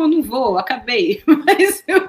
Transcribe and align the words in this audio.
eu 0.00 0.08
não 0.08 0.22
vou, 0.22 0.58
acabei. 0.58 1.22
Mas 1.26 1.84
eu 1.86 2.08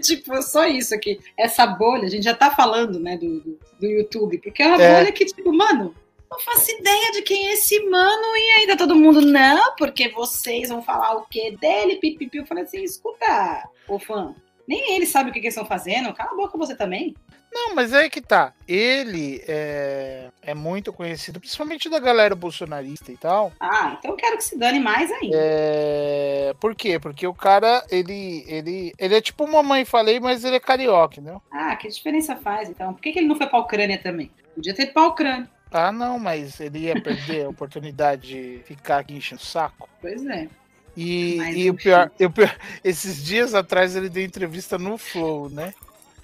tipo, 0.00 0.40
só 0.42 0.66
isso 0.66 0.94
aqui. 0.94 1.18
Essa 1.36 1.66
bolha, 1.66 2.04
a 2.04 2.10
gente 2.10 2.24
já 2.24 2.34
tá 2.34 2.50
falando, 2.50 2.98
né, 3.00 3.16
do, 3.16 3.40
do, 3.40 3.58
do 3.80 3.86
YouTube, 3.86 4.38
porque 4.38 4.62
é 4.62 4.66
uma 4.66 4.82
é. 4.82 4.96
bolha 4.96 5.12
que, 5.12 5.24
tipo, 5.24 5.52
mano, 5.52 5.94
não 6.30 6.38
faço 6.40 6.70
ideia 6.70 7.12
de 7.12 7.22
quem 7.22 7.48
é 7.48 7.52
esse 7.52 7.78
mano 7.88 8.36
e 8.36 8.50
ainda 8.58 8.76
todo 8.76 8.96
mundo, 8.96 9.20
não, 9.20 9.74
porque 9.76 10.08
vocês 10.08 10.68
vão 10.68 10.82
falar 10.82 11.14
o 11.16 11.26
que 11.26 11.56
dele, 11.56 11.96
pipipi. 11.96 12.38
Eu 12.38 12.46
falei 12.46 12.64
assim, 12.64 12.82
escuta, 12.82 13.68
ô 13.88 13.98
fã, 13.98 14.34
nem 14.66 14.94
ele 14.94 15.06
sabe 15.06 15.30
o 15.30 15.32
que, 15.32 15.40
que 15.40 15.46
eles 15.46 15.54
estão 15.54 15.68
fazendo, 15.68 16.14
cala 16.14 16.32
a 16.32 16.36
boca 16.36 16.58
você 16.58 16.74
também. 16.74 17.14
Não, 17.54 17.72
mas 17.72 17.92
é 17.92 18.10
que 18.10 18.20
tá. 18.20 18.52
Ele 18.66 19.40
é, 19.46 20.28
é 20.42 20.54
muito 20.54 20.92
conhecido, 20.92 21.38
principalmente 21.38 21.88
da 21.88 22.00
galera 22.00 22.34
bolsonarista 22.34 23.12
e 23.12 23.16
tal. 23.16 23.52
Ah, 23.60 23.94
então 23.96 24.10
eu 24.10 24.16
quero 24.16 24.36
que 24.36 24.42
se 24.42 24.58
dane 24.58 24.80
mais 24.80 25.08
ainda. 25.12 25.36
É... 25.40 26.52
Por 26.58 26.74
quê? 26.74 26.98
Porque 26.98 27.24
o 27.24 27.32
cara, 27.32 27.86
ele, 27.88 28.44
ele, 28.48 28.92
ele 28.98 29.14
é 29.14 29.20
tipo 29.20 29.44
uma 29.44 29.62
mãe, 29.62 29.84
falei, 29.84 30.18
mas 30.18 30.44
ele 30.44 30.56
é 30.56 30.60
carioca, 30.60 31.20
né? 31.20 31.40
Ah, 31.52 31.76
que 31.76 31.86
diferença 31.86 32.34
faz, 32.34 32.68
então? 32.68 32.92
Por 32.92 33.00
que, 33.00 33.12
que 33.12 33.20
ele 33.20 33.28
não 33.28 33.36
foi 33.36 33.46
pra 33.46 33.60
Ucrânia 33.60 33.98
também? 34.02 34.32
Podia 34.52 34.74
ter 34.74 34.82
ido 34.82 34.92
pra 34.92 35.06
Ucrânia. 35.06 35.48
Ah, 35.70 35.92
não, 35.92 36.18
mas 36.18 36.58
ele 36.58 36.80
ia 36.80 37.00
perder 37.00 37.46
a 37.46 37.48
oportunidade 37.48 38.28
de 38.28 38.62
ficar 38.64 38.98
aqui 38.98 39.14
enchendo 39.14 39.40
o 39.40 39.44
saco. 39.44 39.88
Pois 40.00 40.26
é. 40.26 40.48
E, 40.96 41.38
e 41.38 41.70
o, 41.70 41.74
pior, 41.74 42.10
o 42.20 42.30
pior, 42.30 42.56
esses 42.82 43.24
dias 43.24 43.54
atrás 43.54 43.94
ele 43.94 44.08
deu 44.08 44.24
entrevista 44.24 44.76
no 44.76 44.98
Flow, 44.98 45.48
né? 45.48 45.72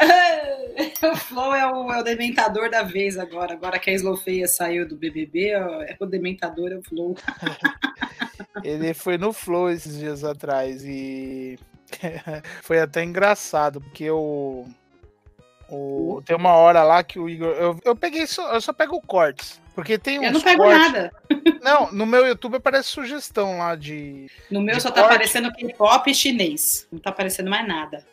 o 1.13 1.17
Flow 1.17 1.55
é 1.55 1.67
o, 1.71 1.93
é 1.93 2.01
o 2.01 2.05
dementador 2.05 2.71
da 2.71 2.83
vez 2.83 3.19
agora. 3.19 3.53
Agora 3.53 3.79
que 3.79 3.91
a 3.91 3.95
Slowfeia 3.95 4.49
saiu 4.49 4.87
do 4.87 4.97
BBB, 4.97 5.51
é 5.51 5.97
o 5.99 6.07
dementador, 6.07 6.73
é 6.73 6.77
o 6.77 6.83
Flow. 6.83 7.17
Ele 8.65 8.95
foi 8.95 9.19
no 9.19 9.33
Flow 9.33 9.71
esses 9.71 9.99
dias 9.99 10.25
atrás 10.25 10.85
e 10.85 11.59
foi 12.63 12.81
até 12.81 13.03
engraçado, 13.03 13.81
porque 13.81 14.11
o, 14.11 14.67
o, 15.69 16.23
tem 16.25 16.37
uma 16.37 16.55
hora 16.55 16.83
lá 16.83 17.03
que 17.03 17.19
o 17.19 17.29
Igor. 17.29 17.49
Eu, 17.51 17.79
eu 17.85 17.97
peguei 17.97 18.27
só, 18.27 18.53
eu 18.53 18.61
só 18.61 18.73
pego 18.73 19.01
cortes. 19.01 19.61
Porque 19.75 19.97
tem 19.97 20.19
uns 20.19 20.25
Eu 20.25 20.33
não 20.33 20.41
pego 20.41 20.65
cortes. 20.65 20.93
nada. 20.93 21.13
Não, 21.63 21.93
no 21.93 22.05
meu 22.05 22.27
YouTube 22.27 22.57
aparece 22.57 22.89
sugestão 22.89 23.59
lá 23.59 23.77
de. 23.77 24.27
No 24.51 24.61
meu 24.61 24.77
de 24.77 24.83
só 24.83 24.91
tá 24.91 25.03
corte. 25.03 25.15
aparecendo 25.15 25.53
K-pop 25.53 26.15
chinês. 26.15 26.87
Não 26.91 26.99
tá 26.99 27.11
aparecendo 27.11 27.49
mais 27.49 27.67
nada. 27.67 28.05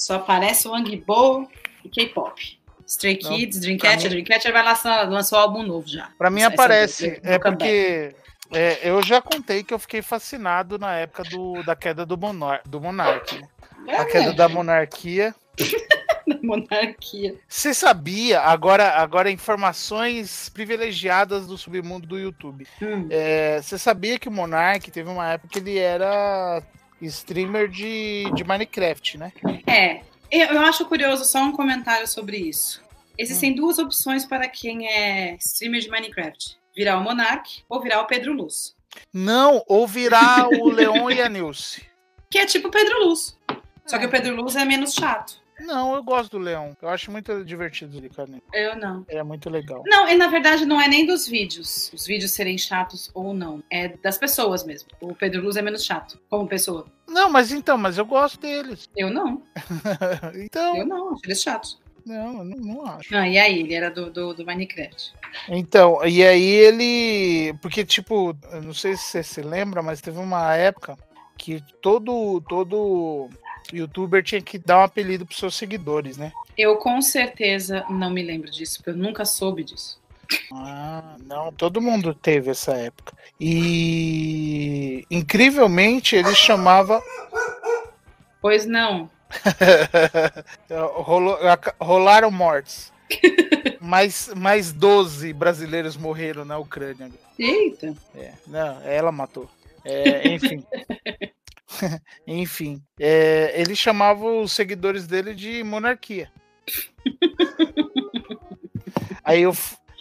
Só 0.00 0.14
aparece 0.14 0.66
o 0.66 0.74
Angbo 0.74 1.46
e 1.84 1.88
K-pop. 1.90 2.58
Stray 2.86 3.16
Kids, 3.16 3.60
Dreamcatcher. 3.60 4.10
Dreamcatcher 4.10 4.52
vai 4.52 4.64
lançar, 4.64 5.08
lançou 5.08 5.38
um 5.38 5.42
álbum 5.42 5.62
novo 5.62 5.86
já. 5.86 6.08
Pra 6.16 6.30
mim 6.30 6.40
Essa 6.40 6.54
aparece. 6.54 7.20
É 7.22 7.38
comeback. 7.38 7.50
porque. 7.50 8.14
é, 8.50 8.78
eu 8.88 9.02
já 9.02 9.20
contei 9.20 9.62
que 9.62 9.74
eu 9.74 9.78
fiquei 9.78 10.00
fascinado 10.00 10.78
na 10.78 10.96
época 10.96 11.22
do, 11.24 11.62
da 11.62 11.76
queda 11.76 12.06
do, 12.06 12.16
monar, 12.16 12.62
do 12.66 12.80
Monark. 12.80 13.40
né? 13.84 13.96
A 13.96 14.04
queda 14.06 14.32
da 14.32 14.48
monarquia. 14.48 15.34
da 16.26 16.38
monarquia. 16.42 17.36
Você 17.46 17.74
sabia, 17.74 18.40
agora, 18.40 18.94
agora 18.96 19.30
informações 19.30 20.48
privilegiadas 20.48 21.46
do 21.46 21.58
submundo 21.58 22.06
do 22.06 22.18
YouTube. 22.18 22.66
Hum. 22.82 23.06
É, 23.10 23.60
Você 23.62 23.78
sabia 23.78 24.18
que 24.18 24.28
o 24.28 24.32
Monark 24.32 24.90
teve 24.90 25.10
uma 25.10 25.32
época 25.32 25.48
que 25.52 25.58
ele 25.58 25.78
era 25.78 26.62
streamer 27.02 27.68
de, 27.68 28.30
de 28.34 28.44
Minecraft, 28.44 29.18
né? 29.18 29.32
É, 29.66 30.02
eu, 30.30 30.60
acho 30.60 30.84
curioso 30.84 31.24
só 31.24 31.42
um 31.42 31.52
comentário 31.52 32.06
sobre 32.06 32.36
isso. 32.36 32.82
Hum. 32.82 32.88
Existem 33.18 33.54
duas 33.54 33.78
opções 33.78 34.24
para 34.24 34.48
quem 34.48 34.88
é 34.88 35.36
streamer 35.36 35.80
de 35.80 35.90
Minecraft: 35.90 36.58
virar 36.74 36.98
o 36.98 37.02
Monark 37.02 37.62
ou 37.68 37.80
virar 37.80 38.00
o 38.00 38.06
Pedro 38.06 38.32
Luz. 38.32 38.76
Não, 39.12 39.64
ou 39.66 39.86
virar 39.86 40.48
o 40.60 40.68
Leon 40.68 41.10
e 41.10 41.20
a 41.20 41.28
Nilce. 41.28 41.82
Que 42.30 42.38
é 42.38 42.46
tipo 42.46 42.68
o 42.68 42.70
Pedro 42.70 43.04
Luz. 43.04 43.36
Só 43.86 43.98
que 43.98 44.06
o 44.06 44.10
Pedro 44.10 44.36
Luz 44.36 44.54
é 44.54 44.64
menos 44.64 44.94
chato. 44.94 45.39
Não, 45.66 45.94
eu 45.94 46.02
gosto 46.02 46.32
do 46.32 46.38
Leão. 46.38 46.76
Eu 46.80 46.88
acho 46.88 47.10
muito 47.10 47.44
divertido 47.44 47.96
ele, 47.96 48.08
cara. 48.08 48.30
Eu 48.52 48.76
não. 48.76 49.04
Ele 49.08 49.18
é 49.18 49.22
muito 49.22 49.48
legal. 49.50 49.82
Não, 49.86 50.08
e 50.08 50.16
na 50.16 50.28
verdade 50.28 50.64
não 50.64 50.80
é 50.80 50.88
nem 50.88 51.06
dos 51.06 51.26
vídeos, 51.28 51.90
os 51.94 52.06
vídeos 52.06 52.32
serem 52.32 52.56
chatos 52.58 53.10
ou 53.14 53.34
não. 53.34 53.62
É 53.70 53.88
das 53.88 54.18
pessoas 54.18 54.64
mesmo. 54.64 54.88
O 55.00 55.14
Pedro 55.14 55.42
Luz 55.42 55.56
é 55.56 55.62
menos 55.62 55.84
chato, 55.84 56.18
como 56.28 56.48
pessoa. 56.48 56.86
Não, 57.08 57.30
mas 57.30 57.52
então, 57.52 57.76
mas 57.76 57.98
eu 57.98 58.04
gosto 58.04 58.40
deles. 58.40 58.88
Eu 58.96 59.10
não. 59.10 59.42
então, 60.36 60.76
Eu 60.76 60.86
não, 60.86 61.12
acho 61.12 61.20
eles 61.24 61.42
chatos. 61.42 61.80
não, 62.06 62.38
eu 62.38 62.44
não, 62.44 62.56
não 62.56 62.86
acho. 62.86 63.14
Ah, 63.14 63.28
e 63.28 63.38
aí, 63.38 63.60
ele 63.60 63.74
era 63.74 63.90
do, 63.90 64.10
do, 64.10 64.32
do 64.32 64.46
Minecraft. 64.46 65.12
Então, 65.48 66.04
e 66.06 66.24
aí 66.24 66.42
ele. 66.42 67.52
Porque, 67.60 67.84
tipo, 67.84 68.36
eu 68.52 68.62
não 68.62 68.74
sei 68.74 68.96
se 68.96 69.04
você 69.04 69.22
se 69.22 69.42
lembra, 69.42 69.82
mas 69.82 70.00
teve 70.00 70.18
uma 70.18 70.54
época 70.54 70.96
que 71.36 71.62
todo, 71.80 72.40
todo 72.42 73.28
youtuber 73.72 74.22
tinha 74.22 74.40
que 74.40 74.58
dar 74.58 74.78
um 74.78 74.82
apelido 74.82 75.24
pros 75.26 75.38
seus 75.38 75.54
seguidores, 75.54 76.16
né? 76.16 76.32
Eu 76.56 76.76
com 76.76 77.00
certeza 77.00 77.84
não 77.88 78.10
me 78.10 78.22
lembro 78.22 78.50
disso, 78.50 78.78
porque 78.78 78.90
eu 78.90 78.96
nunca 78.96 79.24
soube 79.24 79.64
disso. 79.64 80.00
Ah, 80.52 81.16
não, 81.26 81.52
todo 81.52 81.80
mundo 81.80 82.14
teve 82.14 82.50
essa 82.50 82.72
época. 82.72 83.14
E 83.40 85.04
incrivelmente 85.10 86.14
ele 86.14 86.34
chamava. 86.34 87.02
Pois 88.40 88.64
não. 88.64 89.10
Rolou- 90.94 91.38
rolaram 91.80 92.30
mortes. 92.30 92.92
mais, 93.80 94.32
mais 94.36 94.72
12 94.72 95.32
brasileiros 95.32 95.96
morreram 95.96 96.44
na 96.44 96.58
Ucrânia. 96.58 97.10
Eita. 97.38 97.94
É, 98.14 98.32
não, 98.46 98.80
ela 98.82 99.10
matou. 99.10 99.48
É, 99.84 100.28
enfim. 100.28 100.64
enfim. 102.26 102.82
é, 102.98 103.52
ele 103.60 103.74
chamava 103.74 104.24
os 104.24 104.52
seguidores 104.52 105.06
dele 105.06 105.34
de 105.34 105.62
monarquia. 105.64 106.30
Aí 109.24 109.42
eu. 109.42 109.52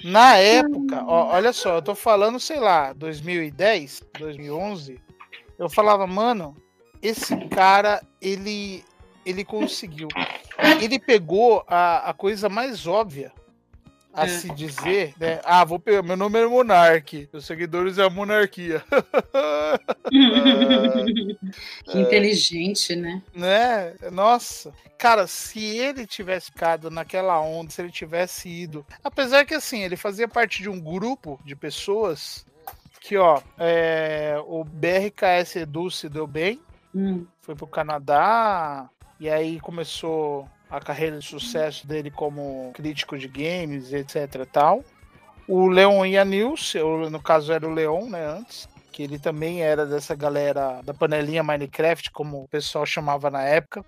Na 0.01 0.37
época, 0.37 1.03
ó, 1.05 1.33
olha 1.33 1.51
só, 1.51 1.75
eu 1.75 1.81
tô 1.81 1.93
falando, 1.93 2.39
sei 2.39 2.57
lá, 2.57 2.93
2010, 2.93 4.01
2011. 4.17 4.97
Eu 5.57 5.69
falava, 5.69 6.07
mano, 6.07 6.55
esse 7.01 7.35
cara, 7.47 8.01
ele. 8.21 8.83
Ele 9.25 9.43
conseguiu. 9.43 10.07
Ele 10.81 10.97
pegou 10.97 11.63
a, 11.67 12.09
a 12.09 12.13
coisa 12.13 12.49
mais 12.49 12.87
óbvia 12.87 13.31
a 14.19 14.25
É. 14.25 14.27
se 14.27 14.49
dizer, 14.53 15.13
né? 15.19 15.39
Ah, 15.43 15.63
vou 15.63 15.79
pegar. 15.79 16.01
Meu 16.03 16.17
nome 16.17 16.39
é 16.39 16.45
Monark. 16.45 17.29
Meus 17.31 17.45
seguidores 17.45 17.97
é 17.97 18.03
a 18.03 18.09
monarquia. 18.09 18.83
que 21.85 21.99
inteligente, 21.99 22.95
né? 22.95 23.21
né? 23.33 23.93
Nossa. 24.11 24.73
Cara, 24.97 25.27
se 25.27 25.59
ele 25.77 26.05
tivesse 26.05 26.47
ficado 26.47 26.89
naquela 26.91 27.39
onda, 27.39 27.71
se 27.71 27.81
ele 27.81 27.91
tivesse 27.91 28.49
ido. 28.49 28.85
Apesar 29.03 29.45
que 29.45 29.53
assim, 29.53 29.83
ele 29.83 29.95
fazia 29.95 30.27
parte 30.27 30.61
de 30.61 30.69
um 30.69 30.79
grupo 30.79 31.39
de 31.45 31.55
pessoas 31.55 32.45
que, 33.01 33.17
ó, 33.17 33.41
é, 33.57 34.35
o 34.45 34.63
BRKS 34.63 35.55
Edu 35.59 35.89
se 35.89 36.09
deu 36.09 36.27
bem, 36.27 36.59
Hum. 36.93 37.25
foi 37.39 37.55
pro 37.55 37.67
Canadá, 37.67 38.89
e 39.19 39.29
aí 39.29 39.59
começou 39.59 40.49
a 40.69 40.79
carreira 40.79 41.17
de 41.17 41.25
sucesso 41.25 41.87
dele 41.87 42.11
como 42.11 42.71
crítico 42.73 43.17
de 43.17 43.27
games, 43.27 43.91
etc 43.91 44.45
tal. 44.51 44.83
O 45.47 45.67
Leon 45.67 46.05
eu, 46.05 47.09
no 47.09 47.19
caso 47.19 47.51
era 47.51 47.67
o 47.67 47.73
Leon, 47.73 48.07
né, 48.07 48.23
antes, 48.23 48.69
que 48.91 49.01
ele 49.01 49.17
também 49.17 49.63
era 49.63 49.85
dessa 49.85 50.13
galera 50.13 50.81
da 50.83 50.93
panelinha 50.93 51.41
Minecraft, 51.41 52.11
como 52.11 52.43
o 52.43 52.47
pessoal 52.47 52.85
chamava 52.85 53.31
na 53.31 53.41
época. 53.41 53.83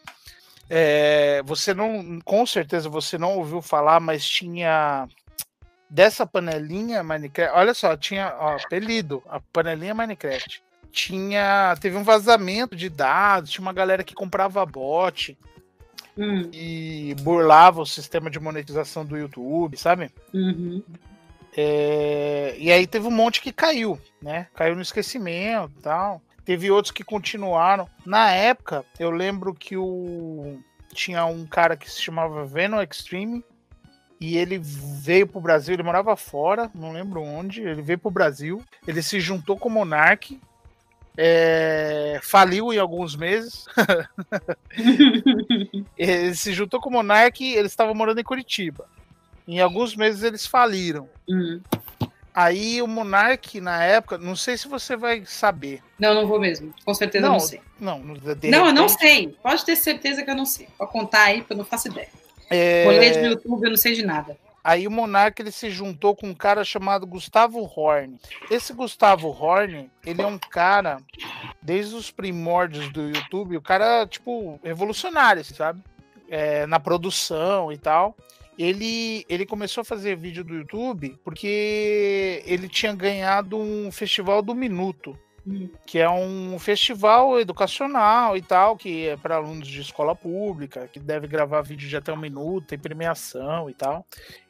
É, 0.68 1.44
você 1.44 1.74
não, 1.74 2.20
com 2.24 2.46
certeza 2.46 2.90
você 2.90 3.18
não 3.18 3.38
ouviu 3.38 3.62
falar, 3.62 4.00
mas 4.00 4.28
tinha 4.28 5.08
dessa 5.88 6.26
panelinha 6.26 7.04
Minecraft. 7.04 7.56
Olha 7.56 7.74
só, 7.76 7.96
tinha 7.96 8.34
ó, 8.40 8.56
apelido, 8.56 9.22
a 9.30 9.40
panelinha 9.40 9.94
Minecraft. 9.94 10.64
Tinha, 10.92 11.76
teve 11.80 11.96
um 11.96 12.04
vazamento 12.04 12.76
de 12.76 12.90
dados, 12.90 13.52
tinha 13.52 13.62
uma 13.62 13.74
galera 13.74 14.04
que 14.04 14.16
comprava 14.16 14.66
bot 14.66 15.38
Hum. 16.18 16.50
e 16.54 17.16
burlava 17.22 17.82
o 17.82 17.86
sistema 17.86 18.30
de 18.30 18.40
monetização 18.40 19.06
do 19.06 19.18
YouTube, 19.18 19.78
sabe? 19.78 20.12
Uhum. 20.34 20.84
É, 21.56 22.56
e 22.58 22.72
aí 22.72 22.86
teve 22.86 23.08
um 23.08 23.12
monte 23.12 23.42
que 23.42 23.52
caiu, 23.52 24.00
né? 24.22 24.48
Caiu 24.54 24.76
no 24.76 24.82
esquecimento 24.82 25.74
e 25.78 25.82
tal. 25.82 26.22
Teve 26.44 26.72
outros 26.72 26.92
que 26.92 27.04
continuaram. 27.04 27.88
Na 28.06 28.32
época, 28.32 28.86
eu 29.00 29.12
lembro 29.12 29.54
que 29.54 29.78
o 29.78 30.60
tinha 30.94 31.26
um 31.26 31.46
cara 31.46 31.78
que 31.78 31.90
se 31.90 32.02
chamava 32.02 32.46
Venom 32.46 32.82
Extreme 32.82 33.44
e 34.20 34.38
ele 34.38 34.60
veio 34.60 35.26
pro 35.26 35.42
Brasil, 35.42 35.74
ele 35.74 35.84
morava 35.84 36.16
fora, 36.16 36.70
não 36.76 36.92
lembro 36.92 37.24
onde, 37.24 37.62
ele 37.62 37.82
veio 37.82 37.98
pro 37.98 38.12
Brasil, 38.12 38.62
ele 38.86 39.02
se 39.02 39.20
juntou 39.20 39.58
com 39.58 39.68
o 39.68 39.72
Monark, 39.72 40.40
é, 41.18 42.20
faliu 42.24 42.74
em 42.74 42.78
alguns 42.78 43.16
meses. 43.16 43.66
ele 45.98 46.36
se 46.36 46.54
juntou 46.54 46.80
com 46.80 46.90
o 46.90 46.94
Monark, 46.94 47.44
eles 47.44 47.72
estavam 47.72 47.94
morando 47.94 48.20
em 48.20 48.24
Curitiba. 48.24 48.88
Em 49.48 49.60
alguns 49.60 49.96
meses 49.96 50.24
eles 50.24 50.46
faliram. 50.46 51.10
Hum. 51.28 51.60
Aí 52.34 52.82
o 52.82 52.88
Monark, 52.88 53.60
na 53.60 53.84
época, 53.84 54.18
não 54.18 54.36
sei 54.36 54.58
se 54.58 54.68
você 54.68 54.96
vai 54.96 55.26
saber. 55.26 55.82
Não, 56.00 56.14
não 56.14 56.26
vou 56.26 56.40
mesmo. 56.40 56.74
Com 56.86 56.94
certeza 56.94 57.26
não, 57.26 57.34
não 57.34 57.40
sei. 57.40 57.62
Não, 57.80 58.00
não, 58.00 58.16
não, 58.16 58.68
eu 58.68 58.74
não 58.74 58.88
sei. 58.88 59.36
Pode 59.44 59.66
ter 59.66 59.76
certeza 59.76 60.24
que 60.24 60.32
eu 60.32 60.36
não 60.36 60.46
sei. 60.46 60.68
Pode 60.78 60.92
contar 60.92 61.24
aí, 61.24 61.40
porque 61.40 61.54
eu 61.54 61.58
não 61.58 61.66
faço 61.66 61.90
ideia. 61.90 62.08
É... 62.50 62.86
Vou 62.86 62.94
ler 62.94 63.22
no 63.22 63.30
YouTube, 63.32 63.64
eu 63.64 63.70
não 63.70 63.78
sei 63.78 63.94
de 63.94 64.06
nada. 64.06 64.38
Aí 64.64 64.88
o 64.88 64.92
Monark 64.92 65.42
ele 65.42 65.52
se 65.52 65.70
juntou 65.70 66.16
com 66.16 66.28
um 66.28 66.34
cara 66.34 66.64
chamado 66.64 67.08
Gustavo 67.08 67.62
Horn. 67.62 68.18
Esse 68.50 68.74
Gustavo 68.74 69.30
Horn, 69.30 69.90
ele 70.06 70.22
é 70.22 70.28
um 70.28 70.38
cara, 70.38 71.02
desde 71.62 71.96
os 71.96 72.12
primórdios 72.12 72.90
do 72.92 73.10
YouTube, 73.10 73.58
o 73.58 73.62
cara, 73.62 74.06
tipo, 74.06 74.60
revolucionário, 74.64 75.44
sabe? 75.44 75.82
É, 76.30 76.66
na 76.66 76.80
produção 76.80 77.72
e 77.72 77.78
tal 77.78 78.16
ele, 78.58 79.26
ele 79.30 79.46
começou 79.46 79.82
a 79.82 79.86
fazer 79.86 80.16
vídeo 80.16 80.44
do 80.44 80.56
YouTube 80.56 81.18
porque 81.24 82.44
ele 82.46 82.68
tinha 82.68 82.94
ganhado 82.94 83.58
um 83.58 83.92
festival 83.92 84.42
do 84.42 84.54
Minuto, 84.54 85.18
hum. 85.46 85.70
que 85.86 86.00
é 86.00 86.10
um 86.10 86.58
festival 86.60 87.40
educacional 87.40 88.36
e 88.36 88.42
tal, 88.42 88.76
que 88.76 89.08
é 89.08 89.18
para 89.18 89.36
alunos 89.36 89.68
de 89.68 89.82
escola 89.82 90.16
pública, 90.16 90.88
que 90.88 91.00
deve 91.00 91.28
gravar 91.28 91.62
vídeo 91.62 91.88
de 91.88 91.98
até 91.98 92.12
um 92.12 92.18
minuto, 92.18 92.68
tem 92.68 92.80
premiação 92.80 93.70
e 93.70 93.74
tal. 93.74 94.06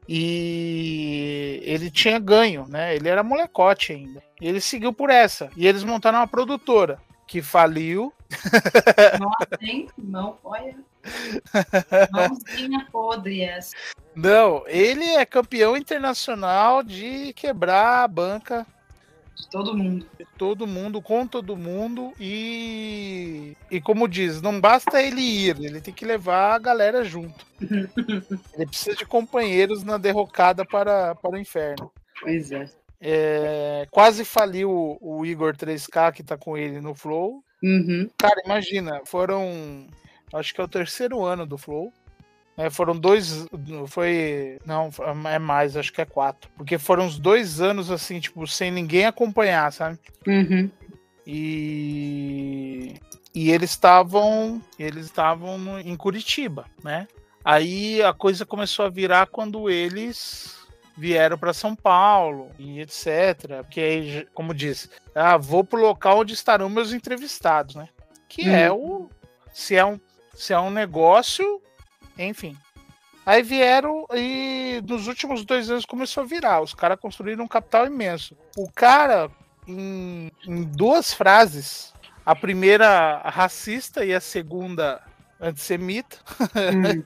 E 0.07 1.61
ele 1.63 1.89
tinha 1.89 2.19
ganho, 2.19 2.65
né? 2.67 2.95
Ele 2.95 3.07
era 3.07 3.23
molecote 3.23 3.93
ainda. 3.93 4.21
E 4.41 4.47
ele 4.47 4.59
seguiu 4.59 4.91
por 4.91 5.09
essa. 5.09 5.49
E 5.55 5.67
eles 5.67 5.83
montaram 5.83 6.19
uma 6.19 6.27
produtora 6.27 6.99
que 7.27 7.41
faliu. 7.41 8.11
Nossa, 9.19 9.57
hein? 9.61 9.88
Não, 9.97 10.38
olha. 10.43 10.75
Mãozinha 12.11 12.88
podre 12.91 13.41
essa. 13.41 13.75
Não, 14.15 14.63
ele 14.67 15.05
é 15.05 15.25
campeão 15.25 15.77
internacional 15.77 16.83
de 16.83 17.31
quebrar 17.33 18.03
a 18.03 18.07
banca. 18.07 18.67
Todo 19.49 19.75
mundo. 19.75 20.05
Todo 20.38 20.67
mundo, 20.67 21.01
com 21.01 21.25
todo 21.25 21.57
mundo. 21.57 22.13
E, 22.19 23.55
e 23.69 23.81
como 23.81 24.07
diz, 24.07 24.41
não 24.41 24.59
basta 24.59 25.01
ele 25.01 25.21
ir, 25.21 25.57
ele 25.59 25.81
tem 25.81 25.93
que 25.93 26.05
levar 26.05 26.55
a 26.55 26.59
galera 26.59 27.03
junto. 27.03 27.45
ele 28.53 28.65
precisa 28.65 28.95
de 28.95 29.05
companheiros 29.05 29.83
na 29.83 29.97
derrocada 29.97 30.65
para, 30.65 31.15
para 31.15 31.31
o 31.31 31.38
inferno. 31.38 31.91
Pois 32.21 32.51
é. 32.51 32.65
É, 33.03 33.88
quase 33.89 34.23
faliu 34.23 34.69
o, 34.69 34.97
o, 35.19 35.25
Igor 35.25 35.55
3K 35.55 36.13
que 36.13 36.21
tá 36.21 36.38
com 36.38 36.55
ele 36.55 36.79
no 36.79 36.93
Flow. 36.93 37.43
Uhum. 37.63 38.07
Cara, 38.17 38.41
imagina, 38.45 39.01
foram. 39.05 39.88
Acho 40.31 40.53
que 40.53 40.61
é 40.61 40.63
o 40.63 40.67
terceiro 40.67 41.23
ano 41.23 41.45
do 41.45 41.57
Flow. 41.57 41.91
É, 42.62 42.69
foram 42.69 42.96
dois. 42.96 43.48
Foi. 43.88 44.60
Não, 44.66 44.92
é 45.25 45.40
mais, 45.40 45.75
acho 45.75 45.92
que 45.92 46.02
é 46.02 46.06
quatro. 46.06 46.50
Porque 46.56 46.78
foram 46.78 47.06
uns 47.06 47.18
dois 47.18 47.60
anos 47.60 47.90
assim, 47.90 48.19
tipo, 48.19 48.46
sem 48.46 48.69
ninguém 48.69 49.06
acompanhar, 49.06 49.74
sabe? 49.74 49.98
Uhum. 50.28 50.69
E. 51.25 52.96
E 53.34 53.50
eles 53.50 53.72
estavam. 53.72 54.62
Eles 54.78 55.06
estavam 55.06 55.80
em 55.80 55.96
Curitiba, 55.96 56.66
né? 56.84 57.08
Aí 57.44 58.04
a 58.04 58.13
coisa 58.13 58.46
começou 58.46 58.86
a 58.86 58.90
virar 58.90 59.25
quando 59.25 59.68
eles 59.68 60.60
vieram 60.96 61.40
para 61.40 61.54
São 61.54 61.75
Paulo 61.75 62.52
e 62.60 62.80
etc. 62.80 63.63
Porque 63.63 63.80
aí, 63.80 64.28
como 64.36 64.54
disse, 64.54 64.88
ah, 65.16 65.36
vou 65.36 65.63
pro 65.63 65.81
local 65.81 66.19
onde 66.19 66.36
estarão 66.36 66.69
meus 66.69 66.94
entrevistados, 66.94 67.74
né? 67.74 67.90
Que 68.30 68.48
hum. 68.48 68.54
é 68.54 68.72
o 68.72 69.10
se 69.52 69.75
é 69.75 69.84
um 69.84 70.00
se 70.36 70.54
é 70.54 70.60
um 70.60 70.69
negócio, 70.69 71.62
enfim. 72.25 72.57
Aí 73.25 73.44
vieram 73.44 74.06
e 74.13 74.81
nos 74.88 75.07
últimos 75.07 75.45
dois 75.45 75.69
anos 75.69 75.85
começou 75.85 76.23
a 76.23 76.25
virar. 76.25 76.62
Os 76.62 76.73
caras 76.73 77.00
construíram 77.00 77.44
um 77.44 77.47
capital 77.47 77.85
imenso. 77.85 78.35
O 78.57 78.69
cara, 78.71 79.29
em, 79.68 80.31
em 80.45 80.63
duas 80.63 81.13
frases, 81.13 81.94
a 82.25 82.35
primeira 82.35 83.21
racista 83.25 84.03
e 84.03 84.13
a 84.13 84.19
segunda 84.19 85.01
antissemita, 85.39 86.18
hum. 86.56 87.03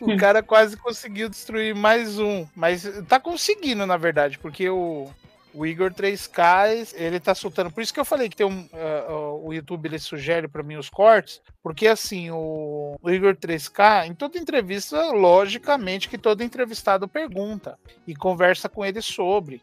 o 0.12 0.16
cara 0.16 0.42
quase 0.42 0.76
conseguiu 0.76 1.28
destruir 1.28 1.74
mais 1.74 2.18
um. 2.18 2.46
Mas 2.54 2.84
tá 3.08 3.20
conseguindo, 3.20 3.86
na 3.86 3.96
verdade, 3.96 4.38
porque 4.38 4.68
o, 4.68 5.10
o 5.54 5.66
Igor 5.66 5.92
3K, 5.92 6.94
ele 6.94 7.20
tá 7.20 7.34
soltando. 7.34 7.70
Por 7.70 7.82
isso 7.82 7.92
que 7.92 8.00
eu 8.00 8.04
falei 8.04 8.28
que 8.28 8.36
tem 8.36 8.46
um. 8.46 8.68
Uh, 8.72 9.46
o 9.46 9.52
YouTube 9.52 9.86
ele 9.86 9.98
sugere 9.98 10.48
para 10.48 10.62
mim 10.62 10.76
os 10.76 10.88
cortes. 10.88 11.40
Porque 11.62 11.86
assim, 11.86 12.30
o, 12.30 12.96
o, 13.00 13.10
Igor 13.10 13.36
3K, 13.36 14.06
em 14.06 14.14
toda 14.14 14.38
entrevista, 14.38 15.10
logicamente 15.12 16.08
que 16.08 16.18
todo 16.18 16.42
entrevistado 16.42 17.08
pergunta 17.08 17.78
e 18.06 18.14
conversa 18.14 18.68
com 18.68 18.84
ele 18.84 19.02
sobre. 19.02 19.62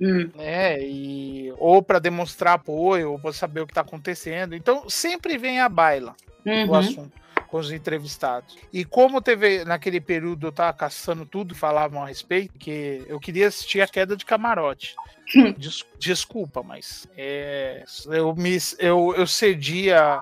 Hum. 0.00 0.30
Né, 0.34 0.78
e, 0.82 1.54
ou 1.56 1.82
para 1.82 1.98
demonstrar 1.98 2.54
apoio, 2.54 3.12
ou 3.12 3.18
para 3.18 3.32
saber 3.32 3.62
o 3.62 3.66
que 3.66 3.72
está 3.72 3.80
acontecendo. 3.80 4.54
Então, 4.54 4.88
sempre 4.90 5.38
vem 5.38 5.60
a 5.60 5.68
baila 5.68 6.14
uhum. 6.44 6.68
o 6.68 6.74
assunto 6.74 7.25
com 7.46 7.58
os 7.58 7.70
entrevistados. 7.70 8.56
E 8.72 8.84
como 8.84 9.20
teve 9.20 9.64
naquele 9.64 10.00
período 10.00 10.46
eu 10.46 10.52
tava 10.52 10.72
caçando 10.72 11.24
tudo, 11.24 11.54
falavam 11.54 12.02
a 12.02 12.08
respeito, 12.08 12.58
que 12.58 13.04
eu 13.06 13.18
queria 13.20 13.48
assistir 13.48 13.80
a 13.80 13.88
queda 13.88 14.16
de 14.16 14.24
camarote. 14.24 14.94
Des, 15.58 15.84
desculpa, 15.98 16.62
mas 16.62 17.08
é, 17.16 17.84
eu, 18.06 18.34
me, 18.34 18.56
eu, 18.78 19.14
eu 19.16 19.26
cedia 19.26 20.20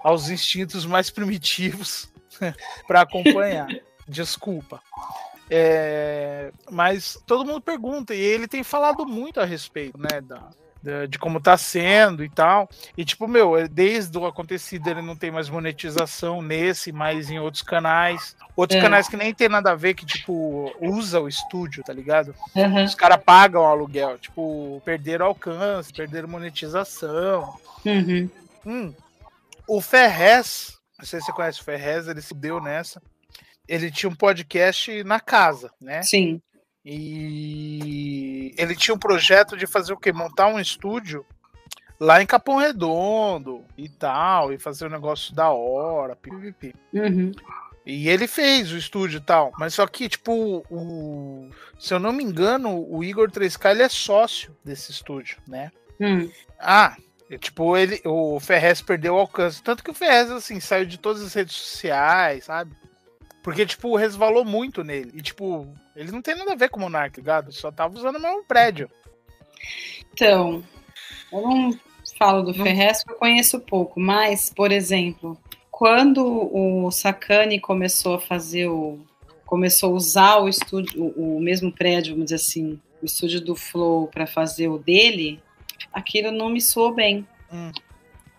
aos 0.00 0.28
instintos 0.28 0.86
mais 0.86 1.10
primitivos 1.10 2.12
para 2.86 3.02
acompanhar. 3.02 3.68
Desculpa. 4.06 4.82
É, 5.48 6.52
mas 6.70 7.18
todo 7.26 7.44
mundo 7.44 7.60
pergunta, 7.60 8.14
e 8.14 8.20
ele 8.20 8.46
tem 8.46 8.62
falado 8.62 9.06
muito 9.06 9.40
a 9.40 9.44
respeito, 9.44 9.98
né, 9.98 10.20
da, 10.20 10.50
de 11.08 11.18
como 11.18 11.40
tá 11.40 11.56
sendo 11.56 12.24
e 12.24 12.28
tal. 12.28 12.68
E 12.96 13.04
tipo, 13.04 13.26
meu, 13.26 13.56
é, 13.56 13.66
desde 13.66 14.16
o 14.18 14.26
acontecido 14.26 14.88
ele 14.88 15.02
não 15.02 15.16
tem 15.16 15.30
mais 15.30 15.48
monetização 15.48 16.42
nesse, 16.42 16.92
mas 16.92 17.30
em 17.30 17.38
outros 17.38 17.62
canais. 17.62 18.36
Outros 18.56 18.78
é. 18.78 18.82
canais 18.82 19.08
que 19.08 19.16
nem 19.16 19.34
tem 19.34 19.48
nada 19.48 19.72
a 19.72 19.74
ver, 19.74 19.94
que, 19.94 20.06
tipo, 20.06 20.72
usa 20.80 21.20
o 21.20 21.28
estúdio, 21.28 21.82
tá 21.82 21.92
ligado? 21.92 22.34
Uhum. 22.54 22.84
Os 22.84 22.94
caras 22.94 23.22
pagam 23.24 23.62
o 23.62 23.66
aluguel, 23.66 24.18
tipo, 24.18 24.80
perderam 24.84 25.26
alcance, 25.26 25.92
perderam 25.92 26.28
monetização. 26.28 27.58
Uhum. 27.84 28.30
Hum. 28.64 28.94
O 29.66 29.80
Ferrez, 29.80 30.78
não 30.98 31.06
sei 31.06 31.20
se 31.20 31.26
você 31.26 31.32
conhece 31.32 31.60
o 31.60 31.64
Ferrez, 31.64 32.06
ele 32.06 32.20
se 32.20 32.34
deu 32.34 32.60
nessa. 32.60 33.02
Ele 33.66 33.90
tinha 33.90 34.10
um 34.10 34.14
podcast 34.14 35.02
na 35.04 35.18
casa, 35.18 35.70
né? 35.80 36.02
Sim. 36.02 36.40
E 36.84 38.54
ele 38.58 38.76
tinha 38.76 38.94
um 38.94 38.98
projeto 38.98 39.56
de 39.56 39.66
fazer 39.66 39.92
o 39.92 39.96
quê? 39.96 40.12
Montar 40.12 40.48
um 40.48 40.60
estúdio 40.60 41.24
lá 41.98 42.22
em 42.22 42.26
Capão 42.26 42.56
Redondo 42.56 43.64
e 43.76 43.88
tal, 43.88 44.52
e 44.52 44.58
fazer 44.58 44.86
um 44.86 44.90
negócio 44.90 45.34
da 45.34 45.50
hora, 45.50 46.16
pipipi. 46.16 46.74
Uhum. 46.92 47.32
E 47.86 48.08
ele 48.08 48.26
fez 48.26 48.72
o 48.72 48.78
estúdio 48.78 49.18
e 49.18 49.20
tal, 49.20 49.52
mas 49.58 49.74
só 49.74 49.86
que, 49.86 50.08
tipo, 50.08 50.64
o, 50.70 51.50
se 51.78 51.92
eu 51.92 51.98
não 51.98 52.12
me 52.12 52.24
engano, 52.24 52.86
o 52.88 53.04
Igor 53.04 53.30
3K 53.30 53.70
ele 53.72 53.82
é 53.82 53.88
sócio 53.88 54.56
desse 54.64 54.90
estúdio, 54.90 55.36
né? 55.46 55.70
Hum. 56.00 56.30
Ah, 56.58 56.96
tipo, 57.38 57.76
ele, 57.76 58.00
o 58.04 58.40
Ferrez 58.40 58.80
perdeu 58.80 59.14
o 59.14 59.18
alcance. 59.18 59.62
Tanto 59.62 59.84
que 59.84 59.90
o 59.90 59.94
Ferrez, 59.94 60.30
assim, 60.30 60.60
saiu 60.60 60.86
de 60.86 60.98
todas 60.98 61.22
as 61.22 61.34
redes 61.34 61.54
sociais, 61.54 62.44
sabe? 62.44 62.74
Porque, 63.44 63.66
tipo, 63.66 63.94
resvalou 63.94 64.42
muito 64.42 64.82
nele. 64.82 65.10
E, 65.12 65.20
tipo, 65.20 65.68
ele 65.94 66.10
não 66.10 66.22
tem 66.22 66.34
nada 66.34 66.54
a 66.54 66.56
ver 66.56 66.70
com 66.70 66.78
o 66.78 66.80
Monark, 66.80 67.14
ligado? 67.14 67.52
Só 67.52 67.70
tava 67.70 67.94
usando 67.94 68.16
o 68.16 68.20
mesmo 68.20 68.42
prédio. 68.42 68.90
Então, 70.14 70.64
eu 71.30 71.42
não 71.42 71.78
falo 72.18 72.42
do 72.42 72.54
Ferrez, 72.54 73.04
eu 73.06 73.14
conheço 73.16 73.60
pouco, 73.60 74.00
mas, 74.00 74.48
por 74.48 74.72
exemplo, 74.72 75.38
quando 75.70 76.24
o 76.24 76.90
Sakane 76.90 77.60
começou 77.60 78.14
a 78.14 78.18
fazer 78.18 78.66
o. 78.66 78.98
começou 79.44 79.92
a 79.92 79.96
usar 79.96 80.36
o 80.38 80.48
estúdio, 80.48 81.12
o, 81.14 81.36
o 81.36 81.40
mesmo 81.40 81.70
prédio, 81.70 82.14
vamos 82.14 82.30
dizer 82.30 82.36
assim, 82.36 82.80
o 83.02 83.04
estúdio 83.04 83.42
do 83.42 83.54
Flow 83.54 84.06
para 84.08 84.26
fazer 84.26 84.68
o 84.68 84.78
dele, 84.78 85.38
aquilo 85.92 86.32
não 86.32 86.48
me 86.48 86.62
soou 86.62 86.94
bem. 86.94 87.28
Hum. 87.52 87.70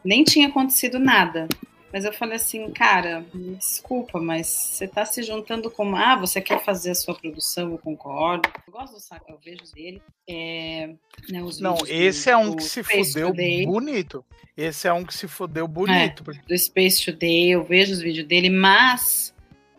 Nem 0.04 0.24
tinha 0.24 0.48
acontecido 0.48 0.98
nada. 0.98 1.48
Mas 1.96 2.04
eu 2.04 2.12
falei 2.12 2.36
assim, 2.36 2.70
cara, 2.72 3.26
me 3.34 3.56
desculpa, 3.56 4.20
mas 4.20 4.48
você 4.48 4.84
está 4.84 5.06
se 5.06 5.24
juntando 5.24 5.72
com. 5.72 5.96
Ah, 5.96 6.18
você 6.18 6.42
quer 6.42 6.62
fazer 6.62 6.92
a 6.92 6.96
sua 6.96 7.16
produção, 7.16 7.72
eu 7.72 7.78
concordo. 7.78 8.50
Eu 8.68 8.74
gosto 8.74 8.96
do 8.96 9.00
saco, 9.00 9.32
eu 9.32 9.40
vejo 9.42 9.64
dele. 9.74 10.02
É, 10.30 10.88
né, 11.30 11.42
Não, 11.62 11.78
esse 11.88 12.26
do, 12.26 12.32
é 12.32 12.36
um 12.36 12.54
que 12.54 12.64
se 12.64 12.84
fudeu 12.84 13.30
Today. 13.30 13.66
bonito. 13.66 14.26
Esse 14.58 14.90
é 14.90 14.92
um 14.92 15.06
que 15.06 15.14
se 15.14 15.26
fudeu 15.26 15.70
bonito. 15.70 16.22
É, 16.22 16.26
porque... 16.26 16.42
Do 16.46 16.60
Space 16.60 17.06
Today, 17.06 17.52
eu 17.52 17.64
vejo 17.64 17.94
os 17.94 18.02
vídeos 18.02 18.28
dele, 18.28 18.50
mas 18.50 19.34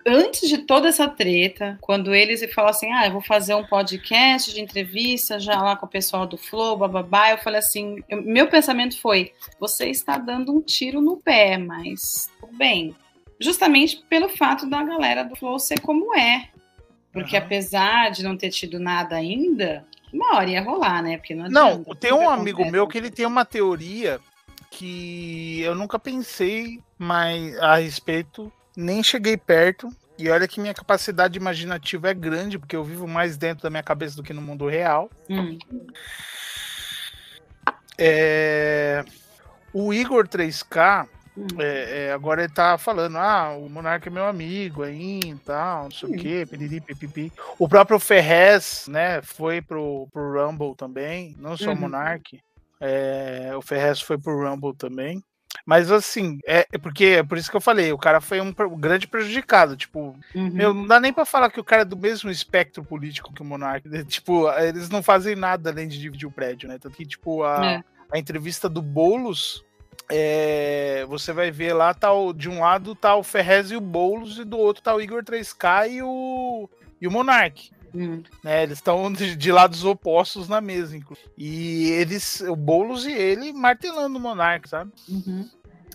antes 0.06 0.48
de 0.48 0.58
toda 0.58 0.88
essa 0.88 1.08
treta, 1.08 1.76
quando 1.80 2.14
eles 2.14 2.42
falam 2.54 2.70
assim, 2.70 2.92
ah, 2.92 3.06
eu 3.06 3.12
vou 3.12 3.20
fazer 3.20 3.54
um 3.54 3.66
podcast 3.66 4.54
de 4.54 4.60
entrevista 4.60 5.38
já 5.40 5.60
lá 5.60 5.74
com 5.74 5.86
o 5.86 5.88
pessoal 5.88 6.26
do 6.26 6.38
Flow, 6.38 6.76
bababá, 6.76 7.32
eu 7.32 7.38
falei 7.38 7.58
assim, 7.58 8.02
eu, 8.08 8.22
meu 8.22 8.48
pensamento 8.48 9.00
foi, 9.00 9.32
você 9.58 9.88
está 9.88 10.16
dando 10.16 10.54
um 10.54 10.60
tiro 10.60 11.00
no 11.00 11.16
pé, 11.16 11.58
mas 11.58 12.30
tudo 12.38 12.56
bem. 12.56 12.94
Justamente 13.40 14.02
pelo 14.08 14.28
fato 14.28 14.70
da 14.70 14.82
galera 14.82 15.24
do 15.24 15.34
Flow 15.34 15.58
ser 15.58 15.80
como 15.80 16.16
é. 16.16 16.48
Porque 17.12 17.36
uhum. 17.36 17.42
apesar 17.42 18.10
de 18.10 18.22
não 18.22 18.36
ter 18.36 18.50
tido 18.50 18.78
nada 18.78 19.16
ainda, 19.16 19.84
Uma 20.12 20.36
hora 20.36 20.50
ia 20.50 20.62
rolar, 20.62 21.02
né? 21.02 21.16
Porque 21.16 21.34
não, 21.34 21.48
não 21.78 21.94
tem 21.94 22.12
um 22.12 22.30
amigo 22.30 22.64
meu 22.70 22.86
que 22.86 22.96
ele 22.96 23.10
tem 23.10 23.26
uma 23.26 23.44
teoria 23.44 24.20
que 24.70 25.60
eu 25.62 25.74
nunca 25.74 25.98
pensei 25.98 26.80
mais 26.98 27.58
a 27.58 27.76
respeito, 27.76 28.52
nem 28.76 29.02
cheguei 29.02 29.36
perto. 29.36 29.88
E 30.18 30.30
olha 30.30 30.48
que 30.48 30.60
minha 30.60 30.74
capacidade 30.74 31.38
imaginativa 31.38 32.10
é 32.10 32.14
grande, 32.14 32.58
porque 32.58 32.76
eu 32.76 32.84
vivo 32.84 33.06
mais 33.06 33.36
dentro 33.36 33.62
da 33.62 33.70
minha 33.70 33.82
cabeça 33.82 34.16
do 34.16 34.22
que 34.22 34.32
no 34.32 34.40
mundo 34.40 34.66
real. 34.66 35.10
Hum. 35.28 35.58
É... 37.98 39.04
O 39.72 39.92
Igor 39.92 40.26
3K, 40.26 41.06
hum. 41.36 41.46
é, 41.58 42.06
é, 42.06 42.12
agora 42.12 42.44
ele 42.44 42.52
tá 42.52 42.78
falando, 42.78 43.18
ah, 43.18 43.54
o 43.58 43.68
Monarca 43.68 44.08
é 44.08 44.12
meu 44.12 44.26
amigo 44.26 44.82
aí 44.82 45.20
e 45.20 45.34
tal, 45.44 45.84
não 45.84 45.90
sei 45.90 46.08
hum. 46.08 46.12
o 46.12 46.16
quê, 46.16 46.46
piriri, 46.48 46.80
pipipi. 46.80 47.32
O 47.58 47.68
próprio 47.68 47.98
Ferrez, 47.98 48.86
né, 48.88 49.20
foi 49.20 49.60
pro, 49.60 50.08
pro 50.10 50.32
Rumble 50.32 50.74
também, 50.74 51.36
não 51.38 51.58
só 51.58 51.70
uhum. 51.70 51.76
o 51.76 51.80
Monark. 51.80 52.40
É, 52.80 53.52
o 53.54 53.60
Ferrez 53.60 54.00
foi 54.00 54.16
pro 54.16 54.48
Rumble 54.48 54.74
também. 54.74 55.22
Mas 55.64 55.90
assim, 55.90 56.38
é, 56.46 56.66
é 56.72 56.78
porque 56.78 57.04
é 57.04 57.22
por 57.22 57.38
isso 57.38 57.50
que 57.50 57.56
eu 57.56 57.60
falei, 57.60 57.92
o 57.92 57.98
cara 57.98 58.20
foi 58.20 58.40
um, 58.40 58.48
um 58.48 58.78
grande 58.78 59.06
prejudicado. 59.06 59.76
Tipo, 59.76 60.16
uhum. 60.34 60.50
meu, 60.50 60.74
não 60.74 60.86
dá 60.86 61.00
nem 61.00 61.12
pra 61.12 61.24
falar 61.24 61.50
que 61.50 61.60
o 61.60 61.64
cara 61.64 61.82
é 61.82 61.84
do 61.84 61.96
mesmo 61.96 62.30
espectro 62.30 62.84
político 62.84 63.32
que 63.32 63.42
o 63.42 63.44
Monark. 63.44 63.88
Né? 63.88 64.04
Tipo, 64.16 64.50
eles 64.52 64.88
não 64.88 65.02
fazem 65.02 65.36
nada 65.36 65.70
além 65.70 65.88
de 65.88 65.98
dividir 65.98 66.26
o 66.26 66.32
prédio, 66.32 66.68
né? 66.68 66.78
Tanto 66.78 66.96
que, 66.96 67.06
tipo, 67.06 67.42
a, 67.42 67.66
é. 67.66 67.84
a 68.12 68.18
entrevista 68.18 68.68
do 68.68 68.82
Boulos. 68.82 69.64
É, 70.08 71.04
você 71.08 71.32
vai 71.32 71.50
ver 71.50 71.72
lá, 71.72 71.92
tá 71.92 72.12
o, 72.12 72.32
de 72.32 72.48
um 72.48 72.60
lado 72.60 72.94
tá 72.94 73.16
o 73.16 73.24
Ferrez 73.24 73.72
e 73.72 73.76
o 73.76 73.80
Boulos, 73.80 74.38
e 74.38 74.44
do 74.44 74.56
outro 74.56 74.80
tá 74.80 74.94
o 74.94 75.00
Igor 75.00 75.24
3K 75.24 75.90
e 75.90 76.02
o, 76.02 76.70
e 77.00 77.08
o 77.08 77.10
Monark. 77.10 77.70
Hum. 77.96 78.22
Né, 78.44 78.64
eles 78.64 78.78
estão 78.78 79.10
de, 79.10 79.34
de, 79.34 79.50
lados 79.50 79.82
opostos 79.82 80.48
na 80.48 80.60
mesa, 80.60 80.94
inclusive. 80.94 81.30
E 81.38 81.90
eles, 81.92 82.42
o 82.42 82.54
Boulos 82.54 83.06
e 83.06 83.12
ele 83.12 83.54
martelando 83.54 84.18
o 84.18 84.20
Monark, 84.20 84.68
sabe? 84.68 84.92
Uhum. 85.08 85.48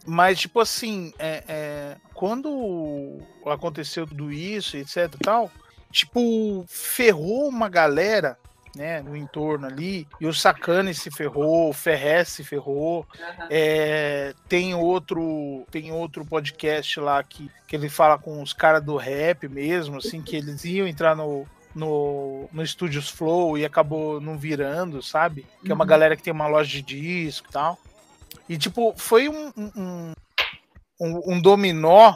Mas, 0.03 0.39
tipo 0.39 0.59
assim, 0.59 1.13
é, 1.19 1.43
é, 1.47 1.97
quando 2.15 3.19
aconteceu 3.45 4.07
tudo 4.07 4.31
isso, 4.31 4.75
etc 4.77 5.13
tal, 5.21 5.51
tipo, 5.91 6.65
ferrou 6.67 7.47
uma 7.47 7.69
galera 7.69 8.35
né, 8.75 9.01
no 9.01 9.15
entorno 9.15 9.67
ali, 9.67 10.07
e 10.19 10.25
o 10.25 10.33
Sacane 10.33 10.93
se 10.93 11.11
ferrou, 11.11 11.69
o 11.69 11.73
Ferrez 11.73 12.29
se 12.29 12.43
ferrou. 12.43 13.05
Uhum. 13.19 13.47
É, 13.49 14.33
tem 14.47 14.73
outro 14.73 15.65
tem 15.69 15.91
outro 15.91 16.25
podcast 16.25 16.99
lá 16.99 17.21
que, 17.21 17.51
que 17.67 17.75
ele 17.75 17.89
fala 17.89 18.17
com 18.17 18.41
os 18.41 18.53
caras 18.53 18.83
do 18.83 18.95
rap 18.95 19.47
mesmo, 19.47 19.97
assim, 19.97 20.21
que 20.21 20.35
eles 20.35 20.63
iam 20.65 20.87
entrar 20.87 21.15
no, 21.15 21.45
no, 21.75 22.49
no 22.51 22.65
Studios 22.65 23.09
Flow 23.09 23.57
e 23.57 23.65
acabou 23.65 24.19
não 24.19 24.37
virando, 24.37 25.01
sabe? 25.01 25.45
Que 25.61 25.67
uhum. 25.67 25.71
é 25.71 25.73
uma 25.73 25.83
uhum. 25.83 25.89
galera 25.89 26.15
que 26.15 26.23
tem 26.23 26.33
uma 26.33 26.47
loja 26.47 26.69
de 26.69 26.81
disco 26.81 27.47
e 27.49 27.51
tal. 27.51 27.77
E, 28.47 28.57
tipo, 28.57 28.93
foi 28.97 29.29
um, 29.29 29.51
um, 29.57 30.13
um, 30.99 31.33
um 31.33 31.41
dominó, 31.41 32.15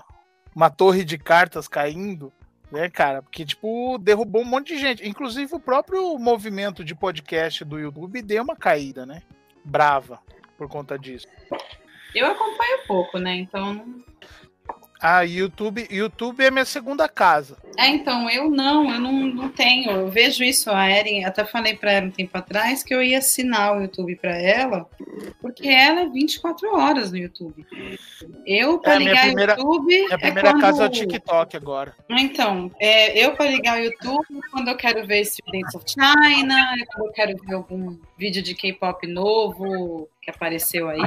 uma 0.56 0.70
torre 0.70 1.04
de 1.04 1.18
cartas 1.18 1.68
caindo, 1.68 2.32
né, 2.72 2.90
cara? 2.90 3.22
Porque, 3.22 3.46
tipo, 3.46 3.98
derrubou 3.98 4.42
um 4.42 4.46
monte 4.46 4.76
de 4.76 4.80
gente. 4.80 5.08
Inclusive, 5.08 5.56
o 5.56 5.60
próprio 5.60 6.18
movimento 6.18 6.84
de 6.84 6.96
podcast 6.96 7.64
do 7.64 7.80
YouTube 7.80 8.22
deu 8.22 8.44
uma 8.44 8.56
caída, 8.56 9.06
né? 9.06 9.22
Brava 9.64 10.20
por 10.58 10.68
conta 10.68 10.98
disso. 10.98 11.28
Eu 12.14 12.28
acompanho 12.28 12.88
pouco, 12.88 13.20
né? 13.20 13.36
Então 13.36 14.04
ah, 15.02 15.22
YouTube, 15.22 15.88
YouTube 15.90 16.44
é 16.44 16.50
minha 16.50 16.66
segunda 16.66 17.08
casa. 17.08 17.58
É, 17.78 17.88
então, 17.88 18.30
eu 18.30 18.50
não, 18.50 18.90
eu 18.92 19.00
não, 19.00 19.12
não 19.12 19.50
tenho. 19.50 19.92
Eu 19.92 20.10
vejo 20.10 20.44
isso, 20.44 20.72
a 20.72 20.90
Erin, 20.90 21.26
até 21.26 21.44
falei 21.44 21.76
para 21.76 21.92
ela 21.92 22.08
um 22.08 22.12
tempo 22.12 22.38
atrás 22.38 22.82
que 22.82 22.94
eu 22.94 23.04
ia 23.04 23.18
assinar 23.18 23.78
o 23.78 23.82
YouTube 23.82 24.16
para 24.16 24.38
ela, 24.38 24.90
porque 25.42 25.68
ela 25.68 26.02
é 26.02 26.10
24 26.10 26.74
horas 26.76 27.12
no 27.12 27.18
YouTube. 27.18 27.66
Eu, 28.46 28.80
para 28.80 28.96
é, 28.96 29.00
ligar 29.00 29.28
o 29.28 29.40
YouTube. 29.40 29.86
Minha 29.86 30.14
é 30.14 30.18
primeira 30.18 30.52
quando... 30.52 30.62
casa 30.62 30.84
é 30.84 30.88
o 30.88 30.90
TikTok 30.90 31.58
agora. 31.58 31.94
Então, 32.10 32.72
é, 32.80 33.26
eu, 33.26 33.34
para 33.34 33.50
ligar 33.50 33.78
o 33.78 33.84
YouTube, 33.84 34.26
quando 34.52 34.70
eu 34.70 34.78
quero 34.78 35.06
ver 35.06 35.26
Students 35.26 35.76
of 35.76 35.86
China, 35.86 36.74
quando 36.94 37.08
eu 37.08 37.12
quero 37.12 37.38
ver 37.44 37.54
algum 37.54 37.98
vídeo 38.18 38.42
de 38.42 38.56
K-pop 38.56 39.06
novo 39.08 40.10
que 40.26 40.32
apareceu 40.32 40.90
aí. 40.90 41.00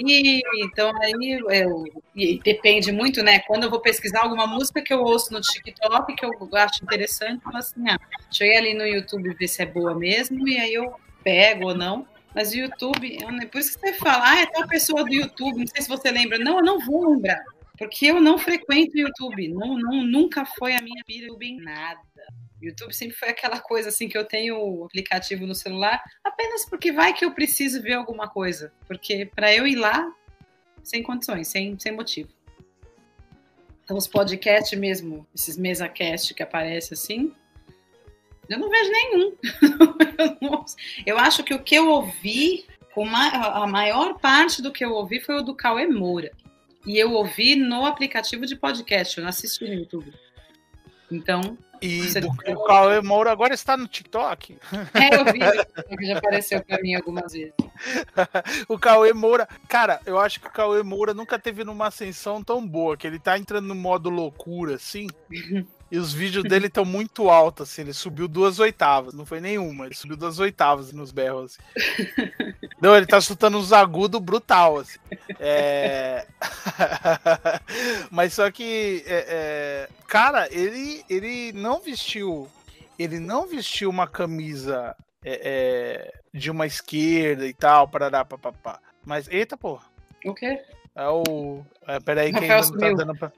Então, 0.63 0.93
aí 1.03 1.41
eu, 1.51 1.85
e 2.15 2.39
depende 2.39 2.93
muito, 2.93 3.21
né? 3.23 3.41
Quando 3.41 3.65
eu 3.65 3.71
vou 3.71 3.81
pesquisar 3.81 4.23
alguma 4.23 4.47
música 4.47 4.81
que 4.81 4.95
eu 4.95 5.01
ouço 5.01 5.33
no 5.33 5.41
TikTok, 5.41 6.15
que 6.15 6.25
eu 6.25 6.33
acho 6.53 6.85
interessante, 6.85 7.43
eu 7.45 7.57
assim, 7.57 7.83
ah, 7.89 7.99
deixa 8.31 8.45
eu 8.45 8.53
ir 8.53 8.57
ali 8.57 8.75
no 8.75 8.87
YouTube 8.87 9.35
ver 9.35 9.49
se 9.49 9.61
é 9.61 9.67
boa 9.67 9.93
mesmo, 9.93 10.49
e 10.49 10.57
aí 10.57 10.73
eu 10.73 10.95
pego 11.25 11.71
ou 11.71 11.75
não. 11.75 12.07
Mas 12.33 12.53
o 12.53 12.59
YouTube, 12.59 13.19
eu, 13.21 13.49
por 13.49 13.59
isso 13.59 13.75
que 13.75 13.81
você 13.89 13.95
fala, 13.95 14.31
ah, 14.31 14.41
é 14.41 14.47
tal 14.47 14.69
pessoa 14.69 15.03
do 15.03 15.13
YouTube, 15.13 15.59
não 15.59 15.67
sei 15.67 15.83
se 15.83 15.89
você 15.89 16.13
lembra. 16.13 16.39
Não, 16.39 16.59
eu 16.59 16.65
não 16.65 16.79
vou 16.79 17.11
lembrar. 17.11 17.43
Porque 17.77 18.07
eu 18.07 18.21
não 18.21 18.39
frequento 18.39 18.93
o 18.95 19.01
YouTube. 19.01 19.49
Não, 19.49 19.77
não, 19.77 20.05
nunca 20.05 20.45
foi 20.45 20.77
a 20.77 20.83
minha 20.83 21.03
pira 21.05 21.27
em 21.41 21.57
nada. 21.57 22.01
YouTube 22.61 22.93
sempre 22.93 23.17
foi 23.17 23.29
aquela 23.29 23.61
coisa 23.61 23.89
assim 23.89 24.09
que 24.09 24.19
eu 24.19 24.25
tenho 24.25 24.59
o 24.59 24.85
aplicativo 24.85 25.47
no 25.47 25.55
celular 25.55 26.03
apenas 26.25 26.65
porque 26.65 26.91
vai 26.91 27.13
que 27.13 27.25
eu 27.25 27.33
preciso 27.33 27.81
ver 27.81 27.95
alguma 27.95 28.29
coisa. 28.29 28.73
Porque 28.87 29.27
para 29.27 29.55
eu 29.55 29.67
ir 29.67 29.77
lá, 29.77 30.13
sem 30.83 31.03
condições, 31.03 31.49
sem, 31.49 31.79
sem 31.79 31.93
motivo. 31.93 32.31
Então, 33.85 33.97
os 33.97 34.07
podcasts 34.07 34.79
mesmo, 34.79 35.27
esses 35.35 35.57
mesa-cast 35.57 36.35
que 36.35 36.43
aparecem 36.43 36.95
assim, 36.95 37.33
eu 38.49 38.59
não 38.59 38.69
vejo 38.69 38.91
nenhum. 38.91 39.37
eu 41.07 41.19
acho 41.19 41.45
que 41.45 41.55
o 41.55 41.63
que 41.63 41.75
eu 41.75 41.89
ouvi, 41.89 42.67
a 42.95 43.67
maior 43.67 44.19
parte 44.19 44.61
do 44.61 44.73
que 44.73 44.85
eu 44.85 44.93
ouvi 44.93 45.21
foi 45.21 45.37
o 45.37 45.43
do 45.43 45.55
Cauê 45.55 45.87
Moura. 45.87 46.31
E 46.87 46.99
eu 46.99 47.13
ouvi 47.13 47.55
no 47.55 47.85
aplicativo 47.85 48.47
de 48.47 48.57
podcast, 48.57 49.17
eu 49.17 49.23
não 49.23 49.29
assisti 49.29 49.65
no 49.67 49.75
YouTube. 49.75 50.13
Então, 51.11 51.57
e 51.81 52.03
o 52.55 52.65
Cauê 52.65 53.01
Moura 53.01 53.31
agora 53.31 53.55
está 53.55 53.77
no 53.77 53.87
TikTok. 53.87 54.59
É, 54.95 55.15
eu 55.15 55.25
vi, 55.25 55.97
que 55.97 56.07
já 56.07 56.19
apareceu 56.19 56.65
para 56.65 56.81
mim 56.81 56.95
algumas 56.95 57.33
vezes. 57.33 57.53
o 58.69 58.79
Cauê 58.79 59.13
Moura, 59.13 59.49
cara, 59.69 60.01
eu 60.05 60.19
acho 60.19 60.41
que 60.41 60.47
o 60.47 60.53
Cauê 60.53 60.83
Moura 60.83 61.15
nunca 61.15 61.39
teve 61.39 61.65
numa 61.65 61.87
ascensão 61.89 62.43
tão 62.43 62.67
boa, 62.67 62.97
que 62.97 63.07
ele 63.07 63.19
tá 63.19 63.39
entrando 63.39 63.67
no 63.67 63.75
modo 63.75 64.11
loucura, 64.11 64.75
assim. 64.75 65.09
E 65.91 65.99
os 65.99 66.13
vídeos 66.13 66.45
dele 66.45 66.67
estão 66.67 66.85
muito 66.85 67.31
altos, 67.31 67.71
assim. 67.71 67.83
Ele 67.83 67.95
subiu 67.95 68.29
duas 68.29 68.59
oitavas, 68.59 69.15
não 69.15 69.25
foi 69.25 69.41
nenhuma. 69.41 69.87
Ele 69.87 69.95
subiu 69.95 70.17
duas 70.17 70.39
oitavas 70.39 70.93
nos 70.93 71.11
berros. 71.11 71.59
Assim. 71.75 72.55
Não, 72.81 72.95
ele 72.95 73.07
tá 73.07 73.21
soltando 73.21 73.59
uns 73.59 73.73
agudos 73.73 74.21
brutal, 74.21 74.79
assim. 74.79 75.01
É... 75.41 76.25
Mas 78.09 78.35
só 78.35 78.49
que, 78.53 79.03
é, 79.05 79.27
é... 79.29 79.89
cara, 80.07 80.47
ele, 80.53 81.05
ele 81.11 81.53
não 81.55 81.81
vestiu. 81.81 82.49
Ele 82.97 83.19
não 83.19 83.49
vestiu 83.49 83.91
uma 83.91 84.07
camisa 84.07 84.95
é, 85.25 85.41
é, 85.43 86.21
de 86.33 86.53
uma 86.53 86.67
esquerda 86.67 87.47
e 87.47 87.53
tal, 87.53 87.89
parará, 87.89 88.25
papapá. 88.25 88.79
Mas, 89.05 89.27
eita, 89.29 89.57
porra. 89.57 89.85
O 90.25 90.35
quê? 90.35 90.63
É 90.99 91.09
o. 91.09 91.65
É, 91.87 92.01
peraí, 92.01 92.33
quem 92.33 92.49
não 92.49 92.61
tá 92.61 92.93
dando 92.93 93.17
pra. 93.17 93.33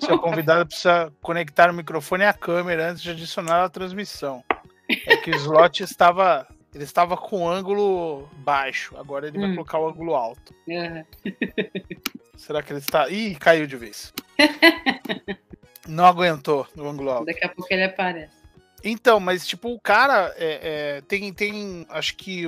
Seu 0.00 0.16
convidado 0.16 0.64
precisa 0.64 1.12
conectar 1.20 1.68
o 1.70 1.74
microfone 1.74 2.22
e 2.22 2.26
a 2.26 2.32
câmera 2.32 2.90
antes 2.90 3.02
de 3.02 3.10
adicionar 3.10 3.64
a 3.64 3.68
transmissão. 3.68 4.44
É 4.88 5.16
que 5.16 5.32
o 5.32 5.34
slot 5.34 5.82
estava. 5.82 6.46
Ele 6.72 6.84
estava 6.84 7.16
com 7.16 7.48
ângulo 7.48 8.28
baixo, 8.36 8.96
agora 8.96 9.26
ele 9.26 9.38
hum. 9.38 9.40
vai 9.40 9.50
colocar 9.54 9.78
o 9.80 9.88
ângulo 9.88 10.14
alto. 10.14 10.54
Uhum. 10.68 11.04
Será 12.36 12.62
que 12.62 12.72
ele 12.72 12.78
está. 12.78 13.08
Ih, 13.08 13.34
caiu 13.34 13.66
de 13.66 13.76
vez. 13.76 14.12
Não 15.88 16.06
aguentou 16.06 16.64
no 16.76 16.88
ângulo 16.88 17.10
alto. 17.10 17.26
Daqui 17.26 17.44
a 17.44 17.48
pouco 17.48 17.66
ele 17.72 17.84
aparece. 17.84 18.38
Então, 18.84 19.18
mas 19.18 19.44
tipo, 19.44 19.70
o 19.72 19.80
cara 19.80 20.32
é, 20.36 20.98
é, 20.98 21.00
tem, 21.00 21.32
tem, 21.32 21.84
acho 21.88 22.14
que 22.16 22.46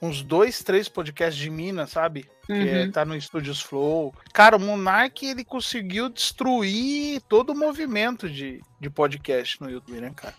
uns 0.00 0.22
dois, 0.22 0.62
três 0.62 0.88
podcasts 0.88 1.36
de 1.36 1.50
Minas, 1.50 1.90
sabe? 1.90 2.28
Que 2.46 2.52
é, 2.52 2.84
uhum. 2.84 2.90
tá 2.90 3.04
no 3.04 3.20
Studios 3.20 3.60
Flow. 3.60 4.14
Cara, 4.32 4.56
o 4.56 4.60
Monark 4.60 5.24
ele 5.24 5.44
conseguiu 5.44 6.08
destruir 6.08 7.20
todo 7.28 7.50
o 7.50 7.56
movimento 7.56 8.28
de, 8.28 8.60
de 8.80 8.90
podcast 8.90 9.60
no 9.60 9.70
YouTube, 9.70 10.00
né, 10.00 10.12
cara? 10.14 10.34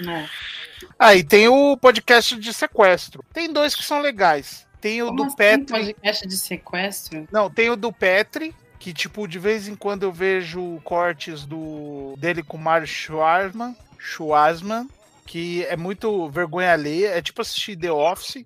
É. 0.00 0.28
Aí 0.98 1.20
ah, 1.20 1.26
tem 1.26 1.48
o 1.48 1.76
podcast 1.76 2.36
de 2.36 2.52
sequestro. 2.52 3.24
Tem 3.32 3.52
dois 3.52 3.74
que 3.74 3.84
são 3.84 4.00
legais. 4.00 4.66
Tem 4.80 5.02
o 5.02 5.06
Como 5.06 5.16
do 5.16 5.24
assim, 5.24 5.36
Petri. 5.36 5.66
podcast 5.66 6.28
de 6.28 6.36
sequestro? 6.36 7.28
Não, 7.32 7.50
tem 7.50 7.70
o 7.70 7.76
do 7.76 7.92
Petri, 7.92 8.54
que 8.78 8.92
tipo 8.92 9.26
de 9.26 9.38
vez 9.38 9.66
em 9.66 9.74
quando 9.74 10.04
eu 10.04 10.12
vejo 10.12 10.80
cortes 10.84 11.44
do 11.44 12.14
dele 12.16 12.42
com 12.42 12.56
o 12.56 12.60
Mario 12.60 12.86
Schwarzman, 12.86 13.76
Schwarzman, 13.98 14.88
que 15.26 15.64
é 15.64 15.76
muito 15.76 16.28
vergonha 16.30 16.72
alheia, 16.72 17.08
é 17.08 17.20
tipo 17.20 17.42
assistir 17.42 17.76
The 17.76 17.90
Office, 17.90 18.44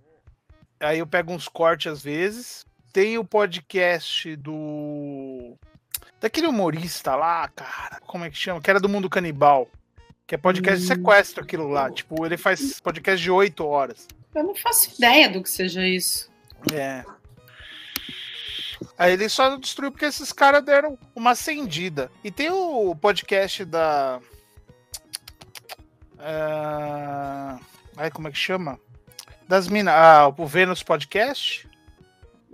Aí 0.83 0.99
eu 0.99 1.07
pego 1.07 1.33
uns 1.33 1.49
cortes 1.49 1.93
às 1.93 2.03
vezes. 2.03 2.67
Tem 2.93 3.17
o 3.17 3.25
podcast 3.25 4.35
do. 4.37 5.57
Daquele 6.21 6.49
humorista 6.49 7.15
lá, 7.15 7.49
cara. 7.49 8.01
Como 8.07 8.25
é 8.25 8.31
que 8.31 8.37
chama? 8.37 8.61
Que 8.61 8.69
era 8.69 8.81
do 8.81 8.89
mundo 8.89 9.09
canibal. 9.09 9.69
Que 10.27 10.35
é 10.35 10.39
podcast 10.39 10.81
de 10.81 10.87
sequestro 10.89 11.45
aquilo 11.45 11.69
lá. 11.69 11.91
Tipo, 11.91 12.27
ele 12.27 12.37
faz 12.37 12.81
podcast 12.81 13.23
de 13.23 13.31
8 13.31 13.65
horas. 13.65 14.09
Eu 14.35 14.45
não 14.45 14.55
faço 14.55 14.95
ideia 14.97 15.29
do 15.29 15.43
que 15.43 15.49
seja 15.49 15.87
isso. 15.87 16.31
É. 16.73 17.05
Aí 18.99 19.13
ele 19.13 19.29
só 19.29 19.57
destruiu 19.57 19.91
porque 19.91 20.05
esses 20.05 20.33
caras 20.33 20.65
deram 20.65 20.99
uma 21.15 21.31
acendida. 21.31 22.11
E 22.23 22.31
tem 22.31 22.51
o 22.51 22.95
podcast 22.95 23.65
da. 23.65 24.21
Uh... 26.19 27.61
Ai, 27.97 28.11
como 28.11 28.29
é 28.29 28.31
que 28.31 28.39
chama? 28.39 28.79
Das 29.53 29.69
minas. 29.69 29.95
Ah, 29.95 30.33
o 30.35 30.47
Vênus 30.47 30.83
Podcast. 30.83 31.69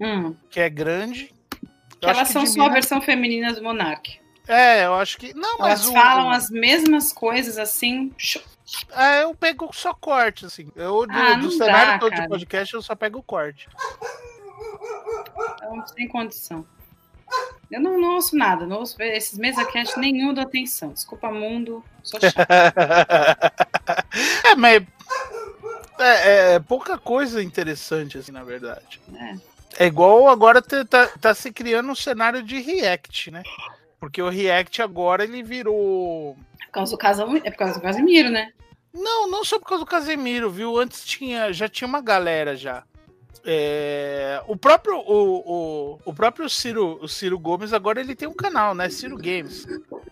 Hum. 0.00 0.35
Que 0.50 0.59
é 0.59 0.69
grande. 0.69 1.33
Elas 2.02 2.31
são 2.31 2.45
só 2.45 2.62
a 2.62 2.71
versão 2.71 3.00
feminina 3.00 3.52
do 3.52 3.62
Monark. 3.62 4.19
É, 4.49 4.85
eu 4.85 4.97
acho 4.97 5.17
que. 5.17 5.33
Não, 5.33 5.59
mas. 5.59 5.69
Elas 5.69 5.87
o... 5.87 5.93
falam 5.93 6.28
as 6.28 6.50
mesmas 6.50 7.12
coisas 7.12 7.57
assim. 7.57 8.12
É, 8.90 9.23
eu 9.23 9.33
pego 9.33 9.71
só 9.73 9.95
corte, 9.95 10.45
assim. 10.45 10.73
Eu, 10.75 11.07
do, 11.07 11.12
ah, 11.12 11.35
do 11.35 11.52
cenário 11.52 11.93
dá, 11.93 11.99
todo 12.00 12.11
cara. 12.11 12.23
de 12.23 12.28
podcast, 12.31 12.75
eu 12.75 12.83
só 12.83 12.97
pego 12.97 13.21
o 13.21 13.23
corte. 13.23 13.69
Então, 15.55 15.87
sem 15.87 16.09
condição. 16.09 16.67
Eu 17.71 17.81
não, 17.81 18.00
não 18.00 18.14
ouço 18.14 18.35
nada, 18.35 18.67
não 18.67 18.78
ouço 18.78 19.00
esses 19.00 19.38
MesaCast 19.38 20.00
nenhum 20.00 20.35
da 20.35 20.43
atenção. 20.43 20.93
Desculpa, 20.93 21.31
mundo, 21.31 21.85
sou 22.02 22.19
chato. 22.21 22.38
é, 24.45 24.57
mas 24.57 24.83
é, 25.99 26.55
é, 26.55 26.59
pouca 26.61 26.99
coisa 26.99 27.43
interessante, 27.43 28.19
assim, 28.19 28.33
na 28.33 28.45
verdade. 28.45 29.00
É, 29.14 29.85
é 29.85 29.87
igual 29.87 30.28
agora 30.28 30.62
tá, 30.62 30.85
tá, 30.85 31.07
tá, 31.21 31.35
se 31.35 31.52
criando 31.52 31.90
um 31.90 31.95
cenário 31.95 32.43
de 32.43 32.61
React, 32.61 33.31
né? 33.31 33.43
Porque 34.00 34.23
o 34.23 34.28
React 34.28 34.83
agora 34.83 35.25
ele 35.25 35.43
virou. 35.43 36.37
É 36.61 36.67
por 36.67 36.73
causa 36.73 36.93
do, 36.93 36.99
Casam... 36.99 37.37
é 37.37 37.50
por 37.50 37.59
causa 37.59 37.75
do 37.75 37.81
Casemiro, 37.81 38.31
né? 38.31 38.52
Não, 38.93 39.28
não 39.28 39.45
só 39.45 39.59
por 39.59 39.67
causa 39.69 39.85
do 39.85 39.90
Casemiro, 39.90 40.50
viu? 40.50 40.78
Antes 40.78 41.05
tinha, 41.05 41.52
já 41.52 41.69
tinha 41.69 41.87
uma 41.87 42.00
galera 42.00 42.57
já. 42.57 42.85
É, 43.45 44.43
o 44.47 44.57
próprio 44.57 44.99
o, 44.99 45.95
o, 45.95 46.00
o, 46.05 46.12
próprio 46.12 46.50
Ciro, 46.50 46.99
o 47.00 47.09
Ciro 47.09 47.38
Gomes 47.38 47.73
agora 47.73 48.00
ele 48.00 48.14
tem 48.14 48.28
um 48.28 48.35
canal, 48.35 48.75
né? 48.75 48.88
Ciro 48.88 49.17
Games. 49.17 49.67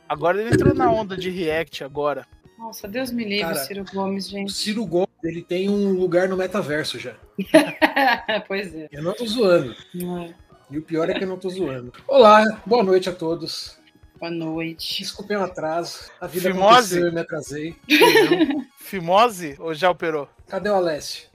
Agora 0.09 0.41
ele 0.41 0.55
entrou 0.55 0.75
na 0.75 0.91
onda 0.91 1.17
de 1.17 1.29
React 1.31 1.85
agora. 1.85 2.27
Nossa, 2.59 2.89
Deus 2.89 3.11
me 3.13 3.25
livre, 3.25 3.43
Cara, 3.43 3.57
Ciro 3.57 3.85
Gomes, 3.93 4.29
gente. 4.29 4.49
O 4.49 4.53
Ciro 4.53 4.87
Gomes, 4.87 5.06
ele 5.27 5.43
tem 5.43 5.69
um 5.69 5.93
lugar 5.93 6.29
no 6.29 6.37
metaverso 6.37 6.99
já. 6.99 7.15
pois 8.47 8.75
é. 8.75 8.89
Eu 8.93 9.03
não 9.03 9.13
tô 9.13 9.27
zoando. 9.27 9.75
Não 9.95 10.23
é. 10.23 10.35
E 10.71 10.79
o 10.79 10.83
pior 10.83 11.09
é 11.11 11.15
que 11.15 11.25
eu 11.25 11.29
não 11.29 11.39
tô 11.39 11.49
zoando. 11.49 11.93
Olá, 12.09 12.61
boa 12.65 12.83
noite 12.83 13.09
a 13.09 13.13
todos. 13.13 13.79
Boa 14.19 14.31
noite. 14.31 15.01
Desculpem 15.01 15.37
o 15.37 15.43
atraso. 15.43 16.11
A 16.21 16.27
vida 16.27 16.51
Fimose? 16.51 16.71
aconteceu, 16.71 17.07
eu 17.07 17.13
me 17.13 17.21
atrasei. 17.21 17.77
Fimose 18.79 19.57
ou 19.59 19.75
já 19.75 19.91
operou? 19.91 20.29
Cadê 20.49 20.71
o 20.71 20.75
Alessio? 20.75 21.29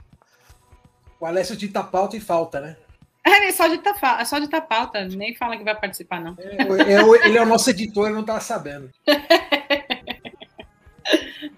O 1.20 1.26
Alessio 1.26 1.56
dita 1.56 1.82
pauta 1.82 2.16
e 2.16 2.20
falta, 2.20 2.60
né? 2.60 2.76
É, 3.24 3.46
é 3.46 3.52
só 3.52 3.68
de 3.68 3.80
é 4.18 4.24
só 4.24 4.38
de 4.40 4.48
pauta, 4.48 5.04
nem 5.04 5.34
fala 5.34 5.56
que 5.56 5.62
vai 5.62 5.78
participar, 5.78 6.20
não. 6.20 6.36
É, 6.38 6.56
é, 6.62 7.26
ele 7.26 7.38
é 7.38 7.42
o 7.42 7.46
nosso 7.46 7.70
editor, 7.70 8.08
eu 8.08 8.14
não 8.14 8.24
tava 8.24 8.40
sabendo. 8.40 8.90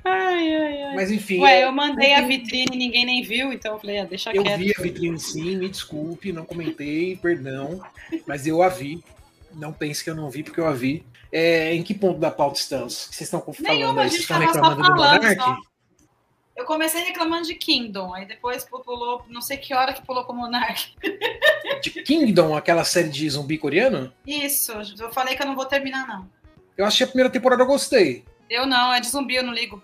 Ai, 0.04 0.54
ai, 0.54 0.82
ai. 0.82 0.94
Mas 0.94 1.10
enfim. 1.10 1.40
Ué, 1.40 1.64
eu 1.64 1.72
mandei 1.72 2.14
a 2.14 2.22
vitrine 2.22 2.70
e 2.72 2.76
ninguém 2.76 3.04
nem 3.04 3.22
viu, 3.22 3.52
então 3.52 3.74
eu 3.74 3.78
falei, 3.80 3.98
ah, 3.98 4.04
deixa 4.04 4.30
eu 4.30 4.42
quieto. 4.42 4.60
Eu 4.60 4.64
vi 4.64 4.74
a 4.78 4.82
vitrine 4.82 5.18
sim, 5.18 5.56
me 5.56 5.68
desculpe, 5.68 6.32
não 6.32 6.44
comentei, 6.44 7.16
perdão, 7.16 7.82
mas 8.26 8.46
eu 8.46 8.62
a 8.62 8.68
vi. 8.68 9.02
Não 9.52 9.72
pense 9.72 10.02
que 10.02 10.10
eu 10.10 10.14
não 10.14 10.30
vi, 10.30 10.42
porque 10.42 10.60
eu 10.60 10.66
a 10.66 10.72
vi. 10.72 11.04
É, 11.30 11.74
em 11.74 11.82
que 11.82 11.94
ponto 11.94 12.18
da 12.20 12.30
pauta 12.30 12.58
estamos? 12.58 13.08
Vocês 13.10 13.22
estão 13.22 13.40
falando 13.40 13.60
Nenhuma, 13.60 14.02
aí? 14.02 14.10
Vocês 14.10 14.22
estão 14.22 14.38
reclamando 14.38 14.82
do 14.82 14.88
Monark? 14.90 15.34
Só. 15.34 15.56
Eu 16.56 16.64
comecei 16.64 17.02
reclamando 17.02 17.46
de 17.46 17.56
Kingdom, 17.56 18.14
aí 18.14 18.26
depois 18.26 18.64
pulou, 18.64 19.24
não 19.28 19.40
sei 19.40 19.56
que 19.56 19.74
hora 19.74 19.92
que 19.92 20.06
pulou 20.06 20.25
com 20.25 20.32
o 20.32 20.36
Monark. 20.36 20.95
De 21.82 21.90
Kingdom, 21.90 22.56
aquela 22.56 22.84
série 22.84 23.08
de 23.08 23.28
zumbi 23.28 23.58
coreano? 23.58 24.12
Isso, 24.25 24.73
eu 25.00 25.12
falei 25.12 25.34
que 25.34 25.42
eu 25.42 25.47
não 25.47 25.56
vou 25.56 25.66
terminar, 25.66 26.06
não. 26.06 26.30
Eu 26.76 26.84
achei 26.84 27.04
a 27.04 27.08
primeira 27.08 27.30
temporada, 27.30 27.62
eu 27.62 27.66
gostei. 27.66 28.25
Eu 28.54 28.67
não, 28.67 28.95
é 28.95 29.00
de 29.00 29.08
zumbi, 29.08 29.34
eu 29.34 29.43
não 29.43 29.52
ligo. 29.52 29.82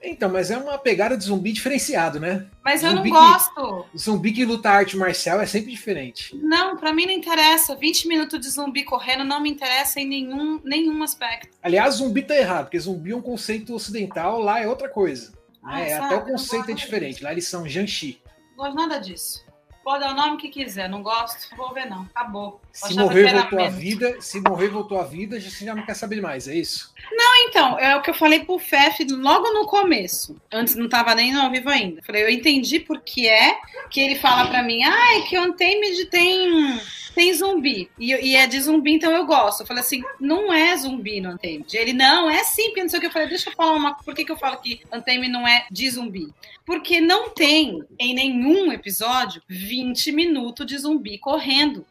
Então, 0.00 0.30
mas 0.30 0.50
é 0.50 0.56
uma 0.56 0.78
pegada 0.78 1.16
de 1.16 1.24
zumbi 1.24 1.50
diferenciado, 1.50 2.20
né? 2.20 2.46
Mas 2.64 2.82
zumbi 2.82 2.94
eu 2.94 3.02
não 3.02 3.10
gosto. 3.10 3.86
Que, 3.90 3.98
zumbi 3.98 4.32
que 4.32 4.44
luta 4.44 4.70
arte 4.70 4.96
marcial 4.96 5.40
é 5.40 5.46
sempre 5.46 5.72
diferente. 5.72 6.36
Não, 6.36 6.76
para 6.76 6.92
mim 6.92 7.06
não 7.06 7.12
interessa. 7.12 7.74
20 7.74 8.06
minutos 8.06 8.40
de 8.40 8.48
zumbi 8.48 8.84
correndo 8.84 9.24
não 9.24 9.40
me 9.40 9.50
interessa 9.50 10.00
em 10.00 10.06
nenhum, 10.06 10.60
nenhum 10.62 11.02
aspecto. 11.02 11.56
Aliás, 11.60 11.94
zumbi 11.94 12.22
tá 12.22 12.36
errado, 12.36 12.66
porque 12.66 12.78
zumbi 12.78 13.10
é 13.10 13.16
um 13.16 13.22
conceito 13.22 13.74
ocidental, 13.74 14.38
lá 14.40 14.60
é 14.60 14.68
outra 14.68 14.88
coisa. 14.88 15.32
Ah, 15.62 15.76
né? 15.76 15.94
Até 15.94 16.16
o 16.16 16.24
conceito 16.24 16.70
é 16.70 16.74
diferente. 16.74 17.24
Lá 17.24 17.32
eles 17.32 17.48
são 17.48 17.68
Janshi. 17.68 18.22
Não 18.50 18.64
gosto 18.64 18.76
nada 18.76 18.98
disso. 18.98 19.44
Pode 19.86 20.00
dar 20.00 20.14
o 20.14 20.16
nome 20.16 20.36
que 20.36 20.48
quiser, 20.48 20.88
não 20.88 21.00
gosto, 21.00 21.54
vou 21.56 21.72
ver 21.72 21.88
não. 21.88 22.08
Acabou. 22.12 22.60
Se 22.72 22.92
morrer 22.94 23.32
voltou 23.32 23.60
a 23.60 23.68
vida, 23.68 24.20
se 24.20 24.40
morrer 24.40 24.66
voltou 24.66 25.00
a 25.00 25.04
vida, 25.04 25.40
você 25.40 25.64
já 25.64 25.76
não 25.76 25.86
quer 25.86 25.94
saber 25.94 26.20
mais, 26.20 26.48
é 26.48 26.56
isso? 26.56 26.92
Não, 27.12 27.36
então, 27.48 27.78
é 27.78 27.94
o 27.94 28.02
que 28.02 28.10
eu 28.10 28.14
falei 28.14 28.40
pro 28.40 28.58
Fef 28.58 29.06
logo 29.08 29.48
no 29.52 29.64
começo. 29.64 30.34
Antes 30.52 30.74
não 30.74 30.88
tava 30.88 31.14
nem 31.14 31.32
no 31.32 31.40
ao 31.40 31.52
vivo 31.52 31.70
ainda. 31.70 32.02
Falei, 32.02 32.24
eu 32.24 32.28
entendi 32.28 32.80
por 32.80 33.00
que 33.00 33.28
é 33.28 33.60
que 33.88 34.00
ele 34.00 34.16
fala 34.16 34.48
para 34.48 34.60
mim, 34.60 34.82
ah, 34.82 35.18
é 35.18 35.20
que 35.20 35.38
o 35.38 35.42
Untamed 35.42 36.06
tem 36.06 36.80
tem 37.16 37.32
zumbi. 37.32 37.90
E, 37.98 38.12
e, 38.12 38.36
é 38.36 38.46
de 38.46 38.60
zumbi, 38.60 38.92
então 38.92 39.10
eu 39.10 39.24
gosto. 39.24 39.60
Eu 39.60 39.66
falei 39.66 39.82
assim, 39.82 40.02
não 40.20 40.52
é 40.52 40.76
zumbi 40.76 41.18
no 41.18 41.30
Untamed. 41.30 41.74
Ele, 41.74 41.94
não, 41.94 42.28
é 42.28 42.44
sim, 42.44 42.66
porque 42.66 42.82
não 42.82 42.90
sei 42.90 42.98
o 42.98 43.00
que. 43.00 43.06
Eu 43.06 43.10
falei, 43.10 43.26
deixa 43.26 43.48
eu 43.48 43.54
falar 43.54 43.72
uma... 43.72 43.94
Por 43.94 44.14
que, 44.14 44.22
que 44.22 44.30
eu 44.30 44.36
falo 44.36 44.58
que 44.58 44.82
Untamed 44.92 45.28
não 45.28 45.48
é 45.48 45.66
de 45.70 45.88
zumbi? 45.88 46.28
Porque 46.66 47.00
não 47.00 47.30
tem, 47.30 47.82
em 47.98 48.14
nenhum 48.14 48.70
episódio, 48.70 49.40
20 49.76 50.12
minutos 50.12 50.66
de 50.66 50.78
zumbi 50.78 51.18
correndo. 51.18 51.86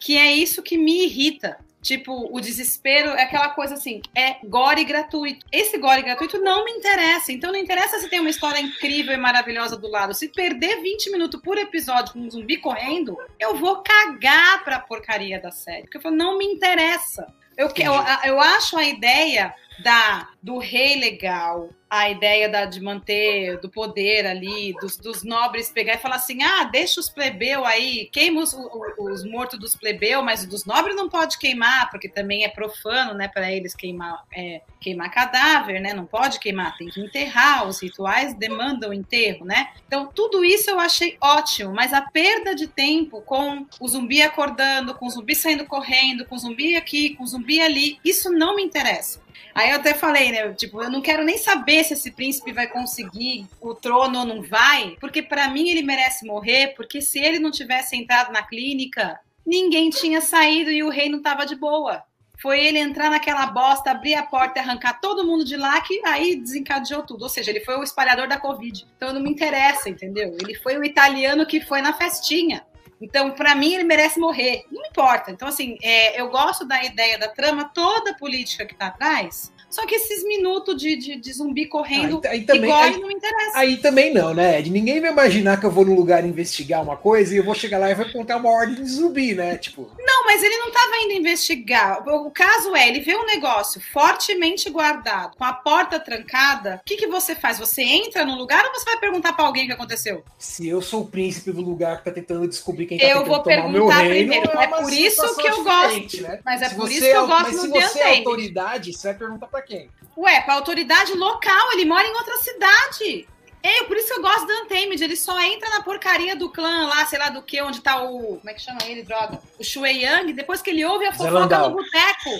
Que 0.00 0.16
é 0.16 0.32
isso 0.32 0.62
que 0.62 0.76
me 0.76 1.04
irrita. 1.04 1.58
Tipo, 1.80 2.28
o 2.34 2.40
desespero 2.40 3.10
é 3.10 3.22
aquela 3.22 3.50
coisa 3.50 3.74
assim, 3.74 4.02
é 4.12 4.36
gore 4.44 4.84
gratuito. 4.84 5.46
Esse 5.52 5.78
gore 5.78 6.02
gratuito 6.02 6.38
não 6.40 6.64
me 6.64 6.72
interessa. 6.72 7.30
Então 7.30 7.52
não 7.52 7.58
interessa 7.58 8.00
se 8.00 8.08
tem 8.08 8.18
uma 8.18 8.30
história 8.30 8.60
incrível 8.60 9.14
e 9.14 9.16
maravilhosa 9.16 9.76
do 9.76 9.88
lado. 9.88 10.12
Se 10.12 10.28
perder 10.28 10.82
20 10.82 11.10
minutos 11.10 11.40
por 11.40 11.56
episódio 11.56 12.12
com 12.12 12.20
um 12.20 12.30
zumbi 12.30 12.56
correndo, 12.56 13.16
eu 13.38 13.56
vou 13.56 13.82
cagar 13.82 14.64
pra 14.64 14.80
porcaria 14.80 15.40
da 15.40 15.52
série. 15.52 15.82
Porque 15.82 15.98
eu 15.98 16.02
falo, 16.02 16.16
não 16.16 16.36
me 16.36 16.44
interessa. 16.44 17.32
Eu, 17.56 17.68
eu, 17.76 17.92
eu 18.24 18.40
acho 18.40 18.76
a 18.76 18.84
ideia 18.84 19.54
da 19.82 20.28
do 20.42 20.58
rei 20.58 20.98
legal, 20.98 21.70
a 21.90 22.10
ideia 22.10 22.48
da, 22.48 22.64
de 22.66 22.80
manter 22.80 23.58
do 23.60 23.68
poder 23.68 24.26
ali, 24.26 24.74
dos, 24.80 24.96
dos 24.96 25.24
nobres 25.24 25.70
pegar 25.70 25.94
e 25.94 25.98
falar 25.98 26.16
assim: 26.16 26.42
ah, 26.42 26.64
deixa 26.64 27.00
os 27.00 27.08
plebeu 27.08 27.64
aí, 27.64 28.08
queima 28.12 28.42
os, 28.42 28.54
os, 28.98 29.24
mortos 29.24 29.58
dos 29.58 29.74
plebeu, 29.74 30.22
mas 30.22 30.46
dos 30.46 30.64
nobres 30.64 30.94
não 30.94 31.08
pode 31.08 31.38
queimar, 31.38 31.90
porque 31.90 32.08
também 32.08 32.44
é 32.44 32.48
profano, 32.48 33.14
né, 33.14 33.28
para 33.28 33.50
eles 33.50 33.74
queimar, 33.74 34.22
é, 34.32 34.62
queimar 34.80 35.10
cadáver, 35.10 35.80
né? 35.80 35.94
Não 35.94 36.04
pode 36.04 36.38
queimar, 36.38 36.76
tem 36.76 36.88
que 36.88 37.00
enterrar, 37.00 37.66
os 37.66 37.82
rituais 37.82 38.34
demandam 38.34 38.92
enterro, 38.92 39.44
né? 39.44 39.70
Então, 39.86 40.06
tudo 40.06 40.44
isso 40.44 40.70
eu 40.70 40.78
achei 40.78 41.16
ótimo, 41.20 41.72
mas 41.72 41.92
a 41.92 42.02
perda 42.02 42.54
de 42.54 42.66
tempo 42.66 43.22
com 43.22 43.66
o 43.80 43.88
zumbi 43.88 44.20
acordando, 44.22 44.94
com 44.94 45.06
o 45.06 45.10
zumbi 45.10 45.34
saindo 45.34 45.64
correndo, 45.64 46.26
com 46.26 46.34
o 46.34 46.38
zumbi 46.38 46.76
aqui, 46.76 47.14
com 47.16 47.24
o 47.24 47.26
zumbi 47.26 47.60
ali, 47.60 47.98
isso 48.04 48.30
não 48.30 48.56
me 48.56 48.62
interessa. 48.62 49.20
Aí 49.54 49.70
eu 49.70 49.76
até 49.76 49.94
falei, 49.94 50.30
né? 50.30 50.52
Tipo, 50.52 50.82
eu 50.82 50.90
não 50.90 51.02
quero 51.02 51.24
nem 51.24 51.36
saber 51.36 51.84
se 51.84 51.94
esse 51.94 52.10
príncipe 52.10 52.52
vai 52.52 52.66
conseguir 52.66 53.46
o 53.60 53.74
trono 53.74 54.20
ou 54.20 54.24
não 54.24 54.42
vai, 54.42 54.96
porque 55.00 55.22
para 55.22 55.48
mim 55.48 55.68
ele 55.68 55.82
merece 55.82 56.26
morrer, 56.26 56.74
porque 56.76 57.00
se 57.00 57.18
ele 57.18 57.38
não 57.38 57.50
tivesse 57.50 57.96
entrado 57.96 58.32
na 58.32 58.42
clínica, 58.42 59.18
ninguém 59.44 59.90
tinha 59.90 60.20
saído 60.20 60.70
e 60.70 60.82
o 60.82 60.90
rei 60.90 61.08
não 61.08 61.22
tava 61.22 61.44
de 61.44 61.56
boa. 61.56 62.04
Foi 62.40 62.64
ele 62.64 62.78
entrar 62.78 63.10
naquela 63.10 63.46
bosta, 63.46 63.90
abrir 63.90 64.14
a 64.14 64.22
porta 64.22 64.60
arrancar 64.60 65.00
todo 65.00 65.26
mundo 65.26 65.44
de 65.44 65.56
lá, 65.56 65.80
que 65.80 66.00
aí 66.06 66.36
desencadeou 66.36 67.02
tudo. 67.02 67.22
Ou 67.22 67.28
seja, 67.28 67.50
ele 67.50 67.64
foi 67.64 67.76
o 67.76 67.82
espalhador 67.82 68.28
da 68.28 68.38
Covid. 68.38 68.86
Então 68.96 69.12
não 69.12 69.20
me 69.20 69.28
interessa, 69.28 69.88
entendeu? 69.88 70.36
Ele 70.40 70.54
foi 70.54 70.78
o 70.78 70.84
italiano 70.84 71.44
que 71.44 71.60
foi 71.60 71.82
na 71.82 71.92
festinha. 71.92 72.64
Então, 73.00 73.30
para 73.32 73.54
mim, 73.54 73.74
ele 73.74 73.84
merece 73.84 74.18
morrer. 74.18 74.64
Não 74.70 74.84
importa. 74.86 75.30
Então, 75.30 75.48
assim, 75.48 75.76
é, 75.82 76.20
eu 76.20 76.30
gosto 76.30 76.64
da 76.66 76.82
ideia 76.84 77.18
da 77.18 77.28
trama 77.28 77.70
toda 77.72 78.14
política 78.14 78.66
que 78.66 78.72
está 78.72 78.88
atrás. 78.88 79.52
Só 79.70 79.86
que 79.86 79.94
esses 79.94 80.24
minutos 80.24 80.80
de, 80.80 80.96
de, 80.96 81.16
de 81.16 81.32
zumbi 81.32 81.66
correndo 81.66 82.20
aí, 82.24 82.30
aí 82.32 82.40
também, 82.44 82.64
igual 82.64 82.82
aí, 82.82 82.98
não 82.98 83.10
interessa. 83.10 83.58
Aí 83.58 83.76
também 83.76 84.12
não, 84.12 84.32
né, 84.32 84.58
Ed? 84.58 84.70
Ninguém 84.70 85.00
vai 85.00 85.10
imaginar 85.10 85.60
que 85.60 85.66
eu 85.66 85.70
vou 85.70 85.84
num 85.84 85.94
lugar 85.94 86.24
investigar 86.24 86.82
uma 86.82 86.96
coisa 86.96 87.34
e 87.34 87.38
eu 87.38 87.44
vou 87.44 87.54
chegar 87.54 87.78
lá 87.78 87.90
e 87.90 87.94
vai 87.94 88.10
contar 88.10 88.36
uma 88.36 88.50
ordem 88.50 88.76
de 88.76 88.88
zumbi, 88.88 89.34
né? 89.34 89.56
Tipo. 89.58 89.90
Não, 89.98 90.24
mas 90.24 90.42
ele 90.42 90.56
não 90.56 90.68
estava 90.68 90.96
indo 91.04 91.12
investigar. 91.12 92.02
O 92.08 92.30
caso 92.30 92.74
é, 92.74 92.88
ele 92.88 93.00
vê 93.00 93.14
um 93.14 93.26
negócio 93.26 93.80
fortemente 93.80 94.70
guardado, 94.70 95.36
com 95.36 95.44
a 95.44 95.52
porta 95.52 96.00
trancada. 96.00 96.80
O 96.80 96.84
que, 96.84 96.96
que 96.96 97.06
você 97.06 97.34
faz? 97.34 97.58
Você 97.58 97.82
entra 97.82 98.24
no 98.24 98.36
lugar 98.36 98.64
ou 98.64 98.72
você 98.72 98.84
vai 98.84 98.98
perguntar 98.98 99.34
para 99.34 99.44
alguém 99.44 99.64
o 99.64 99.66
que 99.66 99.72
aconteceu? 99.72 100.24
Se 100.38 100.66
eu 100.66 100.80
sou 100.80 101.02
o 101.02 101.06
príncipe 101.06 101.52
do 101.52 101.60
lugar 101.60 101.98
que 101.98 102.04
tá 102.04 102.10
tentando 102.10 102.48
descobrir 102.48 102.86
quem 102.86 102.98
tá 102.98 103.04
eu 103.04 103.18
tentando 103.18 103.28
vou 103.28 103.42
tomar 103.42 103.56
meu 103.56 103.72
perguntar 103.72 103.98
reino, 104.00 104.30
primeiro. 104.32 104.50
É 104.50 104.66
uma 104.66 104.82
por 104.82 104.92
isso 104.92 105.36
que 105.36 105.46
eu 105.46 105.64
gosto. 105.64 106.22
Né? 106.22 106.40
Mas 106.44 106.62
é 106.62 106.68
Se 106.70 106.74
por 106.74 106.90
isso 106.90 107.00
que 107.00 107.06
eu 107.06 107.24
é- 107.24 107.26
gosto 107.26 107.42
Mas 107.44 107.54
no 107.56 107.60
se 107.60 107.68
você 107.68 107.98
é 107.98 108.18
autoridade, 108.18 108.92
você 108.92 109.08
vai 109.08 109.18
perguntar 109.18 109.46
pra 109.46 109.57
quem? 109.62 109.90
Ué, 110.16 110.40
pra 110.42 110.54
autoridade 110.54 111.12
local, 111.14 111.72
ele 111.72 111.84
mora 111.84 112.06
em 112.06 112.14
outra 112.14 112.36
cidade. 112.38 113.28
Eu, 113.62 113.86
por 113.86 113.96
isso 113.96 114.08
que 114.08 114.14
eu 114.14 114.22
gosto 114.22 114.46
do 114.46 114.52
Untamed, 114.62 115.02
ele 115.02 115.16
só 115.16 115.38
entra 115.40 115.68
na 115.70 115.82
porcaria 115.82 116.36
do 116.36 116.48
clã 116.48 116.86
lá, 116.86 117.04
sei 117.06 117.18
lá 117.18 117.28
do 117.28 117.42
que, 117.42 117.60
onde 117.60 117.80
tá 117.80 118.02
o. 118.02 118.36
Como 118.38 118.50
é 118.50 118.54
que 118.54 118.62
chama 118.62 118.78
ele, 118.86 119.02
droga? 119.02 119.40
O 119.58 119.64
Shui 119.64 120.02
Yang, 120.02 120.32
depois 120.32 120.62
que 120.62 120.70
ele 120.70 120.84
ouve 120.84 121.06
a 121.06 121.12
fofoca 121.12 121.30
Landau. 121.30 121.70
no 121.70 121.76
boteco. 121.76 122.30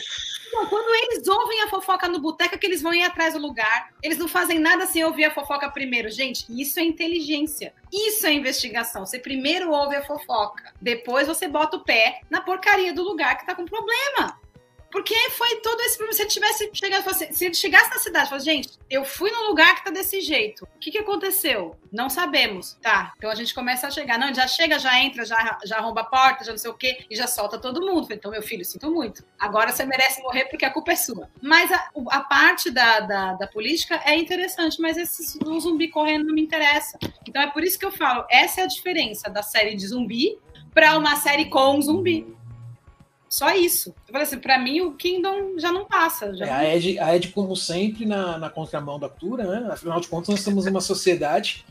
Não, 0.53 0.67
quando 0.67 0.95
eles 0.95 1.27
ouvem 1.29 1.63
a 1.63 1.69
fofoca 1.69 2.09
no 2.09 2.21
boteco, 2.21 2.55
é 2.55 2.59
que 2.59 2.67
eles 2.67 2.81
vão 2.81 2.95
ir 2.95 3.03
atrás 3.03 3.35
do 3.35 3.41
lugar. 3.41 3.91
Eles 4.03 4.17
não 4.17 4.29
fazem 4.29 4.59
nada 4.59 4.87
sem 4.87 5.05
ouvir 5.05 5.27
a 5.27 5.35
fofoca 5.35 5.69
primeiro. 5.69 6.11
Gente, 6.11 6.47
isso 6.49 6.81
é 6.81 6.83
inteligência. 6.83 7.75
Isso 7.93 8.27
é 8.27 8.33
investigação. 8.33 9.05
Você 9.05 9.19
primeiro 9.19 9.71
ouve 9.71 9.97
a 9.97 10.05
fofoca. 10.05 10.73
Depois 10.81 11.27
você 11.27 11.47
bota 11.47 11.77
o 11.77 11.85
pé 11.85 12.21
na 12.31 12.41
porcaria 12.41 12.93
do 12.93 13.03
lugar 13.03 13.37
que 13.37 13.45
tá 13.45 13.55
com 13.55 13.67
problema. 13.67 14.39
Porque 14.91 15.15
foi 15.31 15.57
todo 15.57 15.81
esse 15.83 15.97
problema. 15.97 16.15
Se 16.15 16.23
ele 16.23 16.31
tivesse 16.31 16.71
chegado, 16.73 17.15
se 17.15 17.45
ele 17.45 17.55
chegasse 17.55 17.91
na 17.91 17.99
cidade 17.99 18.29
falasse, 18.29 18.47
gente, 18.47 18.71
eu 18.89 19.05
fui 19.05 19.31
num 19.31 19.49
lugar 19.49 19.75
que 19.75 19.85
tá 19.85 19.91
desse 19.91 20.21
jeito. 20.21 20.65
O 20.65 20.79
que, 20.79 20.91
que 20.91 20.99
aconteceu? 20.99 21.77
Não 21.93 22.09
sabemos. 22.09 22.79
Tá. 22.83 23.13
Então 23.17 23.31
a 23.31 23.35
gente 23.35 23.55
começa 23.55 23.87
a 23.87 23.91
chegar. 23.91 24.19
Não, 24.19 24.33
já 24.35 24.47
chega, 24.47 24.79
já 24.79 24.99
entra, 24.99 25.25
já, 25.25 25.59
já 25.65 25.77
arromba 25.77 26.01
a 26.03 26.05
porta, 26.05 26.45
já 26.45 26.53
não 26.53 26.59
sei 26.59 26.71
o 26.71 26.75
quê, 26.75 27.05
e 27.11 27.17
já 27.17 27.27
solta 27.27 27.59
todo 27.59 27.85
mundo. 27.85 28.09
Então, 28.11 28.31
meu 28.31 28.43
filho, 28.43 28.65
sinto 28.65 28.91
muito. 28.91 29.25
Agora 29.39 29.73
você 29.73 29.85
merece 29.85 30.23
morrer 30.23 30.47
porque 30.47 30.65
a 30.65 30.71
culpa 30.71 30.93
é 30.93 30.97
sua. 30.97 31.29
Mas 31.43 31.71
a, 31.71 31.91
a 32.11 32.21
parte 32.21 32.71
da, 32.71 33.01
da, 33.01 33.33
da 33.35 33.47
política 33.47 34.01
é 34.05 34.17
interessante, 34.17 34.81
mas 34.81 34.97
esse 34.97 35.39
do 35.39 35.59
zumbi 35.61 35.89
correndo 35.89 36.27
não 36.27 36.35
me 36.35 36.43
interessa. 36.43 36.99
Então 37.29 37.43
é 37.43 37.47
por 37.47 37.63
isso 37.63 37.79
que 37.79 37.85
eu 37.85 37.93
falo, 37.93 38.25
essa 38.31 38.63
é 38.63 38.65
a 38.65 38.69
diferença 38.69 39.29
da 39.29 39.43
série 39.43 39.75
de 39.75 39.87
zumbi 39.87 40.39
para 40.73 40.97
uma 40.97 41.17
série 41.17 41.47
com 41.47 41.81
zumbi. 41.81 42.38
Só 43.29 43.55
isso. 43.55 43.91
Eu 44.07 44.13
falei 44.13 44.27
assim, 44.27 44.39
pra 44.39 44.59
mim 44.59 44.81
o 44.81 44.93
Kingdom 44.93 45.59
já 45.59 45.71
não 45.71 45.85
passa. 45.85 46.35
Já 46.35 46.47
É, 46.47 46.49
não- 46.49 46.57
a, 46.57 46.75
Ed, 46.77 46.99
a 46.99 47.17
Ed, 47.17 47.29
como 47.29 47.55
sempre, 47.55 48.07
na, 48.07 48.39
na 48.39 48.49
contramão 48.51 48.99
da 48.99 49.09
cultura, 49.09 49.45
né? 49.45 49.69
Afinal 49.73 50.01
de 50.01 50.09
contas, 50.09 50.29
nós 50.29 50.39
estamos 50.39 50.65
numa 50.65 50.81
sociedade 50.81 51.65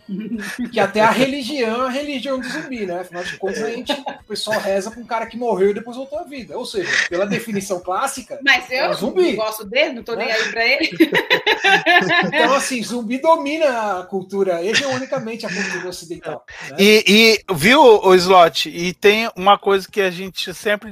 que 0.72 0.80
até 0.80 1.02
a 1.02 1.10
religião 1.10 1.84
é 1.84 1.88
a 1.88 1.90
religião 1.90 2.40
do 2.40 2.48
zumbi, 2.48 2.86
né? 2.86 3.00
Afinal 3.02 3.24
de 3.24 3.38
contas, 3.38 3.64
a 3.64 3.70
gente, 3.72 3.92
o 3.92 4.24
pessoal 4.28 4.60
reza 4.60 4.92
pra 4.92 5.00
um 5.00 5.06
cara 5.06 5.26
que 5.26 5.36
morreu 5.38 5.72
e 5.72 5.74
depois 5.74 5.98
voltou 5.98 6.20
à 6.20 6.24
vida. 6.24 6.58
Ou 6.58 6.66
seja, 6.66 6.90
pela 7.10 7.26
definição 7.26 7.80
clássica, 7.80 8.40
Mas 8.44 8.70
eu 8.70 8.78
É 8.78 8.90
um 8.90 8.94
zumbi. 8.94 9.30
não 9.30 9.36
gosto 9.36 9.66
dele, 9.66 9.94
não 9.94 10.04
tô 10.04 10.16
nem 10.16 10.28
Né? 10.28 10.34
aí 10.34 10.52
pra 10.52 10.66
ele. 10.66 10.90
então 12.28 12.54
assim, 12.54 12.82
zumbi 12.84 13.18
domina 13.20 14.00
a 14.00 14.04
cultura, 14.06 14.64
hegemonicamente 14.64 15.46
a 15.46 15.50
cultura 15.50 15.90
ocidental. 15.90 16.46
Né? 16.70 16.78
E, 16.80 17.04
e 17.48 17.54
viu, 17.54 17.82
o 17.82 18.16
Slot? 18.16 18.70
E 18.70 18.94
tem 18.94 19.30
uma 19.36 19.58
coisa 19.58 19.88
que 19.90 20.02
a 20.02 20.12
gente 20.12 20.54
sempre 20.54 20.92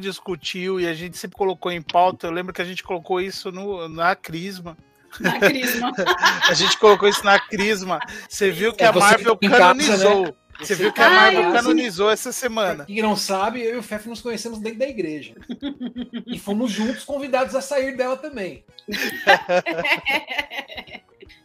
discutiu 0.56 0.80
e 0.80 0.88
a 0.88 0.94
gente 0.94 1.18
sempre 1.18 1.38
colocou 1.38 1.72
em 1.72 1.82
pauta. 1.82 2.28
Eu 2.28 2.32
lembro 2.32 2.54
que 2.54 2.62
a 2.62 2.66
gente 2.66 2.84
colocou 2.84 3.20
isso 3.20 3.52
no, 3.52 3.90
na 3.90 4.16
Crisma. 4.16 4.78
Na 5.20 5.40
Crisma. 5.40 5.92
A 6.50 6.54
gente 6.54 6.78
colocou 6.78 7.08
isso 7.08 7.24
na 7.24 7.40
Crisma. 7.40 8.02
Você 8.28 8.52
viu 8.52 8.74
que 8.74 8.84
É, 8.84 8.88
a 8.88 8.92
você 8.92 9.00
Marvel 9.00 9.38
em 9.42 9.50
casa, 9.50 9.62
canonizou. 9.62 10.38
Você 10.60 10.76
viu 10.76 10.92
que 10.92 11.02
a 11.02 11.10
Marvel 11.10 11.54
canonizou 11.54 12.10
essa 12.12 12.34
semana. 12.34 12.84
quem 12.86 13.02
não 13.02 13.16
sabe, 13.16 13.62
eu 13.62 13.76
e 13.76 13.78
o 13.78 13.84
Fef 13.84 14.10
nos 14.10 14.20
conhecemos 14.20 14.60
dentro 14.60 14.80
da 14.80 14.88
igreja. 14.88 15.36
E 16.28 16.40
fomos 16.40 16.72
juntos 16.72 17.06
convidados 17.06 17.56
a 17.56 17.62
sair 17.62 17.96
dela 17.96 18.18
também. 18.18 18.66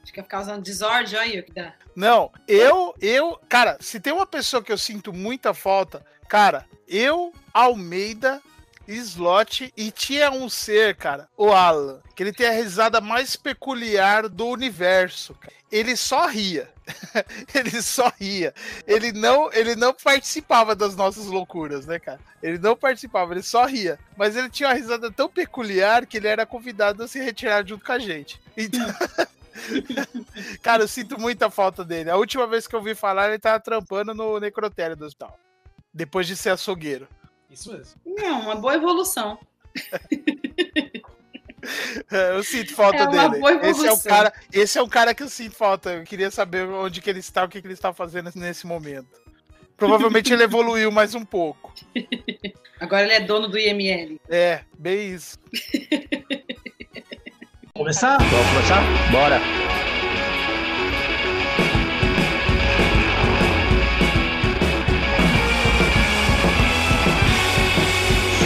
Fica 0.04 0.22
causando 0.24 0.62
desordem, 0.62 1.18
olha 1.18 1.20
aí 1.20 1.38
o 1.38 1.44
que 1.44 1.52
dá. 1.52 1.74
Não, 1.94 2.32
eu, 2.48 2.94
eu, 3.00 3.38
cara, 3.48 3.76
se 3.80 4.00
tem 4.00 4.12
uma 4.12 4.26
pessoa 4.26 4.62
que 4.62 4.72
eu 4.72 4.78
sinto 4.78 5.12
muita 5.12 5.54
falta, 5.54 6.04
cara, 6.28 6.66
eu, 6.88 7.32
Almeida, 7.52 8.42
Slot 8.96 9.72
e 9.76 9.90
tinha 9.90 10.30
um 10.30 10.48
ser, 10.48 10.96
cara, 10.96 11.28
o 11.36 11.50
Alan, 11.50 12.00
que 12.14 12.22
ele 12.22 12.32
tem 12.32 12.46
a 12.46 12.52
risada 12.52 13.00
mais 13.00 13.36
peculiar 13.36 14.28
do 14.28 14.46
universo. 14.46 15.34
cara. 15.34 15.54
Ele 15.70 15.96
só 15.96 16.26
ria. 16.26 16.68
ele 17.54 17.80
só 17.82 18.12
ria. 18.18 18.52
Ele 18.86 19.12
não, 19.12 19.52
ele 19.52 19.76
não 19.76 19.94
participava 19.94 20.74
das 20.74 20.96
nossas 20.96 21.26
loucuras, 21.26 21.86
né, 21.86 21.98
cara? 21.98 22.18
Ele 22.42 22.58
não 22.58 22.76
participava, 22.76 23.32
ele 23.32 23.42
só 23.42 23.64
ria. 23.66 23.98
Mas 24.16 24.36
ele 24.36 24.50
tinha 24.50 24.68
uma 24.68 24.74
risada 24.74 25.10
tão 25.10 25.28
peculiar 25.28 26.06
que 26.06 26.16
ele 26.16 26.26
era 26.26 26.44
convidado 26.44 27.04
a 27.04 27.08
se 27.08 27.20
retirar 27.20 27.64
junto 27.66 27.84
com 27.84 27.92
a 27.92 27.98
gente. 27.98 28.40
Então, 28.56 28.84
Cara, 30.62 30.82
eu 30.82 30.88
sinto 30.88 31.18
muita 31.18 31.50
falta 31.50 31.84
dele. 31.84 32.10
A 32.10 32.16
última 32.16 32.46
vez 32.46 32.66
que 32.66 32.74
eu 32.74 32.82
vi 32.82 32.94
falar, 32.94 33.28
ele 33.28 33.38
tava 33.38 33.60
trampando 33.60 34.14
no 34.14 34.38
necrotério 34.38 34.96
do 34.96 35.04
hospital. 35.04 35.38
Depois 35.92 36.26
de 36.26 36.36
ser 36.36 36.50
açougueiro. 36.50 37.08
Isso 37.50 37.72
mesmo. 37.72 38.00
Não, 38.06 38.40
uma 38.42 38.56
boa 38.56 38.74
evolução. 38.74 39.38
É, 42.10 42.30
Eu 42.36 42.42
sinto 42.42 42.74
falta 42.74 43.02
É 43.02 43.06
dele. 43.06 43.68
Esse 43.68 43.86
é, 43.86 43.92
o 43.92 43.98
cara, 44.00 44.32
esse 44.50 44.78
é 44.78 44.82
um 44.82 44.88
cara 44.88 45.14
que 45.14 45.22
eu 45.22 45.28
sinto 45.28 45.54
falta. 45.54 45.92
Eu 45.92 46.04
queria 46.04 46.30
saber 46.30 46.66
onde 46.66 47.00
que 47.00 47.10
ele 47.10 47.20
está, 47.20 47.44
o 47.44 47.48
que, 47.48 47.60
que 47.60 47.66
ele 47.66 47.74
está 47.74 47.92
fazendo 47.92 48.30
nesse 48.34 48.66
momento. 48.66 49.20
Provavelmente 49.76 50.32
ele 50.32 50.42
evoluiu 50.44 50.90
mais 50.90 51.14
um 51.14 51.24
pouco. 51.24 51.72
Agora 52.80 53.02
ele 53.02 53.12
é 53.12 53.20
dono 53.20 53.48
do 53.48 53.58
IML. 53.58 54.18
É, 54.28 54.62
bem 54.78 55.14
isso. 55.14 55.38
Começar? 57.74 58.18
Vamos 58.18 58.46
começar? 58.48 59.10
Bora! 59.12 59.59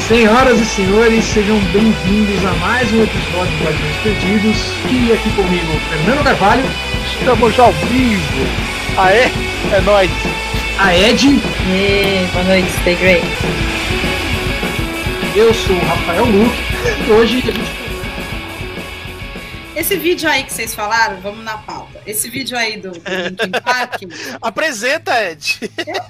Senhoras 0.09 0.61
e 0.61 0.65
senhores, 0.67 1.25
sejam 1.25 1.59
bem-vindos 1.73 2.45
a 2.45 2.53
mais 2.57 2.93
um 2.93 3.03
episódio 3.03 3.57
do 3.57 3.65
Guardiões 3.65 3.97
Perdidos. 4.03 4.57
E 4.91 5.13
aqui 5.13 5.31
comigo, 5.33 5.81
Fernando 5.89 6.23
Carvalho, 6.23 6.63
Estamos 7.19 7.59
ao 7.59 7.73
vivo. 7.73 8.47
Aê, 8.99 9.31
é 9.73 9.81
nóis. 9.81 10.11
a 10.79 10.95
Ed, 10.95 11.41
Ei, 11.73 12.29
boa 12.35 12.45
noite, 12.45 12.69
stay 12.81 12.97
great. 12.97 13.27
eu 15.35 15.55
sou 15.55 15.75
o 15.75 15.85
Rafael 15.87 16.27
Luque. 16.27 16.63
E 17.07 17.11
hoje 17.11 17.39
a 17.39 17.41
gente 17.41 17.61
Esse 19.75 19.97
vídeo 19.97 20.29
aí 20.29 20.45
que 20.45 20.53
vocês 20.53 20.75
falaram, 20.75 21.19
vamos 21.23 21.43
na 21.43 21.57
pauta. 21.57 21.94
Esse 22.07 22.29
vídeo 22.29 22.57
aí 22.57 22.77
do, 22.79 22.93
do 22.93 22.99
Linkin 22.99 23.51
Park, 23.63 24.03
Apresenta, 24.43 25.31
Ed. 25.31 25.59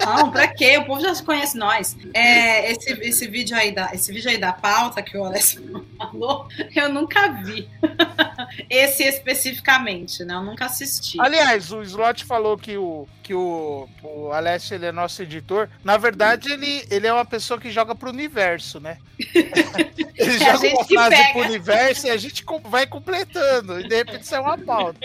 não, 0.05 0.31
pra 0.31 0.49
quê? 0.49 0.79
O 0.79 0.85
povo 0.85 1.01
já 1.01 1.15
conhece 1.23 1.57
nós. 1.57 1.97
É, 2.13 2.73
esse, 2.73 2.93
esse, 3.01 3.27
vídeo 3.27 3.57
aí 3.57 3.73
da, 3.73 3.91
esse 3.93 4.13
vídeo 4.13 4.31
aí 4.31 4.39
da 4.39 4.53
pauta 4.53 5.03
que 5.03 5.17
o 5.17 5.25
Alessio 5.25 5.87
falou, 5.97 6.49
eu 6.75 6.89
nunca 6.89 7.29
vi. 7.29 7.69
Esse 8.69 9.03
especificamente, 9.05 10.25
né? 10.25 10.35
Eu 10.35 10.43
nunca 10.43 10.67
assisti. 10.67 11.21
Aliás, 11.21 11.73
o 11.73 11.83
Slot 11.83 12.25
falou 12.25 12.57
que 12.57 12.77
o 12.77 13.09
que 13.25 13.33
o, 13.33 13.89
o 14.03 14.31
Alessio 14.33 14.75
ele 14.75 14.85
é 14.85 14.93
nosso 14.93 15.23
editor. 15.23 15.67
Na 15.83 15.97
verdade, 15.97 16.53
ele, 16.53 16.87
ele 16.91 17.07
é 17.07 17.13
uma 17.13 17.25
pessoa 17.25 17.59
que 17.59 17.71
joga 17.71 17.95
pro 17.95 18.11
universo, 18.11 18.79
né? 18.79 18.99
Ele 19.35 20.45
É 20.45 20.51
a 20.51 20.53
joga 20.53 20.69
uma 20.69 20.85
frase 20.85 21.17
pega. 21.17 21.33
pro 21.33 21.41
universo 21.41 22.07
e 22.07 22.11
a 22.11 22.17
gente 22.19 22.45
vai 22.65 22.87
completando. 22.87 23.81
E 23.81 23.89
de 23.89 23.97
repente 23.97 24.27
sai 24.27 24.41
uma 24.41 24.59
pauta. 24.59 24.99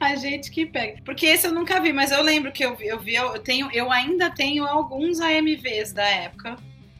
A 0.00 0.16
gente 0.16 0.50
que 0.50 0.66
pega. 0.66 1.00
Porque 1.04 1.26
esse 1.26 1.46
eu 1.46 1.52
nunca 1.52 1.80
vi, 1.80 1.92
mas 1.92 2.10
eu 2.10 2.22
lembro 2.22 2.52
que 2.52 2.64
eu 2.64 2.76
vi, 2.76 2.86
eu, 2.86 2.98
vi, 2.98 3.14
eu 3.14 3.38
tenho, 3.38 3.68
eu 3.72 3.90
ainda 3.90 4.30
tenho 4.30 4.64
alguns 4.66 5.20
AMVs 5.20 5.92
da 5.92 6.06
época 6.08 6.56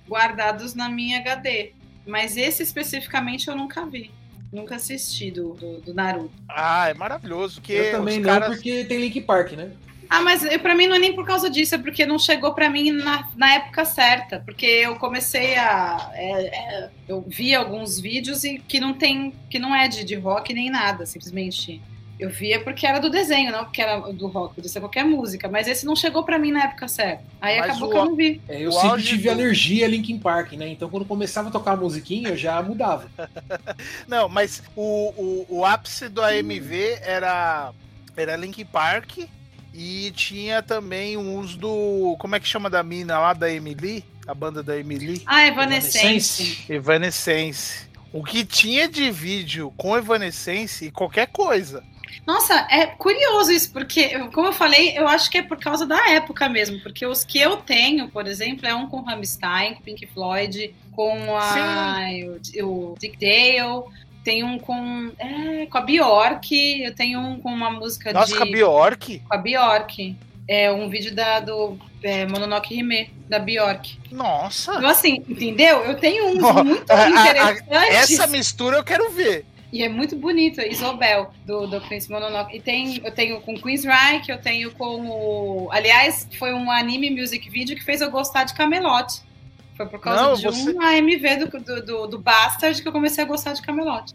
guardados 0.08 0.74
na 0.74 0.88
minha 0.88 1.18
HD. 1.18 1.72
Mas 2.06 2.36
esse 2.36 2.62
especificamente 2.62 3.48
eu 3.48 3.56
nunca 3.56 3.84
vi. 3.86 4.10
Nunca 4.52 4.76
assisti 4.76 5.30
do, 5.30 5.54
do, 5.54 5.80
do 5.80 5.94
Naruto. 5.94 6.30
Ah, 6.48 6.88
é 6.88 6.94
maravilhoso. 6.94 7.60
Que 7.60 7.72
Eu 7.72 7.90
também 7.92 8.18
os 8.20 8.26
não, 8.26 8.32
caras... 8.32 8.54
porque 8.56 8.84
tem 8.84 8.98
Link 9.00 9.20
Park, 9.22 9.52
né? 9.52 9.72
Ah, 10.08 10.20
mas 10.20 10.44
eu- 10.44 10.60
pra 10.60 10.74
mim 10.74 10.86
não 10.86 10.94
é 10.94 10.98
nem 10.98 11.14
por 11.14 11.26
causa 11.26 11.50
disso, 11.50 11.74
é 11.74 11.78
porque 11.78 12.06
não 12.06 12.18
chegou 12.18 12.52
pra 12.54 12.68
mim 12.70 12.92
na, 12.92 13.28
na 13.34 13.54
época 13.54 13.84
certa. 13.84 14.40
Porque 14.44 14.66
eu 14.66 14.96
comecei 14.96 15.56
a. 15.56 16.10
é, 16.12 16.46
é, 16.84 16.90
eu 17.08 17.24
vi 17.26 17.54
alguns 17.54 17.98
vídeos 17.98 18.44
e 18.44 18.58
que 18.58 18.78
não 18.78 18.94
tem. 18.94 19.34
que 19.50 19.58
não 19.58 19.74
é 19.74 19.88
de, 19.88 20.04
de 20.04 20.14
rock 20.14 20.52
nem 20.54 20.70
nada, 20.70 21.04
simplesmente. 21.06 21.80
Eu 22.18 22.30
via 22.30 22.60
porque 22.62 22.86
era 22.86 23.00
do 23.00 23.10
desenho, 23.10 23.50
não 23.50 23.64
porque 23.64 23.82
era 23.82 23.98
do 24.12 24.28
rock, 24.28 24.54
podia 24.54 24.70
ser 24.70 24.78
qualquer 24.80 25.04
música. 25.04 25.48
Mas 25.48 25.66
esse 25.66 25.84
não 25.84 25.96
chegou 25.96 26.22
pra 26.24 26.38
mim 26.38 26.52
na 26.52 26.64
época 26.64 26.86
certa. 26.86 27.24
Aí 27.40 27.58
Mas 27.58 27.70
acabou 27.70 27.88
o- 27.88 27.92
que 27.92 27.98
eu 27.98 28.04
não 28.04 28.14
vi. 28.16 28.40
É, 28.48 28.60
eu 28.60 28.68
O 28.68 28.72
sempre 28.72 29.02
tive 29.02 29.24
do- 29.24 29.30
alergia 29.32 29.84
a 29.84 29.88
Linkin 29.88 30.18
Park, 30.18 30.52
né? 30.52 30.68
Então 30.68 30.88
quando 30.88 31.04
começava 31.04 31.48
a 31.48 31.50
tocar 31.52 31.72
a 31.72 31.76
musiquinha, 31.76 32.28
eu 32.28 32.36
já 32.36 32.62
mudava. 32.62 33.10
Não, 34.06 34.28
mas 34.28 34.62
o, 34.76 35.44
o, 35.48 35.58
o 35.58 35.64
ápice 35.64 36.08
do 36.08 36.22
AMV 36.22 36.98
era, 37.02 37.72
era 38.16 38.36
Linkin 38.36 38.64
Park 38.64 39.18
e 39.72 40.12
tinha 40.12 40.62
também 40.62 41.16
uns 41.16 41.56
do. 41.56 42.16
Como 42.20 42.36
é 42.36 42.40
que 42.40 42.46
chama 42.46 42.70
da 42.70 42.82
mina 42.82 43.18
lá 43.18 43.32
da 43.32 43.50
Emily? 43.50 44.04
a 44.26 44.32
banda 44.32 44.62
da 44.62 44.78
Emily. 44.78 45.20
Ah, 45.26 45.46
Evanescence. 45.46 46.64
Evanescence. 46.72 47.86
O 48.10 48.22
que 48.24 48.42
tinha 48.44 48.88
de 48.88 49.10
vídeo 49.10 49.70
com 49.76 49.94
Evanescence 49.96 50.86
e 50.86 50.90
qualquer 50.90 51.26
coisa. 51.26 51.82
Nossa, 52.26 52.66
é 52.70 52.86
curioso 52.86 53.52
isso, 53.52 53.72
porque, 53.72 54.18
como 54.30 54.48
eu 54.48 54.52
falei, 54.52 54.96
eu 54.96 55.06
acho 55.06 55.30
que 55.30 55.38
é 55.38 55.42
por 55.42 55.58
causa 55.58 55.86
da 55.86 56.10
época 56.10 56.48
mesmo, 56.48 56.80
porque 56.80 57.04
os 57.06 57.24
que 57.24 57.38
eu 57.38 57.56
tenho, 57.58 58.08
por 58.08 58.26
exemplo, 58.26 58.66
é 58.66 58.74
um 58.74 58.86
com 58.86 59.02
Rammstein, 59.02 59.74
com 59.74 59.82
Pink 59.82 60.06
Floyd, 60.06 60.74
com 60.92 61.36
a, 61.36 61.98
o, 62.62 62.92
o 62.92 62.94
Dick 62.98 63.18
Dale, 63.18 63.84
tem 64.24 64.42
um 64.42 64.58
com, 64.58 65.12
é, 65.18 65.66
com 65.66 65.78
a 65.78 65.80
Bjork, 65.82 66.82
eu 66.82 66.94
tenho 66.94 67.20
um 67.20 67.38
com 67.38 67.50
uma 67.50 67.70
música 67.70 68.12
Nossa, 68.12 68.32
de... 68.32 68.38
com 68.38 68.44
a 68.44 68.46
Bjork? 68.46 69.18
Com 69.18 69.34
a 69.34 69.36
Bjork. 69.36 70.16
É 70.46 70.70
um 70.70 70.88
vídeo 70.88 71.14
da, 71.14 71.40
do 71.40 71.78
é, 72.02 72.26
Mononoke 72.26 72.74
Hime, 72.74 73.10
da 73.28 73.38
Bjork. 73.38 73.98
Nossa! 74.10 74.74
Então, 74.76 74.90
assim, 74.90 75.22
entendeu? 75.28 75.80
Eu 75.84 75.96
tenho 75.96 76.26
uns 76.28 76.42
oh, 76.42 76.64
muito 76.64 76.82
interessantes. 76.92 78.10
essa 78.10 78.26
mistura 78.26 78.78
eu 78.78 78.84
quero 78.84 79.10
ver. 79.10 79.44
E 79.74 79.82
é 79.82 79.88
muito 79.88 80.14
bonito, 80.14 80.60
Isobel, 80.60 81.32
do, 81.44 81.66
do 81.66 81.80
Prince 81.80 82.08
Mononoke. 82.08 82.56
E 82.56 82.60
tem, 82.60 83.00
eu 83.04 83.10
tenho 83.10 83.40
com 83.40 83.60
Queen's 83.60 83.82
Reich, 83.82 84.30
eu 84.30 84.40
tenho 84.40 84.70
com 84.70 85.04
o. 85.08 85.68
Aliás, 85.72 86.28
foi 86.38 86.54
um 86.54 86.70
anime 86.70 87.10
music 87.10 87.50
video 87.50 87.74
que 87.74 87.82
fez 87.82 88.00
eu 88.00 88.08
gostar 88.08 88.44
de 88.44 88.54
Camelot. 88.54 89.20
Foi 89.76 89.84
por 89.86 89.98
causa 89.98 90.22
Não, 90.22 90.34
de 90.34 90.44
você... 90.44 90.70
um 90.70 90.80
AMV 90.80 91.36
do, 91.38 91.60
do, 91.60 91.84
do, 91.84 92.06
do 92.06 92.18
Bastard 92.20 92.80
que 92.80 92.86
eu 92.86 92.92
comecei 92.92 93.24
a 93.24 93.26
gostar 93.26 93.52
de 93.54 93.62
Camelot. 93.62 94.14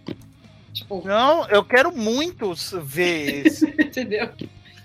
Tipo... 0.74 1.06
Não, 1.06 1.46
eu 1.50 1.62
quero 1.62 1.92
muito 1.92 2.54
ver 2.82 3.46
esse. 3.46 3.66
Entendeu? 3.78 4.30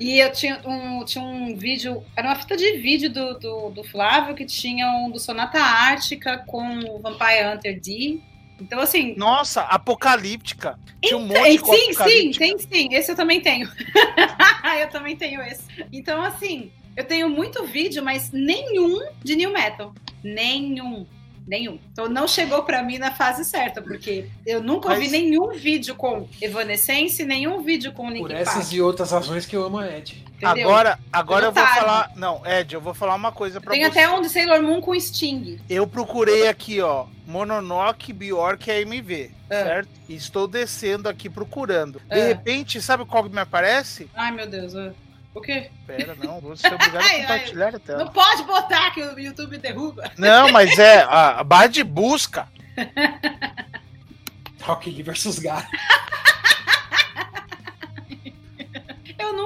E 0.00 0.18
eu 0.18 0.32
tinha 0.32 0.60
um, 0.66 1.04
tinha 1.04 1.22
um 1.22 1.56
vídeo, 1.56 2.02
era 2.16 2.26
uma 2.26 2.34
fita 2.34 2.56
de 2.56 2.78
vídeo 2.78 3.12
do, 3.12 3.38
do, 3.38 3.70
do 3.70 3.84
Flávio 3.84 4.34
que 4.34 4.44
tinha 4.44 4.90
um 4.90 5.08
do 5.08 5.20
Sonata 5.20 5.60
Ártica 5.60 6.38
com 6.38 6.80
o 6.80 6.98
Vampire 6.98 7.46
Hunter 7.46 7.80
D 7.80 8.20
então, 8.60 8.80
assim. 8.80 9.14
Nossa, 9.16 9.62
apocalíptica. 9.62 10.78
Tinha 11.02 11.16
um 11.16 11.26
monte 11.26 11.58
de 11.58 11.64
Sim, 11.64 11.92
sim, 11.92 12.32
tem 12.32 12.58
sim. 12.58 12.88
Esse 12.92 13.12
eu 13.12 13.16
também 13.16 13.40
tenho. 13.40 13.68
eu 14.80 14.88
também 14.88 15.16
tenho 15.16 15.42
esse. 15.42 15.64
Então, 15.92 16.22
assim, 16.22 16.70
eu 16.96 17.04
tenho 17.04 17.28
muito 17.28 17.64
vídeo, 17.64 18.02
mas 18.02 18.30
nenhum 18.30 19.00
de 19.22 19.36
New 19.36 19.52
Metal. 19.52 19.92
Nenhum. 20.22 21.06
Nenhum. 21.46 21.78
Então 21.92 22.08
não 22.08 22.26
chegou 22.26 22.62
para 22.62 22.82
mim 22.82 22.96
na 22.96 23.12
fase 23.12 23.44
certa, 23.44 23.82
porque 23.82 24.30
eu 24.46 24.62
nunca 24.62 24.88
mas... 24.88 24.98
ouvi 24.98 25.10
nenhum 25.10 25.50
vídeo 25.52 25.94
com 25.94 26.26
Evanescence, 26.40 27.22
nenhum 27.22 27.62
vídeo 27.62 27.92
com 27.92 28.08
Link 28.08 28.22
Por 28.22 28.30
essas 28.30 28.54
Park. 28.54 28.72
e 28.72 28.80
outras 28.80 29.10
razões 29.10 29.44
que 29.44 29.54
eu 29.54 29.64
amo 29.64 29.78
a 29.78 29.86
Ed. 29.86 30.24
Entendeu? 30.36 30.68
Agora, 30.68 30.98
agora 31.12 31.46
eu, 31.46 31.52
vou 31.52 31.66
falar. 31.66 32.12
Não, 32.16 32.40
Ed, 32.46 32.74
eu 32.74 32.80
vou 32.80 32.94
falar 32.94 33.14
uma 33.14 33.30
coisa 33.30 33.60
pra 33.60 33.72
Tem 33.72 33.82
você. 33.82 33.88
até 33.90 34.08
um 34.08 34.22
de 34.22 34.30
Sailor 34.30 34.62
Moon 34.62 34.80
com 34.80 34.98
Sting. 34.98 35.60
Eu 35.68 35.86
procurei 35.86 36.48
aqui, 36.48 36.80
ó. 36.80 37.06
Mononoke, 37.26 38.12
Bjork 38.12 38.68
e 38.68 38.82
AMV. 38.82 39.30
É. 39.50 39.62
Certo? 39.62 39.88
E 40.08 40.14
estou 40.14 40.46
descendo 40.46 41.08
aqui 41.08 41.28
procurando. 41.28 42.00
De 42.08 42.18
é. 42.18 42.28
repente, 42.28 42.80
sabe 42.80 43.04
qual 43.04 43.24
me 43.24 43.40
aparece? 43.40 44.10
Ai, 44.14 44.30
meu 44.30 44.46
Deus. 44.46 44.74
É. 44.74 44.92
O 45.34 45.40
quê? 45.40 45.70
Pera, 45.86 46.14
não, 46.22 46.40
vou 46.40 46.56
ser 46.56 46.72
obrigado 46.72 47.04
a 47.04 47.10
compartilhar 47.20 47.66
ai, 47.66 47.74
a 47.74 47.78
tela. 47.78 48.04
Não 48.04 48.12
pode 48.12 48.42
botar 48.44 48.90
que 48.92 49.02
o 49.02 49.18
YouTube 49.18 49.58
derruba. 49.58 50.10
Não, 50.16 50.52
mas 50.52 50.78
é 50.78 51.02
a, 51.02 51.40
a 51.40 51.44
barra 51.44 51.66
de 51.66 51.82
busca. 51.82 52.46
Rock 54.62 54.90
Lee 54.90 55.02
versus 55.02 55.38
Gato. 55.38 55.68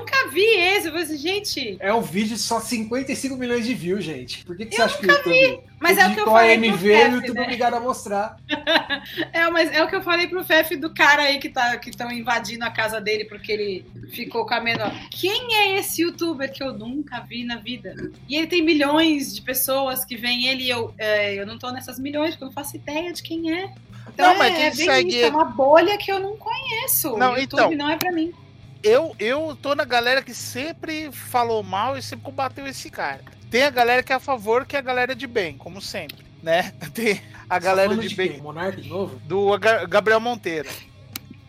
nunca 0.09 0.29
vi 0.29 0.45
esse. 0.45 0.87
Eu 0.87 0.93
falei 0.93 1.07
assim, 1.07 1.17
gente. 1.17 1.77
É 1.81 1.93
um 1.93 2.01
vídeo 2.01 2.37
de 2.37 2.43
só 2.43 2.61
55 2.61 3.37
milhões 3.37 3.65
de 3.65 3.75
views, 3.75 4.05
gente. 4.05 4.45
Por 4.45 4.57
que, 4.57 4.67
que 4.67 4.77
você 4.77 4.83
acha 4.83 4.99
que 4.99 5.07
o 5.07 5.11
YouTube. 5.11 5.33
Vi. 5.33 5.61
Mas 5.81 5.97
é 5.97 6.09
o 6.09 6.15
que 6.15 6.21
eu 6.21 6.25
falei. 6.25 6.57
AMV 6.57 6.69
pro 6.69 6.79
Fef, 6.79 7.09
o 7.09 7.15
YouTube 7.15 7.35
né? 7.35 7.43
obrigado 7.43 7.75
a 7.75 7.81
mostrar. 7.81 8.37
é, 9.33 9.51
mas 9.51 9.73
é 9.73 9.83
o 9.83 9.89
que 9.89 9.95
eu 9.95 10.03
falei 10.03 10.27
pro 10.27 10.45
Fef 10.45 10.75
do 10.77 10.93
cara 10.93 11.23
aí 11.23 11.39
que 11.39 11.49
tá 11.49 11.77
que 11.77 11.91
estão 11.91 12.11
invadindo 12.11 12.65
a 12.65 12.71
casa 12.71 13.01
dele 13.01 13.25
porque 13.27 13.53
ele 13.53 13.87
ficou 14.11 14.45
com 14.45 14.55
a 14.55 14.61
menor. 14.61 14.93
Quem 15.11 15.55
é 15.55 15.79
esse 15.79 16.03
youtuber 16.03 16.53
que 16.53 16.63
eu 16.63 16.73
nunca 16.73 17.21
vi 17.21 17.45
na 17.45 17.57
vida? 17.57 17.95
E 18.29 18.37
ele 18.37 18.49
tem 18.49 18.63
milhões 18.63 19.35
de 19.35 19.43
pessoas 19.43 20.05
que 20.05 20.17
veem 20.17 20.47
ele 20.47 20.65
e 20.65 20.71
eu, 20.71 20.93
é, 20.99 21.35
eu 21.35 21.47
não 21.47 21.59
tô 21.59 21.71
nessas 21.71 21.99
milhões, 21.99 22.31
porque 22.31 22.45
eu 22.45 22.49
não 22.49 22.53
faço 22.53 22.77
ideia 22.77 23.13
de 23.13 23.23
quem 23.23 23.53
é. 23.53 23.73
Então, 24.09 24.33
não, 24.33 24.39
mas 24.39 24.55
é, 24.55 24.67
é 24.67 24.71
segue... 24.73 25.11
isso, 25.11 25.27
é 25.27 25.29
uma 25.29 25.45
bolha 25.45 25.97
que 25.97 26.11
eu 26.11 26.19
não 26.19 26.37
conheço. 26.37 27.17
Não, 27.17 27.35
o 27.35 27.39
YouTube 27.39 27.75
então... 27.75 27.87
não 27.87 27.91
é 27.91 27.97
pra 27.97 28.11
mim 28.11 28.35
eu, 28.83 29.15
eu 29.19 29.57
tô 29.61 29.75
na 29.75 29.85
galera 29.85 30.23
que 30.23 30.35
sempre 30.35 31.11
falou 31.13 31.63
mal 31.63 31.97
e 31.97 32.03
sempre 32.03 32.25
combateu 32.25 32.67
esse 32.67 32.91
cara. 32.91 33.23
Tem 33.51 33.63
a 33.63 33.71
galera 33.71 34.03
que 34.03 34.13
é 34.13 34.17
a 34.17 34.21
favor, 34.21 34.67
que 34.67 34.77
é 34.77 34.79
a 34.79 34.83
galera 34.83 35.15
de 35.15 35.27
bem, 35.27 35.57
como 35.57 35.81
sempre, 35.81 36.25
né? 36.43 36.73
Tem 36.93 37.21
a 37.49 37.59
galera 37.59 37.97
de, 37.97 38.09
de 38.09 38.15
bem. 38.15 38.41
Monarca 38.41 38.81
de 38.81 38.89
novo? 38.89 39.19
Do 39.25 39.59
Gabriel 39.89 40.21
Monteiro. 40.21 40.69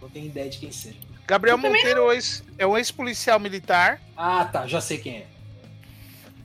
Não 0.01 0.09
tenho 0.09 0.27
ideia 0.27 0.49
de 0.49 0.57
quem 0.57 0.71
seja. 0.71 0.95
Gabriel 1.27 1.57
Monteiro 1.57 2.07
é 2.57 2.65
um 2.65 2.77
ex-policial 2.77 3.39
militar. 3.39 4.01
Ah, 4.17 4.45
tá, 4.45 4.65
já 4.65 4.81
sei 4.81 4.97
quem 4.97 5.17
é. 5.17 5.27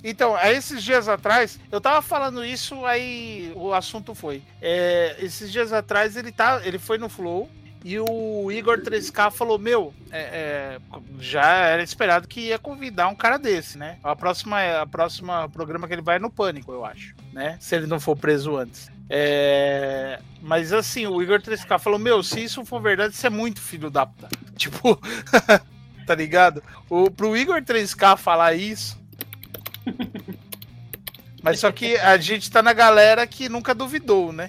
Então, 0.02 0.38
esses 0.38 0.82
dias 0.82 1.08
atrás, 1.08 1.58
eu 1.72 1.80
tava 1.80 2.02
falando 2.02 2.44
isso, 2.44 2.84
aí 2.84 3.50
o 3.56 3.72
assunto 3.72 4.14
foi. 4.14 4.42
É, 4.60 5.16
esses 5.18 5.50
dias 5.50 5.72
atrás 5.72 6.14
ele, 6.14 6.30
tá, 6.30 6.60
ele 6.62 6.78
foi 6.78 6.98
no 6.98 7.08
Flow 7.08 7.48
e 7.84 8.00
o 8.00 8.50
Igor 8.50 8.80
3K 8.80 9.30
falou: 9.30 9.58
Meu, 9.58 9.92
é, 10.10 10.18
é, 10.18 10.78
já 11.20 11.44
era 11.44 11.82
esperado 11.82 12.26
que 12.26 12.40
ia 12.40 12.58
convidar 12.58 13.08
um 13.08 13.14
cara 13.14 13.36
desse, 13.36 13.76
né? 13.76 13.98
A 14.02 14.16
próxima, 14.16 14.80
a 14.80 14.86
próxima 14.86 15.46
programa 15.50 15.86
que 15.86 15.92
ele 15.92 16.00
vai 16.00 16.16
é 16.16 16.18
no 16.18 16.30
Pânico, 16.30 16.72
eu 16.72 16.82
acho, 16.82 17.14
né? 17.30 17.58
Se 17.60 17.76
ele 17.76 17.86
não 17.86 18.00
for 18.00 18.16
preso 18.16 18.56
antes. 18.56 18.90
É... 19.10 20.18
Mas 20.40 20.72
assim, 20.72 21.06
o 21.06 21.22
Igor 21.22 21.42
3K 21.42 21.78
falou: 21.78 21.98
Meu, 21.98 22.22
se 22.22 22.42
isso 22.42 22.64
for 22.64 22.80
verdade, 22.80 23.12
isso 23.12 23.26
é 23.26 23.30
muito 23.30 23.60
filho 23.60 23.90
da 23.90 24.06
puta. 24.06 24.28
Tipo, 24.56 24.98
tá 26.06 26.14
ligado? 26.14 26.62
O, 26.88 27.10
pro 27.10 27.36
Igor 27.36 27.60
3K 27.60 28.16
falar 28.16 28.54
isso. 28.54 28.98
Mas 31.42 31.58
só 31.60 31.70
que 31.70 31.98
a 31.98 32.16
gente 32.16 32.50
tá 32.50 32.62
na 32.62 32.72
galera 32.72 33.26
que 33.26 33.48
nunca 33.48 33.74
duvidou, 33.74 34.32
né? 34.32 34.48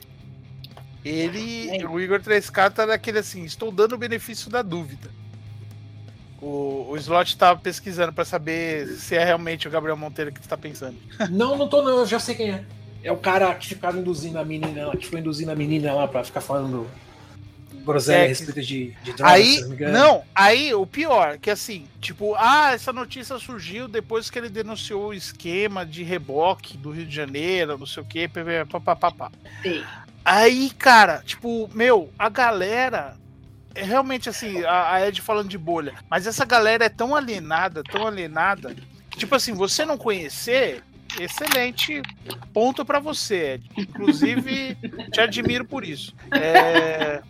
Ele, 1.05 1.69
é. 1.77 1.85
o 1.85 1.99
Igor 1.99 2.19
3K 2.19 2.71
tá 2.71 2.85
naquele 2.87 3.19
assim, 3.19 3.43
estou 3.43 3.71
dando 3.71 3.93
o 3.93 3.97
benefício 3.97 4.49
da 4.49 4.63
dúvida. 4.63 5.09
O, 6.41 6.87
o 6.89 6.97
Slot 6.97 7.37
tava 7.37 7.59
pesquisando 7.59 8.11
para 8.11 8.25
saber 8.25 8.87
se 8.87 9.15
é 9.15 9.23
realmente 9.23 9.67
o 9.67 9.71
Gabriel 9.71 9.95
Monteiro 9.95 10.31
que 10.31 10.41
tu 10.41 10.47
tá 10.47 10.57
pensando. 10.57 10.97
Não, 11.29 11.55
não 11.55 11.67
tô 11.67 11.83
não, 11.83 11.99
eu 11.99 12.05
já 12.07 12.19
sei 12.19 12.33
quem 12.33 12.51
é. 12.51 12.65
É 13.03 13.11
o 13.11 13.17
cara 13.17 13.53
que 13.53 13.67
ficava 13.67 13.99
induzindo 13.99 14.39
a 14.39 14.43
menina, 14.43 14.89
que 14.97 15.05
foi 15.05 15.19
induzindo 15.19 15.51
a 15.51 15.55
menina 15.55 15.93
lá 15.93 16.07
para 16.07 16.23
ficar 16.23 16.41
falando 16.41 16.89
groselha 17.85 18.21
é, 18.21 18.25
a 18.25 18.27
respeito 18.27 18.61
de, 18.61 18.95
de 19.03 19.13
drogas, 19.13 19.33
aí, 19.33 19.61
não, 19.61 19.91
não, 19.91 20.23
aí 20.33 20.73
o 20.73 20.87
pior, 20.87 21.37
que 21.37 21.51
assim, 21.51 21.85
tipo, 22.01 22.33
ah, 22.35 22.71
essa 22.73 22.91
notícia 22.91 23.37
surgiu 23.37 23.87
depois 23.87 24.29
que 24.29 24.39
ele 24.39 24.49
denunciou 24.49 25.09
o 25.09 25.13
esquema 25.13 25.85
de 25.85 26.01
reboque 26.01 26.77
do 26.77 26.89
Rio 26.89 27.05
de 27.05 27.15
Janeiro, 27.15 27.77
não 27.77 27.85
sei 27.85 28.01
o 28.01 28.05
que, 28.05 28.27
papapá. 28.83 29.31
Sim. 29.61 29.83
Aí, 30.25 30.71
cara, 30.71 31.21
tipo, 31.23 31.69
meu, 31.71 32.11
a 32.17 32.27
galera. 32.29 33.15
É 33.75 33.83
realmente 33.83 34.29
assim, 34.29 34.63
a, 34.63 34.93
a 34.93 35.07
Ed 35.07 35.21
falando 35.21 35.49
de 35.49 35.57
bolha. 35.57 35.93
Mas 36.09 36.25
essa 36.25 36.45
galera 36.45 36.85
é 36.85 36.89
tão 36.89 37.13
alienada, 37.13 37.83
tão 37.83 38.07
alienada. 38.07 38.73
Que, 39.09 39.19
tipo 39.19 39.35
assim, 39.35 39.53
você 39.53 39.85
não 39.85 39.97
conhecer, 39.97 40.81
excelente 41.19 42.01
ponto 42.53 42.85
para 42.85 42.99
você, 42.99 43.55
Ed. 43.55 43.69
Inclusive, 43.77 44.77
te 45.11 45.19
admiro 45.19 45.65
por 45.65 45.83
isso. 45.83 46.15
É, 46.31 47.21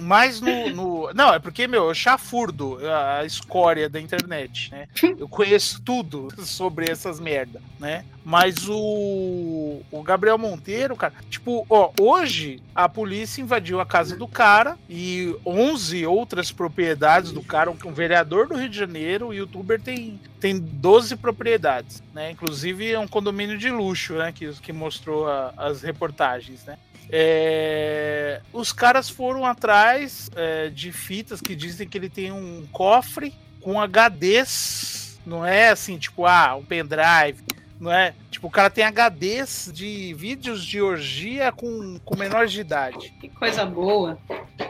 mas 0.00 0.40
no, 0.40 0.70
no, 0.70 1.12
Não, 1.12 1.32
é 1.34 1.38
porque, 1.38 1.68
meu, 1.68 1.88
eu 1.88 1.94
chafurdo 1.94 2.78
a 2.88 3.24
escória 3.24 3.88
da 3.88 4.00
internet, 4.00 4.70
né? 4.70 4.88
Eu 5.18 5.28
conheço 5.28 5.82
tudo 5.82 6.28
sobre 6.44 6.90
essas 6.90 7.20
merda, 7.20 7.60
né? 7.78 8.04
Mas 8.24 8.68
o, 8.68 9.80
o 9.90 10.02
Gabriel 10.02 10.36
Monteiro, 10.36 10.94
cara, 10.94 11.14
tipo, 11.30 11.66
ó, 11.70 11.90
hoje 11.98 12.62
a 12.74 12.88
polícia 12.88 13.40
invadiu 13.40 13.80
a 13.80 13.86
casa 13.86 14.16
do 14.16 14.28
cara 14.28 14.76
e 14.88 15.34
11 15.44 16.04
outras 16.06 16.52
propriedades 16.52 17.32
do 17.32 17.42
cara, 17.42 17.70
um 17.70 17.92
vereador 17.92 18.46
do 18.46 18.56
Rio 18.56 18.68
de 18.68 18.76
Janeiro, 18.76 19.28
o 19.28 19.34
youtuber 19.34 19.80
tem, 19.80 20.20
tem 20.38 20.58
12 20.58 21.16
propriedades, 21.16 22.02
né? 22.12 22.30
Inclusive 22.30 22.92
é 22.92 22.98
um 22.98 23.08
condomínio 23.08 23.56
de 23.56 23.70
luxo, 23.70 24.14
né? 24.14 24.32
Que, 24.32 24.52
que 24.60 24.72
mostrou 24.72 25.26
a, 25.26 25.54
as 25.56 25.82
reportagens, 25.82 26.64
né? 26.64 26.76
É, 27.12 28.40
os 28.52 28.72
caras 28.72 29.08
foram 29.08 29.44
atrás 29.44 30.30
é, 30.36 30.68
de 30.68 30.92
fitas 30.92 31.40
que 31.40 31.56
dizem 31.56 31.88
que 31.88 31.98
ele 31.98 32.08
tem 32.08 32.30
um 32.30 32.66
cofre 32.70 33.34
com 33.60 33.80
HDs, 33.80 35.18
não 35.26 35.44
é 35.44 35.70
assim, 35.70 35.98
tipo, 35.98 36.24
ah, 36.24 36.54
um 36.54 36.64
pendrive 36.64 37.42
não 37.80 37.90
é? 37.90 38.14
Tipo, 38.30 38.46
o 38.46 38.50
cara 38.50 38.68
tem 38.68 38.84
HDs 38.84 39.70
de 39.72 40.12
vídeos 40.12 40.64
de 40.64 40.82
orgia 40.82 41.50
com, 41.50 41.98
com 42.04 42.16
menores 42.16 42.52
de 42.52 42.60
idade. 42.60 43.12
Que 43.18 43.28
coisa 43.30 43.64
boa. 43.64 44.18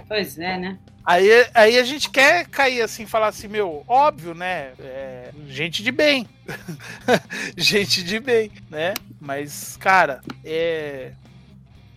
Pois 0.07 0.39
é, 0.39 0.57
né? 0.57 0.79
Aí, 1.05 1.29
aí 1.53 1.79
a 1.79 1.83
gente 1.83 2.09
quer 2.09 2.47
cair 2.47 2.83
assim, 2.83 3.07
falar 3.07 3.29
assim, 3.29 3.49
meu, 3.49 3.85
óbvio, 3.89 4.33
né? 4.33 4.73
É, 4.79 5.33
gente 5.49 5.83
de 5.83 5.91
bem. 5.91 6.29
gente 7.57 8.05
de 8.05 8.21
bem, 8.21 8.53
né? 8.71 8.95
Mas, 9.21 9.77
cara, 9.77 10.21
é. 10.45 11.13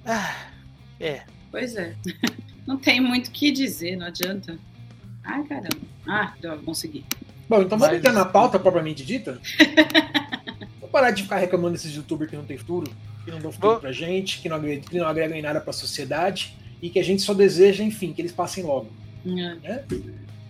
Ah, 0.03 0.35
é. 0.99 1.21
Pois 1.51 1.75
é. 1.75 1.93
Não 2.65 2.77
tem 2.77 2.99
muito 2.99 3.27
o 3.27 3.31
que 3.31 3.51
dizer, 3.51 3.97
não 3.97 4.07
adianta. 4.07 4.57
Ai, 5.21 5.43
caramba. 5.43 5.77
Ah, 6.07 6.33
consegui. 6.63 7.03
Bom, 7.49 7.61
então 7.61 7.77
vamos 7.77 7.97
entrar 7.97 8.13
na 8.13 8.23
pauta 8.23 8.57
propriamente 8.57 9.05
dita? 9.05 9.37
Parar 10.93 11.11
de 11.11 11.23
ficar 11.23 11.37
reclamando 11.37 11.73
desses 11.73 11.93
youtubers 11.93 12.29
que 12.29 12.37
não 12.37 12.45
tem 12.45 12.55
futuro, 12.55 12.89
que 13.25 13.31
não 13.31 13.39
dão 13.39 13.51
futuro 13.51 13.79
pra 13.79 13.91
gente, 13.91 14.39
que 14.39 14.47
não, 14.47 14.57
agregam, 14.57 14.83
que 14.83 14.97
não 14.99 15.07
agregam 15.07 15.35
em 15.35 15.41
nada 15.41 15.59
pra 15.59 15.73
sociedade 15.73 16.55
e 16.79 16.89
que 16.89 16.99
a 16.99 17.03
gente 17.03 17.23
só 17.23 17.33
deseja, 17.33 17.83
enfim, 17.83 18.13
que 18.13 18.21
eles 18.21 18.31
passem 18.31 18.63
logo. 18.63 18.91
É. 19.25 19.29
Né? 19.29 19.83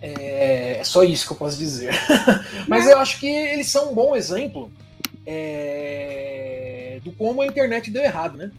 É, 0.02 0.76
é 0.80 0.84
só 0.84 1.02
isso 1.02 1.26
que 1.26 1.32
eu 1.32 1.36
posso 1.38 1.56
dizer. 1.56 1.94
Mas 2.68 2.86
eu 2.86 2.98
acho 2.98 3.18
que 3.18 3.26
eles 3.26 3.68
são 3.68 3.90
um 3.90 3.94
bom 3.94 4.14
exemplo 4.14 4.70
é, 5.26 7.00
do 7.02 7.10
como 7.12 7.40
a 7.40 7.46
internet 7.46 7.90
deu 7.90 8.02
errado, 8.02 8.36
né? 8.36 8.50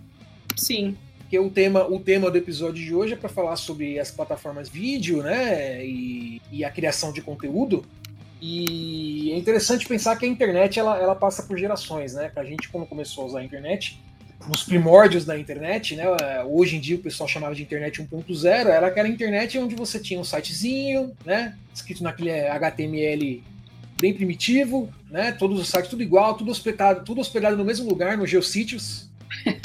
Sim. 0.57 0.97
Porque 1.19 1.37
o 1.37 1.49
tema, 1.49 1.85
o 1.85 1.99
tema 1.99 2.31
do 2.31 2.37
episódio 2.37 2.83
de 2.83 2.95
hoje 2.95 3.13
é 3.13 3.15
para 3.15 3.29
falar 3.29 3.57
sobre 3.57 3.99
as 3.99 4.09
plataformas 4.09 4.69
vídeo, 4.69 5.21
né? 5.21 5.85
E, 5.85 6.41
e, 6.51 6.63
a 6.63 6.71
criação 6.71 7.11
de 7.11 7.21
conteúdo. 7.21 7.85
E 8.47 9.31
é 9.31 9.38
interessante 9.38 9.88
pensar 9.88 10.15
que 10.17 10.23
a 10.23 10.29
internet 10.29 10.79
ela, 10.79 10.99
ela 10.99 11.15
passa 11.15 11.41
por 11.41 11.58
gerações, 11.58 12.13
né? 12.13 12.31
A 12.36 12.43
gente, 12.43 12.69
quando 12.69 12.86
começou 12.86 13.23
a 13.23 13.27
usar 13.27 13.39
a 13.39 13.43
internet, 13.43 13.99
nos 14.47 14.62
primórdios 14.62 15.25
da 15.25 15.38
internet, 15.38 15.95
né? 15.95 16.05
Hoje 16.43 16.75
em 16.75 16.79
dia 16.79 16.95
o 16.95 16.99
pessoal 16.99 17.27
chamava 17.27 17.55
de 17.55 17.63
internet 17.63 17.99
1.0, 18.03 18.67
era 18.67 18.86
aquela 18.86 19.08
internet 19.08 19.58
onde 19.58 19.73
você 19.73 19.97
tinha 19.97 20.19
um 20.19 20.23
sitezinho, 20.23 21.12
né? 21.25 21.58
Escrito 21.73 22.03
naquele 22.03 22.29
HTML 22.47 23.43
bem 23.99 24.13
primitivo, 24.13 24.93
né? 25.10 25.31
Todos 25.31 25.60
os 25.60 25.67
sites 25.67 25.89
tudo 25.89 26.03
igual, 26.03 26.36
tudo 26.36 26.51
hospedado, 26.51 27.03
tudo 27.03 27.21
hospedado 27.21 27.58
no 27.58 27.65
mesmo 27.65 27.89
lugar, 27.89 28.15
no 28.15 28.27
Geocities. 28.27 29.10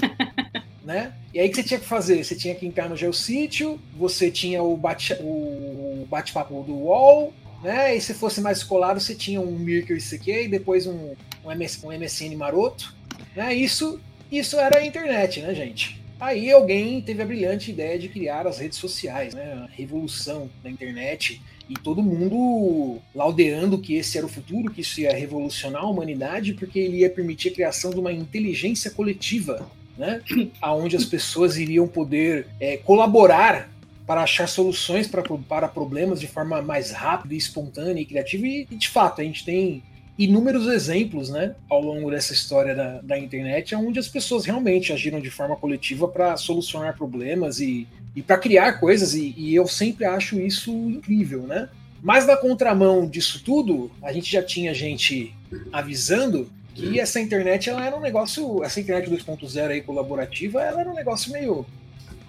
né? 0.83 1.13
E 1.35 1.39
aí 1.39 1.49
o 1.49 1.51
que 1.51 1.57
você 1.57 1.65
tinha 1.65 1.81
que 1.81 1.87
fazer? 1.87 2.25
Você 2.25 2.35
tinha 2.35 2.55
que 2.55 2.67
entrar 2.67 2.89
no 2.89 2.97
Geocítio, 2.97 3.79
você 3.95 4.31
tinha 4.31 4.63
o 4.63 4.75
bate-papo 4.75 5.23
o 5.23 6.07
bate 6.09 6.33
do 6.33 6.75
UOL, 6.75 7.35
né? 7.63 7.97
E 7.97 8.01
se 8.01 8.15
fosse 8.15 8.41
mais 8.41 8.63
colado, 8.63 9.01
você 9.01 9.15
tinha 9.15 9.41
um 9.41 9.59
Mirker 9.59 9.97
ICQ 9.97 10.45
e 10.45 10.49
depois 10.49 10.87
um, 10.87 11.15
um, 11.45 11.53
MS, 11.53 11.85
um 11.85 11.93
MSN 11.93 12.37
maroto. 12.37 12.95
Né? 13.35 13.55
Isso 13.55 14.01
isso 14.31 14.57
era 14.59 14.79
a 14.79 14.87
internet, 14.87 15.41
né, 15.41 15.53
gente? 15.55 16.01
Aí 16.21 16.53
alguém 16.53 17.01
teve 17.01 17.23
a 17.23 17.27
brilhante 17.27 17.71
ideia 17.71 17.99
de 17.99 18.09
criar 18.09 18.47
as 18.47 18.59
redes 18.59 18.79
sociais, 18.79 19.35
né? 19.35 19.53
A 19.55 19.69
revolução 19.73 20.49
da 20.63 20.71
internet 20.71 21.41
e 21.69 21.75
todo 21.75 22.03
mundo 22.03 23.01
laudeando 23.15 23.79
que 23.79 23.95
esse 23.95 24.19
era 24.19 24.27
o 24.27 24.29
futuro, 24.29 24.73
que 24.73 24.83
isso 24.83 25.01
ia 25.01 25.13
revolucionar 25.13 25.83
a 25.83 25.89
humanidade, 25.89 26.55
porque 26.55 26.79
ele 26.79 26.99
ia 26.99 27.11
permitir 27.11 27.49
a 27.49 27.55
criação 27.55 27.91
de 27.91 27.99
uma 27.99 28.13
inteligência 28.13 28.91
coletiva, 28.91 29.69
né? 29.97 30.23
Aonde 30.61 30.95
as 30.95 31.05
pessoas 31.05 31.57
iriam 31.57 31.89
poder 31.89 32.47
é, 32.61 32.77
colaborar 32.77 33.69
para 34.11 34.25
achar 34.25 34.49
soluções 34.49 35.07
para, 35.07 35.23
para 35.23 35.69
problemas 35.69 36.19
de 36.19 36.27
forma 36.27 36.61
mais 36.61 36.91
rápida, 36.91 37.33
espontânea 37.33 38.03
e 38.03 38.05
criativa. 38.05 38.45
E, 38.45 38.65
de 38.65 38.89
fato, 38.89 39.21
a 39.21 39.25
gente 39.25 39.45
tem 39.45 39.85
inúmeros 40.19 40.67
exemplos, 40.67 41.31
né, 41.31 41.55
ao 41.71 41.81
longo 41.81 42.11
dessa 42.11 42.33
história 42.33 42.75
da, 42.75 43.01
da 43.03 43.17
internet, 43.17 43.73
onde 43.77 44.01
as 44.01 44.09
pessoas 44.09 44.45
realmente 44.45 44.93
agiram 44.93 45.21
de 45.21 45.31
forma 45.31 45.55
coletiva 45.55 46.09
para 46.09 46.37
solucionar 46.37 46.97
problemas 46.97 47.61
e, 47.61 47.87
e 48.17 48.21
para 48.21 48.37
criar 48.37 48.81
coisas, 48.81 49.15
e, 49.15 49.33
e, 49.37 49.55
eu 49.55 49.69
sempre 49.69 50.05
acho 50.05 50.41
isso 50.41 50.73
incrível, 50.73 51.43
né? 51.43 51.69
Mas 52.03 52.27
na 52.27 52.37
contramão 52.37 53.07
disso 53.07 53.41
tudo, 53.45 53.93
a 54.03 54.13
gente 54.13 54.29
já 54.29 54.43
tinha 54.43 54.75
gente 54.75 55.33
avisando 55.73 56.51
que 56.75 56.99
essa 56.99 57.21
internet 57.21 57.71
ela 57.71 57.87
era 57.87 57.97
um 57.97 58.01
negócio, 58.01 58.65
essa 58.65 58.81
internet 58.81 59.09
2.0 59.09 59.69
aí 59.69 59.81
colaborativa, 59.83 60.61
ela 60.61 60.81
era 60.81 60.91
um 60.91 60.97
negócio 60.97 61.31
meio 61.31 61.65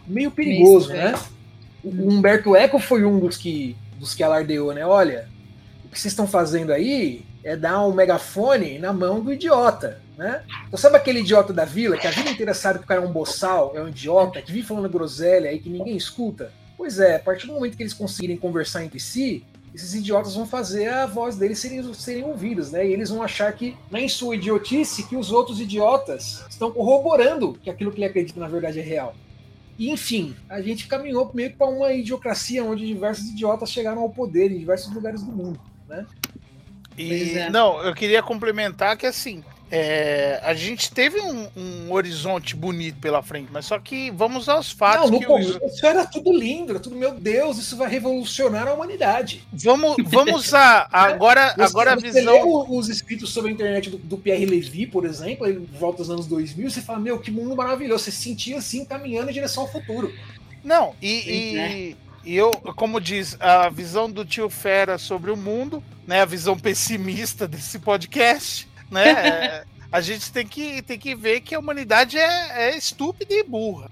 meio 0.05 0.29
perigoso, 0.29 0.89
né? 0.89 1.13
O 1.83 1.89
Humberto 1.89 2.55
Eco 2.55 2.79
foi 2.79 3.03
um 3.03 3.19
dos 3.19 3.37
que 3.37 3.75
dos 4.01 4.15
que 4.15 4.23
alardeou, 4.23 4.73
né? 4.73 4.85
Olha, 4.85 5.29
o 5.85 5.89
que 5.89 5.99
vocês 5.99 6.11
estão 6.11 6.27
fazendo 6.27 6.73
aí 6.73 7.23
é 7.43 7.55
dar 7.55 7.85
um 7.85 7.93
megafone 7.93 8.79
na 8.79 8.91
mão 8.91 9.21
do 9.21 9.31
idiota, 9.31 10.01
né? 10.17 10.43
Então 10.67 10.77
sabe 10.77 10.97
aquele 10.97 11.19
idiota 11.19 11.53
da 11.53 11.65
vila 11.65 11.97
que 11.97 12.07
a 12.07 12.11
vida 12.11 12.31
inteira 12.31 12.53
sabe 12.53 12.79
que 12.79 12.85
o 12.85 12.87
cara 12.87 13.01
é 13.01 13.05
um 13.05 13.11
boçal, 13.11 13.73
é 13.75 13.81
um 13.81 13.89
idiota, 13.89 14.41
que 14.41 14.51
vive 14.51 14.67
falando 14.67 14.89
groselha 14.89 15.49
aí 15.49 15.59
que 15.59 15.69
ninguém 15.69 15.95
escuta? 15.95 16.51
Pois 16.75 16.99
é, 16.99 17.17
a 17.17 17.19
partir 17.19 17.45
do 17.45 17.53
momento 17.53 17.77
que 17.77 17.83
eles 17.83 17.93
conseguirem 17.93 18.37
conversar 18.37 18.83
entre 18.83 18.99
si, 18.99 19.45
esses 19.73 19.93
idiotas 19.93 20.35
vão 20.35 20.45
fazer 20.45 20.89
a 20.89 21.05
voz 21.05 21.37
deles 21.37 21.59
serem, 21.59 21.93
serem 21.93 22.23
ouvidas, 22.23 22.71
né? 22.71 22.85
E 22.85 22.91
eles 22.91 23.09
vão 23.09 23.21
achar 23.21 23.53
que, 23.53 23.77
na 23.89 24.07
sua 24.09 24.35
idiotice, 24.35 25.07
que 25.07 25.15
os 25.15 25.31
outros 25.31 25.61
idiotas 25.61 26.43
estão 26.49 26.71
corroborando 26.71 27.53
que 27.61 27.69
aquilo 27.69 27.91
que 27.91 27.99
ele 27.99 28.05
acredita 28.05 28.39
na 28.39 28.47
verdade 28.47 28.79
é 28.79 28.83
real. 28.83 29.15
E, 29.81 29.89
enfim, 29.89 30.35
a 30.47 30.61
gente 30.61 30.85
caminhou 30.85 31.31
meio 31.33 31.49
que 31.49 31.55
para 31.55 31.65
uma 31.65 31.91
idiocracia 31.91 32.63
onde 32.63 32.85
diversos 32.85 33.29
idiotas 33.29 33.71
chegaram 33.71 34.03
ao 34.03 34.11
poder 34.11 34.51
em 34.51 34.59
diversos 34.59 34.93
lugares 34.93 35.23
do 35.23 35.31
mundo, 35.31 35.59
né? 35.89 36.05
E, 36.95 37.31
é. 37.31 37.49
Não, 37.49 37.81
eu 37.81 37.91
queria 37.95 38.21
complementar 38.21 38.95
que 38.95 39.07
assim, 39.07 39.43
é, 39.71 40.37
a 40.43 40.53
gente 40.53 40.91
teve 40.91 41.17
um, 41.21 41.47
um, 41.55 41.91
horizonte 41.93 42.57
bonito 42.57 42.99
pela 42.99 43.23
frente, 43.23 43.47
mas 43.53 43.65
só 43.65 43.79
que 43.79 44.11
vamos 44.11 44.49
aos 44.49 44.69
fatos. 44.69 45.09
Não, 45.09 45.19
no 45.19 45.25
começo 45.25 45.57
o... 45.61 45.85
era 45.85 46.05
tudo 46.05 46.37
lindo, 46.37 46.71
era 46.71 46.79
tudo, 46.79 46.93
meu 46.93 47.13
Deus, 47.13 47.57
isso 47.57 47.77
vai 47.77 47.89
revolucionar 47.89 48.67
a 48.67 48.73
humanidade. 48.73 49.47
Vamos, 49.53 49.95
vamos 50.03 50.51
a 50.53 50.89
agora, 50.91 51.53
você, 51.55 51.61
agora 51.61 51.93
a 51.93 51.95
visão. 51.95 52.65
Você 52.67 52.75
os 52.75 52.89
escritos 52.89 53.31
sobre 53.31 53.51
a 53.51 53.53
internet 53.53 53.89
do, 53.89 53.97
do 53.97 54.17
Pierre 54.17 54.45
Levy, 54.45 54.87
por 54.87 55.05
exemplo, 55.05 55.47
ele 55.47 55.65
volta 55.79 56.01
aos 56.01 56.09
anos 56.09 56.27
2000, 56.27 56.69
você 56.69 56.81
fala, 56.81 56.99
meu, 56.99 57.17
que 57.17 57.31
mundo 57.31 57.55
maravilhoso, 57.55 58.03
você 58.03 58.11
se 58.11 58.23
sentia 58.23 58.57
assim 58.57 58.83
caminhando 58.83 59.29
em 59.29 59.33
direção 59.33 59.63
ao 59.63 59.71
futuro. 59.71 60.13
Não, 60.61 60.93
e, 61.01 61.21
Sim, 61.21 61.31
e, 61.31 61.53
né? 61.53 61.95
e 62.25 62.35
eu, 62.35 62.51
como 62.75 62.99
diz, 62.99 63.37
a 63.39 63.69
visão 63.69 64.11
do 64.11 64.25
tio 64.25 64.49
Fera 64.49 64.97
sobre 64.97 65.31
o 65.31 65.37
mundo 65.37 65.81
né, 66.11 66.21
a 66.21 66.25
visão 66.25 66.57
pessimista 66.57 67.47
desse 67.47 67.79
podcast, 67.79 68.67
né? 68.91 69.63
A 69.91 69.99
gente 69.99 70.31
tem 70.31 70.45
que, 70.45 70.81
tem 70.81 70.97
que 70.97 71.15
ver 71.15 71.41
que 71.41 71.53
a 71.53 71.59
humanidade 71.59 72.17
é, 72.17 72.69
é 72.69 72.77
estúpida 72.77 73.33
e 73.33 73.43
burra. 73.43 73.89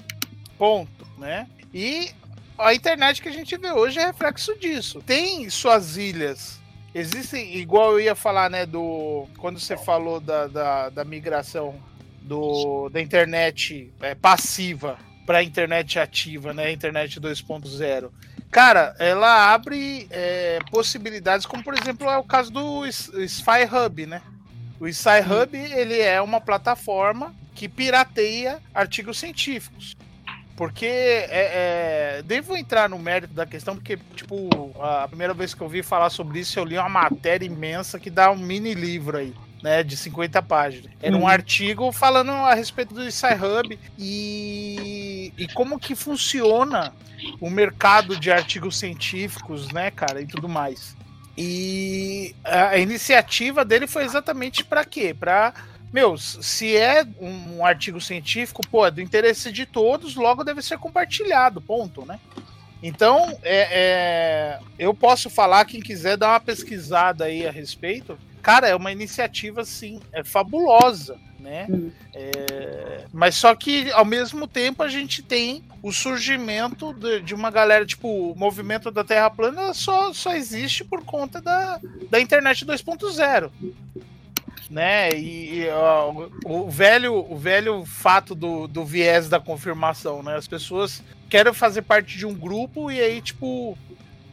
Ponto, 0.57 1.05
né? 1.17 1.47
E 1.73 2.11
a 2.57 2.73
internet 2.73 3.21
que 3.21 3.29
a 3.29 3.33
gente 3.33 3.57
vê 3.57 3.71
hoje 3.71 3.99
é 3.99 4.05
reflexo 4.05 4.57
disso. 4.57 5.01
Tem 5.05 5.49
suas 5.49 5.97
ilhas. 5.97 6.59
Existem, 6.93 7.57
igual 7.57 7.93
eu 7.93 7.99
ia 7.99 8.15
falar, 8.15 8.49
né, 8.49 8.65
do. 8.65 9.27
Quando 9.37 9.59
você 9.59 9.77
falou 9.77 10.19
da, 10.19 10.47
da, 10.47 10.89
da 10.89 11.03
migração 11.03 11.75
do, 12.21 12.89
da 12.89 13.01
internet 13.01 13.91
é, 14.01 14.15
passiva 14.15 14.97
para 15.25 15.39
a 15.39 15.43
internet 15.43 15.99
ativa, 15.99 16.53
né? 16.53 16.71
Internet 16.71 17.19
2.0. 17.19 18.09
Cara, 18.49 18.95
ela 18.97 19.53
abre 19.53 20.07
é, 20.09 20.59
possibilidades, 20.71 21.45
como 21.45 21.63
por 21.63 21.77
exemplo 21.77 22.09
é 22.09 22.17
o 22.17 22.23
caso 22.23 22.51
do 22.51 22.85
Spy 22.87 23.65
Hub, 23.71 24.05
né? 24.07 24.21
O 24.79 24.87
Spy 24.87 25.19
Hub 25.21 25.57
ele 25.57 25.99
é 25.99 26.21
uma 26.21 26.39
plataforma 26.39 27.35
que 27.53 27.67
pirateia 27.67 28.59
artigos 28.73 29.19
científicos. 29.19 29.97
Porque 30.55 30.85
é, 30.85 32.17
é, 32.19 32.21
devo 32.23 32.55
entrar 32.55 32.89
no 32.89 32.99
mérito 32.99 33.33
da 33.33 33.45
questão, 33.45 33.75
porque, 33.75 33.97
tipo, 34.13 34.49
a 34.81 35.07
primeira 35.07 35.33
vez 35.33 35.53
que 35.53 35.61
eu 35.61 35.69
vi 35.69 35.81
falar 35.81 36.09
sobre 36.09 36.39
isso, 36.39 36.59
eu 36.59 36.65
li 36.65 36.77
uma 36.77 36.89
matéria 36.89 37.45
imensa 37.45 37.97
que 37.97 38.09
dá 38.09 38.29
um 38.29 38.37
mini 38.37 38.73
livro 38.73 39.17
aí 39.17 39.33
né, 39.63 39.83
de 39.83 39.95
50 39.95 40.41
páginas. 40.41 40.91
Era 41.01 41.15
um 41.15 41.21
uhum. 41.21 41.27
artigo 41.27 41.91
falando 41.91 42.31
a 42.31 42.53
respeito 42.53 42.93
do 42.93 43.09
SciHub 43.11 43.77
e, 43.97 45.33
e 45.37 45.47
como 45.53 45.79
que 45.79 45.95
funciona 45.95 46.93
o 47.39 47.49
mercado 47.49 48.17
de 48.17 48.31
artigos 48.31 48.77
científicos, 48.77 49.71
né, 49.71 49.91
cara, 49.91 50.21
e 50.21 50.25
tudo 50.25 50.47
mais. 50.47 50.95
E 51.41 52.35
a 52.43 52.77
iniciativa 52.77 53.63
dele 53.63 53.87
foi 53.87 54.03
exatamente 54.03 54.65
para 54.65 54.83
quê? 54.83 55.15
Para 55.17 55.53
meu, 55.91 56.17
se 56.17 56.75
é 56.75 57.05
um 57.17 57.65
artigo 57.65 58.01
científico, 58.01 58.61
pô, 58.69 58.85
é 58.85 58.91
do 58.91 58.99
interesse 58.99 59.49
de 59.49 59.65
todos, 59.65 60.15
logo 60.15 60.43
deve 60.43 60.61
ser 60.61 60.77
compartilhado, 60.77 61.61
ponto, 61.61 62.05
né? 62.05 62.19
Então, 62.83 63.37
é, 63.41 63.67
é, 63.71 64.59
eu 64.77 64.93
posso 64.93 65.29
falar, 65.29 65.63
quem 65.63 65.79
quiser 65.79 66.17
dar 66.17 66.31
uma 66.31 66.39
pesquisada 66.41 67.23
aí 67.23 67.47
a 67.47 67.51
respeito, 67.51 68.19
cara, 68.41 68.67
é 68.67 68.75
uma 68.75 68.91
iniciativa 68.91 69.61
assim, 69.61 70.01
é 70.11 70.25
fabulosa, 70.25 71.17
né? 71.39 71.67
Hum. 71.69 71.91
É, 72.13 73.05
mas 73.13 73.35
só 73.35 73.55
que 73.55 73.91
ao 73.91 74.05
mesmo 74.05 74.47
tempo 74.47 74.83
a 74.83 74.87
gente 74.87 75.21
tem 75.21 75.63
o 75.81 75.91
surgimento 75.91 76.93
de, 76.93 77.21
de, 77.21 77.33
uma 77.33 77.49
galera, 77.49 77.85
tipo, 77.85 78.31
o 78.31 78.35
movimento 78.35 78.91
da 78.91 79.03
Terra 79.03 79.29
plana 79.29 79.73
só, 79.73 80.13
só 80.13 80.35
existe 80.35 80.83
por 80.83 81.03
conta 81.03 81.41
da, 81.41 81.79
da 82.09 82.19
internet 82.19 82.65
2.0. 82.65 83.49
Né? 84.69 85.11
E, 85.17 85.61
e 85.61 85.69
ó, 85.69 86.29
o, 86.45 86.69
velho, 86.69 87.15
o 87.15 87.37
velho 87.37 87.85
fato 87.85 88.35
do, 88.35 88.67
do 88.67 88.85
viés 88.85 89.27
da 89.27 89.39
confirmação, 89.39 90.21
né? 90.21 90.35
As 90.35 90.47
pessoas 90.47 91.01
querem 91.27 91.53
fazer 91.53 91.81
parte 91.81 92.17
de 92.17 92.25
um 92.25 92.35
grupo 92.35 92.91
e 92.91 92.99
aí, 92.99 93.19
tipo, 93.19 93.75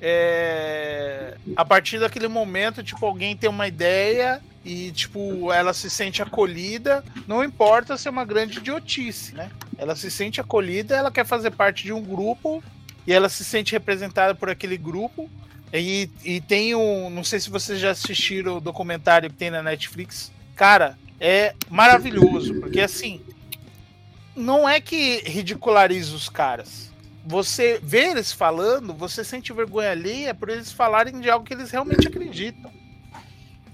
é, 0.01 1.37
a 1.57 1.65
partir 1.65 1.99
daquele 1.99 2.29
momento, 2.29 2.83
tipo, 2.83 3.05
alguém 3.07 3.35
tem 3.35 3.49
uma 3.49 3.67
ideia 3.67 4.43
e, 4.67 4.91
tipo, 4.91 5.53
ela 5.53 5.73
se 5.73 5.89
sente 5.89 6.21
acolhida, 6.21 7.05
não 7.29 7.45
importa 7.45 7.97
se 7.97 8.09
é 8.09 8.11
uma 8.11 8.25
grande 8.25 8.59
idiotice, 8.59 9.33
né? 9.33 9.49
Ela 9.79 9.95
se 9.95 10.11
sente 10.11 10.41
acolhida, 10.41 10.97
ela 10.97 11.09
quer 11.09 11.25
fazer 11.25 11.53
parte 11.53 11.85
de 11.85 11.93
um 11.93 12.03
grupo 12.03 12.61
e 13.07 13.13
ela 13.13 13.29
se 13.29 13.45
sente 13.45 13.71
representada 13.71 14.35
por 14.35 14.51
aquele 14.51 14.77
grupo. 14.77 15.31
E, 15.73 16.11
e 16.25 16.41
tem 16.41 16.75
um. 16.75 17.09
Não 17.11 17.23
sei 17.23 17.39
se 17.39 17.49
vocês 17.49 17.79
já 17.79 17.93
assistiram 17.93 18.57
o 18.57 18.61
documentário 18.61 19.31
que 19.31 19.37
tem 19.37 19.51
na 19.51 19.63
Netflix. 19.63 20.33
Cara, 20.57 20.99
é 21.21 21.55
maravilhoso, 21.71 22.59
porque 22.59 22.81
assim. 22.81 23.21
Não 24.35 24.69
é 24.69 24.81
que 24.81 25.23
ridiculariza 25.25 26.15
os 26.15 26.29
caras. 26.29 26.91
Você 27.25 27.81
vê 27.83 28.11
eles 28.11 28.33
falando, 28.33 28.93
você 28.93 29.23
sente 29.23 29.53
vergonha 29.53 29.93
ali, 29.93 30.27
é 30.27 30.35
por 30.35 30.49
eles 30.49 30.73
falarem 30.73 31.21
de 31.21 31.31
algo 31.31 31.47
que 31.47 31.55
eles 31.55 31.71
realmente 31.71 32.09
acreditam. 32.09 32.71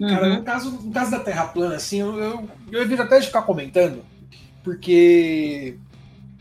Cara, 0.09 0.29
Uhum. 0.29 0.35
no 0.37 0.43
caso, 0.43 0.71
no 0.71 0.93
caso 0.93 1.11
da 1.11 1.21
Terra 1.21 1.45
plana, 1.47 1.77
assim, 1.77 1.99
eu, 2.01 2.19
eu, 2.19 2.49
eu 2.71 2.83
evito 2.83 3.03
até 3.03 3.19
de 3.21 3.27
ficar 3.27 3.43
comentando, 3.43 4.03
porque 4.63 5.77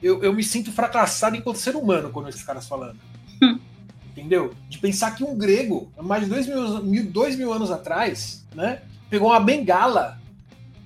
eu, 0.01 0.23
eu 0.23 0.33
me 0.33 0.43
sinto 0.43 0.71
fracassado 0.71 1.35
enquanto 1.35 1.57
ser 1.57 1.75
humano 1.75 2.09
quando 2.09 2.29
esses 2.29 2.43
caras 2.43 2.67
falando. 2.67 2.97
Hum. 3.41 3.59
Entendeu? 4.11 4.53
De 4.69 4.77
pensar 4.77 5.15
que 5.15 5.23
um 5.23 5.37
grego, 5.37 5.91
mais 6.01 6.23
de 6.23 6.29
dois 6.29 6.47
mil, 6.47 6.83
mil, 6.83 7.05
dois 7.11 7.35
mil 7.35 7.51
anos 7.53 7.71
atrás, 7.71 8.45
né, 8.55 8.81
pegou 9.09 9.29
uma 9.29 9.39
bengala, 9.39 10.19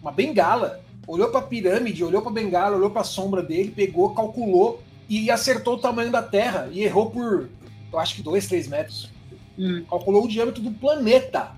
uma 0.01 0.11
bengala, 0.11 0.81
olhou 1.07 1.29
pra 1.29 1.41
pirâmide, 1.41 2.03
olhou 2.03 2.21
pra 2.21 2.31
bengala, 2.31 2.75
olhou 2.77 2.89
pra 2.89 3.03
sombra 3.03 3.41
dele, 3.41 3.71
pegou, 3.75 4.13
calculou 4.13 4.81
e 5.07 5.29
acertou 5.31 5.75
o 5.75 5.79
tamanho 5.79 6.11
da 6.11 6.21
Terra 6.21 6.67
e 6.71 6.83
errou 6.83 7.09
por, 7.11 7.47
eu 7.91 7.99
acho 7.99 8.15
que 8.15 8.21
dois, 8.21 8.47
três 8.47 8.67
metros. 8.67 9.09
Hum. 9.57 9.83
Calculou 9.89 10.25
o 10.25 10.27
diâmetro 10.27 10.61
do 10.61 10.71
planeta. 10.71 11.51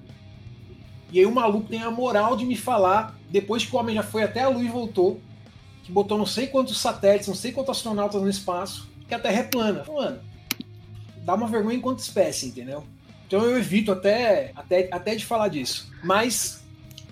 E 1.11 1.19
aí 1.19 1.25
o 1.25 1.31
maluco 1.31 1.67
tem 1.67 1.81
a 1.81 1.91
moral 1.91 2.35
de 2.35 2.45
me 2.45 2.55
falar, 2.55 3.17
depois 3.29 3.65
que 3.65 3.75
o 3.75 3.79
homem 3.79 3.95
já 3.95 4.03
foi 4.03 4.23
até 4.23 4.41
a 4.41 4.49
Lua 4.49 4.63
e 4.63 4.67
voltou, 4.67 5.21
que 5.83 5.91
botou 5.91 6.17
não 6.17 6.25
sei 6.25 6.47
quantos 6.47 6.79
satélites, 6.79 7.27
não 7.27 7.35
sei 7.35 7.51
quantos 7.51 7.77
astronautas 7.77 8.21
no 8.21 8.29
espaço, 8.29 8.89
que 9.07 9.13
a 9.13 9.19
Terra 9.19 9.39
é 9.39 9.43
plana. 9.43 9.85
Mano, 9.87 10.19
dá 11.23 11.35
uma 11.35 11.47
vergonha 11.47 11.77
enquanto 11.77 11.99
espécie, 11.99 12.47
entendeu? 12.47 12.83
Então 13.25 13.43
eu 13.43 13.57
evito 13.57 13.91
até, 13.91 14.51
até, 14.55 14.89
até 14.91 15.15
de 15.15 15.25
falar 15.25 15.47
disso. 15.49 15.91
Mas 16.03 16.63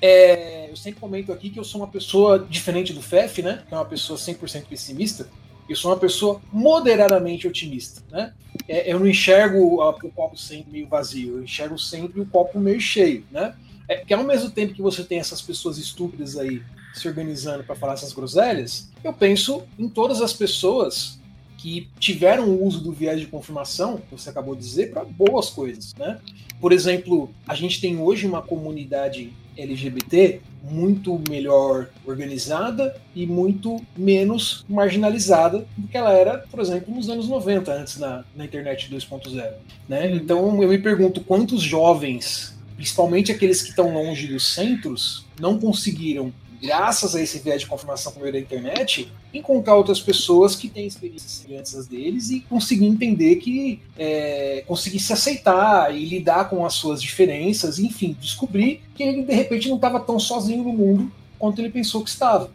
é, 0.02 0.70
eu 0.70 0.76
sempre 0.76 1.00
comento 1.00 1.32
aqui 1.32 1.50
que 1.50 1.60
eu 1.60 1.64
sou 1.64 1.82
uma 1.82 1.88
pessoa 1.88 2.40
diferente 2.40 2.94
do 2.94 3.02
Fef, 3.02 3.42
né? 3.42 3.64
Que 3.68 3.74
é 3.74 3.78
uma 3.78 3.86
pessoa 3.86 4.18
100% 4.18 4.66
pessimista. 4.66 5.30
Eu 5.68 5.76
sou 5.76 5.92
uma 5.92 5.98
pessoa 5.98 6.42
moderadamente 6.52 7.48
otimista, 7.48 8.02
né? 8.12 8.34
É, 8.68 8.92
eu 8.92 9.00
não 9.00 9.08
enxergo 9.08 9.82
o 9.82 10.12
copo 10.12 10.38
sempre 10.38 10.72
meio 10.72 10.88
vazio, 10.88 11.38
eu 11.38 11.44
enxergo 11.44 11.78
sempre 11.78 12.22
o 12.22 12.26
copo 12.26 12.60
meio 12.60 12.80
cheio, 12.80 13.26
né? 13.32 13.56
É 13.88 13.98
que 13.98 14.14
ao 14.14 14.24
mesmo 14.24 14.50
tempo 14.50 14.74
que 14.74 14.82
você 14.82 15.04
tem 15.04 15.20
essas 15.20 15.42
pessoas 15.42 15.78
estúpidas 15.78 16.38
aí 16.38 16.62
se 16.94 17.08
organizando 17.08 17.64
para 17.64 17.76
falar 17.76 17.94
essas 17.94 18.14
groselhas, 18.14 18.90
eu 19.04 19.14
penso 19.14 19.64
em 19.78 19.90
todas 19.90 20.22
as 20.22 20.34
pessoas 20.34 21.20
que 21.58 21.90
tiveram 22.00 22.48
o 22.50 22.64
uso 22.64 22.80
do 22.80 22.92
viés 22.92 23.20
de 23.20 23.26
confirmação, 23.26 23.98
que 23.98 24.12
você 24.12 24.30
acabou 24.30 24.56
de 24.56 24.62
dizer, 24.62 24.92
para 24.92 25.04
boas 25.04 25.50
coisas, 25.50 25.94
né? 25.96 26.20
Por 26.62 26.72
exemplo, 26.72 27.30
a 27.48 27.56
gente 27.56 27.82
tem 27.82 28.00
hoje 28.00 28.26
uma 28.26 28.42
comunidade 28.42 29.34
LGBT 29.58 30.42
muito 30.64 31.22
melhor 31.30 31.90
organizada 32.06 32.96
e 33.16 33.26
muito 33.26 33.82
menos 33.96 34.66
marginalizada 34.68 35.66
do 35.78 35.88
que 35.88 35.98
ela 35.98 36.12
era, 36.12 36.40
por 36.40 36.60
exemplo, 36.60 36.94
nos 36.94 37.10
anos 37.10 37.28
90, 37.28 37.72
antes 37.74 37.98
da 37.98 38.24
na 38.36 38.46
internet 38.46 38.90
2.0. 38.92 39.54
Né? 39.88 40.12
Então 40.12 40.62
eu 40.62 40.70
me 40.70 40.78
pergunto 40.78 41.22
quantos 41.22 41.62
jovens, 41.62 42.55
principalmente 42.76 43.32
aqueles 43.32 43.62
que 43.62 43.70
estão 43.70 43.94
longe 43.94 44.28
dos 44.28 44.54
centros, 44.54 45.26
não 45.40 45.58
conseguiram, 45.60 46.34
graças 46.62 47.16
a 47.16 47.22
esse 47.22 47.40
viés 47.40 47.62
de 47.62 47.68
confirmação 47.68 48.12
por 48.12 48.22
meio 48.22 48.34
da 48.34 48.40
internet, 48.40 49.12
encontrar 49.34 49.76
outras 49.76 50.00
pessoas 50.00 50.56
que 50.56 50.70
têm 50.70 50.88
experiências 50.88 51.32
semelhantes 51.32 51.76
às 51.76 51.88
deles 51.88 52.30
e 52.30 52.40
conseguir 52.42 52.86
entender 52.86 53.38
que 53.38 53.82
é, 53.98 54.64
conseguir 54.68 55.00
se 55.00 55.14
aceitar 55.14 55.96
e 55.96 56.06
lidar 56.06 56.50
com 56.50 56.66
as 56.66 56.74
suas 56.74 57.02
diferenças, 57.02 57.80
enfim, 57.80 58.16
descobrir 58.20 58.82
que 58.96 59.04
ele 59.04 59.24
de 59.24 59.34
repente 59.34 59.68
não 59.68 59.76
estava 59.76 60.00
tão 60.00 60.20
sozinho 60.20 60.64
no 60.64 60.74
mundo 60.74 61.12
quanto 61.38 61.60
ele 61.60 61.70
pensou 61.70 62.04
que 62.04 62.10
estava. 62.10 62.50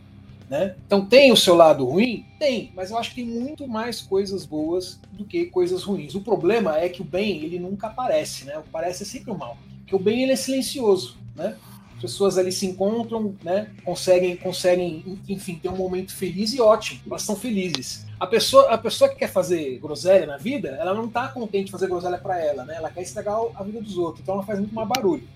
Né? 0.48 0.74
Então 0.84 1.06
tem 1.06 1.30
o 1.30 1.36
seu 1.36 1.54
lado 1.54 1.84
ruim? 1.84 2.26
Tem, 2.36 2.72
mas 2.74 2.90
eu 2.90 2.98
acho 2.98 3.10
que 3.10 3.22
tem 3.22 3.24
muito 3.24 3.68
mais 3.68 4.00
coisas 4.00 4.44
boas 4.44 4.98
do 5.12 5.24
que 5.24 5.46
coisas 5.46 5.84
ruins. 5.84 6.16
O 6.16 6.22
problema 6.22 6.76
é 6.76 6.88
que 6.88 7.02
o 7.02 7.04
bem 7.04 7.44
ele 7.44 7.60
nunca 7.60 7.86
aparece, 7.86 8.44
né? 8.44 8.58
O 8.58 8.62
que 8.62 8.68
aparece 8.68 9.04
é 9.04 9.06
sempre 9.06 9.30
o 9.30 9.38
mal. 9.38 9.56
Porque 9.90 9.96
o 9.96 9.98
bem 9.98 10.22
ele 10.22 10.32
é 10.32 10.36
silencioso, 10.36 11.16
né? 11.34 11.56
As 11.96 12.02
pessoas 12.02 12.38
ali 12.38 12.52
se 12.52 12.64
encontram, 12.64 13.34
né? 13.42 13.72
Conseguem, 13.84 14.36
conseguem, 14.36 15.18
enfim, 15.28 15.58
ter 15.60 15.68
um 15.68 15.76
momento 15.76 16.14
feliz 16.14 16.54
e 16.54 16.60
ótimo. 16.60 17.00
Elas 17.08 17.22
estão 17.22 17.34
felizes. 17.34 18.06
A 18.18 18.26
pessoa, 18.26 18.70
a 18.70 18.78
pessoa 18.78 19.10
que 19.10 19.16
quer 19.16 19.32
fazer 19.32 19.78
groselha 19.80 20.26
na 20.26 20.36
vida, 20.36 20.68
ela 20.80 20.94
não 20.94 21.06
está 21.06 21.26
contente 21.26 21.66
de 21.66 21.72
fazer 21.72 21.88
groselha 21.88 22.18
para 22.18 22.38
ela, 22.38 22.64
né? 22.64 22.76
Ela 22.76 22.88
quer 22.88 23.02
estragar 23.02 23.36
a 23.54 23.64
vida 23.64 23.82
dos 23.82 23.98
outros, 23.98 24.22
então 24.22 24.36
ela 24.36 24.44
faz 24.44 24.60
muito 24.60 24.74
mais 24.74 24.88
barulho. 24.88 25.26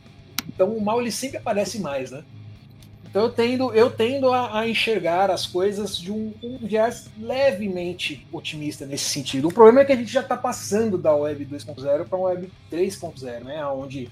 Então 0.49 0.69
o 0.69 0.81
mal 0.81 1.01
ele 1.01 1.11
sempre 1.11 1.39
aparece 1.39 1.81
mais, 1.81 2.13
né? 2.13 2.23
Então 3.15 3.23
eu 3.23 3.31
tendo, 3.31 3.73
eu 3.73 3.89
tendo 3.91 4.33
a, 4.33 4.59
a 4.59 4.69
enxergar 4.69 5.31
as 5.31 5.47
coisas 5.47 5.97
de 5.97 6.11
um, 6.11 6.35
um 6.43 6.59
viés 6.59 7.09
levemente 7.17 8.27
otimista 8.33 8.85
nesse 8.85 9.05
sentido. 9.05 9.47
O 9.47 9.53
problema 9.53 9.83
é 9.83 9.85
que 9.85 9.93
a 9.93 9.97
gente 9.97 10.13
já 10.13 10.21
está 10.21 10.37
passando 10.37 10.99
da 10.99 11.15
web 11.15 11.47
2.0 11.47 12.09
para 12.09 12.19
uma 12.19 12.31
web 12.31 12.51
3.0, 12.73 13.45
né? 13.45 13.65
Onde 13.67 14.09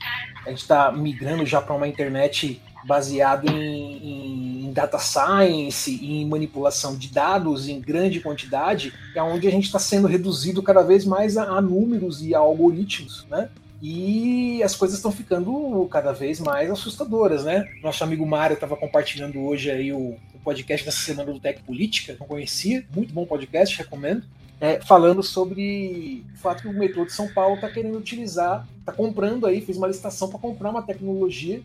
a 0.47 0.51
gente 0.51 0.61
está 0.61 0.93
migrando 0.93 1.45
já 1.45 1.61
para 1.61 1.75
uma 1.75 1.89
internet 1.89 2.63
baseada 2.85 3.51
em, 3.51 4.67
em, 4.67 4.73
data 4.73 5.01
science, 5.01 5.99
em 6.01 6.25
manipulação 6.29 6.97
de 6.97 7.09
dados 7.09 7.69
em 7.69 7.81
grande 7.81 8.21
quantidade, 8.21 8.95
é 9.17 9.23
onde 9.23 9.49
a 9.49 9.51
gente 9.51 9.65
está 9.65 9.81
sendo 9.81 10.07
reduzido 10.07 10.63
cada 10.63 10.83
vez 10.83 11.05
mais 11.05 11.37
a, 11.37 11.43
a 11.43 11.61
números 11.61 12.23
e 12.23 12.37
a 12.37 12.39
algoritmos, 12.39 13.27
né? 13.29 13.51
E 13.83 14.63
as 14.63 14.77
coisas 14.77 14.97
estão 14.97 15.11
ficando 15.11 15.85
cada 15.91 16.13
vez 16.13 16.39
mais 16.39 16.71
assustadoras, 16.71 17.43
né? 17.43 17.69
Nosso 17.83 18.05
amigo 18.05 18.25
Mário 18.25 18.55
estava 18.55 18.77
compartilhando 18.77 19.41
hoje 19.41 19.73
aí 19.73 19.93
o, 19.93 20.17
o, 20.33 20.39
podcast 20.45 20.87
dessa 20.87 21.01
semana 21.01 21.33
do 21.33 21.41
Tech 21.41 21.61
Política, 21.65 22.17
não 22.21 22.29
conhecia, 22.29 22.87
muito 22.95 23.13
bom 23.13 23.27
podcast, 23.27 23.77
recomendo. 23.77 24.23
É, 24.61 24.81
falando 24.81 25.21
sobre 25.21 26.25
o 26.33 26.39
fato 26.39 26.63
que 26.63 26.69
o 26.69 26.73
metrô 26.73 27.05
de 27.05 27.13
São 27.13 27.27
Paulo 27.27 27.57
está 27.57 27.69
querendo 27.69 27.99
utilizar, 27.99 28.69
está 28.79 28.93
comprando 28.93 29.47
aí, 29.47 29.61
fez 29.61 29.77
uma 29.77 29.89
licitação 29.89 30.29
para 30.29 30.39
comprar 30.39 30.71
uma 30.71 30.83
tecnologia 30.83 31.61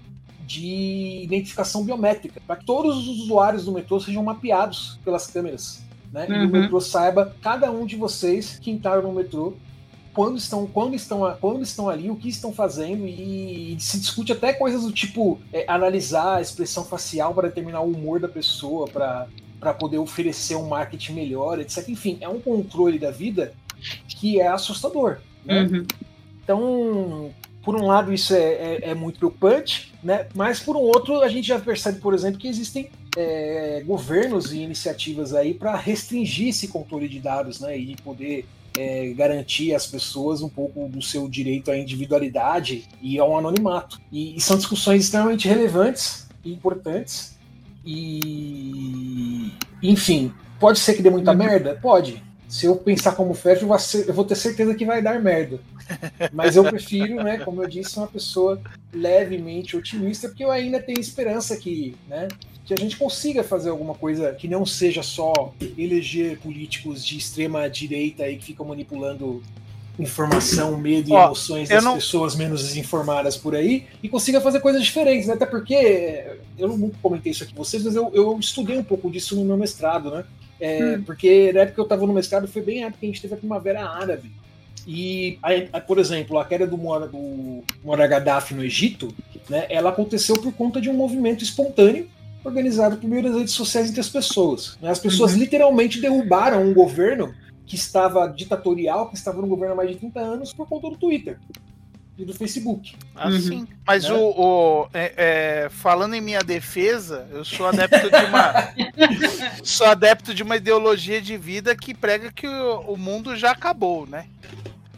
de 0.48 1.22
identificação 1.24 1.84
biométrica, 1.84 2.42
para 2.48 2.56
que 2.56 2.66
todos 2.66 2.98
os 3.08 3.20
usuários 3.20 3.66
do 3.66 3.72
metrô 3.72 4.00
sejam 4.00 4.24
mapeados 4.24 5.00
pelas 5.06 5.28
câmeras. 5.28 5.84
Né? 6.12 6.26
Uhum. 6.28 6.44
E 6.44 6.46
o 6.48 6.50
metrô 6.50 6.82
saiba 6.82 7.36
cada 7.44 7.70
um 7.70 7.86
de 7.86 7.96
vocês 7.96 8.58
que 8.58 8.72
entraram 8.72 9.04
no 9.04 9.14
metrô 9.14 9.54
quando 10.18 10.36
estão, 10.36 10.66
quando 10.66 10.96
estão, 10.96 11.38
quando 11.40 11.62
estão 11.62 11.88
ali, 11.88 12.10
o 12.10 12.16
que 12.16 12.28
estão 12.28 12.52
fazendo, 12.52 13.06
e, 13.06 13.76
e 13.76 13.80
se 13.80 14.00
discute 14.00 14.32
até 14.32 14.52
coisas 14.52 14.82
do 14.82 14.92
tipo 14.92 15.40
é, 15.54 15.64
analisar 15.68 16.38
a 16.38 16.42
expressão 16.42 16.84
facial 16.84 17.36
para 17.36 17.50
determinar 17.50 17.82
o 17.82 17.92
humor 17.92 18.20
da 18.20 18.28
pessoa, 18.28 18.88
para 18.88 19.74
poder 19.76 20.00
oferecer 20.00 20.56
um 20.56 20.68
marketing 20.68 21.14
melhor, 21.14 21.60
etc. 21.60 21.88
Enfim, 21.90 22.18
é 22.20 22.28
um 22.28 22.40
controle 22.40 22.98
da 22.98 23.12
vida 23.12 23.54
que 24.08 24.42
é 24.42 24.48
assustador. 24.48 25.20
Né? 25.46 25.62
Uhum. 25.62 25.86
Então, 26.44 27.32
por 27.62 27.76
um 27.76 27.86
lado, 27.86 28.12
isso 28.12 28.34
é, 28.34 28.40
é, 28.40 28.80
é, 28.90 28.96
muito 28.96 29.20
preocupante, 29.20 29.94
né? 30.02 30.26
mas 30.34 30.60
por 30.60 30.76
um 30.76 30.80
outro, 30.80 31.22
a 31.22 31.28
gente 31.28 31.48
já 31.48 31.60
percebe, 31.60 32.00
por 32.00 32.16
exemplo, 32.16 32.40
que 32.40 32.48
existem 32.48 32.90
é, 33.16 33.84
governos 33.86 34.52
e 34.52 34.64
iniciativas 34.64 35.36
aí 35.36 35.54
para 35.54 35.76
restringir 35.76 36.48
esse 36.48 36.70
controle 36.70 37.08
de 37.08 37.20
dados 37.20 37.60
né? 37.60 37.78
e 37.78 37.86
de 37.86 38.02
poder 38.02 38.48
é, 38.78 39.12
garantir 39.14 39.74
às 39.74 39.88
pessoas 39.88 40.42
um 40.42 40.50
pouco 40.50 40.88
do 40.88 41.02
seu 41.02 41.28
direito 41.28 41.72
à 41.72 41.78
individualidade 41.78 42.88
e 43.02 43.18
ao 43.18 43.36
anonimato. 43.38 44.00
E, 44.12 44.36
e 44.36 44.40
são 44.40 44.56
discussões 44.56 45.04
extremamente 45.04 45.48
relevantes 45.48 46.28
e 46.46 46.54
importantes. 46.54 47.36
E, 47.86 49.52
enfim, 49.82 50.32
pode 50.60 50.80
ser 50.80 50.94
que 50.94 51.02
dê 51.02 51.10
muita 51.10 51.32
uhum. 51.32 51.38
merda? 51.38 51.80
Pode. 51.82 52.22
Se 52.48 52.66
eu 52.66 52.76
pensar 52.76 53.14
como 53.14 53.34
Fef, 53.34 53.62
eu 53.62 54.14
vou 54.14 54.24
ter 54.24 54.36
certeza 54.36 54.74
que 54.74 54.86
vai 54.86 55.02
dar 55.02 55.22
merda. 55.22 55.60
Mas 56.32 56.56
eu 56.56 56.64
prefiro, 56.64 57.24
né, 57.24 57.40
como 57.40 57.62
eu 57.62 57.68
disse, 57.68 57.98
uma 57.98 58.08
pessoa 58.08 58.60
levemente 58.94 59.76
otimista, 59.76 60.30
porque 60.30 60.44
eu 60.44 60.52
ainda 60.52 60.82
tenho 60.82 61.00
esperança 61.00 61.58
que, 61.58 61.96
né, 62.08 62.28
que 62.66 62.74
a 62.74 62.78
gente 62.78 62.98
consiga 62.98 63.44
fazer 63.44 63.70
alguma 63.70 63.94
coisa 63.94 64.34
que 64.34 64.48
não 64.48 64.66
seja 64.66 65.04
só 65.04 65.54
eleger 65.78 66.40
políticos 66.40 67.06
de 67.06 67.18
extrema 67.18 67.70
direita 67.70 68.24
aí 68.24 68.38
que 68.38 68.46
ficam 68.46 68.66
manipulando 68.66 69.42
informação, 70.00 70.78
medo 70.78 71.10
e 71.10 71.14
Ó, 71.14 71.26
emoções 71.26 71.70
das 71.70 71.84
não... 71.84 71.96
pessoas 71.96 72.36
menos 72.36 72.64
desinformadas 72.64 73.36
por 73.36 73.56
aí 73.56 73.88
e 74.04 74.08
consiga 74.08 74.40
fazer 74.40 74.60
coisas 74.60 74.84
diferentes, 74.84 75.28
né? 75.28 75.34
Até 75.34 75.46
porque 75.46 76.38
eu 76.58 76.68
não 76.68 76.90
comentei 77.02 77.32
isso 77.32 77.44
aqui 77.44 77.54
com 77.54 77.64
vocês, 77.64 77.84
mas 77.84 77.96
eu, 77.96 78.12
eu 78.14 78.38
estudei 78.40 78.78
um 78.78 78.84
pouco 78.84 79.10
disso 79.10 79.36
no 79.36 79.44
meu 79.44 79.58
mestrado, 79.58 80.12
né? 80.12 80.24
É, 80.60 80.96
hum. 80.96 81.04
Porque 81.04 81.52
na 81.54 81.62
época 81.62 81.76
que 81.76 81.80
eu 81.80 81.84
estava 81.84 82.06
no 82.06 82.14
mestrado 82.14 82.48
foi 82.48 82.62
bem 82.62 82.84
a 82.84 82.88
época 82.88 83.00
que 83.00 83.06
a 83.06 83.10
gente 83.10 83.22
teve 83.22 83.34
a 83.34 83.38
Primavera 83.38 83.88
Árabe. 83.88 84.32
E, 84.88 85.38
a, 85.44 85.78
a, 85.78 85.82
por 85.82 86.00
exemplo, 86.00 86.38
a 86.40 86.46
queda 86.46 86.66
do, 86.66 86.78
do 86.78 87.64
Muammar 87.84 88.10
Gaddafi 88.10 88.54
no 88.54 88.64
Egito, 88.64 89.14
né, 89.50 89.66
ela 89.70 89.90
aconteceu 89.90 90.36
por 90.36 90.54
conta 90.54 90.80
de 90.80 90.90
um 90.90 90.94
movimento 90.94 91.44
espontâneo 91.44 92.08
organizado 92.44 92.96
por 92.96 93.10
meio 93.10 93.24
das 93.24 93.36
redes 93.36 93.54
sociais 93.54 93.90
entre 93.90 94.00
as 94.00 94.10
pessoas. 94.10 94.78
Né? 94.82 94.90
As 94.90 95.00
pessoas 95.00 95.34
uhum. 95.34 95.40
literalmente 95.40 96.00
derrubaram 96.00 96.64
um 96.64 96.74
governo 96.74 97.34
que 97.66 97.76
estava 97.76 98.28
ditatorial, 98.28 99.10
que 99.10 99.18
estava 99.18 99.42
no 99.42 99.48
governo 99.48 99.74
há 99.74 99.76
mais 99.76 99.90
de 99.90 99.98
30 99.98 100.20
anos, 100.20 100.54
por 100.54 100.68
conta 100.70 100.90
do 100.90 100.96
Twitter 100.96 101.38
e 102.18 102.26
do 102.26 102.34
Facebook. 102.34 102.96
Assim. 103.16 103.60
Uhum. 103.60 103.68
Mas 103.86 104.06
né? 104.06 104.16
o, 104.16 104.20
o 104.20 104.90
é, 104.94 105.14
é, 105.66 105.70
falando 105.70 106.16
em 106.16 106.22
minha 106.22 106.42
defesa, 106.42 107.28
eu 107.32 107.46
sou 107.46 107.68
adepto 107.68 108.10
de 108.10 108.26
uma 108.26 108.74
sou 109.64 109.88
adepto 109.88 110.34
de 110.34 110.42
uma 110.42 110.56
ideologia 110.58 111.22
de 111.22 111.38
vida 111.38 111.76
que 111.76 111.94
prega 111.94 112.32
que 112.32 112.48
o, 112.48 112.80
o 112.82 112.98
mundo 112.98 113.36
já 113.36 113.52
acabou, 113.52 114.08
né? 114.08 114.26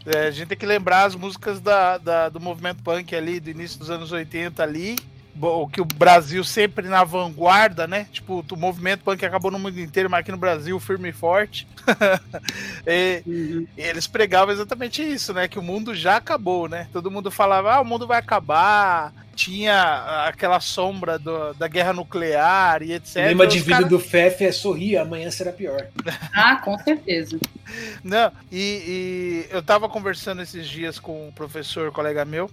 É, 0.05 0.27
a 0.27 0.31
gente 0.31 0.47
tem 0.47 0.57
que 0.57 0.65
lembrar 0.65 1.05
as 1.05 1.15
músicas 1.15 1.59
da, 1.59 1.97
da, 1.97 2.29
do 2.29 2.39
movimento 2.39 2.81
punk 2.81 3.13
ali, 3.15 3.39
do 3.39 3.49
início 3.49 3.77
dos 3.77 3.89
anos 3.89 4.11
80 4.11 4.63
ali, 4.63 4.95
que 5.71 5.81
o 5.81 5.85
Brasil 5.85 6.43
sempre 6.43 6.87
na 6.87 7.03
vanguarda, 7.03 7.87
né? 7.87 8.07
Tipo, 8.11 8.45
o 8.51 8.57
movimento 8.57 9.03
punk 9.03 9.23
acabou 9.25 9.51
no 9.51 9.59
mundo 9.59 9.79
inteiro, 9.79 10.09
mas 10.09 10.21
aqui 10.21 10.31
no 10.31 10.37
Brasil 10.37 10.79
firme 10.79 11.09
e 11.09 11.13
forte. 11.13 11.67
e, 12.85 13.23
uhum. 13.25 13.67
e, 13.77 13.81
eles 13.81 14.07
pregavam 14.07 14.53
exatamente 14.53 15.01
isso, 15.01 15.33
né? 15.33 15.47
Que 15.47 15.57
o 15.57 15.63
mundo 15.63 15.95
já 15.95 16.17
acabou, 16.17 16.67
né? 16.67 16.87
Todo 16.91 17.11
mundo 17.11 17.31
falava, 17.31 17.75
ah, 17.75 17.81
o 17.81 17.85
mundo 17.85 18.05
vai 18.05 18.19
acabar. 18.19 19.13
Tinha 19.35 20.25
aquela 20.27 20.59
sombra 20.59 21.17
do, 21.17 21.53
da 21.53 21.67
guerra 21.69 21.93
nuclear 21.93 22.83
e 22.83 22.91
etc. 22.91 23.15
O 23.15 23.19
lema 23.19 23.47
de 23.47 23.59
vida 23.59 23.77
cara... 23.77 23.87
do 23.87 23.97
FEF 23.97 24.43
é 24.43 24.51
sorrir, 24.51 24.97
amanhã 24.97 25.31
será 25.31 25.53
pior. 25.53 25.87
ah, 26.35 26.57
com 26.57 26.77
certeza. 26.79 27.39
Não, 28.03 28.31
e, 28.51 29.45
e 29.49 29.55
eu 29.55 29.63
tava 29.63 29.87
conversando 29.87 30.41
esses 30.41 30.67
dias 30.67 30.99
com 30.99 31.29
um 31.29 31.31
professor, 31.31 31.89
colega 31.91 32.25
meu, 32.25 32.51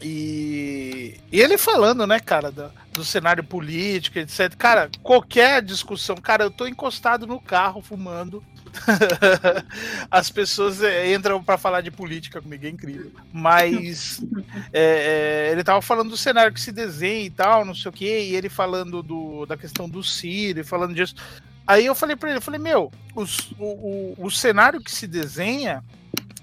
e, 0.00 1.18
e, 1.32 1.40
ele 1.40 1.56
falando, 1.56 2.06
né, 2.06 2.20
cara, 2.20 2.50
do, 2.50 2.70
do, 2.92 3.04
cenário 3.04 3.42
político, 3.42 4.18
etc. 4.18 4.54
Cara, 4.54 4.90
qualquer 5.02 5.62
discussão, 5.62 6.16
cara, 6.16 6.44
eu 6.44 6.50
tô 6.50 6.66
encostado 6.66 7.26
no 7.26 7.40
carro 7.40 7.80
fumando. 7.80 8.44
As 10.10 10.30
pessoas 10.30 10.82
é, 10.82 11.12
entram 11.14 11.42
para 11.42 11.56
falar 11.56 11.80
de 11.80 11.90
política 11.90 12.42
comigo, 12.42 12.66
é 12.66 12.68
incrível. 12.68 13.10
Mas 13.32 14.20
é, 14.72 15.48
é, 15.48 15.52
ele 15.52 15.64
tava 15.64 15.80
falando 15.80 16.10
do 16.10 16.16
cenário 16.16 16.52
que 16.52 16.60
se 16.60 16.72
desenha 16.72 17.24
e 17.24 17.30
tal, 17.30 17.64
não 17.64 17.74
sei 17.74 17.88
o 17.88 17.92
que, 17.92 18.04
e 18.04 18.36
ele 18.36 18.50
falando 18.50 19.02
do, 19.02 19.46
da 19.46 19.56
questão 19.56 19.88
do 19.88 20.02
Ciro, 20.02 20.62
falando 20.64 20.94
disso. 20.94 21.14
Aí 21.66 21.86
eu 21.86 21.94
falei 21.94 22.14
para 22.14 22.28
ele, 22.28 22.38
eu 22.38 22.42
falei, 22.42 22.60
meu, 22.60 22.92
os, 23.14 23.50
o, 23.58 24.14
o, 24.18 24.26
o 24.26 24.30
cenário 24.30 24.80
que 24.80 24.90
se 24.90 25.06
desenha 25.06 25.82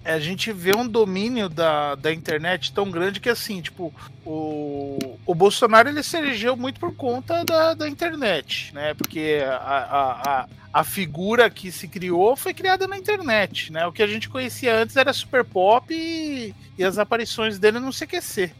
a 0.03 0.19
gente 0.19 0.51
vê 0.51 0.75
um 0.75 0.87
domínio 0.87 1.47
da, 1.47 1.95
da 1.95 2.13
internet 2.13 2.73
tão 2.73 2.91
grande 2.91 3.19
que 3.19 3.29
assim, 3.29 3.61
tipo, 3.61 3.93
o, 4.25 5.17
o 5.25 5.33
Bolsonaro 5.33 5.87
ele 5.87 6.03
se 6.03 6.17
elegeu 6.17 6.57
muito 6.57 6.79
por 6.79 6.93
conta 6.93 7.43
da, 7.45 7.73
da 7.73 7.87
internet, 7.87 8.73
né? 8.73 8.93
Porque 8.93 9.39
a, 9.45 9.55
a, 9.55 10.47
a, 10.73 10.83
figura 10.83 11.49
que 11.49 11.71
se 11.71 11.87
criou 11.87 12.35
foi 12.35 12.53
criada 12.53 12.87
na 12.87 12.97
internet, 12.97 13.71
né? 13.71 13.85
O 13.87 13.93
que 13.93 14.03
a 14.03 14.07
gente 14.07 14.27
conhecia 14.27 14.75
antes 14.75 14.97
era 14.97 15.13
super 15.13 15.43
pop 15.45 15.93
e, 15.93 16.53
e 16.77 16.83
as 16.83 16.97
aparições 16.97 17.57
dele 17.57 17.79
no 17.79 17.91
CQC. 17.91 18.51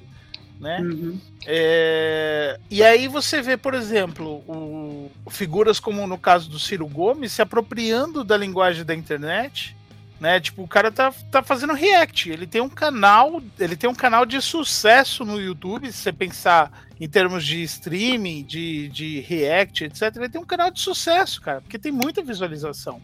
Né? 0.60 0.80
Uhum. 0.80 1.20
É, 1.46 2.58
e 2.72 2.82
aí 2.82 3.10
você 3.10 3.42
vê, 3.42 3.58
por 3.58 3.74
exemplo, 3.74 4.36
o, 4.48 5.12
figuras 5.30 5.78
como 5.78 6.08
no 6.08 6.18
caso 6.18 6.50
do 6.50 6.58
Ciro 6.58 6.88
Gomes 6.88 7.34
se 7.34 7.42
apropriando 7.42 8.24
da 8.24 8.38
linguagem 8.38 8.86
da 8.86 8.96
internet 8.96 9.76
né? 10.20 10.40
Tipo, 10.40 10.64
o 10.64 10.68
cara 10.68 10.92
tá, 10.92 11.14
tá 11.32 11.44
fazendo 11.44 11.74
react. 11.74 12.30
Ele 12.30 12.48
tem 12.48 12.62
um 12.62 12.70
canal, 12.70 13.42
ele 13.60 13.76
tem 13.76 13.90
um 13.90 13.96
canal 13.96 14.26
de 14.26 14.42
sucesso 14.42 15.26
no 15.26 15.40
YouTube, 15.40 15.92
se 15.92 15.98
você 15.98 16.14
pensar 16.14 16.72
em 17.00 17.08
termos 17.08 17.46
de 17.46 17.62
streaming, 17.64 18.44
de, 18.44 18.88
de 18.90 19.20
react, 19.22 19.84
etc. 19.84 20.16
Ele 20.16 20.30
tem 20.30 20.42
um 20.42 20.46
canal 20.46 20.72
de 20.72 20.80
sucesso, 20.80 21.42
cara, 21.42 21.62
porque 21.62 21.80
tem 21.80 21.92
muita 21.92 22.22
visualização, 22.22 23.02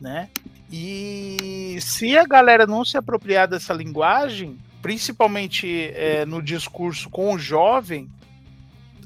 né? 0.00 0.28
E 0.70 1.78
se 1.80 2.16
a 2.16 2.24
galera 2.24 2.66
não 2.66 2.84
se 2.84 2.96
apropriar 2.96 3.48
dessa 3.48 3.72
linguagem, 3.72 4.58
principalmente 4.82 5.90
é, 5.94 6.24
no 6.24 6.42
discurso 6.42 7.08
com 7.10 7.34
o 7.34 7.38
jovem, 7.38 8.08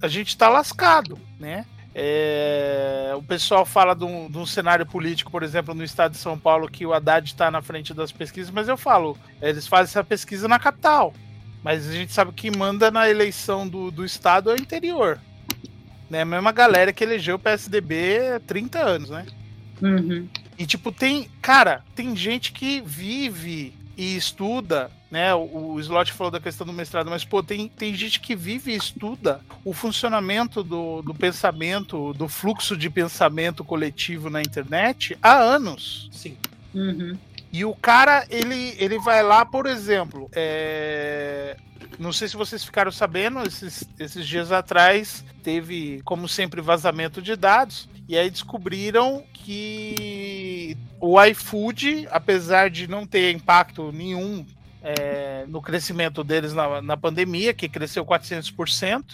a 0.01 0.09
gente 0.09 0.36
tá 0.36 0.49
lascado, 0.49 1.18
né? 1.39 1.64
É, 2.01 3.12
o 3.16 3.22
pessoal 3.24 3.66
fala 3.66 3.92
de 3.92 4.05
um, 4.05 4.30
de 4.30 4.38
um, 4.38 4.46
cenário 4.46 4.86
político, 4.86 5.32
por 5.32 5.42
exemplo, 5.42 5.74
no 5.74 5.82
estado 5.82 6.12
de 6.12 6.18
São 6.18 6.38
Paulo, 6.38 6.70
que 6.70 6.86
o 6.86 6.92
Haddad 6.92 7.26
está 7.26 7.51
na 7.51 7.61
frente 7.61 7.92
das 7.92 8.12
pesquisas, 8.12 8.53
mas 8.53 8.68
eu 8.68 8.76
falo, 8.76 9.18
eles 9.42 9.66
fazem 9.66 9.90
essa 9.90 10.05
pesquisa 10.05 10.46
na 10.46 10.61
capital. 10.61 11.12
Mas 11.61 11.88
a 11.88 11.92
gente 11.92 12.12
sabe 12.12 12.30
que 12.30 12.57
manda 12.57 12.88
na 12.88 13.11
eleição 13.11 13.66
do, 13.66 13.90
do 13.90 14.05
estado 14.05 14.49
é 14.49 14.55
o 14.55 14.57
interior. 14.57 15.18
Né? 16.09 16.20
A 16.20 16.24
mesma 16.24 16.53
galera 16.53 16.92
que 16.92 17.03
elegeu 17.03 17.34
o 17.34 17.38
PSDB 17.38 18.34
há 18.36 18.40
30 18.46 18.78
anos, 18.78 19.11
né? 19.11 19.26
Uhum. 19.82 20.28
E 20.57 20.64
tipo, 20.66 20.92
tem. 20.92 21.28
Cara, 21.42 21.82
tem 21.96 22.14
gente 22.14 22.53
que 22.53 22.80
vive 22.80 23.74
e 23.96 24.16
estuda, 24.16 24.88
né? 25.11 25.34
O, 25.34 25.72
o 25.72 25.80
Slot 25.80 26.12
falou 26.12 26.30
da 26.30 26.40
questão 26.40 26.66
do 26.66 26.72
mestrado, 26.72 27.11
mas 27.11 27.24
pô, 27.24 27.42
tem, 27.42 27.68
tem 27.68 27.94
gente 27.94 28.20
que 28.20 28.36
vive 28.36 28.72
e 28.72 28.76
estuda 28.76 29.40
o 29.64 29.72
funcionamento 29.72 30.62
do, 30.62 31.02
do 31.02 31.14
pensamento, 31.14 32.12
do 32.14 32.28
fluxo 32.28 32.76
de 32.76 32.90
pensamento 32.90 33.64
coletivo 33.64 34.28
na 34.28 34.42
internet 34.42 35.16
há 35.22 35.36
anos. 35.36 36.09
Sim. 36.12 36.36
Uhum. 36.74 37.16
E 37.50 37.64
o 37.64 37.74
cara, 37.74 38.26
ele, 38.28 38.74
ele 38.78 38.98
vai 38.98 39.22
lá, 39.22 39.44
por 39.44 39.66
exemplo, 39.66 40.28
é... 40.32 41.56
não 41.98 42.12
sei 42.12 42.28
se 42.28 42.36
vocês 42.36 42.62
ficaram 42.62 42.92
sabendo, 42.92 43.42
esses, 43.42 43.88
esses 43.98 44.26
dias 44.26 44.52
atrás 44.52 45.24
teve, 45.42 46.02
como 46.04 46.28
sempre, 46.28 46.61
vazamento 46.61 47.22
de 47.22 47.34
dados. 47.34 47.88
E 48.06 48.16
aí 48.16 48.30
descobriram 48.30 49.22
que 49.34 50.76
o 51.00 51.22
iFood, 51.24 52.09
apesar 52.11 52.70
de 52.70 52.86
não 52.86 53.06
ter 53.06 53.32
impacto 53.32 53.92
nenhum 53.92 54.46
é, 54.83 55.45
no 55.49 55.61
crescimento 55.61 56.22
deles 56.22 56.55
na, 56.55 56.81
na 56.81 56.97
pandemia, 56.97 57.55
que 57.55 57.68
cresceu 57.68 58.05
400%, 58.05 59.05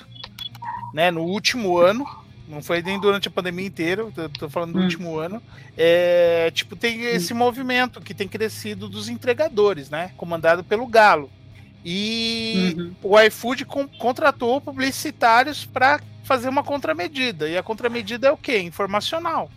né, 0.92 1.10
no 1.10 1.22
último 1.22 1.78
ano, 1.78 2.06
não 2.46 2.62
foi 2.62 2.82
nem 2.82 3.00
durante 3.00 3.28
a 3.28 3.30
pandemia 3.30 3.66
inteira, 3.66 4.06
tô 4.38 4.48
falando 4.48 4.74
do 4.74 4.78
hum. 4.80 4.84
último 4.84 5.18
ano. 5.18 5.42
É, 5.76 6.50
tipo, 6.52 6.76
tem 6.76 7.02
esse 7.04 7.32
hum. 7.32 7.36
movimento 7.36 8.00
que 8.00 8.14
tem 8.14 8.28
crescido 8.28 8.88
dos 8.88 9.08
entregadores, 9.08 9.88
né? 9.88 10.12
Comandado 10.16 10.62
pelo 10.62 10.86
Galo. 10.86 11.30
E 11.84 12.74
uhum. 12.78 12.94
o 13.02 13.20
iFood 13.20 13.66
com, 13.66 13.86
contratou 13.86 14.60
publicitários 14.60 15.66
para 15.66 16.00
fazer 16.22 16.48
uma 16.48 16.64
contramedida. 16.64 17.48
E 17.48 17.58
a 17.58 17.62
contramedida 17.62 18.28
é 18.28 18.32
o 18.32 18.38
quê? 18.38 18.58
Informacional. 18.58 19.50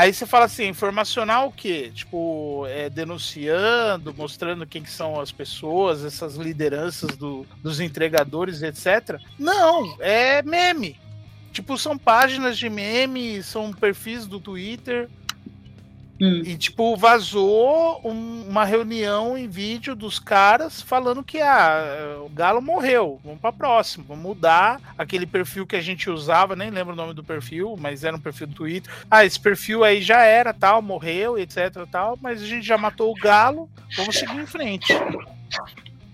Aí 0.00 0.14
você 0.14 0.24
fala 0.24 0.46
assim, 0.46 0.66
informacional 0.66 1.48
o 1.48 1.52
quê? 1.52 1.92
Tipo, 1.94 2.64
é, 2.68 2.88
denunciando, 2.88 4.14
mostrando 4.14 4.66
quem 4.66 4.82
que 4.82 4.90
são 4.90 5.20
as 5.20 5.30
pessoas, 5.30 6.02
essas 6.06 6.36
lideranças 6.36 7.18
do, 7.18 7.46
dos 7.62 7.80
entregadores, 7.80 8.62
etc. 8.62 9.20
Não, 9.38 9.98
é 10.00 10.40
meme. 10.40 10.98
Tipo, 11.52 11.76
são 11.76 11.98
páginas 11.98 12.56
de 12.56 12.70
meme, 12.70 13.42
são 13.42 13.74
perfis 13.74 14.26
do 14.26 14.40
Twitter 14.40 15.06
Hum. 16.20 16.42
E, 16.44 16.54
tipo, 16.58 16.94
vazou 16.96 17.98
um, 18.04 18.44
uma 18.46 18.64
reunião 18.64 19.38
em 19.38 19.48
vídeo 19.48 19.94
dos 19.94 20.18
caras 20.18 20.82
falando 20.82 21.24
que 21.24 21.40
ah, 21.40 22.18
o 22.22 22.28
Galo 22.28 22.60
morreu, 22.60 23.18
vamos 23.24 23.40
pra 23.40 23.50
próxima, 23.50 24.04
vamos 24.06 24.22
mudar 24.22 24.78
aquele 24.98 25.24
perfil 25.24 25.66
que 25.66 25.76
a 25.76 25.80
gente 25.80 26.10
usava, 26.10 26.54
nem 26.54 26.68
lembro 26.68 26.92
o 26.92 26.96
nome 26.96 27.14
do 27.14 27.24
perfil, 27.24 27.74
mas 27.80 28.04
era 28.04 28.14
um 28.14 28.20
perfil 28.20 28.48
do 28.48 28.54
Twitter. 28.54 28.92
Ah, 29.10 29.24
esse 29.24 29.40
perfil 29.40 29.82
aí 29.82 30.02
já 30.02 30.22
era, 30.22 30.52
tal, 30.52 30.82
morreu, 30.82 31.38
etc, 31.38 31.86
tal, 31.90 32.18
mas 32.20 32.42
a 32.42 32.46
gente 32.46 32.66
já 32.66 32.76
matou 32.76 33.10
o 33.10 33.18
Galo, 33.18 33.66
vamos 33.96 34.14
seguir 34.16 34.40
em 34.40 34.46
frente. 34.46 34.92
Hum. 34.92 35.24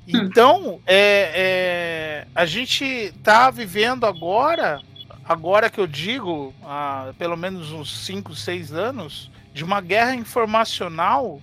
Então, 0.07 0.81
é, 0.87 1.33
é, 1.35 2.27
a 2.33 2.47
gente 2.47 3.13
tá 3.25 3.51
vivendo 3.51 4.07
agora, 4.07 4.81
agora 5.25 5.69
que 5.69 5.81
eu 5.81 5.87
digo, 5.87 6.55
há 6.63 7.13
pelo 7.19 7.37
menos 7.37 7.73
uns 7.73 8.05
5, 8.05 8.37
6 8.37 8.73
anos, 8.73 9.35
de 9.57 9.65
uma 9.65 9.81
guerra 9.81 10.15
informacional 10.15 11.41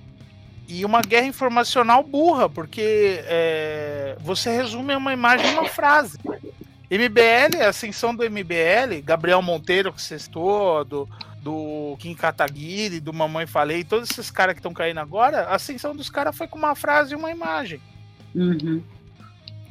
e 0.67 0.85
uma 0.85 1.01
guerra 1.01 1.25
informacional 1.25 2.03
burra, 2.03 2.47
porque 2.47 3.23
é, 3.25 4.15
você 4.19 4.55
resume 4.55 4.95
uma 4.95 5.11
imagem 5.11 5.47
em 5.47 5.53
uma 5.53 5.67
frase. 5.67 6.19
MBL, 6.91 7.63
a 7.65 7.69
ascensão 7.69 8.15
do 8.15 8.23
MBL, 8.23 9.01
Gabriel 9.03 9.41
Monteiro 9.41 9.91
que 9.91 9.99
cestou, 9.99 10.85
do, 10.85 11.09
do 11.41 11.97
Kim 11.97 12.13
Kataguiri, 12.13 12.99
do 12.99 13.11
Mamãe 13.11 13.47
Falei, 13.47 13.83
todos 13.83 14.11
esses 14.11 14.29
caras 14.29 14.53
que 14.53 14.59
estão 14.59 14.75
caindo 14.75 14.99
agora, 14.99 15.45
a 15.47 15.55
ascensão 15.55 15.95
dos 15.95 16.11
caras 16.11 16.37
foi 16.37 16.47
com 16.47 16.59
uma 16.59 16.75
frase 16.75 17.13
e 17.13 17.15
uma 17.15 17.31
imagem. 17.31 17.81
Uhum. 18.35 18.83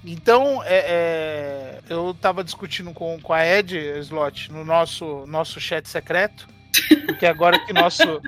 Então, 0.04 0.60
é, 0.64 0.78
é, 0.78 1.80
eu 1.88 2.10
estava 2.10 2.42
discutindo 2.42 2.92
com, 2.92 3.20
com 3.20 3.32
a 3.32 3.46
Ed 3.46 3.72
Slot 4.00 4.50
no 4.50 4.64
nosso, 4.64 5.24
nosso 5.28 5.60
chat 5.60 5.88
secreto, 5.88 6.48
Porque 7.06 7.26
agora 7.26 7.58
que 7.58 7.72
nosso. 7.72 8.20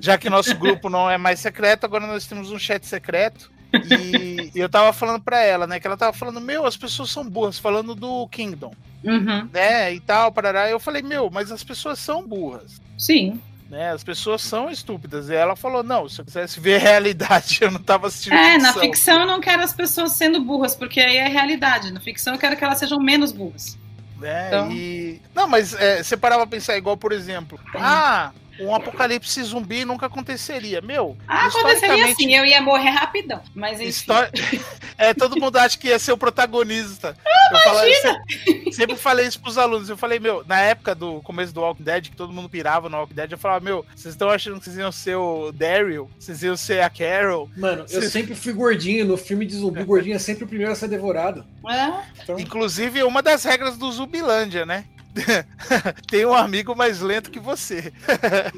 Já 0.00 0.16
que 0.16 0.30
nosso 0.30 0.54
grupo 0.56 0.88
não 0.88 1.10
é 1.10 1.18
mais 1.18 1.40
secreto, 1.40 1.84
agora 1.84 2.06
nós 2.06 2.26
temos 2.26 2.50
um 2.50 2.58
chat 2.58 2.86
secreto. 2.86 3.50
E, 3.72 4.50
e 4.54 4.58
eu 4.58 4.68
tava 4.68 4.92
falando 4.92 5.22
pra 5.22 5.40
ela, 5.42 5.66
né? 5.66 5.78
Que 5.78 5.86
ela 5.86 5.96
tava 5.96 6.12
falando, 6.12 6.40
meu, 6.40 6.64
as 6.64 6.76
pessoas 6.76 7.10
são 7.10 7.28
burras, 7.28 7.58
falando 7.58 7.94
do 7.94 8.26
Kingdom, 8.28 8.72
Uhum. 9.04 9.48
né? 9.52 9.92
E 9.94 10.00
tal, 10.00 10.32
parará. 10.32 10.68
Eu 10.70 10.80
falei, 10.80 11.02
meu, 11.02 11.30
mas 11.30 11.52
as 11.52 11.62
pessoas 11.62 11.98
são 11.98 12.26
burras. 12.26 12.80
Sim. 12.96 13.40
Né, 13.68 13.90
as 13.90 14.02
pessoas 14.02 14.40
são 14.40 14.70
estúpidas. 14.70 15.28
E 15.28 15.34
ela 15.34 15.54
falou: 15.54 15.82
não, 15.82 16.08
se 16.08 16.18
eu 16.18 16.24
quisesse 16.24 16.58
ver 16.58 16.76
a 16.76 16.78
realidade, 16.78 17.58
eu 17.60 17.70
não 17.70 17.80
tava 17.82 18.06
assistindo. 18.06 18.32
É, 18.32 18.56
na 18.56 18.68
ficção. 18.72 18.80
ficção 18.80 19.20
eu 19.20 19.26
não 19.26 19.40
quero 19.42 19.62
as 19.62 19.74
pessoas 19.74 20.12
sendo 20.12 20.40
burras, 20.42 20.74
porque 20.74 20.98
aí 20.98 21.18
é 21.18 21.28
realidade. 21.28 21.92
Na 21.92 22.00
ficção 22.00 22.32
eu 22.32 22.38
quero 22.40 22.56
que 22.56 22.64
elas 22.64 22.78
sejam 22.78 22.98
menos 22.98 23.30
burras. 23.30 23.76
Né? 24.18 24.48
Então- 24.48 24.70
E... 24.72 25.20
Não, 25.34 25.46
mas 25.48 25.74
é, 25.74 26.02
você 26.02 26.16
parava 26.16 26.46
pra 26.46 26.56
pensar 26.56 26.76
igual, 26.76 26.96
por 26.96 27.12
exemplo, 27.12 27.58
ah, 27.74 28.32
um 28.60 28.74
apocalipse 28.74 29.42
zumbi 29.42 29.84
nunca 29.84 30.06
aconteceria. 30.06 30.80
Meu, 30.80 31.16
Ah, 31.26 31.46
aconteceria 31.46 32.06
assim, 32.06 32.34
eu 32.34 32.44
ia 32.44 32.60
morrer 32.60 32.90
rapidão. 32.90 33.40
Mas 33.54 33.78
enfim. 33.80 33.88
História... 33.88 34.30
É, 35.00 35.14
todo 35.14 35.38
mundo 35.38 35.56
acha 35.56 35.78
que 35.78 35.86
ia 35.86 35.98
ser 36.00 36.10
o 36.10 36.18
protagonista. 36.18 37.16
eu 37.52 37.58
falo- 37.60 37.78
eu 37.84 37.94
sempre, 37.94 38.72
sempre 38.72 38.96
falei 38.96 39.28
isso 39.28 39.40
pros 39.40 39.56
alunos. 39.56 39.88
Eu 39.88 39.96
falei, 39.96 40.18
meu, 40.18 40.42
na 40.44 40.58
época 40.60 40.92
do 40.92 41.20
começo 41.22 41.54
do 41.54 41.60
Walking 41.60 41.84
Dead, 41.84 42.08
que 42.10 42.16
todo 42.16 42.32
mundo 42.32 42.48
pirava 42.48 42.88
no 42.88 42.96
Walking 42.96 43.14
Dead, 43.14 43.30
eu 43.30 43.38
falava, 43.38 43.64
meu, 43.64 43.86
vocês 43.94 44.14
estão 44.14 44.28
achando 44.28 44.58
que 44.58 44.64
vocês 44.64 44.76
iam 44.76 44.90
ser 44.90 45.14
o 45.14 45.52
Daryl? 45.52 46.10
Vocês 46.18 46.42
iam 46.42 46.56
ser 46.56 46.80
a 46.82 46.90
Carol? 46.90 47.48
Mano, 47.56 47.86
eu 47.90 48.02
Sim. 48.02 48.08
sempre 48.08 48.34
fui 48.34 48.52
gordinho. 48.52 49.04
No 49.06 49.16
filme 49.16 49.46
de 49.46 49.54
zumbi, 49.54 49.84
gordinho 49.84 50.16
é 50.16 50.18
sempre 50.18 50.42
o 50.42 50.48
primeiro 50.48 50.72
a 50.72 50.74
ser 50.74 50.88
devorado. 50.88 51.44
É, 51.70 51.92
Então, 52.20 52.36
Inclusive, 52.36 53.04
uma 53.04 53.22
das 53.22 53.44
regras 53.44 53.76
do 53.76 53.92
Zumbilândia, 53.92 54.66
né? 54.66 54.84
Tem 56.08 56.24
um 56.24 56.34
amigo 56.34 56.74
mais 56.76 57.00
lento 57.00 57.30
que 57.30 57.40
você. 57.40 57.92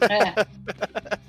é. 0.08 0.46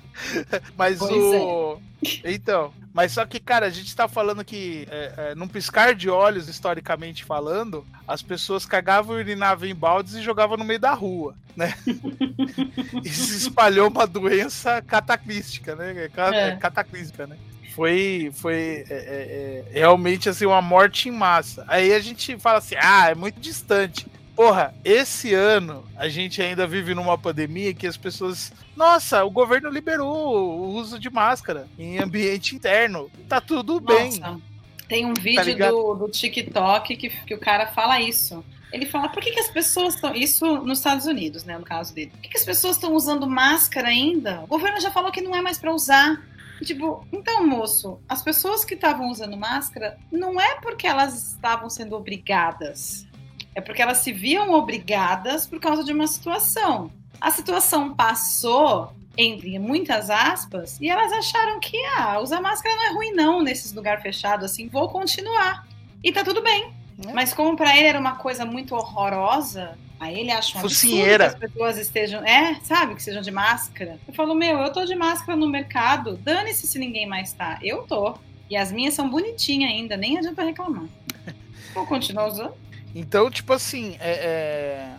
Mas 0.76 0.98
Pois 0.98 1.10
o. 1.10 1.80
Então, 2.24 2.72
mas 2.92 3.12
só 3.12 3.24
que, 3.24 3.38
cara, 3.40 3.66
a 3.66 3.70
gente 3.70 3.94
tá 3.94 4.06
falando 4.08 4.44
que, 4.44 4.86
é, 4.90 5.12
é, 5.16 5.34
num 5.34 5.48
piscar 5.48 5.94
de 5.94 6.10
olhos, 6.10 6.48
historicamente 6.48 7.24
falando, 7.24 7.86
as 8.06 8.22
pessoas 8.22 8.66
cagavam 8.66 9.16
e 9.16 9.20
urinavam 9.22 9.68
em 9.68 9.74
baldes 9.74 10.14
e 10.14 10.22
jogavam 10.22 10.56
no 10.56 10.64
meio 10.64 10.80
da 10.80 10.92
rua, 10.92 11.34
né? 11.56 11.74
e 13.04 13.08
se 13.08 13.36
espalhou 13.36 13.88
uma 13.88 14.06
doença 14.06 14.82
cataclística, 14.82 15.74
né? 15.76 16.08
Ca- 16.12 16.34
É. 16.34 16.56
Cataclísmica, 16.56 17.26
né? 17.26 17.36
Foi, 17.74 18.30
foi 18.34 18.84
é, 18.90 18.94
é, 18.94 19.64
é, 19.70 19.78
realmente 19.78 20.28
assim, 20.28 20.44
uma 20.44 20.60
morte 20.60 21.08
em 21.08 21.12
massa. 21.12 21.64
Aí 21.68 21.94
a 21.94 22.00
gente 22.00 22.36
fala 22.38 22.58
assim, 22.58 22.74
ah, 22.78 23.10
é 23.10 23.14
muito 23.14 23.40
distante. 23.40 24.06
Porra, 24.34 24.74
esse 24.84 25.34
ano 25.34 25.84
a 25.96 26.08
gente 26.08 26.40
ainda 26.40 26.66
vive 26.66 26.94
numa 26.94 27.18
pandemia 27.18 27.74
que 27.74 27.86
as 27.86 27.96
pessoas. 27.96 28.52
Nossa, 28.74 29.24
o 29.24 29.30
governo 29.30 29.68
liberou 29.68 30.58
o 30.58 30.74
uso 30.74 30.98
de 30.98 31.10
máscara 31.10 31.68
em 31.78 31.98
ambiente 31.98 32.56
interno. 32.56 33.10
Tá 33.28 33.40
tudo 33.40 33.78
bem. 33.78 34.18
Nossa, 34.18 34.40
tem 34.88 35.04
um 35.04 35.14
vídeo 35.14 35.44
ligado? 35.44 35.72
do, 35.72 35.94
do 35.94 36.08
TikTok 36.08 36.96
que, 36.96 37.10
que 37.10 37.34
o 37.34 37.38
cara 37.38 37.66
fala 37.68 38.00
isso. 38.00 38.42
Ele 38.72 38.86
fala, 38.86 39.10
por 39.10 39.22
que, 39.22 39.32
que 39.32 39.40
as 39.40 39.50
pessoas 39.50 39.94
estão. 39.94 40.14
Isso 40.14 40.46
nos 40.62 40.78
Estados 40.78 41.04
Unidos, 41.04 41.44
né? 41.44 41.58
No 41.58 41.64
caso 41.64 41.94
dele. 41.94 42.10
Por 42.10 42.20
que, 42.22 42.30
que 42.30 42.38
as 42.38 42.44
pessoas 42.44 42.76
estão 42.76 42.94
usando 42.94 43.26
máscara 43.26 43.88
ainda? 43.88 44.40
O 44.44 44.46
governo 44.46 44.80
já 44.80 44.90
falou 44.90 45.12
que 45.12 45.20
não 45.20 45.36
é 45.36 45.42
mais 45.42 45.58
pra 45.58 45.74
usar. 45.74 46.22
Tipo, 46.64 47.06
então, 47.12 47.46
moço, 47.46 48.00
as 48.08 48.22
pessoas 48.22 48.64
que 48.64 48.74
estavam 48.74 49.10
usando 49.10 49.36
máscara 49.36 49.98
não 50.10 50.40
é 50.40 50.54
porque 50.60 50.86
elas 50.86 51.32
estavam 51.32 51.68
sendo 51.68 51.94
obrigadas. 51.96 53.06
É 53.54 53.60
porque 53.60 53.82
elas 53.82 53.98
se 53.98 54.12
viam 54.12 54.52
obrigadas 54.52 55.46
por 55.46 55.60
causa 55.60 55.84
de 55.84 55.92
uma 55.92 56.06
situação. 56.06 56.90
A 57.20 57.30
situação 57.30 57.94
passou, 57.94 58.92
entre 59.16 59.58
muitas 59.58 60.10
aspas, 60.10 60.78
e 60.80 60.88
elas 60.88 61.12
acharam 61.12 61.60
que 61.60 61.76
ah, 61.96 62.18
usar 62.20 62.40
máscara 62.40 62.74
não 62.74 62.84
é 62.84 62.92
ruim, 62.94 63.12
não, 63.12 63.42
nesses 63.42 63.72
lugares 63.72 64.02
fechados, 64.02 64.50
assim, 64.50 64.68
vou 64.68 64.88
continuar. 64.88 65.66
E 66.02 66.10
tá 66.10 66.24
tudo 66.24 66.42
bem. 66.42 66.72
É. 67.06 67.12
Mas 67.12 67.32
como 67.32 67.56
pra 67.56 67.76
ele 67.76 67.86
era 67.86 67.98
uma 67.98 68.16
coisa 68.16 68.44
muito 68.44 68.74
horrorosa, 68.74 69.78
aí 70.00 70.18
ele 70.18 70.30
acha 70.30 70.58
um 70.58 70.62
que 70.62 71.12
as 71.12 71.34
pessoas 71.34 71.78
estejam. 71.78 72.24
É, 72.24 72.56
sabe, 72.62 72.94
que 72.94 73.02
sejam 73.02 73.22
de 73.22 73.30
máscara. 73.30 73.98
Eu 74.06 74.14
falo, 74.14 74.34
meu, 74.34 74.58
eu 74.58 74.72
tô 74.72 74.84
de 74.84 74.94
máscara 74.94 75.36
no 75.36 75.48
mercado, 75.48 76.16
dane-se 76.16 76.66
se 76.66 76.78
ninguém 76.78 77.06
mais 77.06 77.32
tá. 77.32 77.58
Eu 77.62 77.82
tô. 77.82 78.14
E 78.50 78.56
as 78.56 78.72
minhas 78.72 78.94
são 78.94 79.08
bonitinhas 79.08 79.70
ainda, 79.70 79.96
nem 79.96 80.18
adianta 80.18 80.42
reclamar. 80.42 80.84
Vou 81.72 81.86
continuar 81.86 82.26
usando. 82.26 82.54
Então, 82.94 83.30
tipo 83.30 83.52
assim, 83.52 83.96
é, 84.00 84.10
é, 84.10 84.96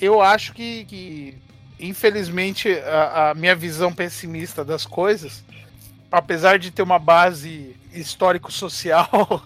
eu 0.00 0.20
acho 0.20 0.52
que, 0.52 0.84
que, 0.84 1.38
infelizmente, 1.78 2.72
a, 2.72 3.30
a 3.30 3.34
minha 3.34 3.54
visão 3.54 3.92
pessimista 3.92 4.64
das 4.64 4.86
coisas, 4.86 5.44
apesar 6.10 6.58
de 6.58 6.70
ter 6.70 6.82
uma 6.82 6.98
base 6.98 7.76
histórico-social, 7.92 9.42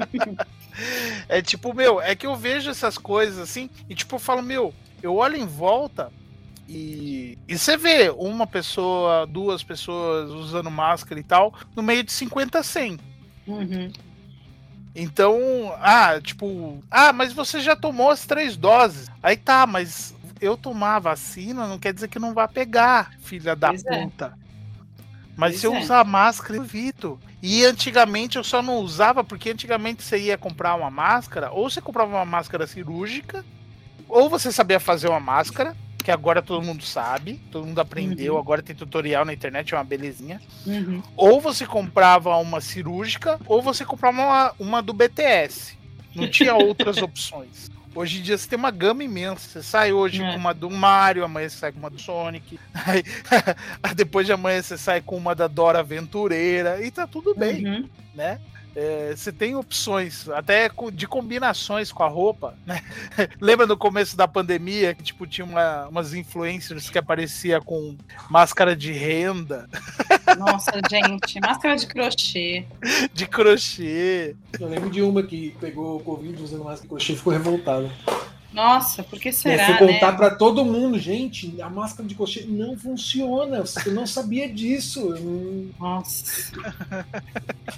é 1.28 1.40
tipo, 1.40 1.72
meu, 1.72 2.00
é 2.00 2.14
que 2.14 2.26
eu 2.26 2.36
vejo 2.36 2.70
essas 2.70 2.98
coisas 2.98 3.38
assim, 3.38 3.70
e 3.88 3.94
tipo, 3.94 4.16
eu 4.16 4.20
falo, 4.20 4.42
meu, 4.42 4.74
eu 5.02 5.16
olho 5.16 5.36
em 5.36 5.46
volta 5.46 6.12
e, 6.68 7.38
e 7.46 7.56
você 7.56 7.76
vê 7.76 8.10
uma 8.10 8.46
pessoa, 8.46 9.26
duas 9.26 9.62
pessoas 9.62 10.30
usando 10.30 10.70
máscara 10.70 11.20
e 11.20 11.22
tal, 11.22 11.54
no 11.74 11.82
meio 11.82 12.02
de 12.02 12.12
50 12.12 12.58
a 12.58 12.62
100. 12.62 12.98
Uhum. 13.46 13.92
Então, 14.98 15.76
ah, 15.78 16.18
tipo, 16.22 16.82
ah, 16.90 17.12
mas 17.12 17.30
você 17.30 17.60
já 17.60 17.76
tomou 17.76 18.10
as 18.10 18.24
três 18.24 18.56
doses. 18.56 19.10
Aí 19.22 19.36
tá, 19.36 19.66
mas 19.66 20.14
eu 20.40 20.56
tomar 20.56 20.96
a 20.96 21.00
vacina 21.00 21.66
não 21.66 21.78
quer 21.78 21.92
dizer 21.92 22.08
que 22.08 22.18
não 22.18 22.32
vai 22.32 22.48
pegar, 22.48 23.12
filha 23.20 23.54
da 23.54 23.68
Pois 23.68 23.84
é. 23.84 24.02
puta. 24.02 24.38
Mas 25.36 25.50
Pois 25.52 25.60
se 25.60 25.66
eu 25.66 25.74
é. 25.74 25.80
usar 25.80 26.02
máscara, 26.02 26.56
eu 26.56 26.64
evito. 26.64 27.20
E 27.42 27.62
antigamente 27.66 28.38
eu 28.38 28.44
só 28.44 28.62
não 28.62 28.78
usava 28.78 29.22
porque 29.22 29.50
antigamente 29.50 30.02
você 30.02 30.18
ia 30.18 30.38
comprar 30.38 30.74
uma 30.74 30.90
máscara, 30.90 31.50
ou 31.50 31.68
você 31.68 31.82
comprava 31.82 32.16
uma 32.16 32.24
máscara 32.24 32.66
cirúrgica, 32.66 33.44
ou 34.08 34.30
você 34.30 34.50
sabia 34.50 34.80
fazer 34.80 35.08
uma 35.08 35.20
máscara, 35.20 35.76
que 36.06 36.10
agora 36.12 36.40
todo 36.40 36.62
mundo 36.64 36.84
sabe, 36.84 37.40
todo 37.50 37.66
mundo 37.66 37.80
aprendeu, 37.80 38.34
Uhum. 38.34 38.38
agora 38.40 38.62
tem 38.62 38.76
tutorial 38.76 39.24
na 39.24 39.32
internet, 39.34 39.74
é 39.74 39.76
uma 39.76 39.82
belezinha 39.82 40.40
Uhum. 40.64 41.02
ou 41.16 41.40
você 41.40 41.66
comprava 41.66 42.36
uma 42.36 42.60
cirúrgica, 42.60 43.40
ou 43.44 43.60
você 43.60 43.84
comprava 43.84 44.16
uma, 44.22 44.54
uma 44.56 44.80
do 44.80 44.92
BTS. 44.92 45.76
Não 46.14 46.28
tinha 46.30 46.54
outras 46.54 46.98
opções. 47.02 47.68
Hoje 47.92 48.20
em 48.20 48.22
dia 48.22 48.38
você 48.38 48.46
tem 48.48 48.56
uma 48.56 48.70
gama 48.70 49.02
imensa. 49.02 49.48
Você 49.48 49.62
sai 49.64 49.92
hoje 49.92 50.22
É. 50.22 50.30
com 50.30 50.36
uma 50.36 50.54
do 50.54 50.70
Mario, 50.70 51.24
amanhã 51.24 51.48
você 51.48 51.56
sai 51.56 51.72
com 51.72 51.80
uma 51.80 51.90
do 51.90 51.98
Sonic. 51.98 52.56
Aí, 52.72 53.02
depois 53.96 54.26
de 54.26 54.32
amanhã 54.32 54.62
você 54.62 54.78
sai 54.78 55.00
com 55.00 55.16
uma 55.16 55.34
da 55.34 55.48
Dora 55.48 55.80
Aventureira. 55.80 56.80
E 56.86 56.90
tá 56.92 57.04
tudo 57.08 57.34
bem, 57.34 57.66
Uhum. 57.66 57.88
né? 58.14 58.38
É, 58.78 59.14
você 59.16 59.32
tem 59.32 59.54
opções, 59.54 60.28
até 60.28 60.70
de 60.92 61.06
combinações 61.06 61.90
com 61.90 62.02
a 62.02 62.08
roupa, 62.08 62.54
né? 62.66 62.82
Lembra 63.40 63.66
no 63.66 63.74
começo 63.76 64.14
da 64.18 64.28
pandemia 64.28 64.94
que 64.94 65.02
tipo 65.02 65.26
tinha 65.26 65.46
uma- 65.46 65.88
umas 65.88 66.12
influencers 66.12 66.90
que 66.90 66.98
aparecia 66.98 67.58
com 67.58 67.96
máscara 68.28 68.76
de 68.76 68.92
renda, 68.92 69.66
Nossa, 70.38 70.72
gente, 70.90 71.40
máscara 71.40 71.74
de 71.76 71.86
crochê. 71.86 72.66
de 73.14 73.26
crochê. 73.26 74.36
eu 74.60 74.68
lembro 74.68 74.90
de 74.90 75.00
uma 75.00 75.22
que 75.22 75.56
pegou 75.58 75.96
o 75.96 76.00
Covid 76.00 76.42
usando 76.42 76.64
máscara 76.64 76.82
de 76.82 76.88
crochê 76.88 77.12
e 77.14 77.16
ficou 77.16 77.32
revoltada. 77.32 77.90
Nossa, 78.56 79.04
por 79.04 79.20
que 79.20 79.32
será, 79.32 79.64
fui 79.66 79.76
contar 79.76 80.12
né? 80.12 80.16
pra 80.16 80.34
todo 80.34 80.64
mundo, 80.64 80.98
gente, 80.98 81.60
a 81.60 81.68
máscara 81.68 82.08
de 82.08 82.14
crochê 82.14 82.46
não 82.48 82.76
funciona. 82.76 83.62
Eu 83.84 83.92
não 83.94 84.06
sabia 84.06 84.52
disso. 84.52 85.14
Hum, 85.14 85.74
Nossa, 85.78 86.24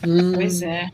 hum. 0.02 0.32
pois 0.32 0.62
é. 0.62 0.88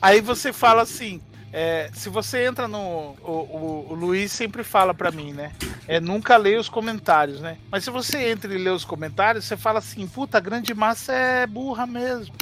Aí 0.00 0.20
você 0.20 0.52
fala 0.52 0.82
assim. 0.82 1.22
é, 1.52 1.90
se 1.92 2.08
você 2.08 2.44
entra 2.46 2.68
no. 2.68 3.16
O, 3.22 3.32
o- 3.32 3.86
o 3.90 3.94
Luiz 3.94 4.32
sempre 4.32 4.62
fala 4.64 4.94
pra 4.94 5.10
mim, 5.10 5.32
né? 5.32 5.52
É 5.86 5.98
nunca 6.00 6.36
leia 6.36 6.60
os 6.60 6.68
comentários, 6.68 7.40
né? 7.40 7.58
Mas 7.70 7.84
se 7.84 7.90
você 7.90 8.30
entra 8.30 8.52
e 8.54 8.58
lê 8.58 8.70
os 8.70 8.84
comentários, 8.84 9.44
você 9.44 9.56
fala 9.56 9.78
assim: 9.80 10.06
puta, 10.06 10.38
a 10.38 10.40
grande 10.40 10.72
massa 10.74 11.12
é 11.12 11.46
burra 11.46 11.86
mesmo. 11.86 12.34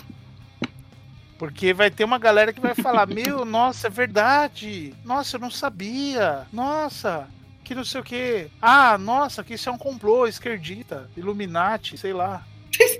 Porque 1.38 1.72
vai 1.72 1.90
ter 1.90 2.04
uma 2.04 2.18
galera 2.18 2.52
que 2.52 2.60
vai 2.60 2.74
falar: 2.74 3.06
meu, 3.08 3.44
nossa, 3.44 3.86
é 3.86 3.90
verdade. 3.90 4.92
Nossa, 5.04 5.36
eu 5.36 5.40
não 5.40 5.50
sabia. 5.50 6.46
Nossa, 6.52 7.28
que 7.64 7.74
não 7.74 7.84
sei 7.84 8.00
o 8.00 8.04
quê. 8.04 8.48
Ah, 8.60 8.98
nossa, 8.98 9.44
que 9.44 9.54
isso 9.54 9.68
é 9.68 9.72
um 9.72 9.78
complô, 9.78 10.26
esquerdita, 10.26 11.08
Illuminati, 11.16 11.96
sei 11.96 12.12
lá. 12.12 12.42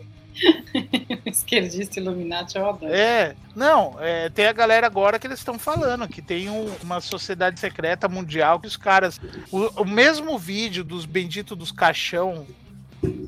Esquerdista 1.27 1.99
Illuminati, 1.99 2.57
eu 2.57 2.69
adoro. 2.69 2.93
É, 2.93 3.35
não, 3.57 3.97
é, 3.99 4.29
tem 4.29 4.47
a 4.47 4.53
galera 4.53 4.87
agora 4.87 5.19
que 5.19 5.27
eles 5.27 5.39
estão 5.41 5.59
falando 5.59 6.07
que 6.07 6.23
tem 6.23 6.49
um- 6.49 6.73
uma 6.83 7.01
sociedade 7.01 7.59
secreta 7.59 8.09
mundial 8.09 8.61
que 8.61 8.67
os 8.69 8.77
caras. 8.77 9.21
O, 9.51 9.83
o 9.83 9.85
mesmo 9.85 10.39
vídeo 10.39 10.85
dos 10.85 11.05
benditos 11.05 11.57
dos 11.59 11.73
caixão, 11.73 12.47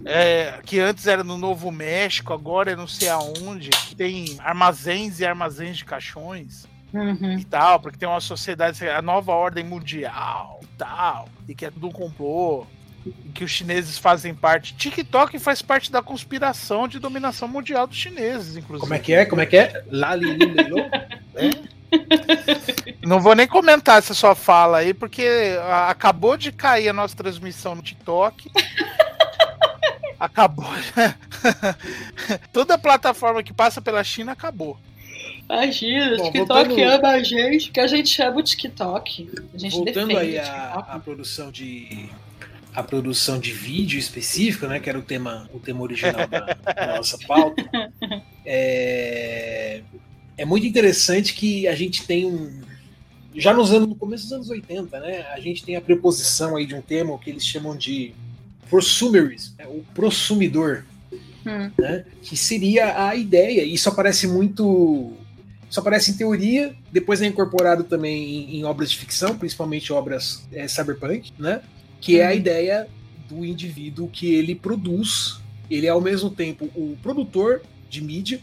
é, 0.04 0.60
que 0.64 0.78
antes 0.80 1.06
era 1.06 1.22
no 1.22 1.38
Novo 1.38 1.70
México, 1.70 2.32
agora 2.32 2.72
é 2.72 2.76
não 2.76 2.86
sei 2.86 3.08
aonde, 3.08 3.70
que 3.70 3.94
tem 3.94 4.36
armazéns 4.40 5.20
e 5.20 5.24
armazéns 5.26 5.78
de 5.78 5.84
caixões 5.84 6.68
Uhum. 6.92 7.38
e 7.38 7.44
tal, 7.44 7.78
porque 7.78 7.96
tem 7.96 8.08
uma 8.08 8.20
sociedade, 8.20 8.88
a 8.88 9.00
nova 9.00 9.30
ordem 9.32 9.62
mundial 9.62 10.58
e 10.60 10.66
tal, 10.76 11.28
e 11.48 11.54
que 11.54 11.64
é 11.64 11.70
tudo 11.70 11.86
um 11.86 11.92
complô. 11.92 12.66
que 13.32 13.44
os 13.44 13.50
chineses 13.50 13.96
fazem 13.96 14.34
parte. 14.34 14.74
TikTok 14.74 15.38
faz 15.38 15.62
parte 15.62 15.90
da 15.90 16.02
conspiração 16.02 16.86
de 16.88 16.98
dominação 16.98 17.46
mundial 17.48 17.86
dos 17.86 17.96
chineses, 17.96 18.56
inclusive. 18.56 18.80
Como 18.80 18.92
é 18.92 18.98
que 18.98 19.12
é? 19.12 19.24
Como 19.24 19.40
é 19.40 19.46
que 19.46 19.56
é? 19.56 19.84
Lá, 19.90 20.14
li, 20.16 20.32
li, 20.34 20.44
li, 20.46 20.68
lo. 20.68 20.78
Não 23.02 23.20
vou 23.20 23.34
nem 23.34 23.46
comentar 23.46 23.98
essa 23.98 24.12
sua 24.12 24.34
fala 24.34 24.78
aí, 24.78 24.92
porque 24.92 25.26
acabou 25.88 26.36
de 26.36 26.52
cair 26.52 26.88
a 26.88 26.92
nossa 26.92 27.16
transmissão 27.16 27.74
no 27.74 27.82
TikTok. 27.82 28.50
Acabou. 30.20 30.66
Toda 32.52 32.78
plataforma 32.78 33.42
que 33.42 33.52
passa 33.52 33.80
pela 33.80 34.04
China 34.04 34.32
acabou. 34.32 34.78
Imagina, 35.48 36.14
o 36.14 36.16
Bom, 36.18 36.24
TikTok 36.30 36.68
voltando- 36.68 36.90
ama 36.90 37.08
a 37.08 37.22
gente, 37.22 37.70
que 37.72 37.80
a 37.80 37.86
gente 37.86 38.08
chama 38.08 38.36
o 38.38 38.42
TikTok. 38.42 39.30
A 39.52 39.58
gente 39.58 39.72
Voltando 39.76 40.08
defende 40.08 40.16
aí 40.16 40.36
o 40.36 40.40
à, 40.40 40.44
TikTok. 40.44 40.90
à 40.90 40.98
produção 41.00 41.50
de 41.50 42.08
a 42.72 42.84
produção 42.84 43.40
de 43.40 43.50
vídeo 43.50 43.98
específico, 43.98 44.64
né, 44.68 44.78
que 44.78 44.88
era 44.88 44.96
o 44.96 45.02
tema 45.02 45.50
o 45.52 45.58
tema 45.58 45.80
original 45.82 46.28
da, 46.28 46.40
da 46.72 46.96
nossa 46.96 47.18
pauta. 47.26 47.64
É, 48.52 49.82
é 50.36 50.44
muito 50.44 50.66
interessante 50.66 51.34
que 51.34 51.68
a 51.68 51.74
gente 51.74 52.04
tem 52.06 52.26
um 52.26 52.60
já 53.34 53.52
nos 53.54 53.70
anos 53.72 53.88
no 53.88 53.94
começo 53.94 54.24
dos 54.24 54.32
anos 54.32 54.50
80, 54.50 54.98
né, 54.98 55.24
a 55.32 55.38
gente 55.38 55.62
tem 55.62 55.76
a 55.76 55.80
preposição 55.80 56.56
aí 56.56 56.66
de 56.66 56.74
um 56.74 56.80
termo 56.82 57.16
que 57.18 57.30
eles 57.30 57.46
chamam 57.46 57.76
de 57.76 58.12
prosumerism, 58.70 59.54
né, 59.58 59.66
o 59.66 59.84
prosumidor, 59.94 60.84
Hum. 61.46 61.70
né, 61.78 62.04
que 62.22 62.36
seria 62.36 63.08
a 63.08 63.16
ideia. 63.16 63.62
Isso 63.64 63.88
aparece 63.88 64.26
muito 64.26 65.12
isso 65.70 65.78
aparece 65.80 66.10
em 66.10 66.14
teoria, 66.14 66.74
depois 66.92 67.22
é 67.22 67.26
incorporado 67.26 67.84
também 67.84 68.24
em, 68.24 68.56
em 68.58 68.64
obras 68.64 68.90
de 68.90 68.96
ficção, 68.96 69.38
principalmente 69.38 69.92
obras 69.92 70.44
é, 70.52 70.66
cyberpunk, 70.66 71.32
né? 71.38 71.62
Que 72.00 72.18
é 72.18 72.26
a 72.26 72.30
Uhum. 72.30 72.36
ideia 72.36 72.88
do 73.28 73.44
indivíduo 73.44 74.08
que 74.08 74.34
ele 74.34 74.54
produz, 74.56 75.38
ele 75.70 75.86
é 75.86 75.90
ao 75.90 76.00
mesmo 76.00 76.28
tempo 76.28 76.64
o 76.74 76.96
produtor 77.00 77.62
de 77.88 78.02
mídia 78.02 78.40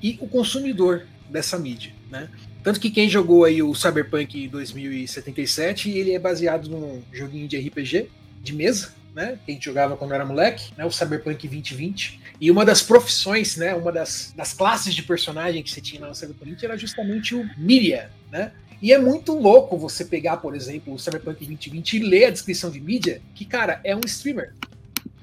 e 0.00 0.16
o 0.20 0.28
consumidor 0.28 1.02
dessa 1.28 1.58
mídia, 1.58 1.92
né? 2.10 2.28
Tanto 2.62 2.78
que 2.78 2.90
quem 2.90 3.08
jogou 3.08 3.44
aí 3.44 3.60
o 3.60 3.74
Cyberpunk 3.74 4.46
2077, 4.46 5.90
ele 5.90 6.12
é 6.12 6.18
baseado 6.18 6.68
num 6.68 7.02
joguinho 7.12 7.48
de 7.48 7.56
RPG 7.58 8.08
de 8.42 8.54
mesa, 8.54 8.92
né? 9.18 9.36
Que 9.44 9.50
a 9.50 9.54
gente 9.54 9.64
jogava 9.64 9.96
quando 9.96 10.14
era 10.14 10.24
moleque, 10.24 10.72
né? 10.76 10.84
O 10.84 10.92
Cyberpunk 10.92 11.48
2020. 11.48 12.20
E 12.40 12.52
uma 12.52 12.64
das 12.64 12.80
profissões, 12.80 13.56
né? 13.56 13.74
Uma 13.74 13.90
das, 13.90 14.32
das 14.36 14.52
classes 14.52 14.94
de 14.94 15.02
personagem 15.02 15.60
que 15.60 15.70
você 15.72 15.80
tinha 15.80 16.00
lá 16.00 16.06
no 16.06 16.14
Cyberpunk 16.14 16.64
era 16.64 16.78
justamente 16.78 17.34
o 17.34 17.44
mídia, 17.56 18.12
né? 18.30 18.52
E 18.80 18.92
é 18.92 18.98
muito 18.98 19.32
louco 19.32 19.76
você 19.76 20.04
pegar, 20.04 20.36
por 20.36 20.54
exemplo, 20.54 20.94
o 20.94 20.98
Cyberpunk 21.00 21.44
2020 21.44 21.94
e 21.94 21.98
ler 21.98 22.26
a 22.26 22.30
descrição 22.30 22.70
de 22.70 22.80
mídia, 22.80 23.20
que, 23.34 23.44
cara, 23.44 23.80
é 23.82 23.94
um 23.94 24.00
streamer. 24.06 24.54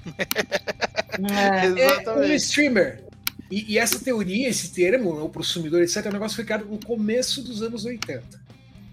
É. 1.18 2.04
É 2.04 2.12
um 2.12 2.34
streamer. 2.34 3.02
E, 3.50 3.72
e 3.72 3.78
essa 3.78 3.98
teoria, 3.98 4.50
esse 4.50 4.74
termo, 4.74 5.24
o 5.24 5.30
prosumidor, 5.30 5.80
etc., 5.80 6.04
é 6.04 6.08
um 6.10 6.12
negócio 6.12 6.36
que 6.36 6.42
foi 6.42 6.44
criado 6.44 6.66
no 6.66 6.78
começo 6.84 7.42
dos 7.42 7.62
anos 7.62 7.86
80. 7.86 8.22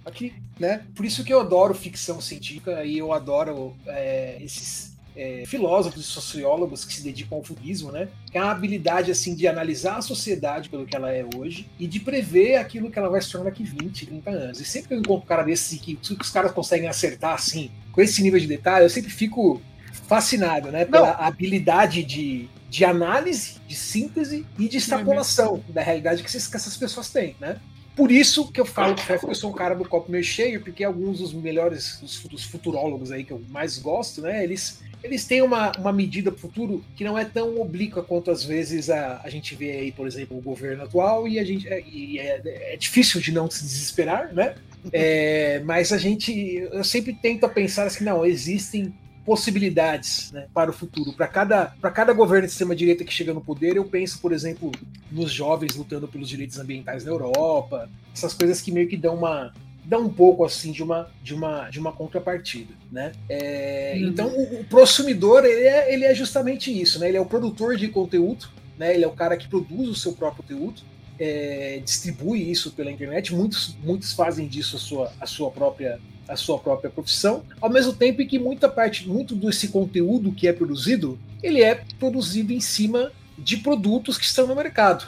Aqui, 0.06 0.34
né? 0.58 0.86
Por 0.96 1.06
isso 1.06 1.22
que 1.22 1.34
eu 1.34 1.42
adoro 1.42 1.74
ficção 1.74 2.22
científica 2.22 2.86
e 2.86 2.98
eu 2.98 3.12
adoro 3.12 3.76
é, 3.88 4.38
esses 4.42 4.93
é, 5.16 5.44
filósofos 5.46 6.02
e 6.02 6.04
sociólogos 6.08 6.84
que 6.86 6.94
se 6.94 7.04
dedicam 7.04 7.38
ao 7.38 7.44
futurismo, 7.44 7.92
né? 7.92 8.08
Que 8.32 8.38
é 8.38 8.42
uma 8.42 8.52
habilidade 8.52 9.12
assim 9.12 9.36
de 9.36 9.48
analisar 9.48 9.98
a 9.98 10.02
sociedade 10.02 10.70
pelo 10.70 10.86
que 10.86 10.96
ela 10.96 11.12
é 11.12 11.26
hoje 11.36 11.68
e 11.80 11.86
de 11.88 12.00
prever 12.00 12.56
aquilo 12.58 12.90
que 12.92 12.98
ela 12.98 13.10
vai 13.10 13.22
se 13.22 13.32
tornar 13.32 13.50
daqui 13.50 13.64
20, 13.64 14.06
30 14.06 14.30
anos. 14.30 14.60
E 14.60 14.66
sempre 14.66 14.88
que 14.90 14.94
eu 14.96 15.00
encontro 15.00 15.24
um 15.24 15.28
cara 15.28 15.44
desses 15.44 15.80
que, 15.80 15.96
que 15.96 16.14
os 16.22 16.30
caras 16.30 16.52
conseguem 16.52 16.88
acertar 16.88 17.34
assim, 17.34 17.70
com 17.92 18.02
esse 18.02 18.22
nível 18.24 18.40
de 18.40 18.48
detalhe, 18.48 18.86
eu 18.86 18.90
sempre 18.90 19.12
fico 19.12 19.62
fascinado, 20.08 20.72
né? 20.72 20.86
Pela 20.86 21.12
habilidade 21.12 22.04
de, 22.04 22.50
de 22.70 22.84
análise, 22.86 23.56
de 23.68 23.76
síntese 23.76 24.46
e 24.58 24.68
de 24.68 24.78
extrapolação 24.78 25.64
da 25.70 25.82
realidade 25.82 26.24
que, 26.24 26.30
esses- 26.30 26.48
que 26.48 26.56
essas 26.56 26.76
pessoas 26.76 27.10
têm, 27.10 27.36
né? 27.40 27.58
Por 27.96 28.12
isso 28.12 28.52
que 28.52 28.60
eu 28.60 28.66
falo 28.66 28.96
que 28.96 29.12
eu 29.26 29.36
sou 29.36 29.52
um 29.52 29.54
cara 29.54 29.76
do 29.76 29.88
copo 29.88 30.12
meio 30.12 30.24
cheio, 30.24 30.62
porque 30.62 30.84
alguns 30.84 31.20
dos 31.20 31.32
melhores, 31.34 32.00
dos, 32.02 32.16
fu- 32.18 32.28
dos 32.28 32.44
futurólogos 32.44 33.12
aí 33.12 33.24
que 33.24 33.32
eu 33.32 33.42
mais 33.50 33.78
gosto, 33.78 34.22
né? 34.22 34.44
Eles, 34.44 34.82
eles 35.04 35.26
têm 35.26 35.42
uma, 35.44 35.72
uma 35.78 35.94
medida 35.94 36.32
pro 36.32 36.40
futuro 36.42 36.84
que 36.96 37.04
não 37.04 37.18
é 37.18 37.24
tão 37.24 37.60
oblíqua 37.62 38.02
quanto 38.02 38.32
às 38.32 38.44
vezes 38.44 38.90
a, 38.90 39.22
a 39.24 39.30
gente 39.30 39.54
vê 39.56 39.72
aí, 39.74 39.92
por 39.92 40.08
exemplo, 40.08 40.38
o 40.38 40.42
governo 40.42 40.84
atual, 40.84 41.28
e 41.28 41.40
a 41.40 41.44
gente 41.44 41.68
é, 41.68 41.82
e 41.86 42.18
é, 42.18 42.42
é 42.74 42.78
difícil 42.78 43.22
de 43.22 43.32
não 43.32 43.50
se 43.50 43.62
desesperar, 43.64 44.34
né? 44.34 44.56
É, 44.92 45.62
mas 45.64 45.94
a 45.94 45.98
gente, 45.98 46.34
eu 46.72 46.84
sempre 46.84 47.14
tento 47.14 47.48
pensar 47.48 47.86
assim, 47.86 48.04
não, 48.04 48.26
existem 48.26 48.94
possibilidades 49.26 50.32
né, 50.32 50.48
para 50.54 50.70
o 50.70 50.74
futuro. 50.74 51.14
Para 51.14 51.28
cada, 51.28 51.68
cada 51.94 52.14
governo 52.14 52.46
de 52.46 52.52
extrema-direita 52.52 53.04
que 53.04 53.14
chega 53.14 53.34
no 53.34 53.42
poder, 53.42 53.76
eu 53.78 53.86
penso, 53.86 54.20
por 54.20 54.32
exemplo, 54.32 54.72
nos 55.12 55.32
jovens 55.32 55.76
lutando 55.76 56.08
pelos 56.08 56.28
direitos 56.30 56.60
ambientais 56.60 57.06
na 57.06 57.12
Europa, 57.12 57.90
essas 58.14 58.34
coisas 58.34 58.62
que 58.62 58.72
meio 58.72 58.88
que 58.88 58.98
dão 58.98 59.16
uma 59.16 59.54
dão 59.86 60.04
um 60.06 60.10
pouco 60.10 60.46
assim 60.46 60.72
de 60.72 60.82
uma 60.82 61.12
de 61.22 61.34
uma 61.34 61.70
de 61.70 61.78
uma 61.78 61.92
contrapartida, 61.92 62.74
né? 62.92 63.12
É, 63.28 63.74
Uhum. 63.96 64.08
Então 64.08 64.28
o, 64.28 64.62
o 64.62 64.64
prosumidor 64.66 65.46
ele 65.46 65.68
é, 65.68 65.94
ele 65.94 66.06
é 66.06 66.16
justamente 66.16 66.72
isso, 66.72 67.00
né? 67.00 67.10
Ele 67.10 67.18
é 67.18 67.22
o 67.22 67.26
produtor 67.26 67.76
de 67.76 67.88
conteúdo, 67.90 68.48
né? 68.78 68.94
Ele 68.94 69.04
é 69.04 69.08
o 69.08 69.12
cara 69.12 69.38
que 69.38 69.48
produz 69.48 69.90
o 69.90 69.96
seu 69.96 70.14
próprio 70.14 70.44
conteúdo, 70.44 70.82
é, 71.20 71.82
distribui 71.84 72.50
isso 72.50 72.72
pela 72.72 72.92
internet. 72.92 73.34
Muitos 73.34 73.76
muitos 73.84 74.14
fazem 74.14 74.48
disso 74.48 74.78
a 74.78 74.80
sua 74.80 75.14
a 75.20 75.26
sua 75.26 75.52
própria 75.52 76.00
a 76.28 76.36
sua 76.36 76.58
própria 76.58 76.90
profissão, 76.90 77.44
ao 77.60 77.70
mesmo 77.70 77.94
tempo 77.94 78.22
em 78.22 78.28
que 78.28 78.40
muita 78.40 78.70
parte, 78.70 79.08
muito 79.08 79.36
desse 79.36 79.68
conteúdo 79.68 80.32
que 80.32 80.48
é 80.48 80.54
produzido, 80.54 81.20
ele 81.42 81.62
é 81.62 81.84
produzido 82.00 82.54
em 82.54 82.60
cima 82.60 83.12
de 83.38 83.58
produtos 83.58 84.18
que 84.18 84.26
estão 84.26 84.48
no 84.48 84.56
mercado, 84.56 85.06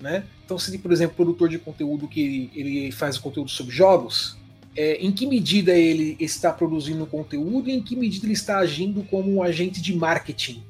né? 0.00 0.24
Então, 0.44 0.58
se, 0.58 0.76
por 0.78 0.92
exemplo, 0.92 1.16
produtor 1.16 1.48
de 1.48 1.58
conteúdo 1.58 2.06
que 2.06 2.20
ele, 2.20 2.50
ele 2.54 2.92
faz 2.92 3.18
conteúdo 3.18 3.50
sobre 3.50 3.74
jogos, 3.74 4.36
é, 4.76 4.94
em 5.04 5.10
que 5.10 5.26
medida 5.26 5.72
ele 5.72 6.16
está 6.20 6.52
produzindo 6.52 7.06
conteúdo 7.06 7.68
e 7.68 7.72
em 7.72 7.82
que 7.82 7.96
medida 7.96 8.26
ele 8.26 8.34
está 8.34 8.58
agindo 8.58 9.02
como 9.04 9.32
um 9.32 9.42
agente 9.42 9.80
de 9.80 9.96
marketing 9.96 10.62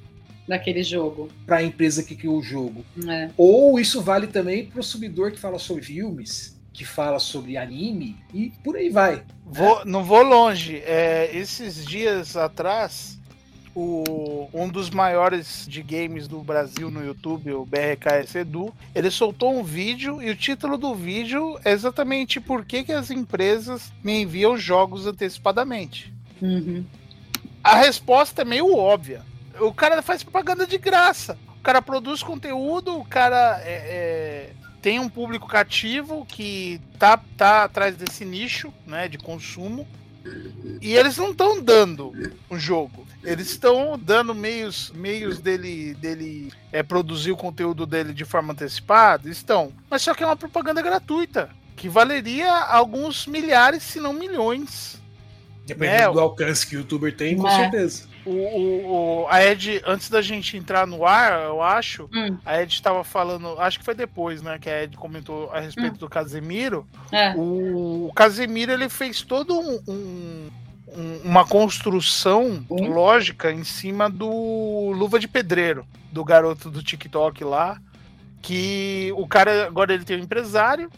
Daquele 0.47 0.83
jogo. 0.83 1.29
para 1.45 1.57
a 1.57 1.63
empresa 1.63 2.03
que 2.05 2.15
criou 2.15 2.39
o 2.39 2.43
jogo? 2.43 2.85
É. 3.07 3.31
Ou 3.37 3.81
isso 3.81 4.01
vale 4.01 4.29
também 4.29 4.65
para 4.65 4.81
o 4.81 4.85
subidor 4.85 5.33
que 5.33 5.39
fala 5.39 5.59
sobre 5.59 5.83
filmes, 5.83 6.56
que 6.77 6.85
fala 6.85 7.19
sobre 7.19 7.57
anime 7.57 8.19
e 8.35 8.53
por 8.63 8.77
aí 8.77 8.91
vai. 8.91 9.23
Vou, 9.47 9.83
não 9.87 10.05
vou 10.05 10.23
longe. 10.23 10.83
É, 10.85 11.31
esses 11.33 11.87
dias 11.87 12.37
atrás, 12.37 13.19
o, 13.75 14.47
um 14.53 14.69
dos 14.69 14.91
maiores 14.91 15.67
de 15.67 15.83
games 15.83 16.29
do 16.29 16.41
Brasil 16.43 16.91
no 16.91 17.03
YouTube, 17.03 17.51
o 17.55 17.65
BRKS 17.65 18.35
Edu, 18.35 18.75
ele 18.95 19.11
soltou 19.11 19.59
um 19.59 19.65
vídeo 19.65 20.23
e 20.23 20.29
o 20.29 20.37
título 20.37 20.77
do 20.77 20.95
vídeo 20.95 21.59
é 21.65 21.73
exatamente 21.73 22.41
por 22.41 22.63
que, 22.63 22.85
que 22.85 22.93
as 22.93 23.11
empresas 23.11 23.91
me 24.05 24.21
enviam 24.21 24.59
jogos 24.59 25.07
antecipadamente. 25.07 26.13
Uhum. 26.43 26.85
A 27.65 27.77
resposta 27.77 28.43
é 28.43 28.45
meio 28.45 28.77
óbvia. 28.77 29.23
O 29.61 29.73
cara 29.73 30.03
faz 30.03 30.23
propaganda 30.23 30.67
de 30.67 30.77
graça. 30.77 31.39
O 31.59 31.63
cara 31.63 31.81
produz 31.81 32.23
conteúdo, 32.23 32.99
o 32.99 33.05
cara 33.05 33.63
é, 33.65 33.73
é, 33.73 34.53
tem 34.87 35.01
um 35.01 35.09
público 35.09 35.49
cativo 35.49 36.25
que 36.27 36.81
tá, 36.97 37.21
tá 37.37 37.65
atrás 37.65 37.97
desse 37.97 38.25
nicho 38.25 38.73
né, 38.87 39.09
de 39.09 39.19
consumo. 39.19 39.85
E 40.81 40.95
eles 40.95 41.17
não 41.17 41.33
estão 41.33 41.61
dando 41.61 42.13
um 42.49 42.57
jogo. 42.57 43.05
Eles 43.25 43.51
estão 43.51 43.99
dando 43.99 44.33
meios, 44.33 44.93
meios 44.95 45.41
dele, 45.41 45.93
dele 45.95 46.53
é, 46.71 46.85
produzir 46.85 47.33
o 47.33 47.37
conteúdo 47.37 47.85
dele 47.85 48.15
de 48.15 48.25
forma 48.25 48.53
antecipada. 48.53 49.29
Estão. 49.29 49.73
Mas 49.91 50.03
só 50.03 50.15
que 50.15 50.23
é 50.23 50.27
uma 50.27 50.37
propaganda 50.37 50.81
gratuita. 50.81 51.51
Que 51.75 51.89
valeria 51.89 52.53
alguns 52.53 53.27
milhares, 53.27 53.83
se 53.83 53.99
não 53.99 54.13
milhões. 54.13 55.03
Dependendo 55.67 56.03
É, 56.11 56.13
do 56.13 56.21
alcance 56.21 56.65
que 56.65 56.77
o 56.77 56.79
youtuber 56.79 57.17
tem, 57.17 57.37
com 57.37 57.49
É. 57.49 57.57
certeza. 57.57 58.07
O, 58.27 58.31
o, 58.31 59.23
o- 59.23 59.27
a 59.29 59.43
Ed, 59.45 59.81
antes 59.87 60.11
da 60.11 60.21
gente 60.21 60.57
entrar 60.57 60.85
no 60.87 61.07
ar, 61.07 61.45
eu 61.45 61.63
acho, 61.63 62.11
Hum. 62.13 62.37
a 62.45 62.61
Ed 62.61 62.73
estava 62.75 63.05
falando, 63.05 63.59
acho 63.61 63.79
que 63.79 63.85
foi 63.85 63.95
depois, 63.95 64.43
né, 64.43 64.59
que 64.59 64.69
a 64.69 64.83
Ed 64.83 64.97
comentou 64.97 65.49
a 65.53 65.61
respeito 65.61 65.97
do 65.99 66.09
Casemiro. 66.09 66.85
É. 67.13 67.33
O, 67.37 68.11
Casemiro, 68.15 68.73
ele 68.73 68.89
fez 68.89 69.23
todo 69.23 69.57
um, 69.59 69.81
um- 69.89 70.49
um- 70.89 71.21
uma 71.25 71.47
construção 71.47 72.65
Hum. 72.69 72.89
lógica 72.93 73.53
em 73.53 73.63
cima 73.65 74.11
do 74.11 74.91
Luva 74.97 75.19
de 75.21 75.29
Pedreiro, 75.29 75.87
do 76.11 76.25
garoto 76.25 76.69
do 76.71 76.83
TikTok 76.83 77.45
lá, 77.45 77.79
que 78.43 79.13
o 79.17 79.27
cara, 79.27 79.67
agora 79.67 79.95
ele 79.95 80.05
tem 80.05 80.17
um 80.19 80.23
empresário, 80.25 80.91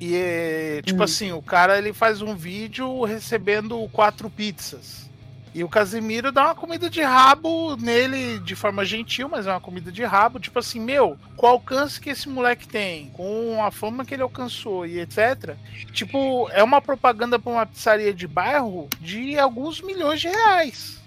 e 0.00 0.14
é, 0.14 0.80
tipo 0.84 1.00
Hum. 1.00 1.04
assim, 1.04 1.32
o 1.32 1.42
cara 1.42 1.76
ele 1.78 1.92
faz 1.92 2.22
um 2.22 2.36
vídeo 2.36 3.02
recebendo 3.04 3.88
quatro 3.92 4.30
pizzas. 4.30 5.07
E 5.54 5.64
o 5.64 5.68
Casimiro 5.68 6.30
dá 6.30 6.46
uma 6.46 6.54
comida 6.54 6.88
de 6.90 7.02
rabo 7.02 7.76
nele 7.76 8.38
de 8.40 8.54
forma 8.54 8.84
gentil, 8.84 9.28
mas 9.28 9.46
é 9.46 9.50
uma 9.50 9.60
comida 9.60 9.90
de 9.90 10.04
rabo. 10.04 10.38
Tipo 10.38 10.58
assim, 10.58 10.80
meu, 10.80 11.18
qual 11.36 11.52
alcance 11.52 12.00
que 12.00 12.10
esse 12.10 12.28
moleque 12.28 12.68
tem, 12.68 13.10
com 13.10 13.62
a 13.64 13.70
fama 13.70 14.04
que 14.04 14.14
ele 14.14 14.22
alcançou 14.22 14.86
e 14.86 15.00
etc. 15.00 15.56
Tipo, 15.92 16.48
é 16.50 16.62
uma 16.62 16.80
propaganda 16.80 17.38
pra 17.38 17.52
uma 17.52 17.66
pizzaria 17.66 18.12
de 18.12 18.26
bairro 18.26 18.88
de 19.00 19.38
alguns 19.38 19.80
milhões 19.80 20.20
de 20.20 20.28
reais. 20.28 20.98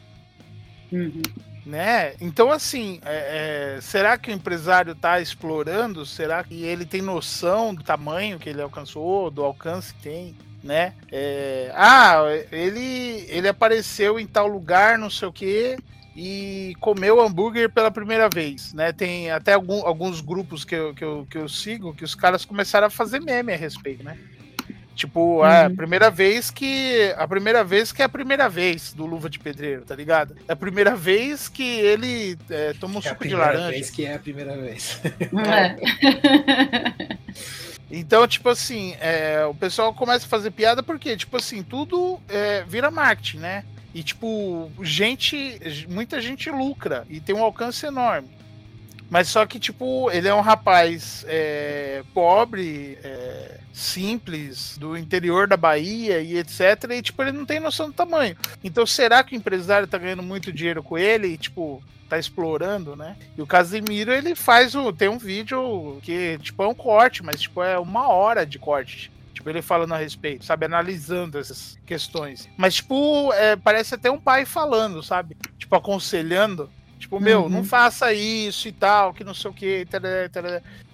Uhum. 0.92 1.22
Né? 1.66 2.16
Então, 2.20 2.52
assim, 2.52 3.00
é, 3.06 3.76
é, 3.78 3.82
será 3.82 4.18
que 4.18 4.32
o 4.32 4.34
empresário 4.34 4.94
está 4.94 5.22
explorando? 5.22 6.06
Será 6.06 6.44
que 6.44 6.64
ele 6.64 6.86
tem 6.86 7.02
noção 7.02 7.74
do 7.74 7.84
tamanho 7.84 8.40
que 8.40 8.50
ele 8.50 8.62
alcançou, 8.62 9.30
do 9.30 9.44
alcance 9.44 9.94
que 9.94 10.02
tem? 10.02 10.36
Né? 10.64 10.94
É, 11.12 11.72
ah, 11.74 12.24
ele, 12.52 13.26
ele 13.30 13.48
apareceu 13.48 14.20
em 14.20 14.28
tal 14.28 14.48
lugar, 14.48 14.98
não 14.98 15.10
sei 15.10 15.28
o 15.28 15.34
que, 15.34 15.78
e 16.16 16.76
comeu 16.80 17.20
hambúrguer 17.22 17.70
pela 17.70 17.90
primeira 17.90 18.30
vez, 18.30 18.74
né? 18.74 18.92
Tem 18.92 19.32
até 19.32 19.54
algum, 19.54 19.86
alguns 19.86 20.22
grupos 20.22 20.64
que 20.64 20.76
eu, 20.76 20.94
que, 20.94 21.04
eu, 21.04 21.26
que 21.30 21.38
eu 21.38 21.48
sigo 21.50 21.96
que 21.96 22.04
os 22.04 22.14
caras 22.14 22.46
começaram 22.46 22.88
a 22.88 22.92
fazer 22.92 23.22
meme 23.22 23.54
a 23.54 23.58
respeito, 23.58 24.04
né? 24.04 24.18
Tipo, 24.94 25.38
uhum. 25.38 25.44
a 25.44 25.70
primeira 25.70 26.12
vez 26.12 26.52
que. 26.52 27.14
A 27.18 27.28
primeira 27.28 27.64
vez 27.64 27.92
que 27.92 28.02
é 28.02 28.06
a 28.06 28.10
primeira 28.10 28.50
vez 28.50 28.94
do 28.94 29.06
Luva 29.06 29.30
de 29.30 29.40
Pedreiro, 29.40 29.84
tá 29.84 29.96
ligado? 29.96 30.36
É 30.48 30.54
a 30.54 30.56
primeira 30.56 30.96
vez 30.96 31.48
que 31.48 31.64
ele 31.64 32.38
é, 32.50 32.74
toma 32.74 32.96
um 32.96 33.00
é 33.00 33.02
suco 33.02 33.28
de 33.28 33.34
laranja. 33.34 33.64
É 33.64 33.68
a 33.68 33.72
primeira 33.72 33.72
vez 33.72 33.90
que 33.90 34.06
é 34.06 34.14
a 34.14 34.20
primeira 34.20 34.58
vez. 34.58 35.02
É. 37.34 37.71
Então, 37.92 38.26
tipo 38.28 38.48
assim, 38.48 38.96
é, 39.00 39.46
o 39.46 39.54
pessoal 39.54 39.94
começa 39.94 40.26
a 40.26 40.30
fazer 40.30 40.52
piada 40.52 40.82
porque, 40.82 41.18
tipo 41.18 41.36
assim, 41.36 41.62
tudo 41.62 42.20
é, 42.30 42.64
vira 42.64 42.90
marketing, 42.90 43.40
né? 43.40 43.66
E, 43.94 44.02
tipo, 44.02 44.72
gente, 44.82 45.60
muita 45.90 46.22
gente 46.22 46.50
lucra 46.50 47.06
e 47.10 47.20
tem 47.20 47.36
um 47.36 47.44
alcance 47.44 47.86
enorme. 47.86 48.30
Mas 49.10 49.28
só 49.28 49.46
que, 49.46 49.60
tipo, 49.60 50.10
ele 50.10 50.30
é 50.30 50.34
um 50.34 50.40
rapaz 50.40 51.26
é, 51.28 52.02
pobre, 52.14 52.98
é, 53.04 53.60
simples, 53.74 54.78
do 54.78 54.98
interior 54.98 55.50
da 55.50 55.58
Bahia 55.58 56.22
e 56.22 56.38
etc. 56.38 56.62
E, 56.92 57.02
tipo, 57.02 57.22
ele 57.22 57.34
não 57.34 57.46
tem 57.46 57.60
noção 57.60 57.88
do 57.88 57.94
tamanho. 57.94 58.38
Então, 58.64 58.86
será 58.86 59.22
que 59.22 59.36
o 59.36 59.38
empresário 59.38 59.86
tá 59.86 59.98
ganhando 59.98 60.24
muito 60.24 60.54
dinheiro 60.54 60.82
com 60.82 60.98
ele 60.98 61.28
e, 61.28 61.38
tipo, 61.38 61.84
tá 62.12 62.20
explorando, 62.20 62.94
né? 62.94 63.16
E 63.38 63.42
o 63.42 63.48
Casimiro, 63.48 64.12
ele 64.12 64.36
faz 64.36 64.76
o. 64.76 64.92
Tem 64.92 65.08
um 65.08 65.18
vídeo 65.18 65.98
que, 66.04 66.38
tipo, 66.40 66.62
é 66.62 66.68
um 66.68 66.74
corte, 66.74 67.24
mas, 67.24 67.40
tipo, 67.40 67.64
é 67.64 67.80
uma 67.80 68.10
hora 68.10 68.46
de 68.46 68.60
corte. 68.60 69.10
Tipo, 69.34 69.50
ele 69.50 69.62
falando 69.62 69.94
a 69.94 69.98
respeito, 69.98 70.44
sabe? 70.44 70.66
Analisando 70.66 71.40
essas 71.40 71.80
questões. 71.86 72.50
Mas, 72.58 72.76
tipo, 72.76 73.32
é, 73.32 73.56
parece 73.56 73.96
até 73.96 74.12
um 74.12 74.20
pai 74.20 74.46
falando, 74.46 75.02
sabe? 75.02 75.38
Tipo, 75.58 75.74
aconselhando. 75.78 76.70
Tipo, 77.00 77.18
meu, 77.18 77.44
uhum. 77.44 77.50
não 77.50 77.64
faça 77.64 78.14
isso 78.14 78.68
e 78.68 78.74
tal, 78.74 79.14
que 79.14 79.24
não 79.24 79.34
sei 79.34 79.50
o 79.50 79.54
que. 79.54 79.88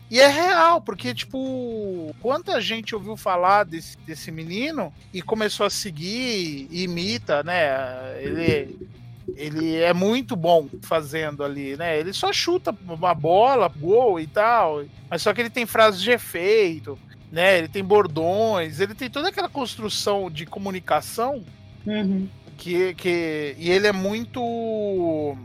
E 0.10 0.20
é 0.20 0.28
real, 0.28 0.80
porque, 0.80 1.16
tipo, 1.16 2.16
quanta 2.22 2.62
gente 2.62 2.94
ouviu 2.94 3.18
falar 3.18 3.64
desse, 3.64 3.98
desse 4.06 4.32
menino 4.32 4.94
e 5.12 5.22
começou 5.22 5.66
a 5.66 5.70
seguir, 5.70 6.68
imita, 6.72 7.44
né? 7.44 8.22
Ele, 8.22 8.88
ele 9.36 9.76
é 9.76 9.94
muito 9.94 10.36
bom 10.36 10.70
fazendo 10.84 11.44
ali, 11.44 11.76
né? 11.76 12.00
Ele 12.00 12.14
só 12.14 12.32
chuta 12.32 12.74
uma 12.88 13.14
bola, 13.14 13.68
gol 13.68 14.20
e 14.20 14.28
tal, 14.28 14.86
mas 15.10 15.22
só 15.22 15.34
que 15.34 15.42
ele 15.42 15.50
tem 15.50 15.66
frases 15.66 16.02
de 16.02 16.12
efeito, 16.12 16.98
né? 17.32 17.58
Ele 17.58 17.68
tem 17.68 17.84
bordões, 17.84 18.80
ele 18.80 18.94
tem 18.94 19.10
toda 19.10 19.30
aquela 19.30 19.50
construção 19.50 20.32
de 20.32 20.46
comunicação 20.46 21.44
uhum. 21.86 22.28
que, 22.58 22.94
que 22.94 23.56
e 23.58 23.70
ele 23.70 23.88
é 23.88 23.92
muito 23.92 25.36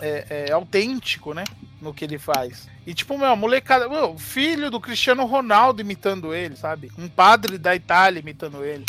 é, 0.00 0.46
é, 0.48 0.52
autêntico, 0.52 1.32
né? 1.32 1.44
No 1.80 1.94
que 1.94 2.04
ele 2.04 2.18
faz. 2.18 2.68
E 2.86 2.92
tipo, 2.92 3.16
meu, 3.16 3.34
molecada, 3.34 3.88
meu, 3.88 4.16
filho 4.18 4.70
do 4.70 4.80
Cristiano 4.80 5.24
Ronaldo 5.24 5.80
imitando 5.80 6.34
ele, 6.34 6.54
sabe? 6.54 6.92
Um 6.98 7.08
padre 7.08 7.56
da 7.56 7.74
Itália 7.74 8.20
imitando 8.20 8.64
ele, 8.64 8.84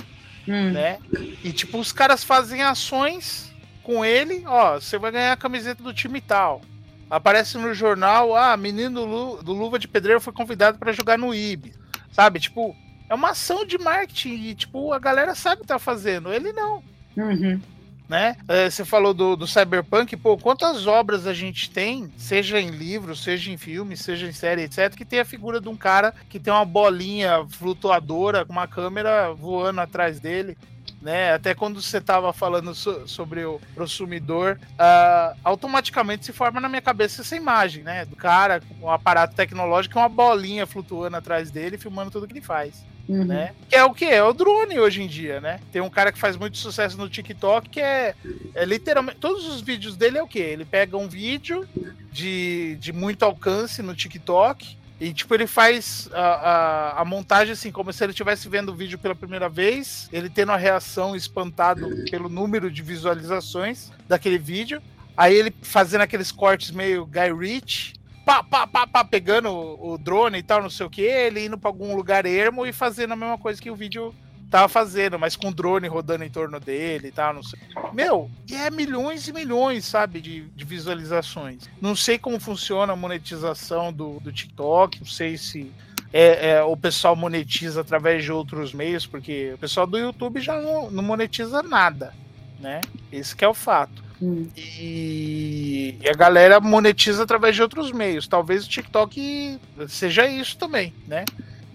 hum. 0.47 0.71
né? 0.71 0.99
E 1.43 1.51
tipo, 1.53 1.79
os 1.79 1.91
caras 1.91 2.23
fazem 2.23 2.61
ações 2.61 3.52
com 3.83 4.03
ele, 4.03 4.43
ó, 4.47 4.79
você 4.79 4.97
vai 4.97 5.11
ganhar 5.11 5.33
a 5.33 5.37
camiseta 5.37 5.83
do 5.83 5.93
time 5.93 6.21
tal. 6.21 6.61
Aparece 7.09 7.57
no 7.57 7.73
jornal, 7.73 8.35
ah, 8.35 8.57
menino 8.57 9.05
do, 9.05 9.43
do 9.43 9.53
Luva 9.53 9.77
de 9.77 9.87
Pedreiro 9.87 10.21
foi 10.21 10.33
convidado 10.33 10.79
para 10.79 10.93
jogar 10.93 11.17
no 11.17 11.33
IB. 11.33 11.73
Sabe? 12.11 12.39
Tipo, 12.39 12.75
é 13.09 13.13
uma 13.13 13.31
ação 13.31 13.65
de 13.65 13.77
marketing 13.77 14.33
e, 14.33 14.55
tipo, 14.55 14.91
a 14.93 14.99
galera 14.99 15.35
sabe 15.35 15.57
o 15.57 15.61
que 15.61 15.67
tá 15.67 15.77
fazendo. 15.77 16.33
Ele 16.33 16.51
não. 16.51 16.81
Uhum. 17.15 17.61
Né? 18.09 18.35
É, 18.47 18.69
você 18.69 18.83
falou 18.83 19.13
do, 19.13 19.35
do 19.35 19.47
Cyberpunk, 19.47 20.15
pô, 20.17 20.37
quantas 20.37 20.87
obras 20.87 21.25
a 21.25 21.33
gente 21.33 21.69
tem, 21.69 22.11
seja 22.17 22.59
em 22.59 22.69
livro, 22.69 23.15
seja 23.15 23.51
em 23.51 23.57
filme, 23.57 23.95
seja 23.95 24.27
em 24.27 24.33
série, 24.33 24.63
etc., 24.63 24.93
que 24.95 25.05
tem 25.05 25.19
a 25.19 25.25
figura 25.25 25.61
de 25.61 25.69
um 25.69 25.75
cara 25.75 26.13
que 26.29 26.39
tem 26.39 26.51
uma 26.51 26.65
bolinha 26.65 27.45
flutuadora 27.49 28.45
com 28.45 28.51
uma 28.51 28.67
câmera 28.67 29.33
voando 29.33 29.81
atrás 29.81 30.19
dele 30.19 30.57
né? 31.03 31.33
Até 31.33 31.53
quando 31.53 31.81
você 31.81 31.97
estava 31.97 32.31
falando 32.31 32.73
so, 32.73 33.07
sobre 33.07 33.43
o 33.43 33.59
consumidor, 33.75 34.57
uh, 34.73 35.37
automaticamente 35.43 36.25
se 36.25 36.31
forma 36.31 36.59
na 36.61 36.69
minha 36.69 36.81
cabeça 36.81 37.21
essa 37.21 37.35
imagem, 37.35 37.83
né? 37.83 38.05
Do 38.05 38.15
cara 38.15 38.61
com 38.61 38.87
um 38.87 38.89
aparato 38.89 39.35
tecnológico, 39.35 39.99
uma 39.99 40.09
bolinha 40.09 40.65
flutuando 40.65 41.17
atrás 41.17 41.51
dele, 41.51 41.77
filmando 41.77 42.09
tudo 42.09 42.25
que 42.25 42.33
ele 42.33 42.41
faz. 42.41 42.83
Uhum. 43.07 43.25
Né? 43.25 43.53
Que 43.67 43.75
é 43.75 43.83
o 43.83 43.93
que? 43.93 44.05
É 44.05 44.23
o 44.23 44.31
drone 44.31 44.79
hoje 44.79 45.03
em 45.03 45.07
dia, 45.07 45.41
né? 45.41 45.59
Tem 45.73 45.81
um 45.81 45.89
cara 45.89 46.09
que 46.09 46.17
faz 46.17 46.37
muito 46.37 46.57
sucesso 46.57 46.97
no 46.97 47.09
TikTok 47.09 47.69
que 47.69 47.81
é, 47.81 48.15
é 48.55 48.63
literalmente. 48.63 49.17
Todos 49.19 49.45
os 49.45 49.59
vídeos 49.59 49.97
dele 49.97 50.17
é 50.17 50.23
o 50.23 50.27
que? 50.27 50.39
Ele 50.39 50.63
pega 50.63 50.95
um 50.95 51.09
vídeo 51.09 51.67
de, 52.11 52.77
de 52.79 52.93
muito 52.93 53.23
alcance 53.23 53.81
no 53.81 53.93
TikTok 53.93 54.77
e, 54.99 55.13
tipo, 55.13 55.33
ele 55.33 55.47
faz 55.47 56.09
a, 56.13 56.21
a, 56.21 57.01
a, 57.01 57.05
montagem 57.05 57.53
assim, 57.53 57.71
como 57.71 57.91
se 57.91 58.03
ele 58.03 58.11
estivesse 58.11 58.47
vendo 58.47 58.69
o 58.69 58.75
vídeo 58.75 58.97
pela 58.97 59.15
primeira 59.15 59.49
vez, 59.49 60.07
ele 60.13 60.29
tendo 60.29 60.51
a 60.51 60.57
reação 60.57 61.15
espantado 61.15 61.89
pelo 62.09 62.29
número 62.29 62.71
de 62.71 62.81
visualizações 62.81 63.91
daquele 64.07 64.37
vídeo. 64.37 64.81
Aí 65.17 65.35
ele 65.35 65.53
fazendo 65.61 66.01
aqueles 66.01 66.31
cortes 66.31 66.71
meio 66.71 67.05
Guy 67.05 67.33
Ritchie, 67.37 67.93
pá, 68.25 68.41
pá, 68.43 68.65
pá, 68.65 68.87
pá, 68.87 69.03
pegando 69.03 69.49
o, 69.49 69.93
o 69.93 69.97
drone 69.97 70.37
e 70.37 70.43
tal, 70.43 70.61
não 70.61 70.69
sei 70.69 70.85
o 70.85 70.89
que, 70.89 71.01
ele 71.01 71.45
indo 71.45 71.57
para 71.57 71.69
algum 71.69 71.95
lugar 71.95 72.25
ermo 72.25 72.65
e 72.65 72.71
fazendo 72.71 73.13
a 73.13 73.17
mesma 73.17 73.37
coisa 73.37 73.61
que 73.61 73.69
o 73.69 73.75
vídeo 73.75 74.13
tava 74.53 74.69
fazendo, 74.69 75.17
mas 75.17 75.35
com 75.35 75.51
drone 75.51 75.87
rodando 75.87 76.23
em 76.23 76.29
torno 76.29 76.59
dele 76.59 77.07
e 77.07 77.11
tal, 77.11 77.33
não 77.33 77.41
sei. 77.41 77.59
Meu, 77.91 78.29
e 78.47 78.53
é 78.53 78.69
milhões 78.69 79.27
e 79.27 79.33
milhões, 79.33 79.83
sabe, 79.83 80.21
de, 80.21 80.41
de 80.41 80.63
visualizações. 80.63 81.67
Não 81.81 81.95
sei 81.95 82.19
como 82.19 82.39
funciona 82.39 82.93
a 82.93 82.95
monetização 82.95 83.91
do, 83.91 84.19
do 84.19 84.31
TikTok, 84.31 84.99
não 84.99 85.07
sei 85.07 85.37
se 85.37 85.71
é, 86.13 86.51
é, 86.51 86.63
o 86.63 86.77
pessoal 86.77 87.15
monetiza 87.15 87.81
através 87.81 88.23
de 88.23 88.31
outros 88.31 88.75
meios, 88.75 89.07
porque 89.07 89.53
o 89.55 89.57
pessoal 89.57 89.87
do 89.87 89.97
YouTube 89.97 90.39
já 90.39 90.61
não, 90.61 90.91
não 90.91 91.01
monetiza 91.01 91.63
nada, 91.63 92.13
né? 92.59 92.79
Esse 93.11 93.35
é 93.39 93.47
o 93.47 93.55
fato. 93.55 94.03
Hum. 94.21 94.47
E, 94.55 95.97
e, 95.99 96.07
a 96.07 96.13
galera 96.13 96.59
monetiza 96.59 97.23
através 97.23 97.55
de 97.55 97.63
outros 97.63 97.91
meios. 97.91 98.27
Talvez 98.27 98.67
o 98.67 98.69
TikTok 98.69 99.59
seja 99.87 100.27
isso 100.27 100.55
também, 100.59 100.93
né? 101.07 101.25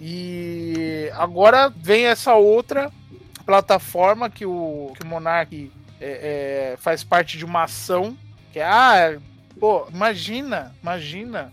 E 0.01 1.11
agora 1.15 1.69
vem 1.69 2.07
essa 2.07 2.35
outra 2.35 2.91
plataforma 3.45 4.31
que 4.31 4.47
o, 4.47 4.93
que 4.95 5.03
o 5.03 5.07
Monark 5.07 5.73
é, 6.01 6.73
é, 6.73 6.77
faz 6.77 7.03
parte 7.03 7.37
de 7.37 7.45
uma 7.45 7.65
ação. 7.65 8.17
Que 8.53 8.61
é, 8.61 8.65
ah, 8.65 9.19
pô, 9.59 9.87
imagina, 9.93 10.75
imagina. 10.83 11.53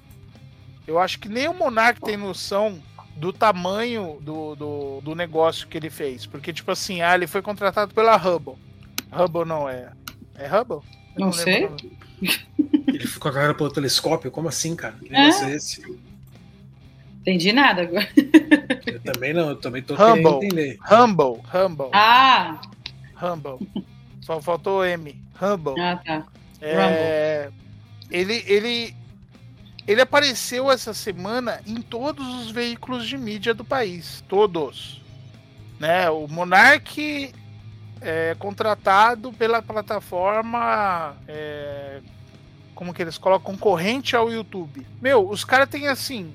Eu 0.85 0.99
acho 0.99 1.19
que 1.19 1.27
nem 1.27 1.47
o 1.47 1.53
Monark 1.53 1.99
tem 2.01 2.15
noção 2.15 2.79
do 3.15 3.33
tamanho 3.33 4.19
do, 4.21 4.55
do, 4.55 5.01
do, 5.01 5.15
negócio 5.15 5.67
que 5.67 5.77
ele 5.77 5.89
fez. 5.89 6.25
Porque, 6.25 6.53
tipo 6.53 6.69
assim, 6.71 7.01
ah, 7.01 7.15
ele 7.15 7.27
foi 7.27 7.41
contratado 7.41 7.93
pela 7.93 8.15
Hubble. 8.15 8.55
Hubble 9.11 9.45
não 9.45 9.67
é. 9.67 9.91
É 10.35 10.47
Hubble? 10.47 10.81
não, 11.17 11.27
não 11.27 11.33
sei. 11.33 11.69
Ele 12.87 13.07
foi 13.07 13.19
contratado 13.19 13.55
pelo 13.55 13.71
telescópio? 13.71 14.29
Como 14.29 14.47
assim, 14.47 14.75
cara? 14.75 14.95
Que 15.03 15.09
negócio 15.09 15.47
é, 15.47 15.51
é 15.51 15.55
esse? 15.55 15.81
Entendi 17.25 17.51
nada 17.51 17.81
agora. 17.81 18.07
Eu 18.85 18.99
também 18.99 19.33
não, 19.33 19.49
eu 19.49 19.55
também 19.55 19.81
tô 19.81 19.95
Humble, 19.95 20.05
querendo 20.05 20.43
entender. 20.43 20.77
Humble, 20.91 21.41
Humble. 21.51 21.89
Ah! 21.91 22.61
Humble. 23.19 23.67
Só 24.21 24.39
faltou 24.39 24.85
M. 24.85 25.19
Humble. 25.41 25.79
Ah, 25.81 25.99
tá. 26.05 26.25
É, 26.61 27.49
ele, 28.11 28.43
ele, 28.45 28.95
ele 29.87 30.01
apareceu 30.01 30.71
essa 30.71 30.93
semana 30.93 31.61
em 31.65 31.81
todos 31.81 32.27
os 32.41 32.51
veículos 32.51 33.07
de 33.07 33.17
mídia 33.17 33.55
do 33.55 33.65
país. 33.65 34.23
Todos. 34.29 35.01
Né? 35.79 36.07
O 36.11 36.27
Monark 36.27 37.33
é 38.01 38.35
contratado 38.37 39.33
pela 39.33 39.63
plataforma. 39.63 41.15
É, 41.27 42.01
como 42.75 42.93
que 42.93 43.01
eles 43.01 43.17
colocam? 43.17 43.53
Concorrente 43.53 44.15
ao 44.15 44.31
YouTube. 44.31 44.85
Meu, 45.01 45.27
os 45.27 45.43
caras 45.43 45.67
têm 45.67 45.87
assim 45.87 46.31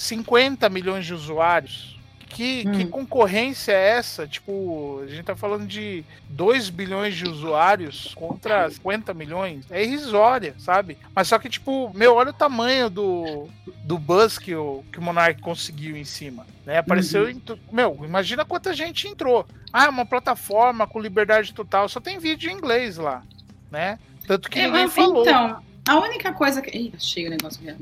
50 0.00 0.68
milhões 0.70 1.04
de 1.04 1.12
usuários. 1.12 1.98
Que, 2.30 2.64
hum. 2.64 2.72
que, 2.72 2.86
concorrência 2.86 3.72
é 3.72 3.98
essa? 3.98 4.26
Tipo, 4.26 5.00
a 5.02 5.06
gente 5.08 5.24
tá 5.24 5.34
falando 5.34 5.66
de 5.66 6.04
2 6.28 6.70
bilhões 6.70 7.16
de 7.16 7.24
usuários 7.24 8.14
contra 8.14 8.70
50 8.70 9.12
milhões. 9.12 9.66
É 9.68 9.82
irrisória, 9.82 10.54
sabe? 10.56 10.96
Mas 11.14 11.26
só 11.26 11.40
que, 11.40 11.50
tipo, 11.50 11.92
meu, 11.92 12.14
olha 12.14 12.30
o 12.30 12.32
tamanho 12.32 12.88
do, 12.88 13.48
do 13.82 13.98
buzz 13.98 14.38
que 14.38 14.54
o, 14.54 14.84
que 14.92 15.00
o 15.00 15.02
Monark 15.02 15.40
conseguiu 15.40 15.96
em 15.96 16.04
cima. 16.04 16.46
Né? 16.64 16.78
Apareceu 16.78 17.24
uhum. 17.24 17.30
em. 17.30 17.42
Meu, 17.72 18.00
imagina 18.04 18.44
quanta 18.44 18.72
gente 18.72 19.08
entrou. 19.08 19.44
Ah, 19.72 19.88
uma 19.88 20.06
plataforma 20.06 20.86
com 20.86 21.00
liberdade 21.00 21.52
total. 21.52 21.88
Só 21.88 22.00
tem 22.00 22.18
vídeo 22.20 22.48
em 22.48 22.54
inglês 22.54 22.96
lá, 22.96 23.22
né? 23.70 23.98
Tanto 24.26 24.48
que 24.48 24.60
É, 24.60 24.66
ninguém 24.66 24.84
mas, 24.84 24.94
falou. 24.94 25.22
Então, 25.22 25.60
a 25.88 25.98
única 25.98 26.32
coisa 26.32 26.62
que. 26.62 26.70
Ih, 26.70 26.92
cheio 26.96 27.26
o 27.26 27.30
negócio 27.30 27.60
mesmo. 27.62 27.80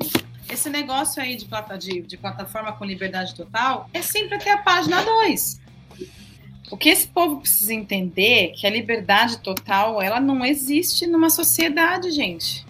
Esse 0.50 0.70
negócio 0.70 1.22
aí 1.22 1.36
de, 1.36 1.44
plata, 1.44 1.76
de, 1.76 2.00
de 2.02 2.16
plataforma 2.16 2.72
com 2.72 2.84
liberdade 2.84 3.34
total 3.34 3.88
é 3.92 4.00
sempre 4.00 4.36
até 4.36 4.52
a 4.52 4.58
página 4.58 5.02
2. 5.02 5.60
O 6.70 6.76
que 6.76 6.88
esse 6.88 7.08
povo 7.08 7.40
precisa 7.40 7.72
entender 7.72 8.44
é 8.44 8.48
que 8.48 8.66
a 8.66 8.70
liberdade 8.70 9.38
total 9.38 10.02
ela 10.02 10.20
não 10.20 10.44
existe 10.44 11.06
numa 11.06 11.30
sociedade, 11.30 12.10
gente. 12.10 12.66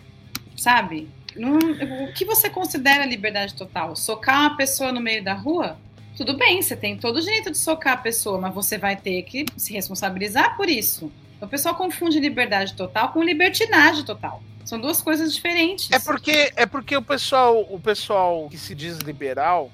Sabe? 0.57 1.09
O 1.37 2.13
que 2.13 2.25
você 2.25 2.51
considera 2.51 3.05
liberdade 3.05 3.55
total? 3.55 3.95
Socar 3.95 4.41
uma 4.41 4.57
pessoa 4.57 4.93
no 4.93 5.01
meio 5.01 5.23
da 5.23 5.35
rua? 5.35 5.79
Tudo 6.17 6.37
bem, 6.37 6.61
você 6.61 6.77
tem 6.77 6.97
todo 6.97 7.19
o 7.19 7.21
direito 7.21 7.51
de 7.51 7.59
socar 7.59 7.95
a 7.95 7.99
pessoa, 7.99 8.41
mas 8.41 8.53
você 8.53 8.77
vai 8.77 8.97
ter 8.97 9.23
que 9.23 9.47
se 9.57 9.73
responsabilizar 9.73 10.57
por 10.57 10.69
isso. 10.69 11.13
O 11.41 11.47
pessoal 11.47 11.77
confunde 11.77 12.19
liberdade 12.19 12.75
total 12.75 13.13
com 13.13 13.23
libertinagem 13.23 14.05
total. 14.05 14.43
São 14.69 14.79
duas 14.79 15.01
coisas 15.01 15.35
diferentes. 15.35 15.91
É 15.91 15.99
porque, 15.99 16.53
é 16.55 16.67
porque 16.67 16.95
o 16.95 17.01
pessoal, 17.03 17.67
o 17.71 17.81
pessoal 17.81 18.49
que 18.51 18.59
se 18.59 18.75
diz 18.75 18.99
liberal 18.99 19.71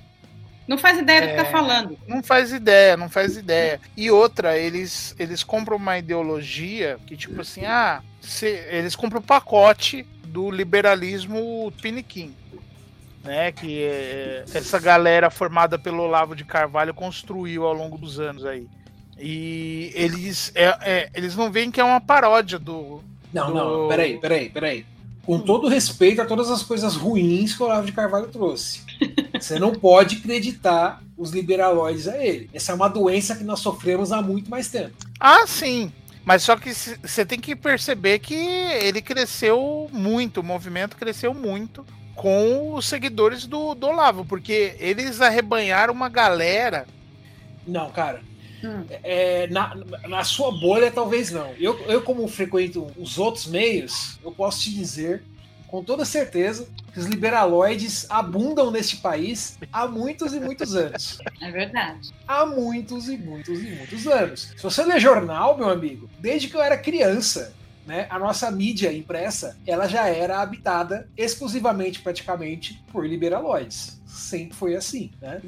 Não 0.68 0.78
faz 0.78 0.96
ideia 0.98 1.20
do 1.22 1.26
que 1.26 1.32
É. 1.32 1.36
tá 1.42 1.46
falando. 1.46 1.98
não 2.06 2.22
faz 2.22 2.52
ideia, 2.52 2.96
não 2.96 3.08
faz 3.08 3.36
ideia. 3.36 3.80
E 3.96 4.08
outra, 4.10 4.56
eles, 4.56 5.14
eles 5.18 5.42
compram 5.42 5.76
uma 5.76 5.98
ideologia 5.98 6.96
que, 7.08 7.16
tipo 7.16 7.40
assim, 7.40 7.64
ah, 7.64 8.02
se- 8.20 8.64
eles 8.70 8.94
compram 8.94 9.18
o 9.20 9.22
pacote 9.22 10.04
do 10.26 10.48
liberalismo 10.50 11.72
piniquim. 11.82 12.32
Né, 13.24 13.50
que 13.52 13.82
é, 13.82 14.44
essa 14.54 14.78
galera 14.78 15.28
formada 15.30 15.78
pelo 15.78 16.02
Olavo 16.02 16.36
de 16.36 16.44
Carvalho 16.44 16.92
construiu 16.94 17.64
ao 17.66 17.72
longo 17.72 17.96
dos 17.98 18.20
anos 18.20 18.44
aí. 18.44 18.68
E 19.18 19.90
eles, 19.94 20.52
é, 20.54 20.64
é, 20.82 21.10
eles 21.14 21.34
não 21.34 21.50
veem 21.50 21.70
que 21.70 21.80
é 21.80 21.84
uma 21.84 22.00
paródia 22.00 22.58
do. 22.58 23.02
Não, 23.34 23.48
do- 23.48 23.54
não, 23.54 23.88
peraí, 23.88 24.18
peraí, 24.18 24.48
peraí. 24.48 24.86
Com 25.26 25.38
todo 25.40 25.68
respeito 25.68 26.22
a 26.22 26.26
todas 26.26 26.50
as 26.50 26.62
coisas 26.62 26.94
ruins 26.96 27.54
que 27.54 27.62
o 27.62 27.66
Olavo 27.66 27.86
de 27.86 27.92
Carvalho 27.92 28.28
trouxe. 28.28 28.80
Você 29.38 29.58
não 29.58 29.72
pode 29.72 30.16
acreditar 30.16 31.02
os 31.16 31.30
liberaloides 31.30 32.06
a 32.08 32.22
ele. 32.22 32.48
Essa 32.52 32.72
é 32.72 32.74
uma 32.74 32.88
doença 32.88 33.34
que 33.34 33.44
nós 33.44 33.60
sofremos 33.60 34.12
há 34.12 34.20
muito 34.22 34.50
mais 34.50 34.68
tempo. 34.68 34.94
Ah, 35.18 35.46
sim. 35.46 35.90
Mas 36.24 36.42
só 36.42 36.56
que 36.56 36.72
você 36.72 37.24
tem 37.24 37.38
que 37.38 37.54
perceber 37.56 38.18
que 38.18 38.34
ele 38.34 39.02
cresceu 39.02 39.88
muito, 39.92 40.40
o 40.40 40.44
movimento 40.44 40.96
cresceu 40.96 41.34
muito 41.34 41.84
com 42.14 42.74
os 42.74 42.86
seguidores 42.86 43.46
do, 43.46 43.74
do 43.74 43.88
Olavo, 43.88 44.24
porque 44.24 44.74
eles 44.78 45.20
arrebanharam 45.20 45.92
uma 45.92 46.08
galera. 46.08 46.86
Não, 47.66 47.90
cara. 47.90 48.22
Hum. 48.64 48.84
É, 49.02 49.46
na, 49.48 49.74
na 50.08 50.24
sua 50.24 50.50
bolha, 50.50 50.90
talvez 50.90 51.30
não. 51.30 51.52
Eu, 51.58 51.78
eu, 51.86 52.02
como 52.02 52.26
frequento 52.26 52.90
os 52.96 53.18
outros 53.18 53.46
meios, 53.46 54.18
eu 54.24 54.32
posso 54.32 54.62
te 54.62 54.74
dizer 54.74 55.22
com 55.68 55.82
toda 55.82 56.04
certeza 56.04 56.68
que 56.92 57.00
os 57.00 57.06
liberaloides 57.06 58.06
abundam 58.08 58.70
neste 58.70 58.98
país 58.98 59.58
há 59.72 59.88
muitos 59.88 60.32
e 60.32 60.38
muitos 60.38 60.76
anos. 60.76 61.18
É 61.42 61.50
verdade. 61.50 62.12
há 62.28 62.46
muitos 62.46 63.08
e 63.08 63.16
muitos 63.16 63.58
e 63.58 63.70
muitos 63.70 64.06
anos. 64.06 64.52
Se 64.56 64.62
você 64.62 64.84
ler 64.84 65.00
jornal, 65.00 65.58
meu 65.58 65.68
amigo, 65.68 66.08
desde 66.20 66.46
que 66.48 66.56
eu 66.56 66.62
era 66.62 66.78
criança, 66.78 67.52
né, 67.86 68.06
a 68.10 68.18
nossa 68.18 68.50
mídia 68.50 68.92
impressa, 68.92 69.56
ela 69.66 69.86
já 69.86 70.08
era 70.08 70.40
habitada 70.40 71.08
exclusivamente, 71.16 72.00
praticamente, 72.00 72.82
por 72.92 73.06
liberaloides. 73.06 74.02
Sempre 74.06 74.56
foi 74.56 74.76
assim, 74.76 75.10
né? 75.20 75.40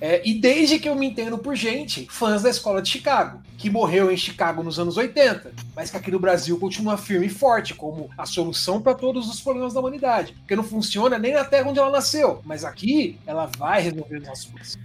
É? 0.00 0.14
É, 0.14 0.22
e 0.24 0.40
desde 0.40 0.78
que 0.78 0.88
eu 0.88 0.94
me 0.94 1.06
entendo 1.06 1.36
por 1.36 1.54
gente, 1.54 2.06
fãs 2.10 2.42
da 2.42 2.48
escola 2.48 2.80
de 2.80 2.88
Chicago, 2.88 3.42
que 3.58 3.68
morreu 3.68 4.10
em 4.10 4.16
Chicago 4.16 4.62
nos 4.62 4.78
anos 4.78 4.96
80, 4.96 5.52
mas 5.76 5.90
que 5.90 5.96
aqui 5.96 6.10
no 6.10 6.18
Brasil 6.18 6.58
continua 6.58 6.96
firme 6.96 7.26
e 7.26 7.30
forte 7.30 7.74
como 7.74 8.08
a 8.16 8.24
solução 8.24 8.80
para 8.80 8.94
todos 8.94 9.28
os 9.28 9.40
problemas 9.42 9.74
da 9.74 9.80
humanidade. 9.80 10.32
Porque 10.32 10.56
não 10.56 10.64
funciona 10.64 11.18
nem 11.18 11.34
na 11.34 11.44
terra 11.44 11.68
onde 11.68 11.78
ela 11.78 11.90
nasceu, 11.90 12.40
mas 12.44 12.64
aqui 12.64 13.20
ela 13.26 13.50
vai 13.58 13.82
resolver 13.82 14.16
os 14.16 14.26
nossos 14.26 14.46
problemas. 14.46 14.78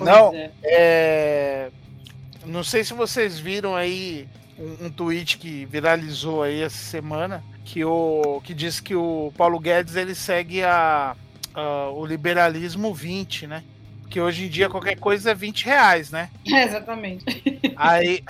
Não. 0.00 0.34
é. 0.34 0.50
É, 0.62 1.70
não 2.44 2.64
sei 2.64 2.84
se 2.84 2.92
vocês 2.92 3.38
viram 3.38 3.74
aí 3.74 4.28
um, 4.60 4.86
um 4.86 4.90
tweet 4.90 5.38
que 5.38 5.64
viralizou 5.64 6.42
aí 6.42 6.60
essa 6.62 6.76
semana, 6.76 7.42
que, 7.64 7.84
o, 7.84 8.40
que 8.44 8.52
diz 8.54 8.78
que 8.80 8.94
o 8.94 9.32
Paulo 9.36 9.58
Guedes 9.58 9.96
ele 9.96 10.14
segue 10.14 10.62
a, 10.62 11.16
a- 11.54 11.88
o 11.90 12.04
liberalismo 12.04 12.92
20, 12.94 13.46
né? 13.46 13.62
Que 14.08 14.20
hoje 14.20 14.46
em 14.46 14.48
dia 14.48 14.68
qualquer 14.68 14.96
coisa 14.98 15.30
é 15.30 15.34
20 15.34 15.64
reais, 15.66 16.10
né? 16.10 16.28
É, 16.52 16.64
exatamente. 16.64 17.24
Aí, 17.76 18.22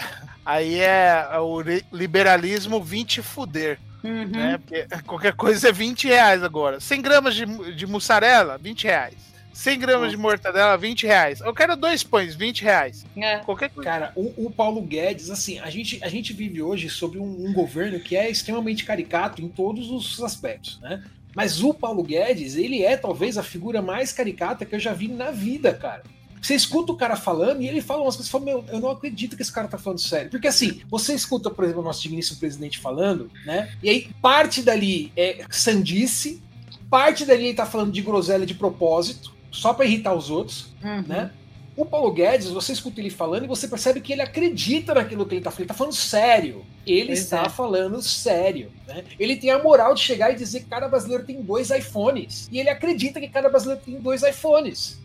aí 0.44 0.78
é 0.80 1.26
o 1.38 1.60
li- 1.60 1.84
liberalismo 1.92 2.82
20 2.82 3.22
fuder, 3.22 3.78
Uhum. 4.02 4.26
né? 4.28 4.58
Porque 4.58 4.86
qualquer 5.06 5.34
coisa 5.34 5.68
é 5.68 5.72
20 5.72 6.06
reais 6.08 6.42
agora. 6.42 6.80
100 6.80 7.02
gramas 7.02 7.34
de, 7.34 7.44
de 7.74 7.86
mussarela, 7.86 8.56
20 8.56 8.84
reais. 8.84 9.14
100 9.52 9.78
gramas 9.78 10.10
de 10.10 10.16
mortadela, 10.16 10.76
20 10.76 11.06
reais. 11.06 11.40
Eu 11.40 11.54
quero 11.54 11.76
dois 11.76 12.02
pães, 12.02 12.34
20 12.34 12.62
reais. 12.62 13.04
É. 13.16 13.38
Qualquer 13.38 13.70
coisa. 13.70 13.90
Cara, 13.90 14.12
o, 14.14 14.46
o 14.46 14.50
Paulo 14.50 14.80
Guedes, 14.82 15.30
assim, 15.30 15.58
a 15.58 15.68
gente, 15.70 16.02
a 16.02 16.08
gente 16.08 16.32
vive 16.32 16.62
hoje 16.62 16.88
sobre 16.88 17.18
um, 17.18 17.46
um 17.46 17.52
governo 17.52 18.00
que 18.00 18.16
é 18.16 18.30
extremamente 18.30 18.84
caricato 18.84 19.42
em 19.42 19.48
todos 19.48 19.90
os 19.90 20.22
aspectos, 20.22 20.80
né? 20.80 21.02
Mas 21.34 21.62
o 21.62 21.72
Paulo 21.72 22.02
Guedes, 22.02 22.56
ele 22.56 22.82
é 22.82 22.96
talvez 22.96 23.38
a 23.38 23.42
figura 23.42 23.80
mais 23.80 24.12
caricata 24.12 24.64
que 24.64 24.74
eu 24.74 24.80
já 24.80 24.92
vi 24.92 25.08
na 25.08 25.30
vida, 25.30 25.72
cara. 25.72 26.02
Você 26.40 26.54
escuta 26.54 26.92
o 26.92 26.96
cara 26.96 27.16
falando 27.16 27.60
e 27.60 27.68
ele 27.68 27.82
fala 27.82 28.02
umas 28.02 28.16
coisas 28.16 28.28
e 28.28 28.32
fala, 28.32 28.44
meu, 28.44 28.64
eu 28.68 28.80
não 28.80 28.90
acredito 28.90 29.36
que 29.36 29.42
esse 29.42 29.52
cara 29.52 29.68
tá 29.68 29.76
falando 29.76 30.00
sério. 30.00 30.30
Porque 30.30 30.48
assim, 30.48 30.80
você 30.88 31.14
escuta, 31.14 31.50
por 31.50 31.64
exemplo, 31.64 31.82
o 31.82 31.84
nosso 31.84 32.02
digníssimo 32.02 32.38
presidente 32.38 32.78
falando, 32.78 33.30
né? 33.44 33.70
E 33.82 33.90
aí 33.90 34.10
parte 34.22 34.62
dali 34.62 35.12
é 35.16 35.44
sandice, 35.50 36.42
parte 36.88 37.26
dali 37.26 37.46
ele 37.46 37.54
tá 37.54 37.66
falando 37.66 37.92
de 37.92 38.00
groselha 38.00 38.46
de 38.46 38.54
propósito, 38.54 39.34
só 39.50 39.72
pra 39.74 39.84
irritar 39.84 40.14
os 40.14 40.30
outros 40.30 40.72
Uhum. 40.82 41.02
né? 41.06 41.30
O 41.76 41.86
Paulo 41.86 42.12
Guedes, 42.12 42.48
você 42.48 42.72
escuta 42.72 43.00
ele 43.00 43.08
falando 43.08 43.44
e 43.44 43.48
você 43.48 43.66
percebe 43.66 44.00
que 44.00 44.12
ele 44.12 44.20
acredita 44.20 44.92
naquilo 44.92 45.24
que 45.24 45.36
ele 45.36 45.40
tá 45.40 45.50
falando. 45.50 45.60
Ele 45.62 45.68
tá 45.68 45.74
falando 45.74 45.94
sério. 45.94 46.64
Ele 46.86 47.06
Pois 47.06 47.20
está 47.20 47.42
é. 47.44 47.48
falando 47.48 48.02
sério. 48.02 48.70
Né? 48.86 49.04
Ele 49.18 49.36
tem 49.36 49.50
a 49.50 49.62
moral 49.62 49.94
de 49.94 50.00
chegar 50.02 50.30
e 50.30 50.36
dizer 50.36 50.60
que 50.60 50.66
cada 50.66 50.88
brasileiro 50.88 51.24
tem 51.24 51.40
dois 51.40 51.70
iPhones. 51.70 52.48
E 52.52 52.58
ele 52.58 52.68
acredita 52.68 53.18
que 53.20 53.28
cada 53.28 53.48
brasileiro 53.48 53.80
tem 53.82 53.98
dois 53.98 54.22
iPhones. 54.22 54.98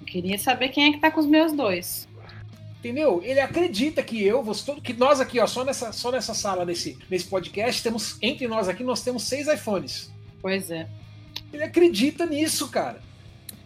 Eu 0.00 0.06
queria 0.06 0.38
saber 0.38 0.68
quem 0.70 0.88
é 0.88 0.92
que 0.92 0.98
tá 1.00 1.10
com 1.10 1.20
os 1.20 1.26
meus 1.26 1.52
dois. 1.52 2.08
Entendeu? 2.78 3.20
Ele 3.24 3.40
acredita 3.40 4.02
que 4.02 4.22
eu, 4.22 4.42
você, 4.42 4.72
que 4.76 4.92
nós 4.94 5.20
aqui, 5.20 5.40
ó, 5.40 5.46
só 5.46 5.64
nessa, 5.64 5.92
só 5.92 6.12
nessa 6.12 6.32
sala, 6.32 6.64
nesse, 6.64 6.96
nesse 7.10 7.26
podcast, 7.26 7.82
temos, 7.82 8.16
entre 8.22 8.46
nós 8.46 8.68
aqui, 8.68 8.84
nós 8.84 9.02
temos 9.02 9.24
seis 9.24 9.48
iPhones. 9.48 10.10
Pois 10.40 10.70
é. 10.70 10.86
Ele 11.52 11.62
acredita 11.62 12.26
nisso, 12.26 12.68
cara. 12.68 13.00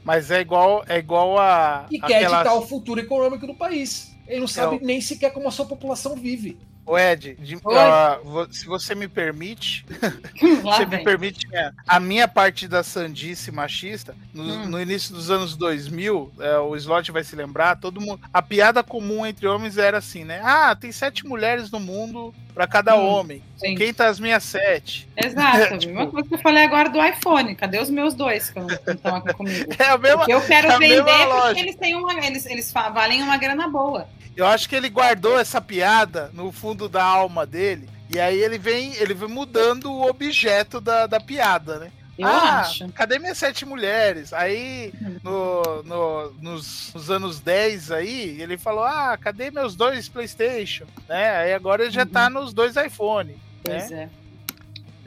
Mas 0.04 0.30
é 0.30 0.40
igual, 0.40 0.84
é 0.88 0.98
igual 0.98 1.38
a. 1.38 1.86
E 1.90 2.00
quer 2.00 2.16
aquelas- 2.16 2.38
ditar 2.38 2.54
o 2.56 2.62
futuro 2.66 3.00
econômico 3.00 3.46
do 3.46 3.54
país. 3.54 4.12
Ele 4.26 4.40
não 4.40 4.48
sabe 4.48 4.76
Não. 4.78 4.86
nem 4.86 5.00
sequer 5.00 5.32
como 5.32 5.48
a 5.48 5.50
sua 5.50 5.66
população 5.66 6.14
vive. 6.16 6.58
Ô, 6.84 6.98
Ed, 6.98 7.36
de- 7.38 7.56
vo- 7.56 8.48
se 8.50 8.66
você 8.66 8.94
me 8.94 9.06
permite, 9.06 9.84
você 10.62 10.84
me 10.84 10.98
permite 11.04 11.46
é, 11.52 11.70
a 11.86 12.00
minha 12.00 12.26
parte 12.26 12.66
da 12.66 12.82
sandice 12.82 13.52
machista, 13.52 14.16
no, 14.34 14.42
Hum. 14.42 14.66
no 14.68 14.80
início 14.80 15.14
dos 15.14 15.30
anos 15.30 15.56
2000, 15.56 16.32
é, 16.40 16.58
o 16.58 16.74
Slot 16.76 17.12
vai 17.12 17.22
se 17.22 17.36
lembrar, 17.36 17.76
todo 17.76 18.00
mundo, 18.00 18.20
a 18.32 18.42
piada 18.42 18.82
comum 18.82 19.24
entre 19.24 19.46
homens 19.46 19.78
era 19.78 19.98
assim, 19.98 20.24
né? 20.24 20.40
Ah, 20.42 20.74
tem 20.74 20.90
sete 20.90 21.24
mulheres 21.24 21.70
no 21.70 21.78
mundo 21.78 22.34
pra 22.52 22.66
cada 22.66 22.96
Hum, 22.96 23.06
homem. 23.06 23.42
sim. 23.56 23.74
Quem 23.76 23.94
tá 23.94 24.08
as 24.08 24.18
minhas 24.18 24.42
sete? 24.42 25.08
Exato. 25.16 25.78
Tipo- 25.78 25.92
A 25.92 25.96
mesma 25.98 26.06
coisa 26.10 26.28
que 26.28 26.34
eu 26.34 26.38
falei 26.40 26.64
agora 26.64 26.88
do 26.90 27.02
iPhone. 27.02 27.54
Cadê 27.54 27.78
os 27.80 27.88
meus 27.90 28.12
dois 28.14 28.50
que 28.50 28.58
estão 28.90 29.14
aqui 29.14 29.32
comigo? 29.34 29.72
É 29.78 29.84
a 29.84 29.96
mesma. 29.96 30.18
Porque 30.18 30.32
eu 30.34 30.40
quero 30.42 30.66
é 30.66 30.74
a 30.74 30.78
vender 30.78 31.02
mesma 31.04 31.42
porque 31.42 31.60
eles 31.60 31.76
têm 31.76 31.94
uma. 31.94 32.12
Eles, 32.26 32.44
eles 32.46 32.72
valem 32.72 33.22
uma 33.22 33.36
grana 33.36 33.68
boa. 33.68 34.06
Eu 34.36 34.46
acho 34.46 34.68
que 34.68 34.74
ele 34.74 34.88
guardou 34.88 35.38
essa 35.38 35.60
piada 35.60 36.30
no 36.32 36.50
fundo 36.52 36.88
da 36.88 37.04
alma 37.04 37.44
dele. 37.46 37.88
E 38.14 38.18
aí 38.20 38.38
ele 38.38 38.58
vem, 38.58 38.94
ele 38.96 39.14
vem 39.14 39.28
mudando 39.28 39.90
o 39.92 40.08
objeto 40.08 40.80
da, 40.80 41.06
da 41.06 41.20
piada, 41.20 41.78
né? 41.78 41.90
Eu 42.18 42.26
ah, 42.28 42.60
acho. 42.60 42.86
cadê 42.92 43.18
minhas 43.18 43.38
sete 43.38 43.64
mulheres? 43.64 44.32
Aí, 44.34 44.92
no, 45.24 45.82
no- 45.82 46.30
nos, 46.40 46.92
nos 46.94 47.10
anos 47.10 47.40
10 47.40 47.90
aí, 47.90 48.40
ele 48.40 48.58
falou, 48.58 48.84
ah, 48.84 49.16
cadê 49.18 49.50
meus 49.50 49.74
dois 49.74 50.08
Playstation? 50.08 50.84
Né? 51.08 51.30
Aí 51.36 51.54
agora 51.54 51.82
ele 51.84 51.90
já 51.90 52.04
tá 52.04 52.28
nos 52.28 52.52
dois 52.52 52.76
iPhone. 52.76 53.34
Pois 53.64 53.90
é. 53.90 54.08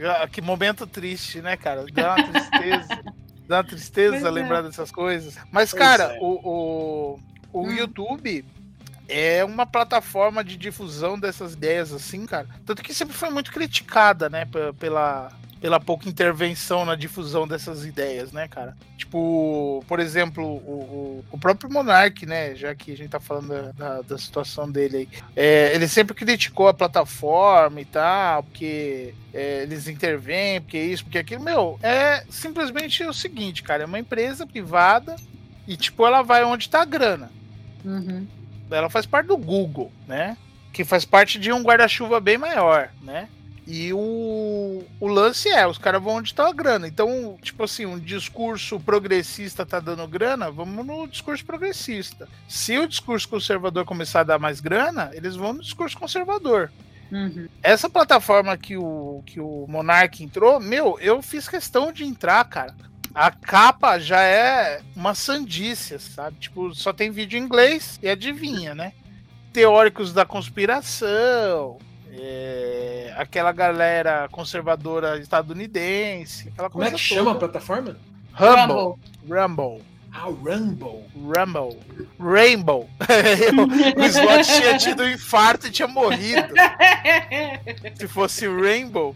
Ah, 0.02 0.28
Que 0.28 0.42
momento 0.42 0.86
triste, 0.88 1.42
né, 1.42 1.56
cara? 1.56 1.86
Dá 1.94 2.16
uma 2.16 2.24
tristeza. 2.32 3.04
Dá 3.48 3.58
uma 3.58 3.64
tristeza 3.64 4.12
Pois 4.12 4.26
é. 4.26 4.30
lembrar 4.32 4.62
dessas 4.64 4.92
coisas. 4.92 5.36
Mas, 5.52 5.70
Pois 5.70 5.74
cara, 5.74 6.16
é. 6.16 6.20
o, 6.20 6.40
o, 6.44 7.20
o 7.54 7.68
Hum. 7.68 7.72
YouTube 7.72 8.44
é 9.08 9.44
uma 9.44 9.66
plataforma 9.66 10.44
de 10.44 10.58
difusão 10.58 11.20
dessas 11.20 11.54
ideias, 11.54 11.92
assim, 11.94 12.26
cara. 12.26 12.48
Tanto 12.66 12.82
que 12.84 12.94
sempre 12.94 13.16
foi 13.16 13.30
muito 13.30 13.52
criticada, 13.52 14.30
né, 14.30 14.46
pe- 14.46 14.74
pela, 14.80 15.32
pela 15.62 15.80
pouca 15.80 16.10
intervenção 16.10 16.86
na 16.86 16.96
difusão 16.96 17.48
dessas 17.48 17.86
ideias, 17.86 18.32
né, 18.32 18.48
cara? 18.48 18.76
Tipo, 18.98 19.84
por 19.88 20.00
exemplo, 20.00 20.44
o, 20.44 20.50
o, 20.50 21.26
o 21.32 21.38
próprio 21.38 21.72
Monark, 21.72 22.26
né? 22.26 22.56
Já 22.56 22.74
que 22.74 22.92
a 22.92 22.98
gente 22.98 23.10
tá 23.10 23.20
falando 23.20 23.50
da, 23.50 23.72
da, 23.72 24.02
da 24.02 24.18
situação 24.18 24.70
dele 24.72 24.98
aí, 24.98 25.10
é, 25.36 25.74
ele 25.76 25.88
sempre 25.88 26.16
criticou 26.16 26.68
a 26.68 26.74
plataforma 26.74 27.82
e 27.82 27.86
tal, 27.86 28.44
porque 28.44 29.14
é, 29.34 29.64
eles 29.64 29.88
intervêm, 29.88 30.62
porque 30.62 30.78
isso, 30.80 31.04
porque 31.04 31.18
aquilo. 31.20 31.44
Meu, 31.44 31.78
é 31.84 32.24
simplesmente 32.30 33.04
o 33.04 33.14
seguinte, 33.14 33.62
cara: 33.64 33.84
é 33.84 33.86
uma 33.86 34.00
empresa 34.00 34.48
privada 34.48 35.16
e, 35.68 35.76
tipo, 35.78 36.06
ela 36.06 36.22
vai 36.22 36.44
onde 36.44 36.70
tá 36.70 36.82
a 36.82 36.86
grana. 36.86 37.32
Uhum. 37.84 38.26
Ela 38.70 38.90
faz 38.90 39.06
parte 39.06 39.28
do 39.28 39.38
Google, 39.38 39.92
né? 40.08 40.38
Que 40.74 40.84
faz 40.84 41.06
parte 41.06 41.40
de 41.40 41.52
um 41.52 41.64
guarda-chuva 41.64 42.20
bem 42.20 42.38
maior, 42.38 42.90
né? 43.02 43.28
E 43.68 43.92
o, 43.94 44.84
o 45.00 45.08
lance 45.08 45.50
é, 45.50 45.66
os 45.66 45.80
caras 45.80 46.02
vão 46.02 46.16
onde 46.16 46.34
tá 46.36 46.48
a 46.48 46.54
grana. 46.54 46.88
Então, 46.88 47.36
tipo 47.42 47.64
assim, 47.64 47.86
um 47.86 47.98
discurso 47.98 48.80
progressista 48.80 49.66
tá 49.66 49.80
dando 49.80 50.08
grana, 50.08 50.52
vamos 50.52 50.86
no 50.86 51.08
discurso 51.08 51.44
progressista. 51.44 52.28
Se 52.48 52.78
o 52.78 52.88
discurso 52.88 53.28
conservador 53.28 53.84
começar 53.84 54.20
a 54.20 54.24
dar 54.24 54.40
mais 54.40 54.60
grana, 54.60 55.10
eles 55.14 55.36
vão 55.36 55.54
no 55.54 55.62
discurso 55.62 55.98
conservador. 55.98 56.72
Uhum. 57.12 57.48
Essa 57.64 57.90
plataforma 57.90 58.56
que 58.58 58.78
o, 58.78 59.24
que 59.26 59.40
o 59.40 59.66
Monark 59.68 60.24
entrou, 60.24 60.60
meu, 60.60 61.00
eu 61.00 61.22
fiz 61.22 61.48
questão 61.48 61.92
de 61.92 62.04
entrar, 62.04 62.44
cara. 62.46 62.76
A 63.16 63.32
capa 63.32 63.98
já 63.98 64.22
é 64.22 64.82
uma 64.94 65.16
sandícia, 65.16 65.98
sabe? 65.98 66.38
Tipo, 66.38 66.76
só 66.76 66.92
tem 66.92 67.12
vídeo 67.12 67.40
em 67.40 67.44
inglês 67.44 67.98
e 68.04 68.10
adivinha, 68.10 68.76
né? 68.76 68.92
Teóricos 69.54 70.12
da 70.12 70.26
conspiração, 70.26 71.78
é, 72.12 73.14
aquela 73.18 73.54
galera 73.54 74.28
conservadora 74.30 75.18
estadunidense, 75.18 76.50
aquela 76.50 76.70
Como 76.70 76.84
é 76.84 76.88
que 76.88 76.92
toda. 76.92 77.04
chama 77.04 77.32
a 77.32 77.36
plataforma? 77.36 77.96
Rumble. 78.34 79.00
Rumble. 79.30 79.82
Ah, 80.12 80.26
Rumble. 80.26 81.04
Rumble. 81.16 81.80
Rainbow. 82.20 82.90
o 83.98 84.04
slot 84.06 84.46
tinha 84.46 84.78
tido 84.78 85.04
um 85.04 85.10
infarto 85.10 85.68
e 85.68 85.72
tinha 85.72 85.88
morrido. 85.88 86.54
Se 87.96 88.08
fosse 88.08 88.48
Rainbow. 88.48 89.16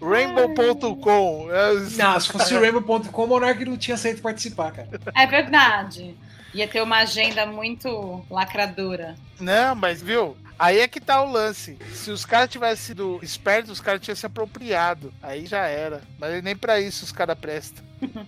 Rainbow.com. 0.00 1.48
É, 1.50 1.72
Não, 1.96 2.20
se 2.20 2.28
fosse 2.32 2.54
o 2.54 2.60
Rainbow.com, 2.60 3.24
o 3.24 3.26
Monark 3.26 3.64
não 3.64 3.76
tinha 3.76 3.94
aceito 3.94 4.22
participar, 4.22 4.72
cara. 4.72 4.88
É 5.14 5.26
verdade. 5.26 6.14
Ia 6.54 6.66
ter 6.68 6.82
uma 6.82 6.98
agenda 6.98 7.44
muito 7.46 8.24
lacradora. 8.30 9.14
Não, 9.38 9.74
mas 9.74 10.00
viu? 10.02 10.36
Aí 10.58 10.78
é 10.80 10.88
que 10.88 11.00
tá 11.00 11.22
o 11.22 11.30
lance. 11.30 11.76
Se 11.92 12.10
os 12.10 12.24
caras 12.24 12.48
tivessem 12.50 12.86
sido 12.86 13.18
espertos, 13.22 13.70
os 13.70 13.80
caras 13.80 14.00
tinham 14.00 14.16
se 14.16 14.24
apropriado. 14.24 15.12
Aí 15.22 15.44
já 15.44 15.66
era. 15.66 16.00
Mas 16.18 16.42
nem 16.42 16.56
pra 16.56 16.80
isso 16.80 17.04
os 17.04 17.12
caras 17.12 17.38
prestam. 17.38 17.84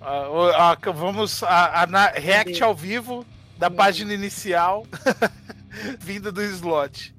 Ah, 0.00 0.76
ah, 0.76 0.90
vamos 0.92 1.42
a, 1.42 1.82
a- 1.82 2.12
react 2.12 2.62
ao 2.62 2.72
vivo 2.72 3.26
da 3.58 3.68
página 3.68 4.14
inicial 4.14 4.86
vinda 5.98 6.30
do 6.30 6.40
slot. 6.40 7.12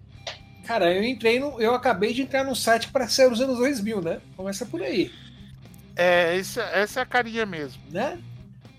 Cara, 0.69 0.93
eu 0.93 1.03
entrei 1.03 1.39
no. 1.39 1.59
Eu 1.59 1.73
acabei 1.73 2.13
de 2.13 2.21
entrar 2.21 2.43
num 2.43 2.53
site 2.53 2.89
para 2.89 3.07
ser 3.07 3.27
os 3.27 3.41
anos 3.41 3.57
2000, 3.57 4.03
né? 4.03 4.21
Começa 4.37 4.67
por 4.67 4.83
aí, 4.83 5.11
É, 5.95 6.37
isso, 6.37 6.59
essa 6.59 6.99
é 6.99 7.03
a 7.03 7.05
carinha 7.07 7.43
mesmo. 7.43 7.81
né? 7.89 8.19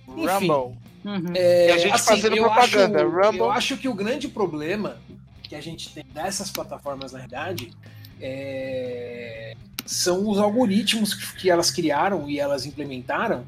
Enfim. 0.07 0.25
Rumble. 0.47 0.79
Uhum. 1.05 1.33
É, 1.35 1.67
E 1.67 1.73
a 1.73 1.79
gente 1.79 1.99
fazendo 1.99 2.37
eu 2.37 2.45
propaganda, 2.45 3.01
Acho, 3.01 3.09
Rumble. 3.09 3.41
Eu 3.41 3.51
acho 3.51 3.77
que 3.77 3.89
o 3.89 3.95
grande 3.95 4.29
problema 4.29 4.99
que 5.43 5.57
a 5.57 5.61
gente 5.61 5.93
tem 5.93 6.05
dessas 6.15 6.49
plataformas, 6.53 7.11
na 7.11 7.19
verdade, 7.19 7.73
é, 8.21 9.57
são 9.85 10.29
os 10.29 10.39
algoritmos 10.39 11.13
que, 11.13 11.37
que 11.39 11.51
elas 11.51 11.73
criaram 11.73 12.31
e 12.31 12.39
elas 12.39 12.67
implementaram 12.67 13.45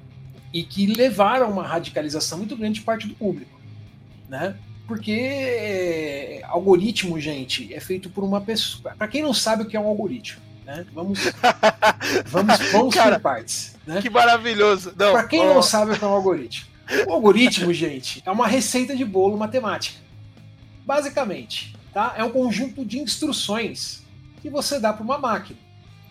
e 0.53 0.65
que 0.65 0.87
levaram 0.87 1.47
a 1.47 1.49
uma 1.49 1.65
radicalização 1.65 2.39
muito 2.39 2.57
grande 2.57 2.81
de 2.81 2.85
parte 2.85 3.07
do 3.07 3.15
público, 3.15 3.61
né? 4.29 4.57
Porque 4.93 5.11
é, 5.11 6.43
algoritmo, 6.45 7.19
gente, 7.19 7.73
é 7.73 7.81
feito 7.81 8.11
por 8.11 8.23
uma 8.23 8.43
pessoa. 8.43 8.95
Para 8.95 9.09
quem 9.09 9.23
não 9.23 9.33
sabe 9.33 9.63
o 9.63 9.67
que 9.67 9.75
é 9.75 9.81
um 9.81 9.87
algoritmo, 9.87 10.39
né? 10.67 10.85
Vamos, 10.93 11.19
vamos, 12.29 12.59
vamos 12.71 12.95
Cara, 12.95 13.17
por 13.17 13.23
partes, 13.23 13.75
né? 13.87 14.03
Que 14.03 14.11
maravilhoso. 14.11 14.93
Para 14.93 15.25
quem 15.25 15.47
não 15.47 15.63
sabe 15.63 15.93
o 15.93 15.99
que 15.99 16.05
é 16.05 16.07
um 16.07 16.13
algoritmo, 16.13 16.67
o 17.07 17.13
algoritmo, 17.15 17.73
gente, 17.75 18.23
é 18.27 18.31
uma 18.31 18.47
receita 18.47 18.95
de 18.95 19.03
bolo 19.03 19.35
matemática. 19.39 19.99
Basicamente, 20.85 21.75
tá? 21.95 22.13
É 22.15 22.23
um 22.23 22.31
conjunto 22.31 22.85
de 22.85 22.99
instruções 22.99 24.03
que 24.43 24.51
você 24.51 24.79
dá 24.79 24.93
para 24.93 25.03
uma 25.03 25.17
máquina. 25.17 25.59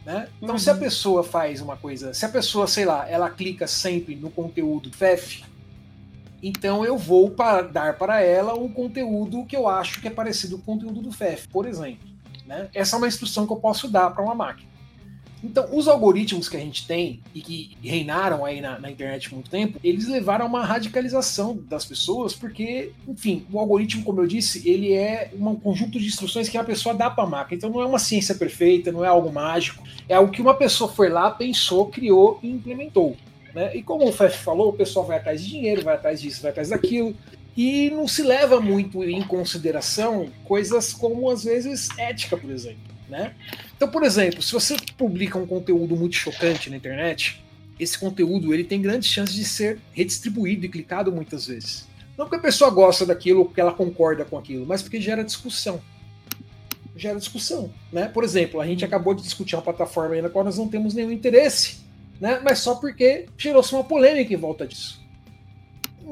Né? 0.03 0.27
Então, 0.41 0.55
Uhum. 0.55 0.59
se 0.59 0.71
a 0.71 0.75
pessoa 0.75 1.23
faz 1.23 1.61
uma 1.61 1.77
coisa, 1.77 2.15
se 2.15 2.25
a 2.25 2.29
pessoa, 2.29 2.65
sei 2.65 2.85
lá, 2.85 3.07
ela 3.07 3.29
clica 3.29 3.67
sempre 3.67 4.15
no 4.15 4.31
conteúdo 4.31 4.91
FEF, 4.91 5.43
então 6.41 6.83
eu 6.85 6.97
vou 6.97 7.29
pa- 7.31 7.61
dar 7.61 7.97
para 7.97 8.21
ela 8.21 8.53
um 8.57 8.69
conteúdo 8.69 9.45
que 9.45 9.55
eu 9.55 9.67
acho 9.67 10.01
que 10.01 10.07
é 10.07 10.11
parecido 10.11 10.57
com 10.57 10.63
o 10.73 10.75
conteúdo 10.75 11.01
do 11.01 11.11
FEF, 11.11 11.47
por 11.47 11.65
exemplo. 11.67 12.09
Né? 12.45 12.69
Essa 12.73 12.95
é 12.95 12.97
uma 12.97 13.07
instrução 13.07 13.45
que 13.45 13.53
eu 13.53 13.57
posso 13.57 13.87
dar 13.87 14.09
para 14.11 14.23
uma 14.23 14.35
máquina. 14.35 14.69
Então, 15.43 15.67
os 15.75 15.87
algoritmos 15.87 16.47
que 16.47 16.55
a 16.55 16.59
gente 16.59 16.85
tem 16.85 17.19
e 17.33 17.41
que 17.41 17.75
reinaram 17.81 18.45
aí 18.45 18.61
na, 18.61 18.77
na 18.77 18.91
internet 18.91 19.27
por 19.27 19.37
muito 19.37 19.49
tempo, 19.49 19.79
eles 19.83 20.07
levaram 20.07 20.45
a 20.45 20.47
uma 20.47 20.63
radicalização 20.63 21.57
das 21.67 21.83
pessoas, 21.83 22.35
porque, 22.35 22.91
enfim, 23.07 23.47
o 23.51 23.59
algoritmo, 23.59 24.03
como 24.03 24.21
eu 24.21 24.27
disse, 24.27 24.69
ele 24.69 24.93
é 24.93 25.31
um 25.33 25.55
conjunto 25.55 25.99
de 25.99 26.05
instruções 26.05 26.47
que 26.47 26.59
a 26.59 26.63
pessoa 26.63 26.93
dá 26.93 27.09
para 27.09 27.23
a 27.23 27.27
máquina. 27.27 27.57
Então, 27.57 27.71
não 27.71 27.81
é 27.81 27.85
uma 27.87 27.97
ciência 27.97 28.35
perfeita, 28.35 28.91
não 28.91 29.03
é 29.03 29.07
algo 29.07 29.31
mágico, 29.33 29.83
é 30.07 30.13
algo 30.13 30.31
que 30.31 30.43
uma 30.43 30.53
pessoa 30.53 30.91
foi 30.91 31.09
lá, 31.09 31.31
pensou, 31.31 31.87
criou 31.87 32.39
e 32.43 32.49
implementou. 32.51 33.17
Né? 33.53 33.75
E 33.75 33.83
como 33.83 34.07
o 34.07 34.11
Fef 34.11 34.37
falou, 34.37 34.69
o 34.69 34.73
pessoal 34.73 35.05
vai 35.05 35.17
atrás 35.17 35.43
de 35.43 35.49
dinheiro, 35.49 35.83
vai 35.83 35.95
atrás 35.95 36.21
disso, 36.21 36.41
vai 36.41 36.51
atrás 36.51 36.69
daquilo, 36.69 37.15
e 37.55 37.89
não 37.89 38.07
se 38.07 38.23
leva 38.23 38.61
muito 38.61 39.03
em 39.03 39.21
consideração 39.21 40.29
coisas 40.45 40.93
como, 40.93 41.29
às 41.29 41.43
vezes, 41.43 41.89
ética, 41.97 42.37
por 42.37 42.49
exemplo. 42.49 42.91
Né? 43.09 43.35
Então, 43.75 43.89
por 43.89 44.03
exemplo, 44.03 44.41
se 44.41 44.53
você 44.53 44.77
publica 44.97 45.37
um 45.37 45.45
conteúdo 45.45 45.97
muito 45.97 46.15
chocante 46.15 46.69
na 46.69 46.77
internet, 46.77 47.43
esse 47.77 47.97
conteúdo 47.99 48.53
ele 48.53 48.63
tem 48.63 48.81
grandes 48.81 49.09
chances 49.09 49.35
de 49.35 49.43
ser 49.43 49.79
redistribuído 49.91 50.65
e 50.65 50.69
clicado 50.69 51.11
muitas 51.11 51.47
vezes. 51.47 51.87
Não 52.17 52.25
porque 52.25 52.37
a 52.37 52.41
pessoa 52.41 52.69
gosta 52.69 53.05
daquilo, 53.05 53.45
porque 53.45 53.59
ela 53.59 53.73
concorda 53.73 54.23
com 54.23 54.37
aquilo, 54.37 54.65
mas 54.65 54.81
porque 54.81 55.01
gera 55.01 55.23
discussão. 55.23 55.81
Gera 56.95 57.17
discussão, 57.17 57.73
né? 57.91 58.07
Por 58.07 58.23
exemplo, 58.23 58.61
a 58.61 58.65
gente 58.65 58.85
acabou 58.85 59.13
de 59.13 59.23
discutir 59.23 59.55
uma 59.55 59.61
plataforma 59.61 60.21
na 60.21 60.29
qual 60.29 60.45
nós 60.45 60.57
não 60.57 60.67
temos 60.67 60.93
nenhum 60.93 61.11
interesse, 61.11 61.80
né? 62.21 62.39
Mas 62.41 62.59
só 62.59 62.75
porque 62.75 63.25
gerou-se 63.37 63.73
uma 63.73 63.83
polêmica 63.83 64.33
em 64.33 64.37
volta 64.37 64.65
disso 64.65 65.01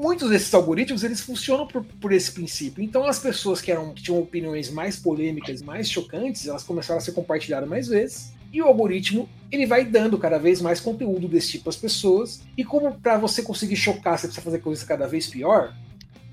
muitos 0.00 0.30
desses 0.30 0.52
algoritmos 0.54 1.04
eles 1.04 1.20
funcionam 1.20 1.66
por, 1.66 1.84
por, 1.84 2.12
esse 2.12 2.32
princípio. 2.32 2.82
Então 2.82 3.04
as 3.04 3.18
pessoas 3.18 3.60
que, 3.60 3.70
eram, 3.70 3.92
que 3.92 4.02
tinham 4.02 4.18
opiniões 4.18 4.70
mais 4.70 4.96
polêmicas, 4.96 5.60
mais 5.60 5.90
chocantes, 5.90 6.46
elas 6.46 6.62
começaram 6.62 6.98
a 6.98 7.00
ser 7.00 7.12
compartilhadas 7.12 7.68
mais 7.68 7.88
vezes. 7.88 8.32
E 8.52 8.60
o 8.62 8.66
algoritmo 8.66 9.28
ele 9.52 9.66
vai 9.66 9.84
dando 9.84 10.18
cada 10.18 10.38
vez 10.38 10.60
mais 10.60 10.80
conteúdo 10.80 11.28
desse 11.28 11.50
tipo 11.52 11.68
às 11.68 11.76
pessoas. 11.76 12.40
E 12.56 12.64
como 12.64 12.92
para 12.92 13.18
você 13.18 13.42
conseguir 13.42 13.76
chocar, 13.76 14.18
você 14.18 14.26
precisa 14.26 14.42
fazer 14.42 14.58
coisas 14.58 14.82
cada 14.84 15.06
vez 15.06 15.26
pior, 15.26 15.74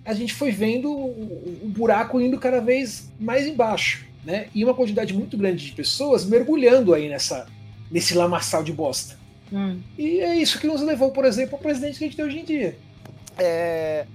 a 0.06 0.14
gente 0.14 0.34
foi 0.34 0.52
vendo 0.52 0.90
o, 0.90 1.68
buraco 1.68 2.22
indo 2.22 2.40
cada 2.40 2.62
vez 2.62 3.12
mais 3.20 3.46
embaixo, 3.46 4.06
né? 4.26 4.48
E 4.56 4.64
uma 4.64 4.74
quantidade 4.74 5.14
muito 5.14 5.38
grande 5.38 5.66
de 5.66 5.74
pessoas 5.74 6.26
mergulhando 6.26 6.94
aí 6.94 7.10
nessa 7.10 7.46
nesse 7.92 8.14
lamaçal 8.14 8.64
de 8.64 8.72
bosta. 8.74 9.18
Hum. 9.52 9.80
E 9.98 10.20
é 10.20 10.36
isso 10.36 10.60
que 10.60 10.68
nos 10.68 10.82
levou, 10.82 11.12
por 11.12 11.26
exemplo, 11.26 11.56
ao 11.56 11.62
presidente 11.62 11.98
que 11.98 12.04
a 12.04 12.08
gente 12.08 12.18
tem 12.18 12.26
hoje 12.26 12.40
em 12.40 12.46
dia. 12.46 12.78
É, 13.38 14.06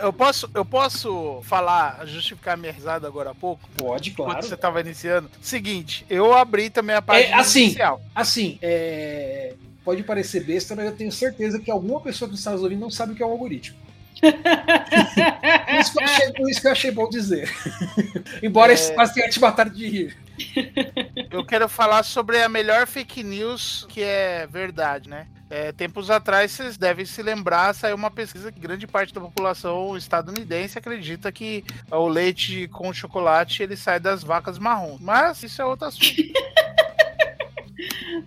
eu, 0.00 0.12
posso, 0.12 0.48
eu 0.54 0.64
posso 0.64 1.40
falar, 1.42 2.06
justificar 2.06 2.56
minha 2.56 2.72
risada 2.72 3.06
agora 3.06 3.30
há 3.30 3.34
pouco? 3.34 3.68
Pode, 3.76 4.12
claro. 4.12 4.32
Quando 4.32 4.44
você 4.44 4.54
estava 4.54 4.80
iniciando. 4.80 5.30
Seguinte, 5.42 6.06
eu 6.08 6.32
abri 6.34 6.70
também 6.70 6.96
a 6.96 7.02
página 7.02 7.36
É, 7.36 7.38
assim, 7.38 7.64
inicial. 7.64 8.00
Assim, 8.14 8.58
é, 8.62 9.54
pode 9.84 10.02
parecer 10.02 10.44
besta, 10.44 10.74
mas 10.76 10.86
eu 10.86 10.92
tenho 10.96 11.10
certeza 11.12 11.58
que 11.58 11.70
alguma 11.70 12.00
pessoa 12.00 12.28
que 12.28 12.36
está 12.36 12.52
nos 12.52 12.62
ouvindo 12.62 12.80
não 12.80 12.90
sabe 12.90 13.12
o 13.12 13.16
que 13.16 13.22
é 13.22 13.26
um 13.26 13.30
algoritmo. 13.32 13.76
Por 14.20 14.28
isso 15.80 15.92
que 15.92 15.98
eu 16.00 16.04
achei, 16.04 16.32
isso 16.48 16.60
que 16.60 16.66
eu 16.66 16.72
achei 16.72 16.90
bom 16.90 17.08
dizer. 17.08 17.52
Embora 18.42 18.72
É. 18.72 18.74
esses 18.74 18.90
quase 18.90 19.14
tenham 19.14 19.30
te 19.30 19.40
matado 19.40 19.70
de 19.70 19.88
rir. 19.88 20.16
Eu 21.30 21.44
quero 21.44 21.68
falar 21.68 22.02
sobre 22.02 22.42
a 22.42 22.48
melhor 22.48 22.86
fake 22.86 23.22
news 23.22 23.86
que 23.88 24.02
é 24.02 24.46
verdade, 24.46 25.08
né? 25.08 25.26
É, 25.50 25.72
tempos 25.72 26.10
atrás, 26.10 26.52
vocês 26.52 26.76
devem 26.76 27.06
se 27.06 27.22
lembrar, 27.22 27.74
saiu 27.74 27.96
uma 27.96 28.10
pesquisa 28.10 28.52
que 28.52 28.60
grande 28.60 28.86
parte 28.86 29.14
da 29.14 29.20
população 29.20 29.96
estadunidense 29.96 30.78
acredita 30.78 31.32
que 31.32 31.64
o 31.90 32.06
leite 32.06 32.68
com 32.68 32.92
chocolate 32.92 33.62
ele 33.62 33.76
sai 33.76 33.98
das 33.98 34.22
vacas 34.22 34.58
marrons. 34.58 35.00
Mas 35.00 35.42
isso 35.42 35.62
é 35.62 35.64
outro 35.64 35.86
assunto. 35.86 36.06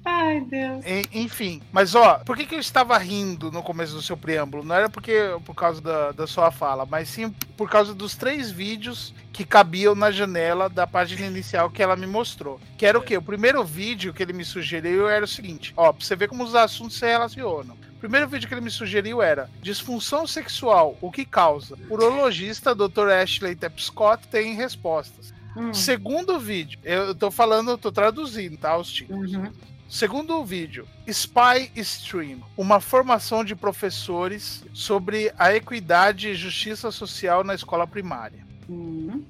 Ai, 0.03 0.41
Deus. 0.41 0.84
Enfim, 1.13 1.61
mas 1.72 1.95
ó, 1.95 2.19
por 2.19 2.38
que, 2.38 2.45
que 2.45 2.55
eu 2.55 2.59
estava 2.59 2.97
rindo 2.97 3.51
no 3.51 3.63
começo 3.63 3.93
do 3.93 4.01
seu 4.01 4.18
preâmbulo? 4.18 4.63
Não 4.63 4.76
era 4.76 4.89
porque 4.89 5.13
por 5.45 5.55
causa 5.55 5.81
da, 5.81 6.11
da 6.11 6.27
sua 6.27 6.51
fala, 6.51 6.85
mas 6.85 7.09
sim 7.09 7.30
por 7.57 7.69
causa 7.69 7.93
dos 7.93 8.15
três 8.15 8.51
vídeos 8.51 9.13
que 9.31 9.45
cabiam 9.45 9.95
na 9.95 10.11
janela 10.11 10.69
da 10.69 10.85
página 10.85 11.26
inicial 11.26 11.69
que 11.69 11.81
ela 11.81 11.95
me 11.95 12.07
mostrou. 12.07 12.59
Que 12.77 12.85
era 12.85 12.97
o 12.97 13.01
quê? 13.01 13.18
O 13.18 13.22
primeiro 13.22 13.63
vídeo 13.63 14.13
que 14.13 14.23
ele 14.23 14.34
me 14.34 14.45
sugeriu 14.45 15.07
era 15.07 15.26
o 15.26 15.27
seguinte: 15.27 15.73
ó, 15.76 15.91
pra 15.91 16.05
você 16.05 16.15
ver 16.15 16.27
como 16.27 16.43
os 16.43 16.55
assuntos 16.55 16.97
se 16.97 17.05
relacionam. 17.05 17.76
O 17.95 17.99
primeiro 18.01 18.27
vídeo 18.27 18.47
que 18.47 18.53
ele 18.53 18.61
me 18.61 18.72
sugeriu 18.72 19.22
era 19.22 19.47
disfunção 19.61 20.26
sexual, 20.26 20.97
o 21.01 21.11
que 21.11 21.23
causa? 21.23 21.77
Urologista 21.88 22.73
Dr. 22.73 23.09
Ashley 23.09 23.55
Tapscott 23.55 24.27
tem 24.27 24.55
respostas. 24.55 25.31
Hum. 25.55 25.73
Segundo 25.73 26.39
vídeo, 26.39 26.80
eu 26.84 27.13
tô 27.13 27.30
falando, 27.30 27.72
eu 27.72 27.77
tô 27.77 27.91
traduzindo, 27.91 28.57
tá? 28.57 28.77
Os 28.77 28.91
títulos. 28.91 29.34
Uhum. 29.34 29.51
Segundo 29.91 30.38
o 30.38 30.45
vídeo, 30.45 30.88
Spy 31.05 31.69
Stream, 31.76 32.39
uma 32.55 32.80
formação 32.80 33.43
de 33.43 33.53
professores 33.53 34.63
sobre 34.73 35.34
a 35.38 35.53
equidade 35.53 36.30
e 36.30 36.34
justiça 36.34 36.91
social 36.91 37.43
na 37.43 37.53
escola 37.53 37.85
primária. 37.85 38.39
Uhum. 38.69 39.26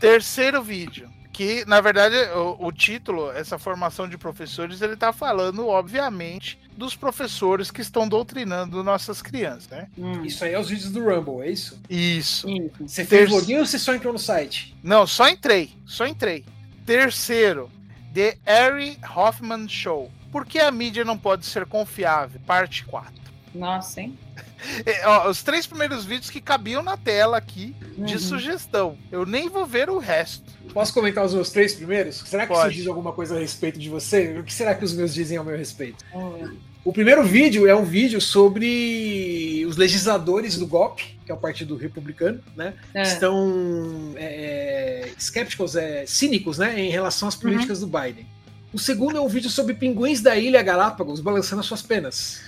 Terceiro 0.00 0.62
vídeo, 0.62 1.10
que 1.30 1.62
na 1.66 1.82
verdade 1.82 2.16
o, 2.34 2.68
o, 2.68 2.72
título, 2.72 3.30
essa 3.32 3.58
formação 3.58 4.08
de 4.08 4.16
professores, 4.16 4.80
ele 4.80 4.96
tá 4.96 5.12
falando, 5.12 5.68
obviamente, 5.68 6.58
dos 6.74 6.96
professores 6.96 7.70
que 7.70 7.82
estão 7.82 8.08
doutrinando 8.08 8.82
nossas 8.82 9.20
crianças, 9.20 9.68
né? 9.68 9.88
Hum. 9.98 10.24
Isso 10.24 10.42
aí 10.42 10.54
é 10.54 10.58
os 10.58 10.70
vídeos 10.70 10.90
do 10.90 11.04
Rumble, 11.04 11.46
é 11.46 11.50
isso? 11.50 11.78
Isso. 11.90 12.48
Você 12.80 13.04
fez 13.04 13.28
login 13.28 13.58
ou 13.58 13.66
você 13.66 13.78
só 13.78 13.94
entrou 13.94 14.14
no 14.14 14.18
site? 14.18 14.74
Não, 14.82 15.06
só 15.06 15.28
entrei, 15.28 15.74
só 15.84 16.06
entrei. 16.06 16.46
Terceiro, 16.86 17.70
The 18.16 18.38
Harry 18.46 18.98
Hoffman 19.14 19.68
Show. 19.68 20.10
Por 20.32 20.46
que 20.46 20.58
a 20.58 20.70
mídia 20.70 21.04
não 21.04 21.18
pode 21.18 21.44
ser 21.44 21.66
confiável? 21.66 22.40
Parte 22.46 22.82
4. 22.86 23.12
Nossa, 23.54 24.00
hein? 24.00 24.18
É, 24.86 25.06
ó, 25.06 25.28
os 25.28 25.42
três 25.42 25.66
primeiros 25.66 26.06
vídeos 26.06 26.30
que 26.30 26.40
cabiam 26.40 26.82
na 26.82 26.96
tela 26.96 27.36
aqui 27.36 27.76
de 27.98 28.14
uhum. 28.14 28.18
sugestão. 28.18 28.98
Eu 29.12 29.26
nem 29.26 29.50
vou 29.50 29.66
ver 29.66 29.90
o 29.90 29.98
resto. 29.98 30.50
Posso 30.72 30.94
comentar 30.94 31.24
os 31.24 31.34
meus 31.34 31.50
três 31.50 31.74
primeiros? 31.74 32.16
Será 32.24 32.46
que 32.46 32.54
Pode. 32.54 32.68
isso 32.68 32.78
diz 32.78 32.86
alguma 32.86 33.12
coisa 33.12 33.36
a 33.36 33.38
respeito 33.38 33.78
de 33.78 33.90
você? 33.90 34.38
O 34.38 34.42
que 34.42 34.52
será 34.52 34.74
que 34.74 34.82
os 34.82 34.94
meus 34.94 35.12
dizem 35.12 35.36
ao 35.36 35.44
meu 35.44 35.56
respeito? 35.56 36.02
Uhum. 36.12 36.56
O 36.86 36.92
primeiro 36.92 37.24
vídeo 37.24 37.66
é 37.66 37.74
um 37.74 37.84
vídeo 37.84 38.20
sobre 38.20 39.66
os 39.66 39.76
legisladores 39.76 40.56
do 40.56 40.68
GOP, 40.68 41.02
que 41.24 41.32
é 41.32 41.34
o 41.34 41.36
Partido 41.36 41.74
Republicano, 41.74 42.40
né? 42.56 42.74
É. 42.94 43.02
Estão 43.02 44.14
é, 44.14 45.10
escépticos, 45.18 45.74
é, 45.74 46.06
cínicos, 46.06 46.58
né? 46.58 46.78
Em 46.78 46.88
relação 46.88 47.26
às 47.26 47.34
políticas 47.34 47.82
uhum. 47.82 47.88
do 47.88 47.98
Biden. 47.98 48.24
O 48.72 48.78
segundo 48.78 49.18
é 49.18 49.20
um 49.20 49.26
vídeo 49.26 49.50
sobre 49.50 49.74
pinguins 49.74 50.20
da 50.20 50.36
Ilha 50.36 50.62
Galápagos 50.62 51.18
balançando 51.18 51.58
as 51.58 51.66
suas 51.66 51.82
penas. 51.82 52.44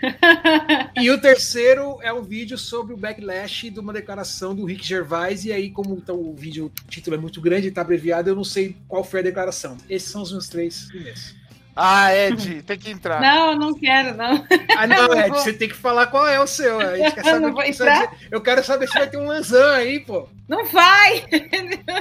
e 0.96 1.10
o 1.10 1.20
terceiro 1.20 1.98
é 2.00 2.12
um 2.12 2.22
vídeo 2.22 2.56
sobre 2.56 2.94
o 2.94 2.96
backlash 2.96 3.70
de 3.70 3.80
uma 3.80 3.92
declaração 3.92 4.54
do 4.54 4.64
Rick 4.66 4.86
Gervais. 4.86 5.44
E 5.44 5.50
aí, 5.52 5.68
como 5.68 5.96
então, 5.96 6.14
o 6.14 6.32
vídeo, 6.36 6.66
o 6.66 6.88
título 6.88 7.16
é 7.16 7.18
muito 7.18 7.40
grande 7.40 7.66
e 7.66 7.70
está 7.70 7.80
abreviado, 7.80 8.30
eu 8.30 8.36
não 8.36 8.44
sei 8.44 8.76
qual 8.86 9.02
foi 9.02 9.18
a 9.18 9.24
declaração. 9.24 9.76
Esses 9.88 10.08
são 10.08 10.22
os 10.22 10.30
meus 10.30 10.48
três 10.48 10.84
primeiros. 10.84 11.39
Ah, 11.74 12.14
Ed, 12.14 12.62
tem 12.62 12.78
que 12.78 12.90
entrar. 12.90 13.20
Não, 13.20 13.54
não 13.54 13.74
quero, 13.74 14.16
não. 14.16 14.44
Ah, 14.76 14.86
não, 14.86 15.14
Ed, 15.14 15.30
você 15.30 15.52
tem 15.52 15.68
que 15.68 15.76
falar 15.76 16.06
qual 16.06 16.26
é 16.26 16.40
o 16.40 16.46
seu. 16.46 16.80
A 16.80 16.96
gente 16.96 17.14
quer 17.14 17.24
saber 17.24 17.46
eu, 17.46 17.62
dizer. 17.62 18.10
eu 18.30 18.40
quero 18.40 18.64
saber 18.64 18.88
se 18.88 18.94
vai 18.94 19.08
ter 19.08 19.16
um 19.16 19.26
Lanzan 19.26 19.76
aí, 19.76 20.00
pô. 20.00 20.28
Não 20.48 20.64
vai! 20.66 21.24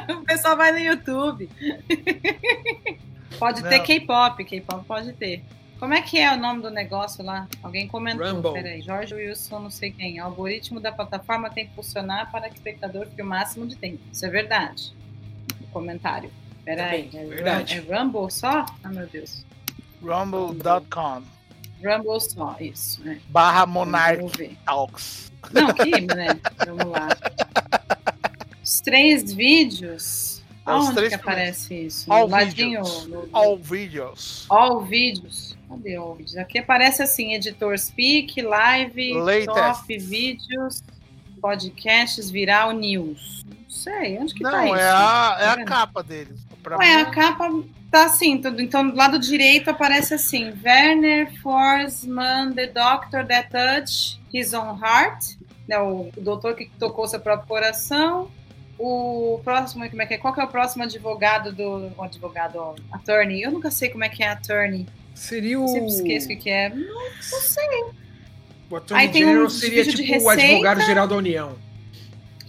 O 0.10 0.26
pessoal 0.30 0.56
vai 0.56 0.72
no 0.72 0.80
YouTube. 0.80 1.50
Pode 3.40 3.64
não. 3.64 3.70
ter 3.70 3.80
K-pop, 3.80 4.44
K-pop 4.44 4.86
pode 4.86 5.14
ter. 5.14 5.44
Como 5.80 5.94
é 5.94 6.02
que 6.02 6.20
é 6.20 6.32
o 6.34 6.38
nome 6.38 6.62
do 6.62 6.70
negócio 6.70 7.24
lá? 7.24 7.48
Alguém 7.64 7.88
comentou. 7.88 8.28
Rumble. 8.28 8.54
Peraí, 8.54 8.82
Jorge 8.82 9.16
Wilson, 9.16 9.60
não 9.60 9.72
sei 9.72 9.91
quem. 9.91 10.20
O 10.20 10.26
algoritmo 10.26 10.80
da 10.80 10.91
plataforma 10.91 11.50
tem 11.50 11.68
que 11.68 11.74
funcionar 11.74 12.30
para 12.32 12.50
que 12.50 12.56
o 12.56 12.58
espectador 12.58 13.08
fique 13.08 13.22
o 13.22 13.26
máximo 13.26 13.66
de 13.66 13.78
tempo. 13.78 14.00
Isso 14.12 14.26
é 14.26 14.30
verdade. 14.30 14.94
comentário. 15.72 16.30
Peraí, 16.66 17.10
é, 17.14 17.26
verdade. 17.26 17.84
é 17.90 17.98
Rumble 17.98 18.30
só? 18.30 18.66
Ah, 18.84 18.90
meu 18.90 19.08
Deus. 19.08 19.46
Rumble.com. 20.01 21.23
Rumble 21.84 22.21
só, 22.21 22.55
isso. 22.59 23.03
Né? 23.03 23.19
Barra 23.30 23.65
Monarch 23.65 24.57
Talks. 24.65 25.31
Não, 25.53 25.73
que, 25.73 26.01
né? 26.01 26.39
Vamos 26.65 26.85
lá. 26.85 27.09
Os 28.63 28.81
três 28.81 29.31
vídeos. 29.34 30.41
É 30.65 30.71
Onde 30.71 30.93
três 30.93 31.09
que 31.09 31.15
aparece 31.15 31.73
isso? 31.73 32.11
All 32.11 32.27
ladinho. 32.27 32.84
No... 33.07 33.30
All 33.31 33.57
vídeos. 33.57 34.45
All 34.49 34.81
vídeos. 34.81 35.57
Cadê 35.67 35.95
all 35.95 36.15
vídeos? 36.15 36.38
Aqui 36.38 36.59
aparece 36.59 37.01
assim: 37.01 37.34
editor 37.34 37.77
speak, 37.77 38.41
live, 38.41 39.13
Latest. 39.13 39.45
top 39.47 39.97
vídeos, 39.97 40.84
podcasts, 41.41 42.30
viral, 42.30 42.71
news. 42.71 43.45
Não 43.47 43.69
sei, 43.69 44.17
onde 44.19 44.34
que 44.34 44.43
Não, 44.43 44.51
tá 44.51 44.63
é 44.63 44.65
isso? 44.65 44.76
A, 44.76 45.38
é 45.39 45.49
a 45.49 45.65
capa 45.65 46.03
deles. 46.03 46.39
Ué, 46.77 46.95
mim... 46.95 47.01
a 47.01 47.05
capa 47.05 47.63
Tá 47.91 48.06
assim, 48.06 48.38
tudo. 48.38 48.61
Então, 48.61 48.88
do 48.88 48.95
lado 48.95 49.18
direito 49.18 49.70
aparece 49.70 50.14
assim: 50.14 50.53
Werner 50.64 51.32
Forsman, 51.41 52.53
the 52.53 52.68
doctor 52.68 53.26
that 53.26 53.49
touched 53.49 54.20
his 54.34 54.53
own 54.53 54.78
heart. 54.80 55.38
Né, 55.68 55.80
o, 55.80 56.10
o 56.16 56.22
doutor 56.22 56.56
que 56.56 56.70
tocou 56.80 57.07
seu 57.07 57.20
próprio 57.20 57.48
coração. 57.48 58.30
O 58.78 59.41
próximo, 59.44 59.88
como 59.90 60.02
é 60.02 60.06
que 60.06 60.14
é? 60.14 60.18
Qual 60.18 60.34
que 60.34 60.40
é 60.40 60.44
o 60.44 60.48
próximo 60.48 60.84
advogado 60.84 61.52
do. 61.52 61.91
O 61.98 62.03
advogado, 62.03 62.57
ó, 62.57 62.76
attorney? 62.91 63.41
Eu 63.41 63.52
nunca 63.52 63.72
sei 63.72 63.90
como 63.90 64.03
é 64.03 64.10
que 64.10 64.24
é 64.24 64.30
attorney. 64.30 64.86
Seria 65.14 65.60
o. 65.60 65.68
Sempre 65.68 65.88
esqueço 65.88 66.32
o 66.32 66.38
que 66.38 66.49
é. 66.49 66.70
Não, 66.70 66.86
não 66.86 67.41
sei. 67.41 67.84
O 68.70 68.76
attorney 68.76 69.06
Aí 69.06 69.11
tem 69.11 69.26
um 69.26 69.49
seria 69.49 69.84
tipo 69.84 70.24
o 70.24 70.30
advogado 70.30 70.82
geral 70.82 71.07
da 71.07 71.16
União. 71.16 71.69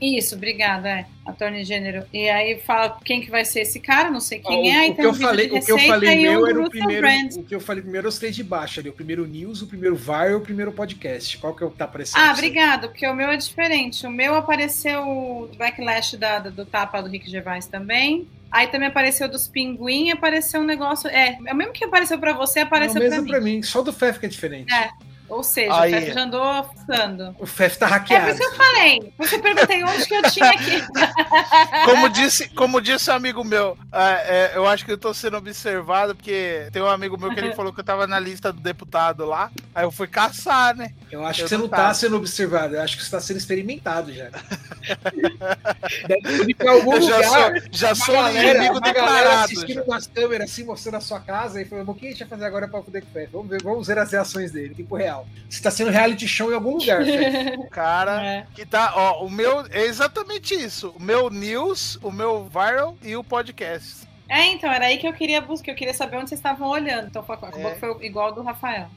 Isso, 0.01 0.35
obrigada, 0.35 0.89
é. 0.89 1.07
Attorney 1.27 1.65
Gênero. 1.65 2.05
E 2.13 2.29
aí 2.29 2.59
fala 2.61 2.99
quem 3.05 3.21
que 3.21 3.31
vai 3.31 3.45
ser 3.45 3.61
esse 3.61 3.79
cara, 3.79 4.11
não 4.11 4.21
sei 4.21 4.39
quem 4.39 4.75
é. 4.75 4.91
O, 4.91 4.95
que 4.95 5.03
eu 5.03 5.15
falei, 5.15 5.51
o 5.51 5.61
que 5.61 5.73
eu 5.73 5.79
falei 5.79 6.23
meu 6.23 6.47
era 6.47 6.61
o 6.61 6.71
primeiro. 6.71 7.03
Brand. 7.03 7.33
O 7.37 7.43
que 7.45 7.55
eu 7.55 7.61
falei 7.61 7.83
primeiro, 7.83 8.09
os 8.09 8.19
três 8.19 8.35
de 8.35 8.43
baixo 8.43 8.81
ali. 8.81 8.89
O 8.89 8.93
primeiro 8.93 9.27
news, 9.27 9.61
o 9.61 9.67
primeiro 9.67 9.95
viral, 9.95 10.39
o 10.39 10.41
primeiro 10.41 10.73
podcast. 10.73 11.37
Qual 11.39 11.55
que 11.55 11.63
é 11.63 11.67
o 11.67 11.71
que 11.71 11.77
tá 11.77 11.85
aparecendo? 11.85 12.23
Ah, 12.23 12.33
obrigado, 12.33 12.89
porque 12.89 13.07
o 13.07 13.15
meu 13.15 13.29
é 13.29 13.37
diferente. 13.37 14.07
O 14.07 14.11
meu 14.11 14.35
apareceu 14.35 15.03
o 15.07 15.51
backlash 15.57 16.17
da, 16.17 16.39
do 16.39 16.65
tapa 16.65 17.03
do 17.03 17.09
Rick 17.09 17.31
Gervais 17.31 17.67
também. 17.67 18.27
Aí 18.51 18.67
também 18.67 18.89
apareceu 18.89 19.29
dos 19.29 19.47
pinguim, 19.47 20.11
apareceu 20.11 20.61
um 20.61 20.65
negócio. 20.65 21.09
É, 21.09 21.39
é 21.47 21.53
o 21.53 21.57
mesmo 21.57 21.73
que 21.73 21.85
apareceu 21.85 22.19
para 22.19 22.33
você, 22.33 22.61
apareceu 22.61 23.01
para 23.01 23.23
mim. 23.23 23.29
pra 23.29 23.41
mim. 23.41 23.63
Só 23.63 23.81
do 23.83 23.93
Fef 23.93 24.19
que 24.19 24.27
é 24.27 24.29
diferente. 24.29 24.73
É. 24.73 24.91
Ou 25.31 25.45
seja, 25.45 25.81
Aí. 25.81 25.95
o 25.95 26.01
FEF 26.01 26.13
já 26.13 26.23
andou 26.23 26.65
fuçando. 26.65 27.37
O 27.39 27.47
FEF 27.47 27.79
tá 27.79 27.87
hackeado. 27.87 28.31
É 28.31 28.35
por 28.35 28.41
isso 28.41 28.51
que 28.51 28.55
eu 28.55 28.67
falei. 28.67 29.13
Você 29.17 29.39
perguntei 29.39 29.85
onde 29.85 30.07
que 30.07 30.15
eu 30.15 30.23
tinha 30.25 30.51
aqui. 30.51 30.83
como, 31.87 32.09
disse, 32.09 32.49
como 32.49 32.81
disse 32.81 33.11
um 33.11 33.15
amigo 33.15 33.45
meu, 33.45 33.79
é, 33.93 34.03
é, 34.03 34.53
eu 34.57 34.67
acho 34.67 34.85
que 34.85 34.91
eu 34.91 34.99
tô 34.99 35.15
sendo 35.15 35.37
observado, 35.37 36.17
porque 36.17 36.69
tem 36.73 36.83
um 36.83 36.89
amigo 36.89 37.17
meu 37.17 37.33
que 37.33 37.39
ele 37.39 37.55
falou 37.55 37.73
que 37.73 37.79
eu 37.81 37.85
tava 37.85 38.09
na 38.09 38.19
lista 38.19 38.53
do 38.53 38.61
deputado 38.61 39.25
lá. 39.25 39.53
Aí 39.73 39.85
eu 39.85 39.93
fui 39.93 40.09
caçar, 40.09 40.75
né? 40.75 40.93
Eu 41.11 41.25
acho 41.25 41.41
eu 41.41 41.45
que 41.45 41.49
você 41.49 41.57
não 41.57 41.69
tá 41.69 41.95
sendo 41.95 42.17
observado, 42.17 42.75
eu 42.75 42.83
acho 42.83 42.97
que 42.97 43.05
você 43.05 43.11
tá 43.11 43.21
sendo 43.21 43.37
experimentado 43.37 44.13
já. 44.13 44.31
Deve 46.09 46.51
ir 46.51 46.69
algum 46.69 46.95
eu 46.95 47.03
já 47.03 47.17
lugar. 47.17 47.31
Sou, 47.31 47.69
já 47.71 47.95
sou 47.95 48.15
galera, 48.15 48.59
inimigo 48.59 48.81
declarado. 48.81 49.45
assistindo 49.45 49.83
umas 49.85 50.07
câmeras 50.09 50.51
assim, 50.51 50.65
mostrando 50.65 50.97
a 50.97 51.01
sua 51.01 51.21
casa 51.21 51.63
e 51.63 51.65
falando, 51.65 51.89
o 51.89 51.95
que 51.95 52.09
a 52.09 52.11
gente 52.11 52.19
vai 52.21 52.29
fazer 52.29 52.45
agora 52.47 52.67
pra 52.67 52.81
poder 52.81 53.03
com 53.03 53.09
o 53.09 53.13
FEF? 53.13 53.31
Vamos 53.33 53.49
ver, 53.49 53.63
vamos 53.63 53.87
ver 53.87 53.99
as 53.99 54.11
reações 54.11 54.51
dele, 54.51 54.75
tempo 54.75 54.97
real. 54.97 55.20
Você 55.49 55.63
tá 55.63 55.71
sendo 55.71 55.91
reality 55.91 56.29
show 56.29 56.51
em 56.51 56.55
algum 56.55 56.77
lugar, 56.77 57.03
Cara, 57.71 58.25
é. 58.25 58.47
que 58.55 58.65
tá, 58.65 58.93
ó, 58.95 59.25
o 59.25 59.31
meu 59.31 59.67
é 59.71 59.83
exatamente 59.83 60.55
isso. 60.55 60.95
O 60.97 61.03
meu 61.03 61.31
news, 61.31 61.99
o 62.03 62.11
meu 62.11 62.45
viral 62.45 62.97
e 63.03 63.17
o 63.17 63.25
podcast. 63.25 64.09
É, 64.29 64.47
então, 64.47 64.71
era 64.71 64.87
aí 64.87 64.99
que 64.99 65.09
eu 65.09 65.13
queria 65.13 65.41
buscar, 65.41 65.73
eu 65.73 65.77
queria 65.77 65.95
saber 65.95 66.17
onde 66.17 66.29
vocês 66.29 66.39
estavam 66.39 66.69
olhando. 66.69 67.09
Então, 67.09 67.23
acabou 67.23 67.71
é. 67.71 67.75
que 67.75 67.81
foi 67.81 68.07
igual 68.07 68.27
ao 68.27 68.35
do 68.35 68.43
Rafael. 68.43 68.89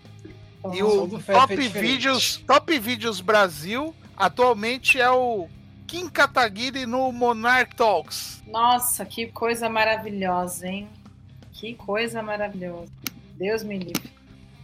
Então, 0.59 0.75
e 0.75 0.83
o 0.83 1.07
Top 1.07 1.55
Vídeos, 1.55 2.37
Top 2.47 2.79
Vídeos 2.79 3.19
Brasil 3.19 3.93
atualmente 4.15 5.01
é 5.01 5.09
o 5.09 5.49
Kim 5.87 6.09
Kataguiri 6.09 6.85
no 6.85 7.11
Monarch 7.11 7.75
Talks. 7.75 8.43
Nossa, 8.47 9.05
que 9.05 9.27
coisa 9.27 9.67
maravilhosa, 9.69 10.67
hein? 10.67 10.87
Que 11.51 11.73
coisa 11.73 12.21
maravilhosa. 12.21 12.91
Deus 13.35 13.63
me 13.63 13.77
livre. 13.77 14.11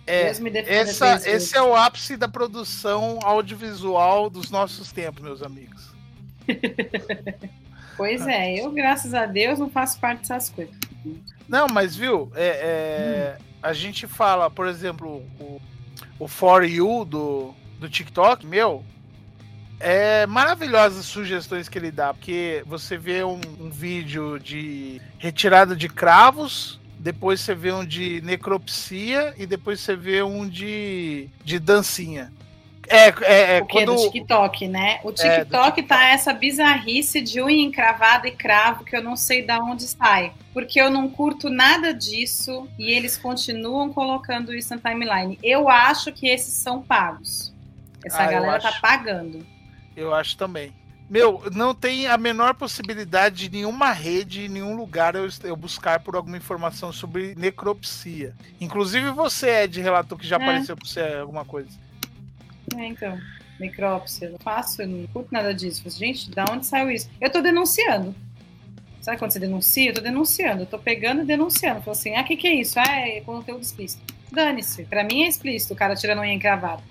É, 0.10 0.30
essa, 0.65 1.30
esse 1.30 1.56
é 1.56 1.61
o 1.61 1.76
ápice 1.76 2.18
da 2.18 2.27
produção 2.27 3.19
audiovisual 3.22 4.27
dos 4.27 4.49
nossos 4.49 4.91
tempos, 4.91 5.22
meus 5.22 5.44
amigos. 5.44 5.94
pois 7.95 8.26
é, 8.26 8.60
eu, 8.60 8.72
graças 8.72 9.14
a 9.14 9.27
Deus, 9.27 9.60
não 9.60 9.69
faço 9.69 9.99
parte 9.99 10.22
dessas 10.22 10.49
coisas. 10.49 10.73
Não, 11.48 11.68
mas 11.68 11.95
viu, 11.95 12.31
é, 12.36 12.48
é, 12.48 13.38
hum. 13.38 13.44
a 13.61 13.72
gente 13.72 14.07
fala, 14.07 14.49
por 14.49 14.65
exemplo, 14.65 15.23
o, 15.40 15.61
o 16.18 16.27
For 16.27 16.64
You 16.64 17.06
do, 17.06 17.53
do 17.80 17.88
TikTok, 17.88 18.48
meu, 18.48 18.84
é 19.80 20.26
maravilhosas 20.26 21.06
sugestões 21.06 21.69
que 21.69 21.77
ele 21.77 21.91
dá, 21.91 22.15
porque 22.15 22.64
você 22.65 22.98
vê 22.98 23.23
um, 23.23 23.40
um 23.60 23.69
vídeo 23.69 24.40
de 24.40 24.99
retirada 25.19 25.76
de 25.76 25.88
cravos 25.88 26.78
depois 26.99 27.39
você 27.39 27.55
vê 27.55 27.71
um 27.71 27.85
de 27.85 28.21
necropsia 28.21 29.34
e 29.38 29.45
depois 29.45 29.80
você 29.80 29.95
vê 29.95 30.21
um 30.21 30.47
de, 30.47 31.30
de 31.43 31.57
dancinha. 31.57 32.31
É, 32.91 33.07
é, 33.21 33.57
é 33.57 33.61
quando... 33.61 33.95
do 33.95 34.11
TikTok, 34.11 34.67
né? 34.67 34.99
O 35.03 35.09
É, 35.09 35.11
do 35.11 35.15
TikTok 35.15 35.76
TikTok. 35.76 35.84
tá 35.84 36.05
essa 36.09 36.34
bizarrice 36.34 37.21
de 37.21 37.39
unha 37.39 37.63
encravada 37.63 38.27
e 38.27 38.31
cravo 38.31 38.84
que 38.84 38.95
eu 38.97 39.03
não 39.03 39.15
sei 39.15 39.45
da 39.45 39.59
onde 39.59 39.84
sai. 39.84 40.34
Porque 40.51 40.81
eu 40.81 40.89
não 40.89 41.07
curto 41.07 41.49
nada 41.49 41.93
disso 41.93 42.67
e 42.80 42.91
eles 42.91 43.15
continuam 43.15 43.93
colocando 43.93 44.53
isso 44.53 44.76
na 44.76 44.81
timeline. 44.81 45.38
Eu 45.43 45.69
acho 45.69 46.11
que 46.11 46.27
esses 46.27 46.53
são 46.53 46.81
pagos. 46.81 47.53
Essa 48.03 48.23
Ah, 48.23 48.31
galera 48.31 48.59
tá 48.59 48.73
pagando. 48.81 49.45
Eu 49.95 50.13
acho 50.13 50.35
também. 50.35 50.73
Meu, 51.10 51.41
não 51.53 51.73
tem 51.73 52.06
a 52.06 52.18
menor 52.18 52.53
possibilidade 52.53 53.48
de 53.48 53.57
nenhuma 53.57 53.91
rede, 53.91 54.45
em 54.45 54.49
nenhum 54.49 54.76
lugar 54.77 55.15
eu, 55.15 55.27
eu 55.44 55.56
buscar 55.56 55.99
por 56.02 56.15
alguma 56.15 56.38
informação 56.38 56.94
sobre 56.94 57.34
necropsia. 57.36 58.36
Inclusive 58.61 59.10
você, 59.10 59.64
Ed, 59.64 59.81
relatou 59.81 60.18
que 60.18 60.27
já 60.27 60.36
É. 60.36 60.41
apareceu 60.44 60.77
pra 60.77 60.88
você 60.88 61.02
alguma 61.02 61.44
coisa. 61.44 61.69
É, 62.77 62.86
então. 62.86 63.18
Necrópsia, 63.60 64.27
eu 64.27 64.31
não 64.34 64.40
faço, 64.40 64.81
eu 64.84 64.88
não 64.88 65.07
curto 65.07 65.34
nada 65.34 65.53
disso. 65.53 65.84
Gente, 65.90 66.30
da 66.31 66.45
onde 66.49 66.65
saiu 66.65 66.90
isso? 66.91 67.10
Eu 67.19 67.30
tô 67.30 67.41
denunciando. 67.41 68.15
Sabe 69.02 69.18
quando 69.18 69.31
você 69.31 69.40
denuncia? 69.40 69.90
Eu 69.90 69.95
tô 69.95 70.02
denunciando. 70.02 70.61
Eu 70.64 70.65
tô 70.68 70.77
pegando 70.77 71.23
e 71.23 71.26
denunciando. 71.26 71.81
Falo 71.81 71.91
assim, 71.91 72.15
ah, 72.15 72.22
o 72.22 72.23
que, 72.23 72.38
que 72.38 72.48
é 72.48 72.53
isso? 72.53 72.80
Ah, 72.80 72.99
é 72.99 73.19
conteúdo 73.22 73.61
explícito. 73.61 74.02
Dane-se. 74.31 74.84
Pra 74.86 75.03
mim 75.03 75.23
é 75.23 75.27
explícito 75.27 75.73
o 75.73 75.76
cara 75.76 75.95
tirando 75.95 76.19
unha 76.19 76.34
encravada. 76.34 76.84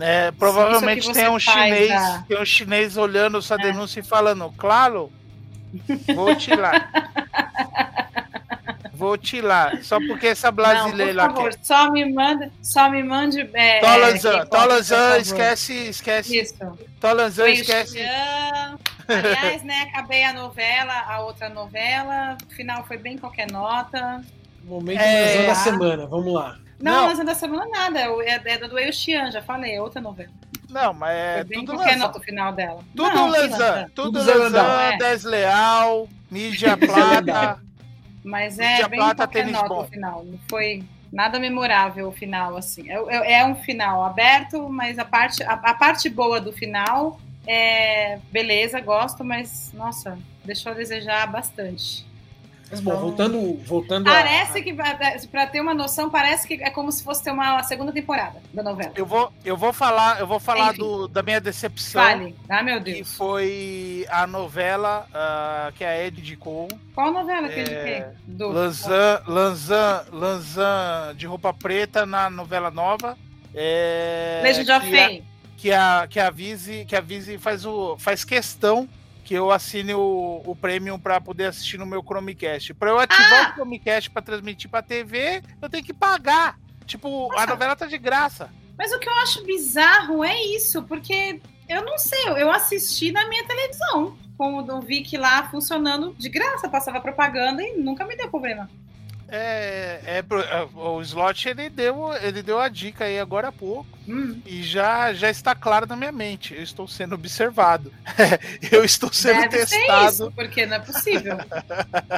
É, 0.00 0.30
provavelmente 0.32 1.12
tem 1.12 1.28
um 1.28 1.40
faz, 1.40 1.42
chinês, 1.44 1.90
ah. 1.90 2.24
tem 2.28 2.40
um 2.40 2.44
chinês 2.44 2.96
olhando 2.96 3.40
sua 3.42 3.56
É. 3.60 3.62
denúncia 3.62 4.00
e 4.00 4.02
falando, 4.02 4.52
claro, 4.56 5.10
vou 6.14 6.34
tirar. 6.36 6.90
vou 8.92 9.16
tirar. 9.16 9.82
Só 9.82 9.98
porque 9.98 10.28
essa 10.28 10.48
Não, 10.48 10.54
brasileira 10.54 11.12
por 11.12 11.16
lá 11.16 11.28
favor, 11.30 11.50
quer. 11.50 11.58
só 11.62 11.90
me 11.90 12.12
manda, 12.12 12.50
só 12.62 12.90
me 12.90 13.02
mande. 13.02 13.48
É, 13.54 13.80
Tolanzan, 13.80 14.46
por 14.46 14.58
favor. 14.58 15.20
esquece, 15.20 15.72
esquece. 15.88 16.38
Isso. 16.38 16.54
Esquece. 17.46 18.00
Aliás, 19.08 19.62
né, 19.62 19.88
acabei 19.92 20.24
a 20.24 20.32
novela, 20.32 20.92
a 21.08 21.20
outra 21.20 21.48
novela. 21.48 22.36
O 22.50 22.54
final 22.54 22.84
foi 22.84 22.98
bem 22.98 23.16
qualquer 23.16 23.50
nota. 23.50 24.22
Momento 24.64 25.00
É. 25.00 25.44
é... 25.44 25.46
da 25.46 25.54
semana, 25.54 26.06
vamos 26.06 26.32
lá. 26.32 26.58
Não, 26.80 26.92
Não. 26.92 27.06
mas 27.06 27.14
não 27.18 27.22
é 27.22 27.26
da 27.26 27.34
semana 27.34 27.66
nada. 27.66 28.00
É, 28.00 28.40
é 28.44 28.58
da 28.58 28.66
do 28.68 28.92
Xian, 28.92 29.30
já 29.30 29.42
falei, 29.42 29.74
é 29.74 29.82
outra 29.82 30.00
novela. 30.00 30.30
Não, 30.70 30.92
mas 30.92 31.16
é 31.16 31.34
foi 31.36 31.44
bem 31.44 31.58
tudo 31.64 31.72
qualquer 31.76 31.92
Lanzan. 31.92 32.06
nota 32.06 32.18
o 32.18 32.22
final 32.22 32.52
dela. 32.52 32.84
Tudo 32.94 33.10
Não, 33.14 33.28
Lanzan, 33.30 33.90
tudo 33.94 34.18
Lanzan, 34.18 34.80
é. 34.82 34.96
desleal, 34.98 36.08
mídia 36.30 36.76
plata. 36.78 37.60
Mas 38.22 38.58
Mídia 38.58 38.84
é 38.84 38.88
bem 38.88 38.98
plata, 38.98 39.14
qualquer 39.26 39.46
nota 39.46 39.68
bom. 39.68 39.82
o 39.82 39.86
final. 39.86 40.24
Não 40.24 40.38
foi 40.50 40.84
nada 41.10 41.38
memorável 41.40 42.08
o 42.08 42.12
final, 42.12 42.56
assim. 42.56 42.90
É, 42.90 42.94
é- 43.08 43.32
é 43.40 43.44
um 43.46 43.54
final 43.54 44.04
aberto, 44.04 44.68
mas 44.68 44.98
a 44.98 45.04
parte, 45.04 45.42
a, 45.42 45.52
a 45.54 45.72
parte 45.74 46.08
boa 46.10 46.38
do 46.40 46.52
final 46.52 47.18
é 47.46 48.18
beleza, 48.30 48.78
gosto, 48.80 49.24
mas 49.24 49.72
nossa, 49.72 50.18
deixou 50.44 50.72
a 50.72 50.74
desejar 50.74 51.26
bastante. 51.28 52.06
Mas 52.70 52.80
bom, 52.80 52.96
voltando, 52.96 53.54
voltando 53.64 54.08
a- 54.08 54.12
Parece 54.12 54.62
que, 54.62 54.74
pra 55.30 55.46
ter 55.46 55.60
uma 55.60 55.72
noção, 55.72 56.10
parece 56.10 56.46
que 56.46 56.54
é 56.62 56.68
como 56.70 56.92
se 56.92 57.02
fosse 57.02 57.22
ter 57.24 57.30
uma 57.30 57.62
segunda 57.62 57.92
temporada 57.92 58.42
da 58.52 58.62
novela. 58.62 58.92
Eu 58.94 59.06
vou, 59.06 59.32
eu 59.44 59.56
vou 59.56 59.72
falar, 59.72 60.20
eu 60.20 60.26
vou 60.26 60.38
falar 60.38 60.70
Enfim. 60.72 60.78
do, 60.80 61.08
da 61.08 61.22
minha 61.22 61.40
decepção. 61.40 62.02
Fale. 62.02 62.34
Ah, 62.48 62.62
meu 62.62 62.82
Que 62.82 62.92
Deus. 62.94 63.14
foi 63.16 64.06
a 64.10 64.26
novela 64.26 65.06
ah, 65.14 65.72
que 65.74 65.82
a 65.84 66.04
Ed 66.04 66.20
indicou. 66.20 66.68
Qual 66.94 67.10
novela 67.12 67.48
que 67.48 67.60
É? 67.60 68.12
Do... 68.26 68.48
Lanzan, 68.48 69.22
Lanzan, 69.26 70.04
Lanzan 70.12 71.14
de 71.16 71.26
roupa 71.26 71.54
preta 71.54 72.04
na 72.04 72.28
novela 72.28 72.70
nova. 72.70 73.16
É, 73.54 74.40
Legend 74.44 74.70
of 74.72 74.90
que 74.90 74.92
a- 74.98 75.20
que 75.56 75.72
a 75.72 76.06
que 76.08 76.20
a 76.20 76.30
Vise, 76.30 76.84
que 76.84 76.94
a 76.94 77.00
Vise 77.00 77.38
faz 77.38 77.64
o 77.66 77.96
faz 77.98 78.24
questão 78.24 78.88
que 79.28 79.34
eu 79.34 79.50
assine 79.50 79.92
o, 79.92 80.40
o 80.46 80.56
premium 80.56 80.98
para 80.98 81.20
poder 81.20 81.44
assistir 81.44 81.76
no 81.76 81.84
meu 81.84 82.02
Chromecast. 82.02 82.72
Para 82.72 82.88
eu 82.92 82.98
ativar 82.98 83.48
Ah! 83.48 83.50
o 83.50 83.54
Chromecast 83.56 84.08
para 84.10 84.22
transmitir 84.22 84.70
para 84.70 84.80
TV, 84.82 85.42
eu 85.60 85.68
tenho 85.68 85.84
que 85.84 85.92
pagar. 85.92 86.58
Tipo, 86.86 87.30
a 87.38 87.46
novela 87.46 87.76
tá 87.76 87.84
de 87.84 87.98
graça. 87.98 88.48
Mas 88.78 88.90
o 88.90 88.98
que 88.98 89.06
eu 89.06 89.12
acho 89.18 89.44
bizarro 89.44 90.24
é 90.24 90.34
isso, 90.46 90.82
porque 90.84 91.42
eu 91.68 91.84
não 91.84 91.98
sei, 91.98 92.26
eu 92.38 92.50
assisti 92.50 93.12
na 93.12 93.28
minha 93.28 93.46
televisão. 93.46 94.16
Com 94.38 94.60
o 94.62 94.80
Vic 94.80 95.14
lá 95.18 95.46
funcionando 95.50 96.14
de 96.16 96.30
graça, 96.30 96.66
passava 96.66 96.98
propaganda 96.98 97.62
e 97.62 97.76
nunca 97.76 98.06
me 98.06 98.16
deu 98.16 98.30
problema. 98.30 98.70
É, 99.30 100.00
é 100.06 100.22
pro- 100.22 100.40
é, 100.40 100.66
o 100.74 101.02
slot 101.02 101.48
ele 101.48 101.68
deu, 101.68 102.12
ele 102.22 102.42
deu 102.42 102.58
a 102.58 102.68
dica 102.68 103.04
aí 103.04 103.20
agora 103.20 103.48
há 103.48 103.52
pouco 103.52 103.86
Hum, 104.08 104.40
e 104.46 104.62
já 104.62 105.12
já 105.12 105.28
está 105.28 105.54
claro 105.54 105.86
na 105.86 105.94
minha 105.94 106.10
mente. 106.10 106.54
Eu 106.54 106.62
estou 106.62 106.88
sendo 106.88 107.14
observado. 107.14 107.92
eu 108.72 108.82
estou 108.82 109.12
sendo 109.12 109.50
deve 109.50 109.66
ser 109.66 109.76
testado 109.80 110.08
isso, 110.10 110.32
porque 110.34 110.64
não 110.64 110.76
é 110.76 110.78
possível. 110.80 111.36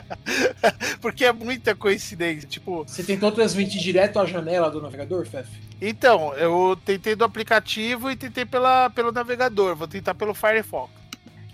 porque 1.03 1.25
é 1.25 1.33
muita 1.33 1.75
coincidência. 1.75 2.49
Tipo, 2.49 2.85
Você 2.87 3.03
tentou 3.03 3.33
transmitir 3.33 3.81
direto 3.81 4.21
à 4.21 4.25
janela 4.27 4.71
do 4.71 4.81
navegador, 4.81 5.27
Fefe? 5.27 5.51
então 5.81 6.33
eu 6.35 6.79
tentei 6.85 7.17
do 7.17 7.25
aplicativo 7.25 8.09
e 8.11 8.15
tentei 8.17 8.45
pela, 8.45 8.89
pelo 8.91 9.11
navegador. 9.11 9.75
Vou 9.75 9.89
tentar 9.89 10.15
pelo 10.15 10.33
Firefox. 10.35 10.93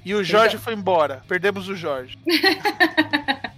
E 0.05 0.15
o 0.15 0.23
Jorge 0.23 0.59
foi 0.59 0.75
embora. 0.75 1.23
Perdemos 1.27 1.67
o 1.69 1.75
Jorge. 1.75 2.19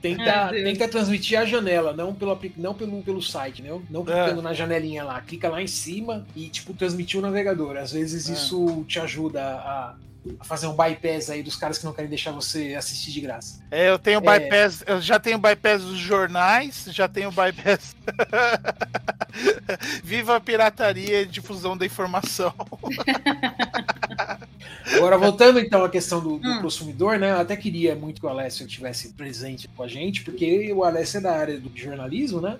Tenta, 0.00 0.46
Ai, 0.50 0.62
tenta 0.62 0.88
transmitir 0.88 1.38
à 1.38 1.44
janela, 1.44 1.92
não 1.92 2.14
pelo, 2.14 2.38
não 2.56 2.74
pelo, 2.74 3.02
pelo 3.02 3.22
site, 3.22 3.62
né? 3.62 3.70
Não 3.90 4.04
clicando 4.04 4.40
na 4.42 4.52
janelinha 4.52 5.04
lá. 5.04 5.20
Clica 5.20 5.48
lá 5.48 5.60
em 5.62 5.66
cima 5.66 6.26
e, 6.34 6.48
tipo, 6.48 6.72
transmitir 6.74 7.18
o 7.18 7.22
navegador. 7.22 7.76
Às 7.76 7.92
vezes 7.92 8.28
É. 8.28 8.32
isso 8.32 8.84
te 8.88 8.98
ajuda 8.98 9.42
a, 9.42 9.94
a 10.40 10.44
fazer 10.44 10.66
um 10.68 10.76
bypass 10.76 11.28
aí 11.30 11.42
dos 11.42 11.56
caras 11.56 11.78
que 11.78 11.84
não 11.84 11.92
querem 11.92 12.08
deixar 12.08 12.30
você 12.32 12.74
assistir 12.74 13.10
de 13.10 13.20
graça. 13.20 13.60
É, 13.70 13.90
eu 13.90 13.98
tenho 13.98 14.18
É. 14.18 14.38
bypass, 14.38 14.84
eu 14.86 15.00
já 15.00 15.18
tenho 15.18 15.38
bypass 15.38 15.82
dos 15.82 15.98
jornais, 15.98 16.84
já 16.90 17.08
tenho 17.08 17.30
bypass. 17.30 17.94
Viva 20.04 20.36
a 20.36 20.40
pirataria 20.40 21.22
e 21.22 21.26
difusão 21.26 21.76
da 21.76 21.84
informação. 21.86 22.54
Agora, 24.94 25.16
voltando 25.16 25.60
então 25.60 25.84
à 25.84 25.88
questão 25.88 26.20
do, 26.20 26.38
do 26.38 26.48
Hum. 26.48 26.62
consumidor, 26.62 27.18
né? 27.18 27.30
Eu 27.30 27.38
até 27.38 27.56
queria 27.56 27.94
muito 27.94 28.20
que 28.20 28.26
o 28.26 28.30
Alessio 28.30 28.66
estivesse 28.66 29.12
presente 29.12 29.68
com 29.68 29.82
a 29.82 29.88
gente, 29.88 30.22
porque 30.22 30.72
o 30.72 30.84
Alessio 30.84 31.18
é 31.18 31.20
da 31.20 31.32
área 31.36 31.60
do 31.60 31.70
jornalismo, 31.74 32.40
né? 32.40 32.58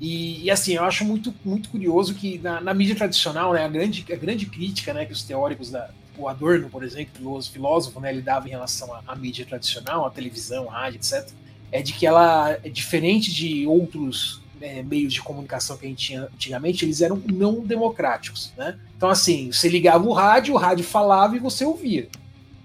E, 0.00 0.44
e, 0.44 0.50
assim, 0.50 0.74
eu 0.74 0.84
acho 0.84 1.04
muito, 1.04 1.34
muito 1.44 1.68
curioso 1.70 2.14
que 2.14 2.38
na, 2.38 2.60
na 2.60 2.72
mídia 2.72 2.94
tradicional, 2.94 3.52
né, 3.52 3.64
a 3.64 3.68
grande, 3.68 4.04
a 4.12 4.16
grande 4.16 4.46
crítica 4.46 4.94
né, 4.94 5.04
que 5.04 5.12
os 5.12 5.22
teóricos 5.24 5.70
da. 5.70 5.90
O 6.16 6.26
Adorno, 6.28 6.68
por 6.68 6.82
exemplo, 6.82 7.14
filósofo, 7.14 7.52
filósofo 7.52 8.00
né, 8.00 8.10
ele 8.10 8.22
dava 8.22 8.48
em 8.48 8.50
relação 8.50 8.92
à, 8.92 9.02
à 9.06 9.14
mídia 9.14 9.46
tradicional, 9.46 10.04
à 10.04 10.10
televisão, 10.10 10.68
à 10.68 10.80
rádio, 10.80 10.98
etc., 10.98 11.28
é 11.70 11.80
de 11.82 11.92
que 11.92 12.06
ela 12.06 12.58
é 12.64 12.68
diferente 12.68 13.32
de 13.32 13.66
outros 13.66 14.40
né, 14.60 14.82
meios 14.82 15.12
de 15.12 15.22
comunicação 15.22 15.76
que 15.76 15.86
a 15.86 15.88
gente 15.88 16.06
tinha 16.06 16.22
antigamente, 16.22 16.84
eles 16.84 17.00
eram 17.00 17.20
não 17.26 17.60
democráticos, 17.60 18.52
né? 18.56 18.78
Então, 18.96 19.08
assim, 19.08 19.52
você 19.52 19.68
ligava 19.68 20.06
o 20.06 20.12
rádio, 20.12 20.54
o 20.54 20.58
rádio 20.58 20.84
falava 20.84 21.36
e 21.36 21.38
você 21.38 21.64
ouvia. 21.64 22.08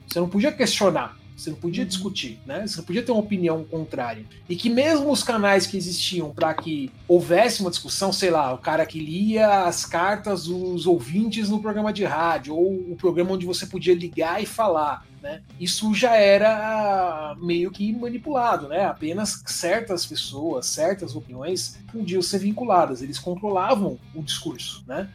Você 0.08 0.20
não 0.20 0.30
podia 0.30 0.52
questionar, 0.52 1.18
você 1.36 1.50
não 1.50 1.58
podia 1.58 1.86
discutir, 1.86 2.40
né? 2.46 2.66
Você 2.66 2.78
não 2.78 2.86
podia 2.86 3.04
ter 3.04 3.12
uma 3.12 3.22
opinião 3.22 3.64
contrária. 3.64 4.26
E 4.48 4.56
que 4.56 4.70
mesmo 4.70 5.12
os 5.12 5.24
canais 5.24 5.66
que 5.66 5.78
existiam 5.78 6.32
para 6.32 6.54
que 6.54 6.92
houvesse 7.08 7.62
uma 7.62 7.70
discussão, 7.70 8.14
sei 8.14 8.30
lá, 8.30 8.54
o 8.54 8.58
cara 8.58 8.86
que 8.86 9.00
lia 9.00 9.66
as 9.66 9.86
cartas 9.86 10.46
dos 10.46 10.86
ouvintes 10.86 11.50
no 11.50 11.60
programa 11.60 11.92
de 11.92 12.04
rádio, 12.04 12.56
ou 12.56 12.92
o 12.92 12.96
programa 12.96 13.32
onde 13.32 13.46
você 13.46 13.66
podia 13.66 13.96
ligar 13.96 14.42
e 14.42 14.46
falar, 14.46 15.06
né? 15.22 15.42
Isso 15.60 15.94
já 15.94 16.16
era 16.16 17.36
meio 17.42 17.72
que 17.72 17.92
manipulado, 17.94 18.68
né? 18.68 18.86
Apenas 18.86 19.42
certas 19.46 20.06
pessoas, 20.06 20.66
certas 20.68 21.16
opiniões 21.16 21.80
podiam 21.92 22.22
ser 22.22 22.40
vinculadas, 22.40 23.02
eles 23.02 23.20
controlavam 23.20 23.98
o 24.14 24.22
discurso, 24.22 24.84
né? 24.86 25.10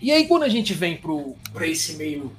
E 0.00 0.10
aí 0.10 0.26
quando 0.26 0.42
a 0.42 0.48
gente 0.48 0.74
vem 0.74 1.00
para 1.52 1.66
esse 1.66 1.94
meio 1.94 2.32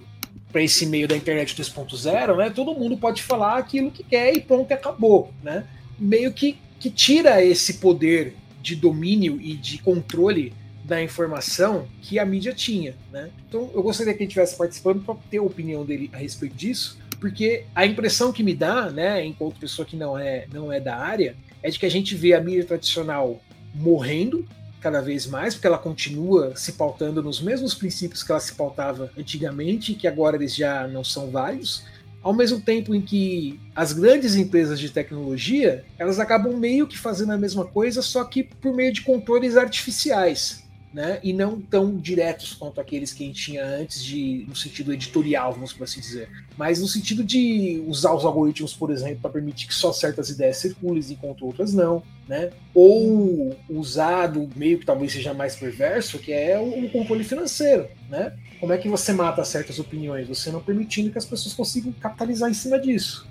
para 0.53 0.61
esse 0.61 0.85
meio 0.85 1.07
da 1.07 1.17
internet 1.17 1.59
2.0, 1.59 2.37
né? 2.37 2.51
Todo 2.51 2.75
mundo 2.75 2.95
pode 2.95 3.23
falar 3.23 3.57
aquilo 3.57 3.89
que 3.89 4.03
quer 4.03 4.37
e 4.37 4.39
pronto, 4.39 4.71
acabou, 4.71 5.33
né? 5.43 5.65
Meio 5.97 6.31
que, 6.31 6.59
que 6.79 6.91
tira 6.91 7.43
esse 7.43 7.75
poder 7.75 8.35
de 8.61 8.75
domínio 8.75 9.41
e 9.41 9.55
de 9.55 9.79
controle 9.79 10.53
da 10.85 11.01
informação 11.01 11.87
que 12.03 12.19
a 12.19 12.25
mídia 12.25 12.53
tinha, 12.53 12.95
né? 13.11 13.31
Então 13.49 13.71
eu 13.73 13.81
gostaria 13.81 14.13
que 14.13 14.19
ele 14.19 14.27
estivesse 14.27 14.55
participando 14.55 15.03
para 15.03 15.15
ter 15.29 15.39
a 15.39 15.43
opinião 15.43 15.83
dele 15.83 16.11
a 16.13 16.17
respeito 16.17 16.55
disso, 16.55 16.99
porque 17.19 17.65
a 17.73 17.83
impressão 17.85 18.31
que 18.31 18.43
me 18.43 18.53
dá, 18.53 18.91
né, 18.91 19.25
enquanto 19.25 19.59
pessoa 19.59 19.85
que 19.85 19.95
não 19.95 20.15
é 20.15 20.45
não 20.53 20.71
é 20.71 20.79
da 20.79 20.95
área, 20.95 21.35
é 21.63 21.69
de 21.69 21.79
que 21.79 21.85
a 21.85 21.89
gente 21.89 22.13
vê 22.13 22.33
a 22.33 22.41
mídia 22.41 22.65
tradicional 22.65 23.41
morrendo 23.73 24.47
cada 24.83 25.01
vez 25.01 25.25
mais, 25.25 25.55
porque 25.55 25.65
ela 25.65 25.77
continua 25.77 26.53
se 26.57 26.73
pautando 26.73 27.23
nos 27.23 27.41
mesmos 27.41 27.73
princípios 27.73 28.21
que 28.21 28.31
ela 28.31 28.41
se 28.41 28.53
pautava 28.53 29.09
antigamente, 29.17 29.95
que 29.95 30.07
agora 30.07 30.35
eles 30.35 30.53
já 30.53 30.85
não 30.87 31.03
são 31.03 31.31
válidos. 31.31 31.83
ao 32.21 32.33
mesmo 32.33 32.61
tempo 32.61 32.95
em 32.95 33.01
que 33.01 33.59
as 33.75 33.91
grandes 33.91 34.35
empresas 34.35 34.79
de 34.79 34.89
tecnologia, 34.89 35.83
elas 35.97 36.19
acabam 36.19 36.55
meio 36.57 36.87
que 36.87 36.97
fazendo 36.97 37.33
a 37.33 37.37
mesma 37.37 37.65
coisa, 37.65 38.01
só 38.01 38.23
que 38.23 38.43
por 38.43 38.73
meio 38.73 38.93
de 38.93 39.01
controles 39.01 39.57
artificiais 39.57 40.62
né? 40.93 41.19
E 41.23 41.33
não 41.33 41.59
tão 41.59 41.97
diretos 41.97 42.53
quanto 42.53 42.79
aqueles 42.79 43.11
que 43.11 43.23
a 43.23 43.27
gente 43.27 43.41
tinha 43.41 43.65
antes 43.65 44.03
de 44.03 44.45
no 44.47 44.55
sentido 44.55 44.93
editorial, 44.93 45.51
vamos 45.51 45.73
por 45.73 45.85
assim 45.85 45.99
dizer, 45.99 46.29
mas 46.55 46.79
no 46.79 46.87
sentido 46.87 47.23
de 47.23 47.83
usar 47.87 48.13
os 48.13 48.23
algoritmos, 48.23 48.75
por 48.75 48.91
exemplo, 48.91 49.19
para 49.21 49.31
permitir 49.31 49.67
que 49.67 49.73
só 49.73 49.91
certas 49.91 50.29
ideias 50.29 50.57
circulem 50.57 51.03
enquanto 51.09 51.45
outras 51.45 51.73
não, 51.73 52.03
né? 52.27 52.51
Ou 52.75 53.57
usar 53.67 54.27
do 54.27 54.47
meio 54.55 54.77
que 54.77 54.85
talvez 54.85 55.11
seja 55.11 55.33
mais 55.33 55.55
perverso, 55.55 56.19
que 56.19 56.31
é 56.31 56.59
o, 56.59 56.85
o 56.85 56.89
controle 56.91 57.23
financeiro, 57.23 57.87
né? 58.07 58.37
Como 58.59 58.71
é 58.71 58.77
que 58.77 58.87
você 58.87 59.11
mata 59.11 59.43
certas 59.43 59.79
opiniões? 59.79 60.27
Você 60.27 60.51
não 60.51 60.61
permitindo 60.61 61.09
que 61.09 61.17
as 61.17 61.25
pessoas 61.25 61.55
consigam 61.55 61.91
capitalizar 61.91 62.49
em 62.49 62.53
cima 62.53 62.79
disso. 62.79 63.27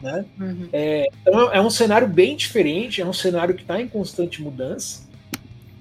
Né? 0.00 0.24
Uhum. 0.38 0.68
É, 0.72 1.08
então 1.22 1.52
é 1.52 1.60
um 1.60 1.70
cenário 1.70 2.06
bem 2.06 2.36
diferente, 2.36 3.00
é 3.00 3.06
um 3.06 3.12
cenário 3.12 3.54
que 3.54 3.62
está 3.62 3.80
em 3.80 3.88
constante 3.88 4.42
mudança, 4.42 5.05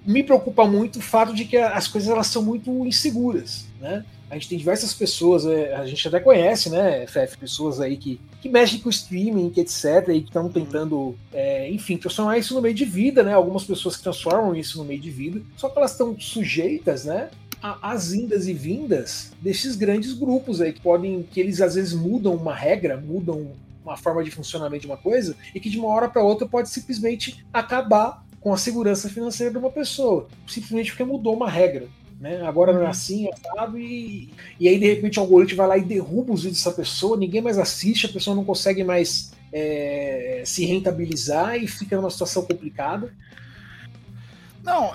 me 0.06 0.24
preocupa 0.24 0.66
muito 0.66 1.00
o 1.00 1.02
fato 1.02 1.34
de 1.34 1.46
que 1.46 1.58
as 1.58 1.88
coisas 1.88 2.10
elas 2.10 2.28
são 2.28 2.44
muito 2.44 2.86
inseguras, 2.86 3.66
né? 3.80 4.06
A 4.30 4.34
gente 4.36 4.50
tem 4.50 4.58
diversas 4.58 4.94
pessoas, 4.94 5.46
é, 5.46 5.76
a 5.76 5.86
gente 5.86 6.08
até 6.08 6.20
conhece, 6.20 6.70
né, 6.70 7.06
FF, 7.06 7.38
pessoas 7.38 7.80
aí 7.80 7.96
que, 7.96 8.20
que 8.42 8.50
mexem 8.50 8.80
com 8.80 8.90
streaming, 8.90 9.52
que 9.52 9.62
etc, 9.62 10.10
e 10.10 10.22
que 10.22 10.28
estão 10.28 10.50
tentando, 10.50 11.16
é, 11.32 11.70
enfim, 11.70 11.96
transformar 11.96 12.38
isso 12.38 12.56
no 12.56 12.62
meio 12.62 12.74
de 12.74 12.86
vida, 12.86 13.24
né? 13.24 13.34
Algumas 13.34 13.64
pessoas 13.64 13.96
que 13.96 14.04
transformam 14.04 14.56
isso 14.56 14.78
no 14.80 14.84
meio 14.84 15.00
de 15.00 15.12
vida, 15.12 15.42
só 15.56 15.70
que 15.70 15.78
elas 15.78 15.92
estão 15.92 16.20
sujeitas, 16.20 17.06
né, 17.06 17.30
às 17.62 18.14
indas 18.14 18.48
e 18.48 18.54
vindas 18.54 19.32
desses 19.42 19.76
grandes 19.76 20.14
grupos 20.14 20.62
aí 20.62 20.74
que 20.74 20.82
podem, 20.82 21.24
que 21.24 21.40
eles 21.40 21.62
às 21.62 21.76
vezes 21.76 21.94
mudam 21.94 22.36
uma 22.36 22.54
regra, 22.54 22.98
mudam 22.98 23.54
uma 23.84 23.96
forma 23.96 24.24
de 24.24 24.32
funcionamento 24.32 24.82
de 24.82 24.88
uma 24.88 24.98
coisa 24.98 25.36
e 25.54 25.60
que 25.60 25.70
de 25.70 25.78
uma 25.78 25.90
hora 25.90 26.10
para 26.10 26.24
outra 26.24 26.48
pode 26.48 26.70
simplesmente 26.70 27.46
acabar 27.54 28.25
com 28.46 28.54
a 28.54 28.58
segurança 28.58 29.10
financeira 29.10 29.52
de 29.52 29.58
uma 29.58 29.72
pessoa, 29.72 30.28
simplesmente 30.46 30.92
porque 30.92 31.04
mudou 31.04 31.36
uma 31.36 31.50
regra. 31.50 31.88
Né? 32.20 32.46
Agora 32.46 32.72
não 32.72 32.82
é 32.82 32.84
uhum. 32.84 32.90
assim, 32.92 33.28
assado, 33.28 33.80
e, 33.80 34.30
e 34.60 34.68
aí 34.68 34.78
de 34.78 34.86
repente 34.86 35.18
o 35.18 35.24
algoritmo 35.24 35.58
vai 35.58 35.68
lá 35.68 35.78
e 35.80 35.84
derruba 35.84 36.32
os 36.32 36.44
vídeos 36.44 36.64
dessa 36.64 36.76
pessoa, 36.76 37.18
ninguém 37.18 37.42
mais 37.42 37.58
assiste, 37.58 38.06
a 38.06 38.10
pessoa 38.10 38.36
não 38.36 38.46
consegue 38.46 38.84
mais 38.84 39.34
é, 39.52 40.44
se 40.46 40.64
rentabilizar 40.64 41.56
e 41.56 41.68
fica 41.68 41.96
numa 41.96 42.12
situação 42.12 42.46
complicada. 42.46 43.12
Não, 44.62 44.92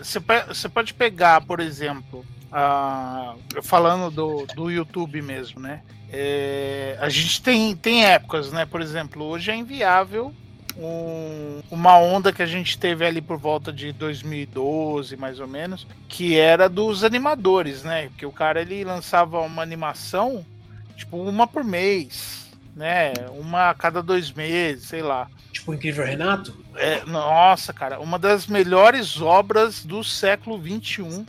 você 0.00 0.66
é, 0.68 0.70
pode 0.70 0.94
pegar, 0.94 1.44
por 1.44 1.58
exemplo, 1.58 2.24
uh, 2.52 3.62
falando 3.64 4.12
do, 4.12 4.46
do 4.54 4.70
YouTube 4.70 5.20
mesmo, 5.22 5.58
né? 5.58 5.82
É, 6.08 6.96
a 7.00 7.08
gente 7.08 7.42
tem, 7.42 7.74
tem 7.74 8.04
épocas, 8.04 8.52
né? 8.52 8.64
Por 8.64 8.80
exemplo, 8.80 9.24
hoje 9.24 9.50
é 9.50 9.56
inviável 9.56 10.32
um, 10.76 11.60
uma 11.70 11.98
onda 11.98 12.32
que 12.32 12.42
a 12.42 12.46
gente 12.46 12.78
teve 12.78 13.04
ali 13.04 13.20
por 13.20 13.38
volta 13.38 13.72
de 13.72 13.92
2012, 13.92 15.16
mais 15.16 15.40
ou 15.40 15.46
menos, 15.46 15.86
que 16.08 16.38
era 16.38 16.68
dos 16.68 17.04
animadores, 17.04 17.82
né? 17.82 18.10
Que 18.16 18.26
o 18.26 18.32
cara 18.32 18.60
ele 18.60 18.84
lançava 18.84 19.40
uma 19.40 19.62
animação, 19.62 20.44
tipo, 20.96 21.16
uma 21.16 21.46
por 21.46 21.64
mês, 21.64 22.50
né? 22.74 23.12
Uma 23.32 23.70
a 23.70 23.74
cada 23.74 24.02
dois 24.02 24.30
meses, 24.30 24.84
sei 24.84 25.02
lá. 25.02 25.28
Tipo 25.52 25.72
o 25.72 25.74
Incrível 25.74 26.04
Renato? 26.04 26.56
É, 26.76 27.04
nossa, 27.04 27.72
cara, 27.72 28.00
uma 28.00 28.18
das 28.18 28.46
melhores 28.46 29.20
obras 29.20 29.84
do 29.84 30.02
século 30.02 30.60
XXI. 30.60 31.26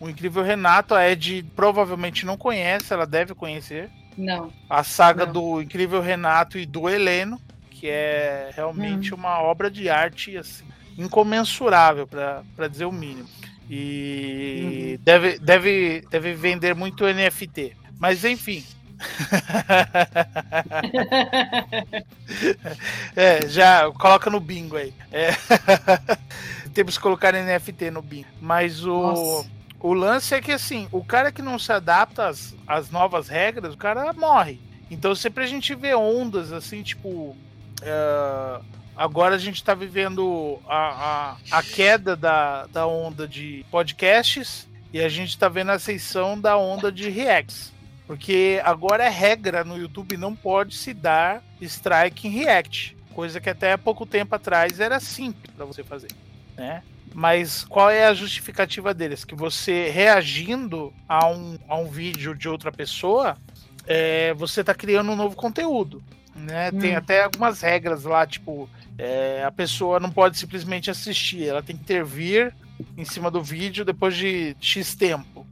O 0.00 0.08
Incrível 0.08 0.42
Renato, 0.42 0.94
a 0.94 1.08
Ed 1.08 1.44
provavelmente 1.56 2.26
não 2.26 2.36
conhece, 2.36 2.92
ela 2.92 3.06
deve 3.06 3.34
conhecer. 3.34 3.90
Não. 4.16 4.52
A 4.68 4.84
saga 4.84 5.24
não. 5.24 5.32
do 5.32 5.62
Incrível 5.62 6.00
Renato 6.00 6.58
e 6.58 6.66
do 6.66 6.88
Heleno 6.88 7.40
que 7.84 7.90
é 7.90 8.48
realmente 8.54 9.12
hum. 9.12 9.18
uma 9.18 9.42
obra 9.42 9.70
de 9.70 9.90
arte 9.90 10.38
assim, 10.38 10.64
incomensurável, 10.96 12.06
para 12.06 12.42
dizer 12.66 12.86
o 12.86 12.92
mínimo. 12.92 13.28
E 13.68 14.96
uhum. 14.96 15.04
deve, 15.04 15.38
deve, 15.38 16.02
deve 16.10 16.32
vender 16.32 16.74
muito 16.74 17.04
NFT. 17.04 17.76
Mas 17.98 18.24
enfim. 18.24 18.64
é, 23.14 23.46
já 23.48 23.92
coloca 23.92 24.30
no 24.30 24.40
bingo 24.40 24.78
aí. 24.78 24.94
É. 25.12 25.32
Temos 26.72 26.96
que 26.96 27.02
colocar 27.02 27.34
NFT 27.34 27.90
no 27.90 28.00
bingo. 28.00 28.28
Mas 28.40 28.82
o, 28.86 29.44
o 29.78 29.92
lance 29.92 30.34
é 30.34 30.40
que 30.40 30.52
assim, 30.52 30.88
o 30.90 31.04
cara 31.04 31.30
que 31.30 31.42
não 31.42 31.58
se 31.58 31.70
adapta 31.70 32.28
às, 32.28 32.56
às 32.66 32.90
novas 32.90 33.28
regras, 33.28 33.74
o 33.74 33.78
cara 33.78 34.10
morre. 34.14 34.58
Então 34.90 35.14
sempre 35.14 35.44
a 35.44 35.46
gente 35.46 35.74
vê 35.74 35.94
ondas 35.94 36.50
assim, 36.50 36.82
tipo, 36.82 37.36
Uh, 37.84 38.64
agora 38.96 39.34
a 39.34 39.38
gente 39.38 39.56
está 39.56 39.74
vivendo 39.74 40.58
a, 40.66 41.36
a, 41.50 41.58
a, 41.58 41.62
queda 41.62 42.16
da, 42.16 42.66
da 42.66 42.86
onda 42.86 43.28
de 43.28 43.64
podcasts 43.70 44.66
e 44.90 45.00
a 45.00 45.08
gente 45.08 45.30
está 45.30 45.48
vendo 45.48 45.70
a 45.70 45.74
ascensão 45.74 46.40
da 46.40 46.56
onda 46.56 46.90
de 46.90 47.10
reacts. 47.10 47.72
Porque 48.06 48.60
agora 48.64 49.04
é 49.04 49.08
regra 49.08 49.64
no 49.64 49.76
YouTube, 49.76 50.16
não 50.16 50.34
pode 50.34 50.74
se 50.76 50.94
dar 50.94 51.42
strike 51.60 52.26
em 52.26 52.30
react. 52.30 52.96
Coisa 53.14 53.40
que 53.40 53.50
até 53.50 53.76
pouco 53.76 54.04
tempo 54.04 54.34
atrás 54.34 54.80
era 54.80 54.98
simples 55.00 55.54
para 55.54 55.64
você 55.64 55.82
fazer. 55.82 56.10
Né? 56.56 56.82
Mas 57.14 57.64
qual 57.64 57.90
é 57.90 58.06
a 58.06 58.14
justificativa 58.14 58.92
deles? 58.92 59.24
Que 59.24 59.34
você 59.34 59.88
reagindo 59.88 60.92
a 61.08 61.28
um, 61.28 61.58
a 61.68 61.76
um 61.76 61.88
vídeo 61.88 62.34
de 62.34 62.48
outra 62.48 62.72
pessoa, 62.72 63.36
é, 63.86 64.34
você 64.34 64.60
está 64.60 64.74
criando 64.74 65.12
um 65.12 65.16
novo 65.16 65.36
conteúdo 65.36 66.02
né? 66.34 66.70
Hum. 66.72 66.78
Tem 66.78 66.94
até 66.94 67.24
algumas 67.24 67.60
regras 67.60 68.04
lá, 68.04 68.26
tipo, 68.26 68.68
é, 68.98 69.42
a 69.44 69.50
pessoa 69.50 70.00
não 70.00 70.10
pode 70.10 70.38
simplesmente 70.38 70.90
assistir, 70.90 71.46
ela 71.46 71.62
tem 71.62 71.76
que 71.76 71.82
intervir 71.82 72.54
em 72.96 73.04
cima 73.04 73.30
do 73.30 73.42
vídeo 73.42 73.84
depois 73.84 74.16
de 74.16 74.56
X 74.60 74.94
tempo. 74.94 75.46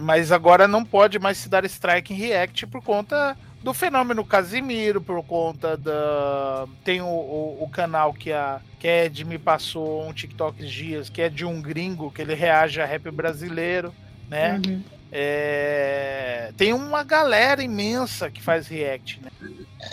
Mas 0.00 0.30
agora 0.30 0.68
não 0.68 0.84
pode 0.84 1.18
mais 1.18 1.38
se 1.38 1.48
dar 1.48 1.64
strike 1.64 2.12
em 2.12 2.16
react 2.16 2.66
por 2.66 2.82
conta 2.82 3.36
do 3.62 3.74
fenômeno 3.74 4.24
Casimiro, 4.24 5.00
por 5.00 5.22
conta 5.24 5.76
da. 5.76 6.66
Tem 6.84 7.00
o, 7.00 7.06
o, 7.06 7.64
o, 7.64 7.68
canal 7.68 8.14
que 8.14 8.32
a, 8.32 8.60
que 8.78 8.86
a 8.86 9.04
Ed 9.06 9.24
me 9.24 9.38
passou 9.38 10.08
um 10.08 10.12
TikTok 10.12 10.64
dias, 10.64 11.10
que 11.10 11.20
é 11.20 11.28
de 11.28 11.44
um 11.44 11.60
gringo, 11.60 12.10
que 12.10 12.22
ele 12.22 12.34
reage 12.34 12.80
a 12.80 12.86
rap 12.86 13.10
brasileiro, 13.10 13.92
né? 14.28 14.60
Uhum. 14.64 14.82
É... 15.10 16.52
Tem 16.56 16.72
uma 16.72 17.02
galera 17.02 17.62
imensa 17.62 18.30
que 18.30 18.42
faz 18.42 18.68
react, 18.68 19.20
né? 19.22 19.30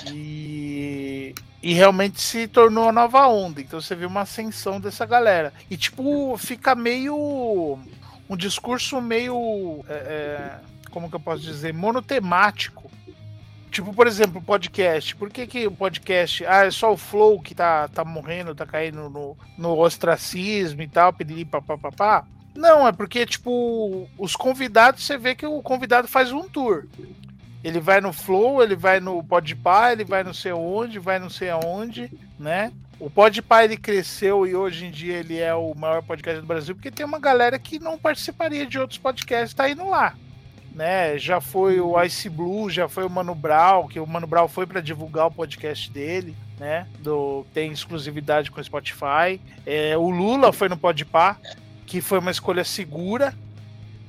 E, 0.08 1.34
e 1.62 1.74
realmente 1.74 2.22
se 2.22 2.48
tornou 2.48 2.90
a 2.90 2.92
nova 2.92 3.28
onda. 3.28 3.62
Então 3.62 3.80
você 3.82 3.96
vê 3.96 4.06
uma 4.06 4.22
ascensão 4.22 4.80
dessa 4.80 5.06
galera. 5.06 5.54
E 5.70 5.78
tipo, 5.78 6.38
fica 6.38 6.76
meio. 6.76 7.78
Um 8.30 8.36
discurso 8.36 9.00
meio. 9.02 9.84
É, 9.88 9.94
é 9.94 10.60
como 10.90 11.10
que 11.10 11.16
eu 11.16 11.20
posso 11.20 11.42
dizer? 11.42 11.74
Monotemático. 11.74 12.90
Tipo, 13.70 13.94
por 13.94 14.08
exemplo, 14.08 14.42
podcast. 14.42 15.14
Por 15.18 15.30
que, 15.30 15.46
que 15.46 15.68
o 15.68 15.72
podcast. 15.72 16.46
Ah, 16.46 16.66
é 16.66 16.72
só 16.72 16.94
o 16.94 16.98
Flow 16.98 17.42
que 17.42 17.54
tá, 17.54 17.90
tá 17.90 18.06
morrendo, 18.06 18.56
tá 18.56 18.66
caindo 18.66 19.10
no, 19.10 19.38
no 19.58 19.78
ostracismo 19.78 20.82
e 20.82 20.88
tal, 20.88 21.12
pedir 21.12 21.44
papapá? 21.44 22.26
Não, 22.56 22.88
é 22.88 22.94
porque, 22.94 23.26
tipo, 23.26 24.08
os 24.18 24.34
convidados, 24.34 25.04
você 25.04 25.18
vê 25.18 25.36
que 25.36 25.46
o 25.46 25.62
convidado 25.62 26.08
faz 26.08 26.32
um 26.32 26.48
tour. 26.48 26.86
Ele 27.66 27.80
vai 27.80 28.00
no 28.00 28.14
Flow, 28.14 28.62
ele 28.62 28.76
vai 28.76 29.00
no 29.00 29.24
Podpah, 29.24 29.92
ele 29.92 30.06
vai 30.06 30.24
não 30.24 30.36
sei 30.36 30.52
onde, 30.52 31.00
vai 31.00 31.18
não 31.18 31.32
sei 31.32 31.50
aonde, 31.50 32.12
né? 32.38 32.72
O 33.00 33.10
Podpah 33.10 33.64
ele 33.64 33.76
cresceu 33.76 34.46
e 34.46 34.56
hoje 34.56 34.86
em 34.86 34.92
dia 34.92 35.16
ele 35.16 35.40
é 35.40 35.52
o 35.56 35.74
maior 35.74 36.04
podcast 36.04 36.42
do 36.42 36.46
Brasil 36.46 36.76
porque 36.76 36.92
tem 36.92 37.04
uma 37.04 37.18
galera 37.18 37.58
que 37.58 37.80
não 37.80 37.98
participaria 37.98 38.68
de 38.68 38.78
outros 38.78 39.00
podcasts 39.00 39.56
tá 39.56 39.68
indo 39.68 39.84
lá, 39.90 40.14
né? 40.76 41.18
Já 41.18 41.42
foi 41.42 41.80
o 41.80 42.00
Ice 42.04 42.30
Blue, 42.30 42.70
já 42.70 42.88
foi 42.88 43.04
o 43.04 43.10
Mano 43.10 43.34
Brown, 43.34 43.88
que 43.88 44.00
o 44.00 44.06
Mano 44.06 44.28
Brown 44.28 44.48
foi 44.48 44.68
para 44.68 44.80
divulgar 44.80 45.26
o 45.26 45.32
podcast 45.32 45.90
dele, 45.90 46.36
né? 46.60 46.86
Do 47.00 47.48
tem 47.52 47.72
exclusividade 47.72 48.52
com 48.52 48.62
o 48.62 48.64
Spotify. 48.64 49.42
É, 49.66 49.98
o 49.98 50.12
Lula 50.12 50.54
foi 50.54 50.70
no 50.70 50.78
Podpah, 50.78 51.36
que 51.88 52.00
foi 52.00 52.20
uma 52.20 52.30
escolha 52.30 52.64
segura, 52.64 53.34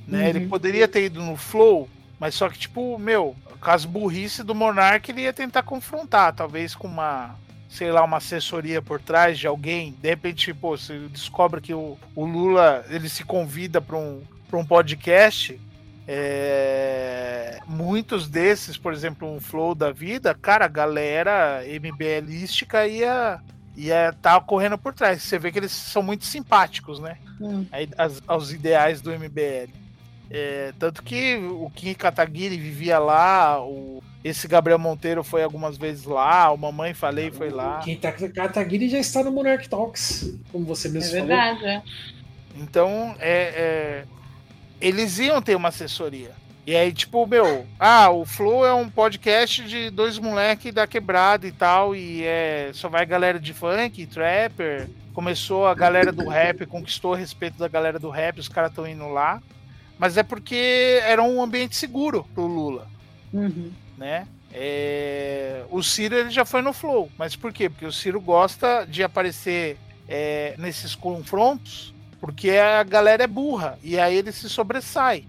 né? 0.07 0.21
Uhum. 0.21 0.27
Ele 0.27 0.47
poderia 0.47 0.87
ter 0.87 1.05
ido 1.05 1.23
no 1.23 1.35
Flow, 1.35 1.89
mas 2.19 2.35
só 2.35 2.49
que 2.49 2.57
tipo, 2.57 2.97
meu, 2.97 3.35
com 3.59 3.71
as 3.71 3.85
burrice 3.85 4.43
do 4.43 4.55
Monark, 4.55 5.09
ele 5.09 5.21
ia 5.21 5.33
tentar 5.33 5.63
confrontar, 5.63 6.33
talvez 6.33 6.75
com 6.75 6.87
uma, 6.87 7.35
sei 7.69 7.91
lá, 7.91 8.03
uma 8.03 8.17
assessoria 8.17 8.81
por 8.81 8.99
trás 8.99 9.37
de 9.37 9.47
alguém. 9.47 9.95
De 10.01 10.09
repente, 10.09 10.53
pô, 10.53 10.77
você 10.77 10.97
descobre 11.09 11.61
que 11.61 11.73
o, 11.73 11.97
o 12.15 12.25
Lula 12.25 12.85
ele 12.89 13.09
se 13.09 13.23
convida 13.23 13.81
para 13.81 13.97
um, 13.97 14.21
um 14.53 14.65
podcast. 14.65 15.59
É, 16.09 17.59
muitos 17.67 18.29
desses, 18.29 18.77
por 18.77 18.93
exemplo, 18.93 19.29
um 19.29 19.41
flow 19.41 19.75
da 19.75 19.91
vida, 19.91 20.33
cara, 20.33 20.63
a 20.63 20.69
galera 20.69 21.61
MBLística 21.67 22.87
ia 22.87 23.41
ia 23.75 24.09
estar 24.09 24.39
tá 24.39 24.41
correndo 24.41 24.77
por 24.77 24.93
trás. 24.93 25.21
Você 25.21 25.37
vê 25.37 25.51
que 25.51 25.59
eles 25.59 25.71
são 25.71 26.01
muito 26.01 26.25
simpáticos, 26.25 26.99
né? 26.99 27.17
Hum. 27.39 27.65
Aí, 27.71 27.87
as, 27.95 28.21
aos 28.25 28.51
ideais 28.51 29.01
do 29.01 29.11
MBL. 29.11 29.69
É, 30.29 30.73
tanto 30.77 31.03
que 31.03 31.35
o 31.37 31.71
Kim 31.73 31.93
Kataguiri 31.93 32.57
vivia 32.57 32.99
lá, 32.99 33.63
o, 33.63 34.03
esse 34.23 34.47
Gabriel 34.47 34.77
Monteiro 34.77 35.23
foi 35.23 35.41
algumas 35.41 35.77
vezes 35.77 36.03
lá, 36.03 36.51
o 36.51 36.57
Mamãe 36.57 36.93
Falei 36.93 37.31
foi 37.31 37.49
lá. 37.49 37.79
O 37.79 37.83
Kim 37.83 37.95
Kataguiri 37.95 38.89
já 38.89 38.99
está 38.99 39.23
no 39.23 39.31
Monarch 39.31 39.69
Talks, 39.69 40.33
como 40.51 40.65
você 40.65 40.89
mesmo 40.89 41.15
é 41.15 41.21
falou. 41.21 41.27
Verdade, 41.27 41.65
é. 41.65 41.81
Então, 42.55 43.15
é, 43.19 43.53
é, 43.55 44.05
eles 44.81 45.17
iam 45.19 45.41
ter 45.41 45.55
uma 45.55 45.69
assessoria. 45.69 46.31
E 46.65 46.75
aí, 46.75 46.91
tipo, 46.91 47.25
meu, 47.25 47.65
ah, 47.79 48.09
o 48.09 48.25
Flow 48.25 48.65
é 48.65 48.73
um 48.73 48.89
podcast 48.89 49.63
de 49.63 49.89
dois 49.89 50.19
moleques 50.19 50.73
da 50.73 50.85
quebrada 50.85 51.47
e 51.47 51.51
tal, 51.53 51.95
e 51.95 52.25
é, 52.25 52.71
só 52.73 52.89
vai 52.89 53.05
galera 53.05 53.39
de 53.39 53.53
funk, 53.53 54.05
trapper. 54.07 54.89
Começou 55.13 55.65
a 55.65 55.73
galera 55.73 56.11
do 56.11 56.27
rap, 56.27 56.65
conquistou 56.65 57.11
o 57.11 57.15
respeito 57.15 57.57
da 57.57 57.69
galera 57.69 57.97
do 57.97 58.09
rap, 58.09 58.39
os 58.39 58.49
caras 58.49 58.71
estão 58.71 58.85
indo 58.85 59.07
lá. 59.07 59.41
Mas 59.97 60.17
é 60.17 60.23
porque 60.23 60.99
era 61.03 61.21
um 61.23 61.41
ambiente 61.41 61.75
seguro 61.75 62.25
pro 62.33 62.45
Lula, 62.45 62.87
Uhum. 63.33 63.71
né? 63.97 64.27
É, 64.53 65.63
o 65.69 65.83
Ciro 65.83 66.15
ele 66.15 66.29
já 66.29 66.45
foi 66.45 66.61
no 66.61 66.71
Flow, 66.73 67.11
mas 67.17 67.35
por 67.35 67.51
quê? 67.51 67.69
Porque 67.69 67.85
o 67.85 67.91
Ciro 67.91 68.19
gosta 68.21 68.85
de 68.85 69.03
aparecer 69.03 69.77
é, 70.07 70.55
nesses 70.57 70.95
confrontos, 70.95 71.93
porque 72.19 72.51
a 72.51 72.81
galera 72.83 73.23
é 73.23 73.27
burra 73.27 73.77
e 73.83 73.99
aí 73.99 74.15
ele 74.15 74.31
se 74.31 74.49
sobressai 74.49 75.25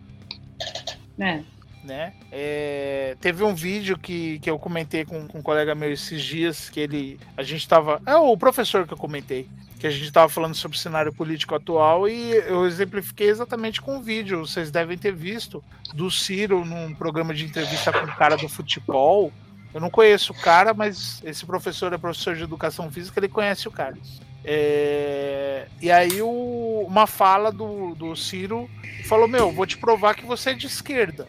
É. 1.19 1.41
né? 1.85 2.13
É, 2.31 3.17
teve 3.21 3.43
um 3.43 3.55
vídeo 3.55 3.99
que, 3.99 4.39
que 4.39 4.49
eu 4.49 4.59
comentei 4.59 5.05
com, 5.05 5.27
com 5.27 5.39
um 5.39 5.43
colega 5.43 5.75
meu 5.75 5.93
esses 5.93 6.23
dias, 6.23 6.69
que 6.71 6.81
ele. 6.81 7.19
A 7.37 7.43
gente 7.43 7.67
tava. 7.69 8.01
É 8.07 8.15
o 8.17 8.37
professor 8.37 8.87
que 8.87 8.93
eu 8.95 8.99
comentei. 8.99 9.49
Que 9.79 9.87
a 9.87 9.91
gente 9.91 10.11
tava 10.11 10.29
falando 10.29 10.55
sobre 10.55 10.77
o 10.77 10.81
cenário 10.81 11.13
político 11.13 11.55
atual 11.55 12.09
e 12.09 12.33
eu 12.33 12.67
exemplifiquei 12.67 13.29
exatamente 13.29 13.81
com 13.81 13.97
um 13.99 14.03
vídeo. 14.03 14.41
Vocês 14.45 14.71
devem 14.73 14.99
ter 14.99 15.13
visto 15.15 15.63
do 15.95 16.11
Ciro 16.11 16.65
num 16.65 16.93
programa 16.95 17.33
de 17.33 17.45
entrevista 17.45 17.93
com 17.93 18.05
o 18.05 18.17
cara 18.17 18.37
do 18.37 18.49
futebol. 18.49 19.33
Eu 19.73 19.81
não 19.81 19.89
conheço 19.91 20.33
o 20.33 20.37
cara, 20.41 20.75
mas 20.75 21.21
esse 21.25 21.47
professor 21.47 21.93
é 21.93 21.99
professor 21.99 22.35
de 22.35 22.43
educação 22.43 22.91
física, 22.91 23.21
ele 23.21 23.29
conhece 23.29 23.69
o 23.69 23.71
cara. 23.71 23.97
É, 24.45 25.69
e 25.81 25.91
aí 25.91 26.21
o- 26.23 26.85
uma 26.89 27.07
fala 27.07 27.53
do, 27.53 27.95
do 27.95 28.17
Ciro 28.17 28.69
falou: 29.07 29.29
Meu, 29.29 29.53
vou 29.53 29.67
te 29.67 29.77
provar 29.77 30.15
que 30.15 30.25
você 30.27 30.51
é 30.51 30.55
de 30.55 30.67
esquerda. 30.67 31.29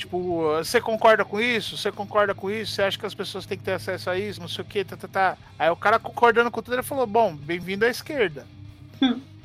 Tipo, 0.00 0.56
você 0.56 0.80
concorda 0.80 1.26
com 1.26 1.38
isso? 1.38 1.76
Você 1.76 1.92
concorda 1.92 2.34
com 2.34 2.50
isso? 2.50 2.72
Você 2.72 2.80
acha 2.80 2.98
que 2.98 3.04
as 3.04 3.12
pessoas 3.12 3.44
têm 3.44 3.58
que 3.58 3.64
ter 3.64 3.72
acesso 3.72 4.08
a 4.08 4.18
isso? 4.18 4.40
Não 4.40 4.48
sei 4.48 4.62
o 4.62 4.66
que, 4.66 4.82
tá, 4.82 4.96
tá, 4.96 5.06
tá. 5.06 5.36
Aí 5.58 5.68
o 5.68 5.76
cara 5.76 5.98
concordando 5.98 6.50
com 6.50 6.62
tudo, 6.62 6.74
ele 6.74 6.82
falou: 6.82 7.06
Bom, 7.06 7.36
bem-vindo 7.36 7.84
à 7.84 7.88
esquerda. 7.88 8.46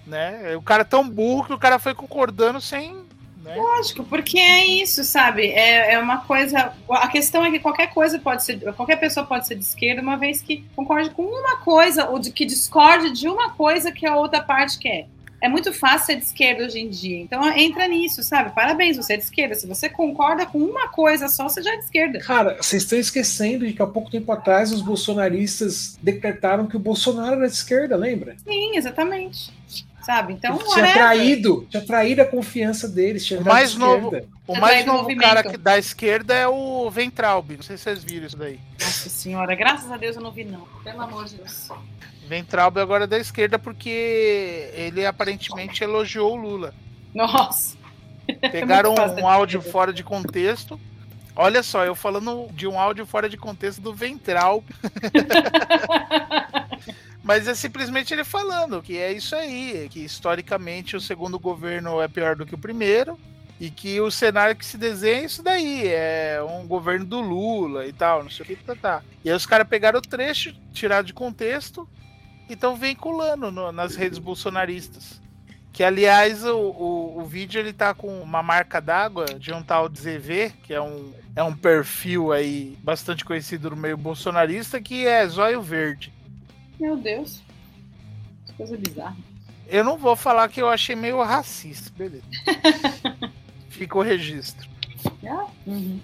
né? 0.07 0.56
O 0.56 0.61
cara 0.61 0.84
é 0.84 0.86
tão 0.86 1.10
burro 1.10 1.44
que 1.48 1.53
o 1.53 1.60
cara 1.60 1.77
foi 1.77 1.94
concordando 1.94 2.61
sem. 2.61 2.95
Né? 3.44 3.53
Lógico, 3.57 4.06
porque 4.06 4.40
é 4.40 4.65
isso, 4.65 5.03
sabe? 5.03 5.48
É, 5.48 5.95
é 5.95 5.99
uma 5.99 6.19
coisa. 6.19 6.72
A 6.90 7.07
questão 7.10 7.44
é 7.44 7.52
que 7.52 7.60
qualquer 7.60 7.88
coisa 7.94 8.18
pode 8.18 8.45
ser. 8.45 8.57
Qualquer 8.76 8.95
pessoa 8.95 9.26
pode 9.26 9.45
ser 9.45 9.56
de 9.56 9.65
esquerda, 9.65 10.02
uma 10.02 10.15
vez 10.15 10.41
que 10.41 10.64
concorde 10.73 11.10
com 11.10 11.23
uma 11.23 11.57
coisa, 11.57 12.07
ou 12.07 12.18
de 12.18 12.32
que 12.32 12.45
discorde 12.45 13.11
de 13.11 13.27
uma 13.27 13.49
coisa 13.49 13.91
que 13.91 14.06
a 14.06 14.15
outra 14.15 14.41
parte 14.41 14.80
quer. 14.80 15.10
É 15.41 15.48
muito 15.49 15.72
fácil 15.74 16.07
ser 16.07 16.16
de 16.16 16.26
esquerda 16.26 16.64
hoje 16.66 16.80
em 16.80 16.90
dia. 16.90 17.18
Então 17.20 17.45
entra 17.56 17.88
nisso, 17.88 18.24
sabe? 18.24 18.52
Parabéns, 18.56 18.98
você 18.98 19.14
é 19.14 19.18
de 19.18 19.24
esquerda. 19.24 19.53
Se 19.56 19.68
você 19.68 19.88
concorda 19.90 20.45
com 20.45 20.57
uma 20.57 20.88
coisa 20.88 21.28
só, 21.28 21.48
você 21.48 21.62
já 21.62 21.74
é 21.74 21.78
de 21.78 21.84
esquerda. 21.84 22.20
Cara, 22.20 22.57
vocês 22.62 22.84
estão 22.84 22.98
esquecendo 22.98 23.66
de 23.68 23.74
que 23.74 23.82
há 23.82 23.88
pouco 23.88 24.10
tempo 24.10 24.32
atrás 24.32 24.72
os 24.72 24.82
bolsonaristas 24.82 25.98
decretaram 26.02 26.66
que 26.68 26.76
o 26.76 26.80
Bolsonaro 26.80 27.36
era 27.38 27.48
de 27.48 27.53
esquerda, 27.53 27.95
lembra? 27.95 28.36
Sim, 28.44 28.76
exatamente. 28.78 29.53
Sabe? 30.06 30.34
Então, 30.34 30.53
Ele 30.56 30.64
tinha 30.66 30.76
whatever. 30.86 30.94
traído, 30.94 31.68
tinha 31.70 31.84
traído 31.84 32.22
a 32.22 32.26
confiança 32.26 32.88
deles. 32.88 33.26
Tinha 33.26 33.40
O 33.40 33.44
mais 33.44 33.72
de 33.72 33.80
novo-. 33.80 34.16
O 34.48 34.53
Você 34.53 34.60
mais 34.60 34.86
novo 34.86 34.99
movimento. 35.02 35.28
cara 35.28 35.44
que, 35.44 35.57
da 35.57 35.80
esquerda 35.80 36.34
é 36.36 36.48
o 36.48 36.88
Ventralb. 36.91 37.56
Não 37.56 37.64
sei 37.64 37.76
se 37.76 37.84
vocês 37.84 38.03
viram 38.03 38.28
isso 38.28 38.38
daí. 38.38 38.60
Nossa 38.80 39.10
senhora, 39.10 39.56
graças 39.56 39.91
a 39.91 39.98
Deus 39.98 40.16
eu 40.16 40.22
não 40.22 40.32
vi, 40.32 40.44
não. 40.44 40.62
Pelo 40.84 41.02
amor 41.02 41.26
de 41.26 41.38
Deus. 41.38 41.70
Ventralb 42.26 42.77
agora 42.77 43.03
é 43.06 43.07
da 43.07 43.18
esquerda 43.18 43.57
porque 43.60 44.72
ele 44.73 45.06
aparentemente 45.06 45.84
elogiou 45.84 46.34
o 46.34 46.35
Lula. 46.35 46.73
Nossa. 47.14 47.77
Pegaram 48.52 48.95
fácil 48.97 49.23
um 49.23 49.27
áudio 49.27 49.61
fora 49.61 49.93
de 49.93 50.03
contexto. 50.03 50.80
Olha 51.35 51.61
só, 51.61 51.85
eu 51.85 51.95
falando 51.95 52.47
de 52.53 52.68
um 52.68 52.80
áudio 52.80 53.06
fora 53.06 53.30
de 53.30 53.38
contexto 53.38 53.81
do 53.81 53.93
Ventral. 53.93 54.64
Mas 57.22 57.47
é 57.47 57.56
simplesmente 57.56 58.14
ele 58.14 58.23
falando 58.23 58.81
que 58.81 58.97
é 58.97 59.11
isso 59.11 59.35
aí, 59.35 59.88
que 59.89 59.99
historicamente 59.99 60.95
o 60.95 61.02
segundo 61.02 61.39
governo 61.39 62.02
é 62.02 62.07
pior 62.07 62.35
do 62.35 62.45
que 62.45 62.53
o 62.53 62.57
primeiro 62.57 63.19
e 63.60 63.69
que 63.69 63.99
o 63.99 64.11
cenário 64.11 64.56
que 64.56 64.65
se 64.65 64.77
desenha 64.77 65.22
é 65.22 65.26
isso 65.26 65.41
daí, 65.41 65.88
é 65.88 66.39
um 66.43 66.68
governo 66.68 67.03
do 67.06 67.19
Lula 67.22 67.88
e 67.88 67.93
tal, 67.93 68.22
não 68.23 68.30
sei 68.30 68.43
o 68.43 68.47
que, 68.47 68.56
tá, 68.57 68.76
tá. 68.76 69.02
E 69.23 69.30
aí 69.30 69.35
os 69.35 69.45
caras 69.45 69.68
pegaram 69.68 69.97
o 69.97 70.02
trecho, 70.02 70.53
tiraram 70.72 71.03
de 71.03 71.14
contexto 71.14 71.89
e 72.49 72.53
estão 72.53 72.76
vinculando 72.76 73.51
no- 73.51 73.72
nas 73.72 73.95
redes 73.95 74.19
bolsonaristas. 74.19 75.22
Que, 75.73 75.84
aliás, 75.84 76.45
o, 76.45 76.55
o, 76.57 77.19
o 77.19 77.26
vídeo 77.26 77.59
ele 77.59 77.73
tá 77.73 77.93
com 77.93 78.22
uma 78.22 78.41
marca 78.41 78.80
d'água 78.80 79.26
de 79.26 79.51
um 79.53 79.61
tal 79.61 79.89
de 79.89 79.99
ZV, 79.99 80.53
que 80.63 80.73
é 80.73 80.81
um, 80.81 81.11
é 81.35 81.43
um 81.43 81.53
perfil 81.55 82.31
aí 82.31 82.77
bastante 82.81 83.26
conhecido 83.26 83.69
no 83.72 83.76
meio 83.76 83.97
bolsonarista, 83.97 84.80
que 84.81 85.05
é 85.05 85.27
zóio 85.27 85.61
verde. 85.61 86.13
Meu 86.80 86.95
Deus. 86.95 87.41
Que 88.45 88.53
coisa 88.53 88.77
bizarra. 88.77 89.17
Eu 89.67 89.84
não 89.84 89.97
vou 89.97 90.15
falar 90.15 90.47
que 90.47 90.61
eu 90.61 90.69
achei 90.69 90.95
meio 90.95 91.22
racista, 91.23 91.91
beleza. 91.97 92.23
Fica 93.67 93.97
o 93.97 94.01
registro. 94.01 94.69
Ah, 95.27 95.47
uhum. 95.67 95.99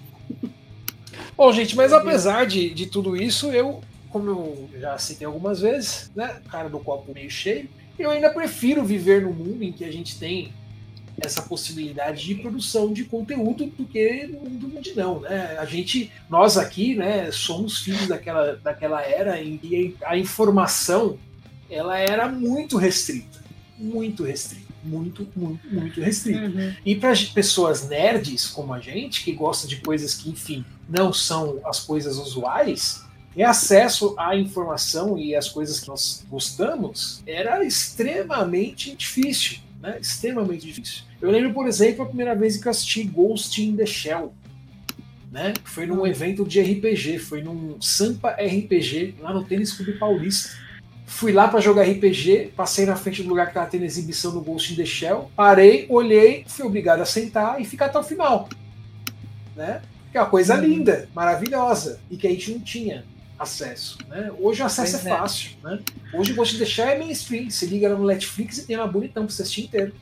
Bom, 1.36 1.50
gente, 1.52 1.74
mas 1.74 1.92
apesar 1.92 2.44
de, 2.46 2.68
de 2.74 2.86
tudo 2.86 3.16
isso, 3.16 3.50
eu, 3.52 3.82
como 4.12 4.28
eu 4.28 4.68
já 4.78 4.98
citei 4.98 5.26
algumas 5.26 5.60
vezes, 5.60 6.10
né, 6.14 6.40
cara 6.50 6.68
do 6.68 6.78
copo 6.78 7.12
meio 7.12 7.30
cheio, 7.30 7.68
eu 7.98 8.10
ainda 8.10 8.30
prefiro 8.30 8.84
viver 8.84 9.22
num 9.22 9.32
mundo 9.32 9.62
em 9.62 9.72
que 9.72 9.84
a 9.84 9.92
gente 9.92 10.18
tem 10.18 10.52
essa 11.20 11.42
possibilidade 11.42 12.24
de 12.24 12.34
produção 12.36 12.92
de 12.92 13.04
conteúdo 13.04 13.66
do 13.66 13.84
que 13.84 14.26
no 14.26 14.40
mundo 14.40 14.68
mundinão, 14.68 15.20
né? 15.20 15.56
A 15.58 15.64
gente, 15.64 16.10
nós 16.28 16.56
aqui, 16.56 16.94
né, 16.94 17.30
somos 17.30 17.78
filhos 17.78 18.08
daquela, 18.08 18.56
daquela 18.56 19.02
era 19.02 19.40
em 19.42 19.58
que 19.58 19.96
a 20.04 20.16
informação 20.16 21.18
ela 21.70 21.98
era 21.98 22.28
muito 22.28 22.76
restrita, 22.76 23.42
muito 23.78 24.24
restrita, 24.24 24.72
muito, 24.82 25.28
muito, 25.36 25.66
muito 25.72 26.00
restrita. 26.00 26.46
Uhum. 26.46 26.74
E 26.84 26.96
para 26.96 27.12
pessoas 27.32 27.88
nerds 27.88 28.48
como 28.48 28.72
a 28.72 28.80
gente, 28.80 29.22
que 29.22 29.32
gosta 29.32 29.68
de 29.68 29.76
coisas 29.76 30.14
que, 30.14 30.30
enfim, 30.30 30.64
não 30.88 31.12
são 31.12 31.60
as 31.64 31.80
coisas 31.80 32.18
usuais, 32.18 33.01
ter 33.34 33.42
acesso 33.44 34.14
à 34.18 34.36
informação 34.36 35.18
e 35.18 35.34
às 35.34 35.48
coisas 35.48 35.80
que 35.80 35.88
nós 35.88 36.24
gostamos 36.28 37.22
era 37.26 37.64
extremamente 37.64 38.94
difícil. 38.94 39.58
Né? 39.80 39.98
Extremamente 40.00 40.66
difícil. 40.66 41.04
Eu 41.20 41.30
lembro, 41.30 41.52
por 41.52 41.66
exemplo, 41.66 42.04
a 42.04 42.06
primeira 42.06 42.34
vez 42.34 42.56
que 42.56 42.66
eu 42.66 42.70
assisti 42.70 43.04
Ghost 43.04 43.62
in 43.62 43.76
the 43.76 43.86
Shell. 43.86 44.32
Né? 45.30 45.54
Foi 45.64 45.86
num 45.86 46.06
evento 46.06 46.44
de 46.44 46.60
RPG, 46.60 47.18
foi 47.18 47.42
num 47.42 47.80
Sampa 47.80 48.30
RPG, 48.32 49.16
lá 49.20 49.32
no 49.32 49.44
Tênis 49.44 49.72
Clube 49.72 49.98
Paulista. 49.98 50.50
Fui 51.06 51.32
lá 51.32 51.48
para 51.48 51.60
jogar 51.60 51.82
RPG, 51.82 52.52
passei 52.56 52.86
na 52.86 52.96
frente 52.96 53.22
do 53.22 53.28
lugar 53.28 53.48
que 53.48 53.54
tava 53.54 53.66
tendo 53.66 53.84
exibição 53.84 54.32
do 54.32 54.40
Ghost 54.40 54.72
in 54.72 54.76
the 54.76 54.84
Shell, 54.84 55.30
parei, 55.36 55.86
olhei, 55.88 56.44
fui 56.46 56.64
obrigado 56.64 57.00
a 57.00 57.04
sentar 57.04 57.60
e 57.60 57.64
ficar 57.64 57.86
até 57.86 57.98
o 57.98 58.02
final. 58.02 58.48
Né? 59.54 59.82
Que 60.10 60.18
é 60.18 60.20
uma 60.20 60.28
coisa 60.28 60.54
linda, 60.54 61.08
maravilhosa, 61.14 62.00
e 62.10 62.16
que 62.16 62.26
a 62.26 62.30
gente 62.30 62.52
não 62.52 62.60
tinha 62.60 63.04
acesso. 63.38 63.98
Né? 64.08 64.30
Hoje 64.38 64.62
o 64.62 64.66
acesso 64.66 64.92
Pois 64.92 65.06
é 65.06 65.10
é. 65.10 65.16
fácil. 65.18 65.50
Né? 65.62 65.80
Hoje 66.14 66.34
the 66.58 66.64
Shell 66.64 66.88
é 66.88 66.98
mainstream, 66.98 67.50
se 67.50 67.66
liga 67.66 67.88
no 67.94 68.06
Netflix 68.06 68.58
e 68.58 68.66
tem 68.66 68.76
lá 68.76 68.86
bonitão 68.86 69.26
pra 69.26 69.34
você 69.34 69.42
assistir 69.42 69.62
inteiro. 69.64 69.94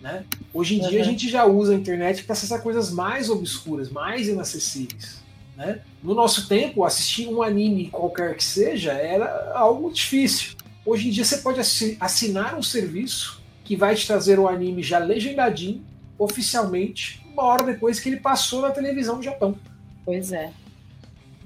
Né? 0.00 0.24
Hoje 0.52 0.76
em 0.76 0.88
dia 0.88 0.98
a 1.00 1.04
Uhum. 1.04 1.10
gente 1.10 1.28
já 1.28 1.44
usa 1.44 1.72
a 1.72 1.76
internet 1.76 2.24
para 2.24 2.32
acessar 2.32 2.60
coisas 2.62 2.90
mais 2.90 3.28
obscuras, 3.30 3.88
mais 3.90 4.28
inacessíveis. 4.28 5.22
Né? 5.56 5.80
No 6.02 6.14
nosso 6.14 6.48
tempo, 6.48 6.84
assistir 6.84 7.28
um 7.28 7.42
anime 7.42 7.88
qualquer 7.88 8.36
que 8.36 8.42
seja 8.44 8.92
era 8.92 9.52
algo 9.54 9.92
difícil. 9.92 10.56
Hoje 10.84 11.08
em 11.08 11.10
dia 11.12 11.24
você 11.24 11.38
pode 11.38 11.60
assi- 11.60 11.96
assinar 12.00 12.56
um 12.56 12.62
serviço 12.62 13.40
que 13.64 13.76
vai 13.76 13.94
te 13.94 14.06
trazer 14.06 14.38
o 14.40 14.48
anime 14.48 14.82
já 14.82 14.98
legendadinho, 14.98 15.84
oficialmente, 16.18 17.24
uma 17.32 17.44
hora 17.44 17.62
depois 17.64 18.00
que 18.00 18.08
ele 18.08 18.18
passou 18.18 18.60
na 18.62 18.70
televisão 18.70 19.16
do 19.18 19.22
Japão. 19.22 19.56
Pois 20.04 20.32
é. 20.32 20.50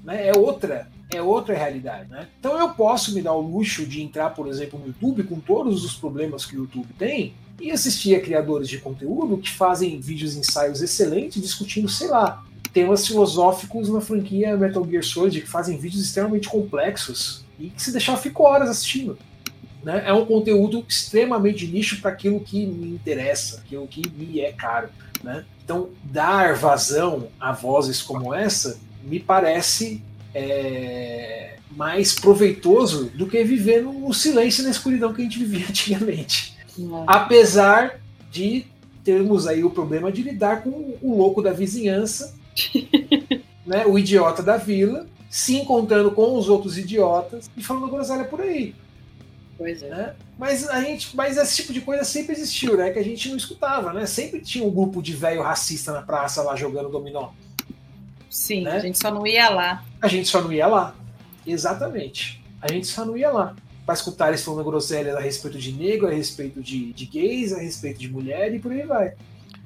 Né? 0.03 0.29
É 0.29 0.31
outra, 0.35 0.89
é 1.09 1.21
outra 1.21 1.55
realidade. 1.55 2.09
Né? 2.09 2.27
Então 2.39 2.59
eu 2.59 2.69
posso 2.69 3.13
me 3.13 3.21
dar 3.21 3.33
o 3.33 3.41
luxo 3.41 3.85
de 3.85 4.01
entrar, 4.01 4.31
por 4.31 4.47
exemplo, 4.47 4.79
no 4.79 4.87
YouTube 4.87 5.23
com 5.23 5.39
todos 5.39 5.83
os 5.83 5.95
problemas 5.95 6.45
que 6.45 6.55
o 6.55 6.61
YouTube 6.61 6.89
tem 6.97 7.33
e 7.59 7.71
assistir 7.71 8.15
a 8.15 8.21
criadores 8.21 8.67
de 8.69 8.77
conteúdo 8.77 9.37
que 9.37 9.49
fazem 9.49 9.99
vídeos 9.99 10.35
ensaios 10.35 10.81
excelentes 10.81 11.41
discutindo, 11.41 11.89
sei 11.89 12.07
lá, 12.07 12.43
temas 12.73 13.07
filosóficos 13.07 13.89
na 13.89 14.01
franquia 14.01 14.55
Metal 14.55 14.85
Gear 14.87 15.03
Solid 15.03 15.41
que 15.41 15.47
fazem 15.49 15.77
vídeos 15.77 16.03
extremamente 16.03 16.47
complexos 16.47 17.45
e 17.59 17.69
que 17.69 17.81
se 17.81 17.91
deixar 17.91 18.13
eu 18.13 18.17
fico 18.17 18.43
horas 18.43 18.69
assistindo. 18.69 19.17
Né? 19.83 20.03
É 20.05 20.13
um 20.13 20.25
conteúdo 20.25 20.83
extremamente 20.87 21.65
nicho 21.65 22.01
para 22.01 22.11
aquilo 22.11 22.39
que 22.39 22.65
me 22.65 22.89
interessa, 22.89 23.61
aquilo 23.61 23.87
que 23.87 24.07
me 24.09 24.41
é 24.41 24.51
caro. 24.51 24.89
Né? 25.23 25.45
Então, 25.63 25.89
dar 26.03 26.55
vazão 26.55 27.29
a 27.39 27.51
vozes 27.51 28.01
como 28.01 28.33
essa 28.33 28.79
me 29.03 29.19
parece 29.19 30.03
é, 30.37 31.55
mais 31.71 32.13
proveitoso 32.13 33.05
do 33.15 33.25
que 33.25 33.43
viver 33.43 33.81
no 33.81 34.13
silêncio 34.13 34.61
e 34.61 34.65
na 34.65 34.69
escuridão 34.69 35.11
que 35.11 35.21
a 35.21 35.23
gente 35.23 35.39
vivia 35.39 35.65
antigamente. 35.67 36.55
Apesar 37.07 37.99
de 38.29 38.67
termos 39.03 39.47
aí 39.47 39.63
o 39.63 39.69
problema 39.71 40.11
de 40.11 40.21
lidar 40.21 40.61
com 40.61 40.95
o 41.01 41.17
louco 41.17 41.41
da 41.41 41.51
vizinhança, 41.51 42.35
né, 43.65 43.85
o 43.87 43.97
idiota 43.97 44.43
da 44.43 44.57
vila, 44.57 45.07
se 45.27 45.55
encontrando 45.55 46.11
com 46.11 46.37
os 46.37 46.47
outros 46.47 46.77
idiotas 46.77 47.49
e 47.57 47.63
falando 47.63 47.89
groselha 47.89 48.25
por 48.25 48.41
aí. 48.41 48.75
Pois 49.57 49.81
é. 49.81 49.89
Né? 49.89 50.15
Mas 50.37 50.69
a 50.69 50.79
gente, 50.81 51.15
mas 51.15 51.35
esse 51.35 51.55
tipo 51.55 51.73
de 51.73 51.81
coisa 51.81 52.03
sempre 52.03 52.33
existiu, 52.33 52.77
né? 52.77 52.91
Que 52.91 52.99
a 52.99 53.03
gente 53.03 53.27
não 53.27 53.37
escutava, 53.37 53.91
né? 53.91 54.05
Sempre 54.05 54.39
tinha 54.39 54.63
um 54.63 54.69
grupo 54.69 55.01
de 55.01 55.13
velho 55.13 55.41
racista 55.41 55.91
na 55.91 56.03
praça 56.03 56.43
lá 56.43 56.55
jogando 56.55 56.89
dominó. 56.89 57.31
Sim, 58.37 58.61
né? 58.61 58.75
a 58.75 58.79
gente 58.79 58.99
só 58.99 59.09
não 59.09 59.25
ia 59.25 59.49
lá. 59.49 59.83
A 59.99 60.07
gente 60.07 60.27
só 60.27 60.39
não 60.39 60.53
ia 60.53 60.67
lá. 60.67 60.95
Exatamente. 61.45 62.39
A 62.61 62.71
gente 62.71 62.85
só 62.85 63.03
não 63.03 63.17
ia 63.17 63.31
lá 63.31 63.55
para 63.83 63.95
escutar 63.95 64.27
eles 64.27 64.43
falando 64.43 64.63
groselha 64.63 65.17
a 65.17 65.19
respeito 65.19 65.57
de 65.57 65.71
negro, 65.71 66.07
a 66.07 66.11
respeito 66.11 66.61
de, 66.61 66.93
de 66.93 67.05
gays, 67.05 67.51
a 67.51 67.59
respeito 67.59 67.99
de 67.99 68.07
mulher 68.07 68.53
e 68.53 68.59
por 68.59 68.71
aí 68.71 68.83
vai. 68.83 69.13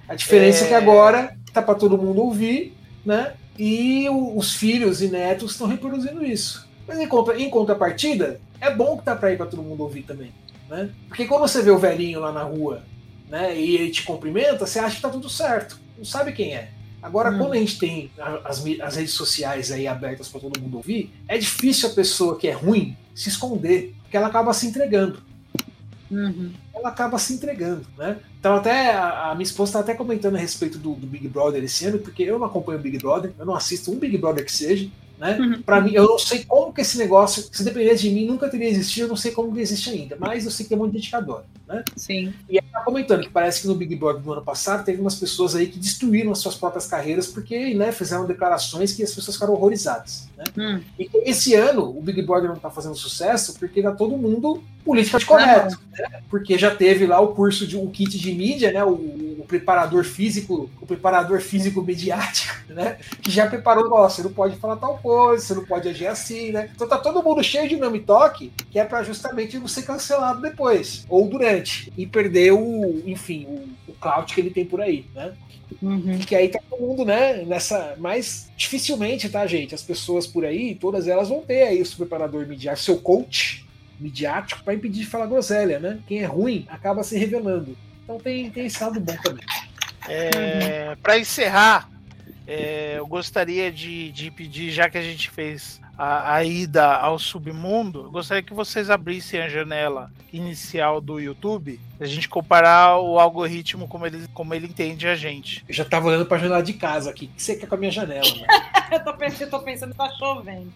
A 0.08 0.16
diferença 0.16 0.64
é, 0.64 0.68
é 0.68 0.70
que 0.70 0.74
agora 0.74 1.36
tá 1.52 1.62
para 1.62 1.76
todo 1.76 1.98
mundo 1.98 2.22
ouvir, 2.22 2.74
né? 3.06 3.34
E 3.60 4.08
o, 4.08 4.38
os 4.38 4.56
filhos 4.56 5.02
e 5.02 5.10
netos 5.10 5.52
estão 5.52 5.68
reproduzindo 5.68 6.24
isso. 6.24 6.66
Mas 6.88 6.98
em, 6.98 7.08
contra, 7.08 7.38
em 7.38 7.50
contrapartida, 7.50 8.40
é 8.62 8.74
bom 8.74 8.98
que 8.98 9.04
tá 9.04 9.18
para 9.18 9.34
ir 9.34 9.38
para 9.38 9.48
todo 9.48 9.62
mundo 9.62 9.84
ouvir 9.84 10.04
também, 10.04 10.32
né? 10.70 10.92
Porque 11.10 11.26
quando 11.26 11.42
você 11.42 11.62
vê 11.62 11.72
o 11.72 11.78
velhinho 11.78 12.22
lá 12.22 12.32
na 12.32 12.44
rua, 12.44 12.84
né, 13.30 13.54
e 13.60 13.76
ele 13.76 13.92
te 13.92 14.04
cumprimenta, 14.04 14.66
você 14.66 14.80
acha 14.80 14.96
que 14.96 15.02
tá 15.02 15.10
tudo 15.10 15.30
certo. 15.30 15.78
Não 15.98 16.06
sabe 16.06 16.32
quem 16.32 16.56
é. 16.56 16.70
Agora, 17.02 17.32
hum. 17.32 17.38
quando 17.38 17.54
a 17.54 17.58
gente 17.58 17.80
tem 17.80 18.12
as, 18.46 18.64
as 18.82 18.96
redes 18.96 19.14
sociais 19.14 19.72
aí 19.72 19.88
abertas 19.88 20.28
para 20.28 20.42
todo 20.42 20.60
mundo 20.60 20.78
ouvir, 20.78 21.12
é 21.28 21.38
difícil 21.38 21.90
a 21.90 21.94
pessoa 21.94 22.38
que 22.38 22.48
é 22.48 22.52
ruim 22.52 22.96
se 23.16 23.30
esconder, 23.30 23.94
porque 24.04 24.18
ela 24.18 24.28
acaba 24.28 24.54
se 24.54 24.68
entregando. 24.68 25.22
Uhum. 26.12 26.52
Ela 26.76 26.90
acaba 26.90 27.18
se 27.18 27.34
entregando, 27.34 27.86
né? 27.98 28.18
Então 28.38 28.56
até 28.56 28.92
a, 28.92 29.32
a 29.32 29.36
minha 29.36 29.44
esposa 29.44 29.70
está 29.70 29.80
até 29.80 29.94
comentando 29.94 30.36
a 30.36 30.40
respeito 30.40 30.78
do, 30.78 30.94
do, 30.94 31.08
Big 31.08 31.28
Brother 31.28 31.64
esse 31.64 31.86
ano, 31.86 32.00
porque 32.00 32.24
eu 32.24 32.38
não 32.38 32.46
acompanho 32.46 32.80
o 32.80 32.82
Big 32.82 32.98
Brother, 32.98 33.32
eu 33.40 33.46
não 33.46 33.56
assisto 33.56 33.92
um 33.92 33.98
Big 33.98 34.18
Brother 34.18 34.44
que 34.44 34.52
seja, 34.52 34.90
né? 35.22 35.38
Uhum. 35.40 35.62
Para 35.62 35.80
mim, 35.80 35.92
eu 35.94 36.08
não 36.08 36.18
sei 36.18 36.44
como 36.44 36.74
que 36.74 36.82
esse 36.82 36.98
negócio, 36.98 37.48
se 37.52 37.64
dependesse 37.64 38.10
de 38.10 38.10
mim, 38.10 38.26
nunca 38.26 38.50
teria 38.50 38.68
existido, 38.68 39.06
eu 39.06 39.10
não 39.10 39.16
sei 39.16 39.32
como 39.32 39.54
que 39.54 39.60
existe 39.60 39.92
ainda, 39.92 40.18
mas 40.20 40.46
eu 40.46 40.50
sei 40.50 40.64
que 40.64 40.70
tem 40.70 40.78
muito 40.78 40.98
indicador, 40.98 41.44
né? 41.68 41.84
Sim. 41.96 42.34
E 42.50 42.58
ela 42.58 42.68
tá 42.74 42.82
comentando 42.82 43.22
que 43.22 43.30
parece 43.30 43.62
que 43.62 43.68
no 43.68 43.76
Big 43.76 43.96
Brother 43.96 44.20
do 44.20 44.34
ano 44.34 44.42
passado 44.42 44.84
teve 44.84 45.00
umas 45.00 45.14
pessoas 45.14 45.56
aí 45.56 45.68
que 45.68 45.78
destruíram 45.78 46.32
as 46.32 46.40
suas 46.40 46.56
próprias 46.56 46.88
carreiras 46.88 47.28
porque, 47.28 47.76
né, 47.76 47.92
fizeram 47.92 48.26
declarações 48.26 48.94
que 48.94 49.04
as 49.04 49.14
pessoas 49.14 49.36
ficaram 49.36 49.54
horrorizadas, 49.54 50.28
né? 50.36 50.44
Hum. 50.58 50.82
E 50.98 51.08
esse 51.30 51.54
ano 51.54 51.84
o 51.96 52.02
Big 52.02 52.20
Brother 52.24 52.50
não 52.50 52.58
tá 52.58 52.72
fazendo 52.72 52.96
sucesso 52.96 53.54
porque 53.60 53.84
tá 53.84 53.92
todo 53.92 54.18
mundo 54.18 54.64
politicamente 54.84 55.28
correto, 55.28 55.80
né? 55.92 56.22
Porque 56.32 56.58
já 56.58 56.76
teve 56.76 57.06
lá 57.06 57.20
o 57.20 57.36
curso 57.36 57.68
de 57.68 57.78
um 57.78 57.86
kit 57.86 58.18
de 58.18 58.34
mídia, 58.34 58.72
né? 58.72 58.84
O, 58.84 58.94
o 59.42 59.46
preparador 59.46 60.04
físico, 60.04 60.70
o 60.80 60.86
preparador 60.86 61.42
físico 61.42 61.82
mediático, 61.82 62.54
né? 62.72 62.98
Que 63.22 63.32
já 63.32 63.48
preparou, 63.48 63.92
ó, 63.92 64.08
você 64.08 64.22
não 64.22 64.32
pode 64.32 64.56
falar 64.58 64.76
tal 64.76 65.00
coisa, 65.00 65.44
você 65.44 65.54
não 65.56 65.66
pode 65.66 65.90
agir 65.90 66.08
assim, 66.08 66.52
né? 66.52 66.70
Então 66.76 66.88
tá 66.88 66.98
todo 66.98 67.24
mundo 67.24 67.44
cheio 67.44 67.68
de 67.68 67.76
nome 67.76 68.00
toque, 68.00 68.54
que 68.70 68.78
é 68.78 68.86
para 68.86 69.02
justamente 69.04 69.58
não 69.58 69.68
ser 69.68 69.82
cancelado 69.84 70.42
depois, 70.42 71.06
ou 71.10 71.28
durante, 71.28 71.92
e 71.98 72.06
perder 72.06 72.54
o, 72.54 73.02
enfim, 73.06 73.46
o, 73.48 73.92
o 73.92 73.94
clout 74.00 74.34
que 74.34 74.40
ele 74.40 74.52
tem 74.52 74.66
por 74.66 74.80
aí, 74.80 75.06
né? 75.16 75.34
Uhum. 75.82 76.20
Que 76.20 76.36
aí 76.36 76.50
tá 76.50 76.60
todo 76.70 76.80
mundo, 76.80 77.04
né, 77.04 77.44
nessa. 77.44 77.96
Mas 77.98 78.52
dificilmente, 78.56 79.30
tá, 79.30 79.48
gente? 79.48 79.74
As 79.74 79.82
pessoas 79.82 80.28
por 80.28 80.46
aí, 80.46 80.76
todas 80.76 81.08
elas 81.08 81.30
vão 81.30 81.42
ter 81.42 81.64
aí 81.64 81.82
o 81.82 81.86
seu 81.86 81.98
preparador 81.98 82.46
midiático, 82.46 82.86
seu 82.86 82.98
coach 82.98 83.66
midiático, 84.00 84.64
para 84.64 84.74
impedir 84.74 85.02
de 85.02 85.08
falar 85.08 85.28
groselha, 85.28 85.80
né? 85.80 86.00
Quem 86.06 86.20
é 86.20 86.26
ruim 86.26 86.66
acaba 86.70 87.04
se 87.04 87.18
revelando. 87.18 87.76
Então 88.04 88.18
tem, 88.20 88.50
tem 88.50 88.66
esse 88.66 88.84
lado 88.84 89.00
bom 89.00 89.16
também. 89.24 89.46
É, 90.08 90.90
uhum. 90.90 90.96
Para 91.02 91.20
encerrar, 91.20 91.90
é, 92.48 92.96
eu 92.98 93.08
gostaria 93.08 93.72
de, 93.72 94.12
de 94.12 94.32
pedir, 94.32 94.72
já 94.72 94.90
que 94.90 94.98
a 94.98 95.02
gente 95.02 95.30
fez 95.30 95.80
a, 95.98 96.36
a, 96.36 96.44
ida 96.44 96.86
ao 96.96 97.20
submundo, 97.20 98.06
eu 98.06 98.12
gostaria 98.12 98.42
que 98.42 98.54
vocês 98.54 98.90
abrissem 98.90 99.40
a 99.40 99.48
janela 99.48 100.12
inicial 100.34 101.00
do 101.00 101.20
YouTube, 101.20 101.80
a 102.00 102.06
gente 102.06 102.28
comparar 102.28 102.98
o 102.98 103.20
algoritmo 103.20 103.88
como 103.88 104.08
ele, 104.08 104.28
como 104.34 104.54
ele 104.54 104.66
entende 104.66 105.08
a 105.08 105.16
gente. 105.16 105.64
Eu 105.68 105.74
já 105.74 105.84
estava 105.84 106.08
olhando 106.08 106.26
para 106.26 106.38
a 106.38 106.40
janela 106.40 106.64
de 106.64 106.74
casa 106.74 107.12
aqui. 107.12 107.26
O 107.26 107.36
que 107.36 107.44
você 107.44 107.56
quer 107.56 107.68
com 107.68 107.76
a 107.76 107.78
minha 107.78 107.92
janela? 107.92 108.22
Né? 108.22 108.48
eu, 108.92 109.04
tô 109.04 109.14
pensando, 109.14 109.42
eu 109.42 109.50
tô 109.50 109.60
pensando 109.60 109.92
que 109.92 109.98
tá 109.98 110.10
chovendo. 110.18 110.74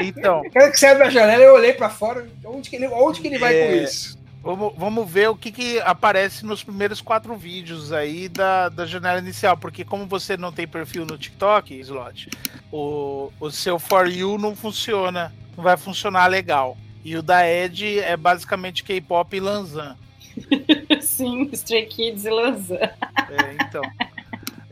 então. 0.00 0.42
Quero 0.50 0.72
que 0.72 0.80
você 0.80 0.86
abra 0.86 1.06
a 1.06 1.10
janela, 1.10 1.42
eu 1.42 1.54
olhei 1.54 1.72
para 1.72 1.88
fora. 1.88 2.28
Onde 2.44 2.68
que 2.68 2.76
ele, 2.76 2.88
onde 2.88 3.20
que 3.20 3.28
ele 3.28 3.38
vai 3.38 3.56
é... 3.56 3.66
com 3.68 3.84
isso? 3.84 4.23
Vamos, 4.44 4.74
vamos 4.76 5.10
ver 5.10 5.30
o 5.30 5.36
que, 5.36 5.50
que 5.50 5.80
aparece 5.80 6.44
nos 6.44 6.62
primeiros 6.62 7.00
quatro 7.00 7.34
vídeos 7.34 7.92
aí 7.92 8.28
da, 8.28 8.68
da 8.68 8.84
janela 8.84 9.18
inicial, 9.18 9.56
porque 9.56 9.86
como 9.86 10.04
você 10.04 10.36
não 10.36 10.52
tem 10.52 10.68
perfil 10.68 11.06
no 11.06 11.16
TikTok, 11.16 11.74
Slot, 11.80 12.28
o, 12.70 13.32
o 13.40 13.50
seu 13.50 13.78
For 13.78 14.06
You 14.06 14.36
não 14.36 14.54
funciona, 14.54 15.32
não 15.56 15.64
vai 15.64 15.78
funcionar 15.78 16.26
legal. 16.26 16.76
E 17.02 17.16
o 17.16 17.22
da 17.22 17.48
Ed 17.48 18.00
é 18.00 18.18
basicamente 18.18 18.84
K-pop 18.84 19.34
e 19.34 19.40
Lanzan. 19.40 19.96
Sim, 21.00 21.48
Stray 21.52 21.86
Kids 21.86 22.26
e 22.26 22.30
Lanzan. 22.30 22.76
É, 22.76 23.56
então. 23.62 23.82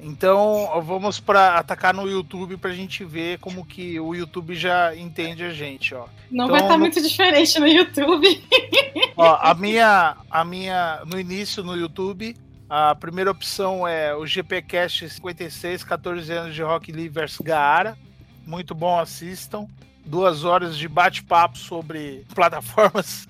Então, 0.05 0.69
vamos 0.85 1.20
para 1.20 1.57
atacar 1.59 1.95
no 1.95 2.09
YouTube 2.09 2.57
para 2.57 2.70
a 2.70 2.74
gente 2.74 3.05
ver 3.05 3.39
como 3.39 3.65
que 3.65 4.01
o 4.01 4.16
YouTube 4.16 4.53
já 4.57 4.97
entende 4.97 5.45
a 5.45 5.51
gente, 5.51 5.95
ó. 5.95 6.07
Não 6.29 6.47
então, 6.47 6.49
vai 6.49 6.57
estar 6.57 6.69
tá 6.69 6.74
no... 6.74 6.81
muito 6.81 7.01
diferente 7.01 7.61
no 7.61 7.69
YouTube. 7.69 8.45
Ó, 9.16 9.39
a 9.41 9.55
minha, 9.55 10.16
a 10.29 10.45
minha, 10.45 11.03
no 11.07 11.20
início 11.20 11.62
no 11.62 11.77
YouTube, 11.77 12.35
a 12.69 12.95
primeira 12.95 13.31
opção 13.31 13.87
é 13.87 14.15
o 14.15 14.27
GPcast 14.27 15.09
56, 15.09 15.85
14 15.85 16.33
anos 16.33 16.55
de 16.55 16.62
Rock 16.62 16.91
Lee 16.91 17.09
vs 17.09 17.39
Gaara. 17.41 17.97
Muito 18.45 18.74
bom, 18.74 18.99
assistam. 18.99 19.66
Duas 20.05 20.43
horas 20.43 20.77
de 20.77 20.89
bate-papo 20.89 21.57
sobre 21.57 22.27
plataformas 22.35 23.29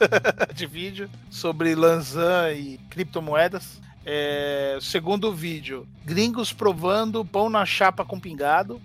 de 0.55 0.67
vídeo, 0.67 1.11
sobre 1.29 1.75
Lanzan 1.75 2.53
e 2.53 2.79
criptomoedas. 2.89 3.83
É, 4.05 4.79
segundo 4.81 5.33
vídeo, 5.33 5.87
gringos 6.05 6.53
provando 6.53 7.25
pão 7.25 7.49
na 7.49 7.65
chapa 7.65 8.05
com 8.05 8.19
pingado. 8.19 8.81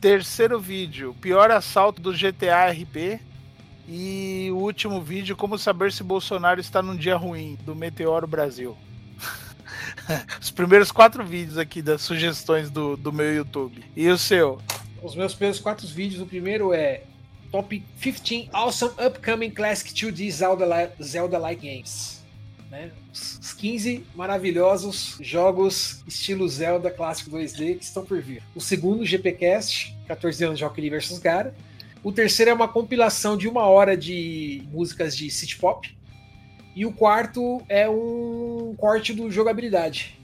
Terceiro 0.00 0.58
vídeo, 0.58 1.14
pior 1.20 1.50
assalto 1.50 2.00
do 2.00 2.12
GTA 2.12 2.70
RP. 2.70 3.20
E 3.88 4.48
o 4.52 4.56
último 4.56 5.00
vídeo, 5.00 5.36
como 5.36 5.58
saber 5.58 5.92
se 5.92 6.02
Bolsonaro 6.02 6.60
está 6.60 6.80
num 6.80 6.96
dia 6.96 7.16
ruim, 7.16 7.58
do 7.64 7.74
Meteoro 7.74 8.26
Brasil. 8.26 8.76
Os 10.40 10.50
primeiros 10.50 10.92
quatro 10.92 11.24
vídeos 11.24 11.58
aqui 11.58 11.82
das 11.82 12.00
sugestões 12.00 12.70
do, 12.70 12.96
do 12.96 13.12
meu 13.12 13.34
YouTube. 13.34 13.84
E 13.96 14.08
o 14.08 14.16
seu? 14.16 14.60
Os 15.02 15.14
meus 15.14 15.34
primeiros 15.34 15.60
quatro 15.60 15.86
vídeos, 15.88 16.20
o 16.22 16.26
primeiro 16.26 16.72
é 16.72 17.02
Top 17.50 17.82
15 18.00 18.48
Awesome 18.52 18.94
Upcoming 19.04 19.50
Classic 19.50 19.92
2D 19.92 20.30
Zelda-like 20.30 21.02
Zelda 21.02 21.38
Games 21.54 22.19
né? 22.70 22.92
Os 23.12 23.52
15 23.52 24.04
maravilhosos 24.14 25.18
jogos 25.20 26.02
estilo 26.06 26.48
Zelda 26.48 26.90
clássico 26.90 27.30
2D 27.30 27.78
que 27.78 27.84
estão 27.84 28.04
por 28.04 28.22
vir. 28.22 28.42
O 28.54 28.60
segundo, 28.60 29.04
GPcast, 29.04 29.96
14 30.06 30.44
anos 30.44 30.58
de 30.58 30.64
Rock 30.64 30.80
Lee 30.80 30.90
vs. 30.90 31.18
Gara. 31.18 31.54
O 32.02 32.12
terceiro 32.12 32.50
é 32.50 32.54
uma 32.54 32.68
compilação 32.68 33.36
de 33.36 33.48
uma 33.48 33.66
hora 33.66 33.96
de 33.96 34.62
músicas 34.70 35.16
de 35.16 35.28
city 35.30 35.56
pop. 35.56 35.94
E 36.74 36.86
o 36.86 36.92
quarto 36.92 37.60
é 37.68 37.88
um 37.88 38.74
corte 38.78 39.12
do 39.12 39.30
jogabilidade. 39.30 40.18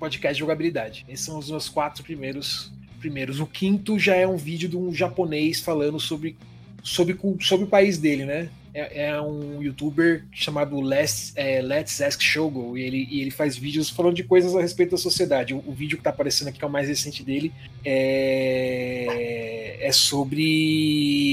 Podcast 0.00 0.34
de 0.34 0.40
jogabilidade. 0.40 1.04
Esses 1.08 1.24
são 1.24 1.38
os 1.38 1.50
meus 1.50 1.68
quatro 1.68 2.02
primeiros. 2.02 2.72
primeiros. 2.98 3.38
O 3.38 3.46
quinto 3.46 3.98
já 3.98 4.16
é 4.16 4.26
um 4.26 4.36
vídeo 4.36 4.68
de 4.68 4.76
um 4.76 4.92
japonês 4.92 5.60
falando 5.60 6.00
sobre, 6.00 6.36
sobre, 6.82 7.16
sobre 7.40 7.66
o 7.66 7.68
país 7.68 7.98
dele, 7.98 8.24
né? 8.24 8.48
É, 8.74 9.08
é, 9.08 9.20
um 9.20 9.62
youtuber 9.62 10.24
chamado 10.32 10.80
Let's, 10.80 11.32
é, 11.36 11.60
Let's 11.60 12.00
Ask 12.00 12.20
Shogo 12.20 12.78
e 12.78 12.82
ele, 12.82 13.06
e 13.10 13.20
ele 13.20 13.30
faz 13.30 13.56
vídeos 13.56 13.90
falando 13.90 14.14
de 14.14 14.24
coisas 14.24 14.56
a 14.56 14.60
respeito 14.62 14.92
da 14.92 14.96
sociedade. 14.96 15.52
O, 15.52 15.58
o 15.66 15.72
vídeo 15.72 15.98
que 15.98 16.04
tá 16.04 16.08
aparecendo 16.10 16.48
aqui, 16.48 16.58
que 16.58 16.64
é 16.64 16.68
o 16.68 16.70
mais 16.70 16.88
recente 16.88 17.22
dele, 17.22 17.52
é, 17.84 19.78
é 19.80 19.92
sobre 19.92 21.32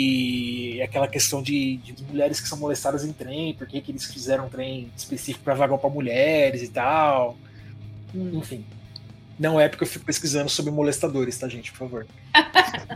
aquela 0.84 1.07
questão 1.07 1.41
de, 1.41 1.78
de, 1.78 2.03
mulheres 2.03 2.41
que 2.41 2.48
são 2.48 2.57
molestadas 2.57 3.06
em 3.06 3.14
trem, 3.14 3.53
por 3.53 3.68
que 3.68 3.84
eles 3.88 4.06
fizeram 4.06 4.48
um 4.48 4.49
trem 4.49 4.91
específico 4.98 5.44
para 5.44 5.53
vagão 5.53 5.78
para 5.78 5.90
mulheres 5.90 6.61
e 6.61 6.68
tal. 6.68 7.38
Enfim. 8.14 8.66
Não 9.38 9.57
é 9.60 9.70
porque 9.70 9.84
eu 9.86 9.88
fico 9.88 10.03
pesquisando 10.03 10.49
sobre 10.49 10.72
molestadores, 10.72 11.38
tá, 11.38 11.48
gente? 11.48 11.72
Por 11.72 11.78
favor. 11.78 12.06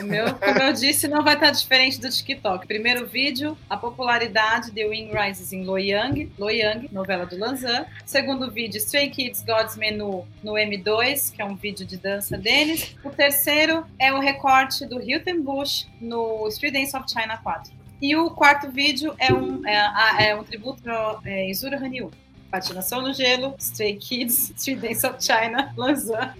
O 0.00 0.04
meu, 0.04 0.34
como 0.34 0.58
eu 0.58 0.72
disse, 0.72 1.06
não 1.06 1.22
vai 1.22 1.34
estar 1.34 1.50
diferente 1.50 2.00
do 2.00 2.08
TikTok. 2.08 2.66
Primeiro 2.66 3.06
vídeo, 3.06 3.56
a 3.68 3.76
popularidade 3.76 4.70
de 4.70 4.84
Wing 4.84 5.10
Rises 5.12 5.52
em 5.52 5.64
Lo 5.64 5.78
Yang, 5.78 6.32
Lo 6.38 6.50
Yang, 6.50 6.88
novela 6.92 7.26
do 7.26 7.38
Lanzan. 7.38 7.86
Segundo 8.04 8.50
vídeo, 8.50 8.78
Stray 8.78 9.10
Kids 9.10 9.42
God's 9.42 9.76
Menu 9.76 10.26
no 10.42 10.52
M2, 10.52 11.34
que 11.34 11.42
é 11.42 11.44
um 11.44 11.54
vídeo 11.54 11.86
de 11.86 11.96
dança 11.96 12.38
deles. 12.38 12.96
O 13.04 13.10
terceiro 13.10 13.84
é 13.98 14.12
o 14.12 14.18
recorte 14.18 14.86
do 14.86 15.00
Hilton 15.00 15.42
Bush 15.42 15.86
no 16.00 16.48
Street 16.48 16.72
Dance 16.72 16.96
of 16.96 17.10
China 17.10 17.36
4. 17.36 17.72
E 18.00 18.16
o 18.16 18.30
quarto 18.30 18.68
vídeo 18.68 19.14
é 19.16 19.32
um, 19.32 19.64
é, 19.64 20.30
é 20.30 20.34
um 20.34 20.42
tributo 20.42 20.90
ao 20.90 21.22
é, 21.24 21.52
Hanyu. 21.80 22.10
Patinação 22.52 23.00
no 23.00 23.14
Gelo, 23.14 23.54
Stray 23.58 23.96
Kids, 23.96 24.52
Street 24.58 24.78
Dance 24.78 25.06
of 25.06 25.16
China, 25.24 25.72
Lanzan. 25.74 26.34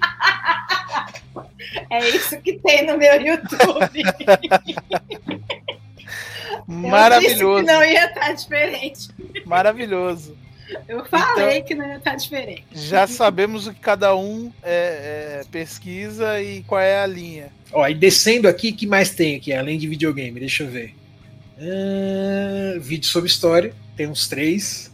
é 1.88 2.06
isso 2.10 2.38
que 2.42 2.58
tem 2.58 2.86
no 2.86 2.98
meu 2.98 3.18
YouTube. 3.18 4.02
Maravilhoso. 6.68 7.64
não 7.64 7.82
ia 7.82 8.04
estar 8.04 8.30
diferente. 8.34 9.08
Maravilhoso. 9.46 10.36
Eu 10.86 11.02
falei 11.06 11.56
então, 11.56 11.66
que 11.66 11.74
não 11.74 11.88
ia 11.88 11.96
estar 11.96 12.14
diferente. 12.14 12.64
Já 12.72 13.06
sabemos 13.06 13.66
o 13.66 13.72
que 13.72 13.80
cada 13.80 14.14
um 14.14 14.52
é, 14.62 15.40
é, 15.40 15.44
pesquisa 15.50 16.42
e 16.42 16.62
qual 16.64 16.80
é 16.80 17.00
a 17.00 17.06
linha. 17.06 17.50
Ó, 17.72 17.88
e 17.88 17.94
descendo 17.94 18.46
aqui, 18.48 18.68
o 18.68 18.76
que 18.76 18.86
mais 18.86 19.10
tem 19.10 19.36
aqui, 19.36 19.52
além 19.52 19.78
de 19.78 19.88
videogame? 19.88 20.38
Deixa 20.38 20.62
eu 20.62 20.68
ver. 20.68 20.94
Uh, 21.56 22.78
vídeo 22.80 23.06
sobre 23.06 23.30
história, 23.30 23.74
tem 23.96 24.06
uns 24.06 24.28
três. 24.28 24.91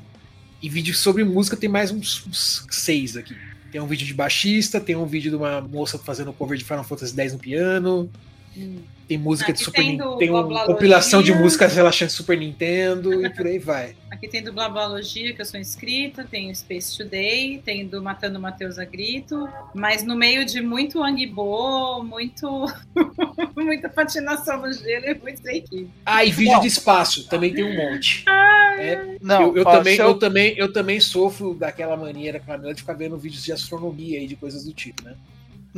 E 0.60 0.68
vídeo 0.68 0.94
sobre 0.94 1.22
música 1.22 1.56
tem 1.56 1.68
mais 1.68 1.90
uns, 1.90 2.26
uns, 2.26 2.66
seis 2.70 3.16
aqui. 3.16 3.36
Tem 3.70 3.80
um 3.80 3.86
vídeo 3.86 4.06
de 4.06 4.14
baixista, 4.14 4.80
tem 4.80 4.97
um 4.97 5.06
vídeo 5.06 5.30
de 5.30 5.36
uma 5.36 5.60
moça 5.60 5.98
fazendo 5.98 6.32
cover 6.32 6.59
de 6.59 6.64
Final 6.64 6.82
Fantasy 6.82 7.14
X 7.14 7.32
no 7.32 7.39
piano. 7.39 8.10
Hum. 8.59 8.82
Tem 9.09 9.16
música 9.16 9.51
aqui 9.51 9.59
de 9.60 9.64
Super 9.64 9.82
Nintendo. 9.82 10.18
Tem 10.18 10.28
uma 10.28 10.66
compilação 10.66 11.22
de 11.22 11.35
músicas 11.35 11.74
relaxantes 11.74 12.14
Super 12.14 12.36
Nintendo 12.36 13.24
e 13.24 13.30
por 13.30 13.47
aí 13.47 13.59
vai. 13.59 13.97
Aqui 14.10 14.26
tem 14.26 14.43
do 14.43 14.52
Blablalogia, 14.52 15.32
que 15.32 15.40
eu 15.40 15.44
sou 15.47 15.60
inscrita, 15.60 16.24
tem 16.24 16.51
o 16.51 16.55
Space 16.55 16.97
Today, 16.97 17.62
tem 17.64 17.86
do 17.86 18.02
Matando 18.02 18.40
Matheus 18.40 18.78
a 18.78 18.85
Grito, 18.85 19.48
mas 19.72 20.02
no 20.02 20.16
meio 20.16 20.44
de 20.44 20.60
muito 20.60 21.02
Angbo, 21.05 22.02
muito 22.02 22.66
muita 23.55 23.89
patinação 23.89 24.60
no 24.60 24.72
gelo 24.72 25.06
e 25.06 25.14
muito 25.14 25.36
Stray 25.36 25.89
Ah, 26.05 26.24
e 26.24 26.32
vídeo 26.32 26.55
Bom. 26.55 26.60
de 26.60 26.66
espaço, 26.66 27.28
também 27.28 27.55
tem 27.55 27.62
um 27.62 27.76
monte. 27.76 28.24
É, 28.28 29.18
não, 29.22 29.43
eu, 29.43 29.59
eu 29.59 29.64
também, 29.64 29.97
eu... 29.97 30.09
eu... 30.09 30.18
também, 30.18 30.55
eu 30.56 30.72
também 30.72 31.01
sofro 31.01 31.55
daquela 31.55 31.97
mania 31.97 32.32
da 32.32 32.40
Camila 32.40 32.74
de 32.74 32.80
ficar 32.80 32.94
vendo 32.94 33.16
vídeos 33.16 33.44
de 33.44 33.52
astronomia 33.52 34.20
e 34.20 34.26
de 34.26 34.35
coisas 34.35 34.64
do 34.64 34.72
tipo, 34.72 35.05
né? 35.05 35.14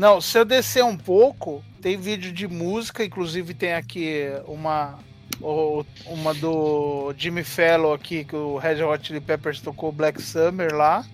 Não, 0.00 0.18
se 0.18 0.38
eu 0.38 0.46
descer 0.46 0.82
um 0.82 0.96
pouco, 0.96 1.62
tem 1.82 1.98
vídeo 1.98 2.32
de 2.32 2.48
música, 2.48 3.04
inclusive 3.04 3.52
tem 3.52 3.74
aqui 3.74 4.30
uma 4.46 4.98
uma 6.06 6.32
do 6.32 7.12
Jimmy 7.18 7.44
Fellow 7.44 7.92
aqui, 7.92 8.24
que 8.24 8.34
o 8.34 8.56
Red 8.56 8.82
Hot 8.82 9.06
Chili 9.06 9.20
Peppers 9.20 9.60
tocou 9.60 9.92
Black 9.92 10.22
Summer 10.22 10.74
lá. 10.74 11.04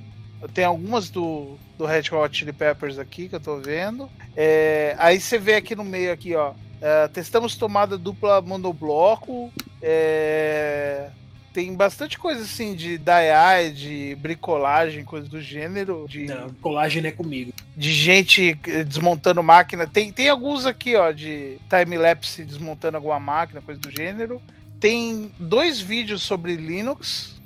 Tem 0.54 0.64
algumas 0.64 1.10
do, 1.10 1.58
do 1.76 1.84
Red 1.84 2.04
Hot 2.12 2.38
Chili 2.38 2.52
Peppers 2.52 2.96
aqui 2.96 3.28
que 3.28 3.34
eu 3.34 3.40
tô 3.40 3.56
vendo. 3.56 4.08
É, 4.36 4.94
aí 5.00 5.20
você 5.20 5.36
vê 5.36 5.56
aqui 5.56 5.74
no 5.74 5.82
meio 5.82 6.12
aqui, 6.12 6.36
ó. 6.36 6.54
É, 6.80 7.08
testamos 7.08 7.56
tomada 7.56 7.98
dupla 7.98 8.40
monobloco. 8.40 9.52
É, 9.82 11.10
tem 11.56 11.74
bastante 11.74 12.18
coisa 12.18 12.42
assim 12.42 12.74
de 12.74 12.98
DIY, 12.98 13.72
de 13.74 14.14
bricolagem, 14.16 15.02
coisa 15.06 15.26
do 15.26 15.40
gênero. 15.40 16.04
De, 16.06 16.26
não, 16.26 16.50
colagem 16.60 17.00
não 17.00 17.08
é 17.08 17.12
comigo. 17.12 17.50
De 17.74 17.94
gente 17.94 18.52
desmontando 18.86 19.42
máquina. 19.42 19.86
Tem, 19.86 20.12
tem 20.12 20.28
alguns 20.28 20.66
aqui, 20.66 20.96
ó, 20.96 21.10
de 21.12 21.56
time-lapse 21.70 22.44
desmontando 22.44 22.98
alguma 22.98 23.18
máquina, 23.18 23.62
coisa 23.62 23.80
do 23.80 23.90
gênero. 23.90 24.38
Tem 24.78 25.32
dois 25.38 25.80
vídeos 25.80 26.20
sobre 26.20 26.56
Linux. 26.56 27.40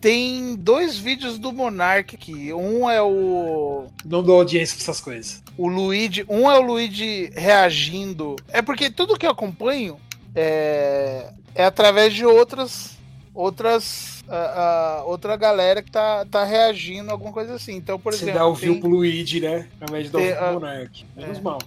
Tem 0.00 0.54
dois 0.54 0.96
vídeos 0.96 1.40
do 1.40 1.52
Monarch 1.52 2.14
aqui. 2.14 2.52
Um 2.54 2.88
é 2.88 3.02
o. 3.02 3.88
Não 4.04 4.22
dou 4.22 4.36
audiência 4.36 4.76
pra 4.76 4.84
essas 4.84 5.00
coisas. 5.00 5.42
O 5.56 5.66
Luigi. 5.66 6.24
Um 6.28 6.48
é 6.48 6.56
o 6.56 6.62
Luigi 6.62 7.32
reagindo. 7.34 8.36
É 8.46 8.62
porque 8.62 8.88
tudo 8.88 9.18
que 9.18 9.26
eu 9.26 9.32
acompanho 9.32 9.98
é, 10.36 11.32
é 11.52 11.64
através 11.64 12.14
de 12.14 12.24
outras 12.24 12.96
outras 13.38 14.24
uh, 14.26 15.04
uh, 15.04 15.08
outra 15.08 15.36
galera 15.36 15.80
que 15.80 15.92
tá, 15.92 16.26
tá 16.26 16.42
reagindo 16.42 17.08
a 17.10 17.12
alguma 17.12 17.32
coisa 17.32 17.54
assim. 17.54 17.76
Então, 17.76 17.98
por 17.98 18.12
Você 18.12 18.24
exemplo. 18.24 18.32
Você 18.32 18.44
dá 18.44 18.46
o 18.48 18.54
view 18.54 18.80
pro 18.80 18.90
Luigi, 18.90 19.40
né? 19.40 19.68
Ao 19.80 19.88
invés 19.88 20.06
de 20.06 20.10
dar 20.10 20.18
o 20.18 20.36
pro 20.36 20.52
Monark. 20.54 21.06
Menos 21.16 21.38
é. 21.38 21.40
mal. 21.40 21.58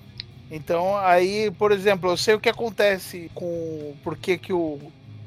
Então, 0.51 0.97
aí, 0.97 1.49
por 1.51 1.71
exemplo, 1.71 2.09
eu 2.09 2.17
sei 2.17 2.35
o 2.35 2.39
que 2.39 2.49
acontece 2.49 3.31
com. 3.33 3.95
Por 4.03 4.17
que 4.17 4.37
que 4.37 4.51
o. 4.51 4.79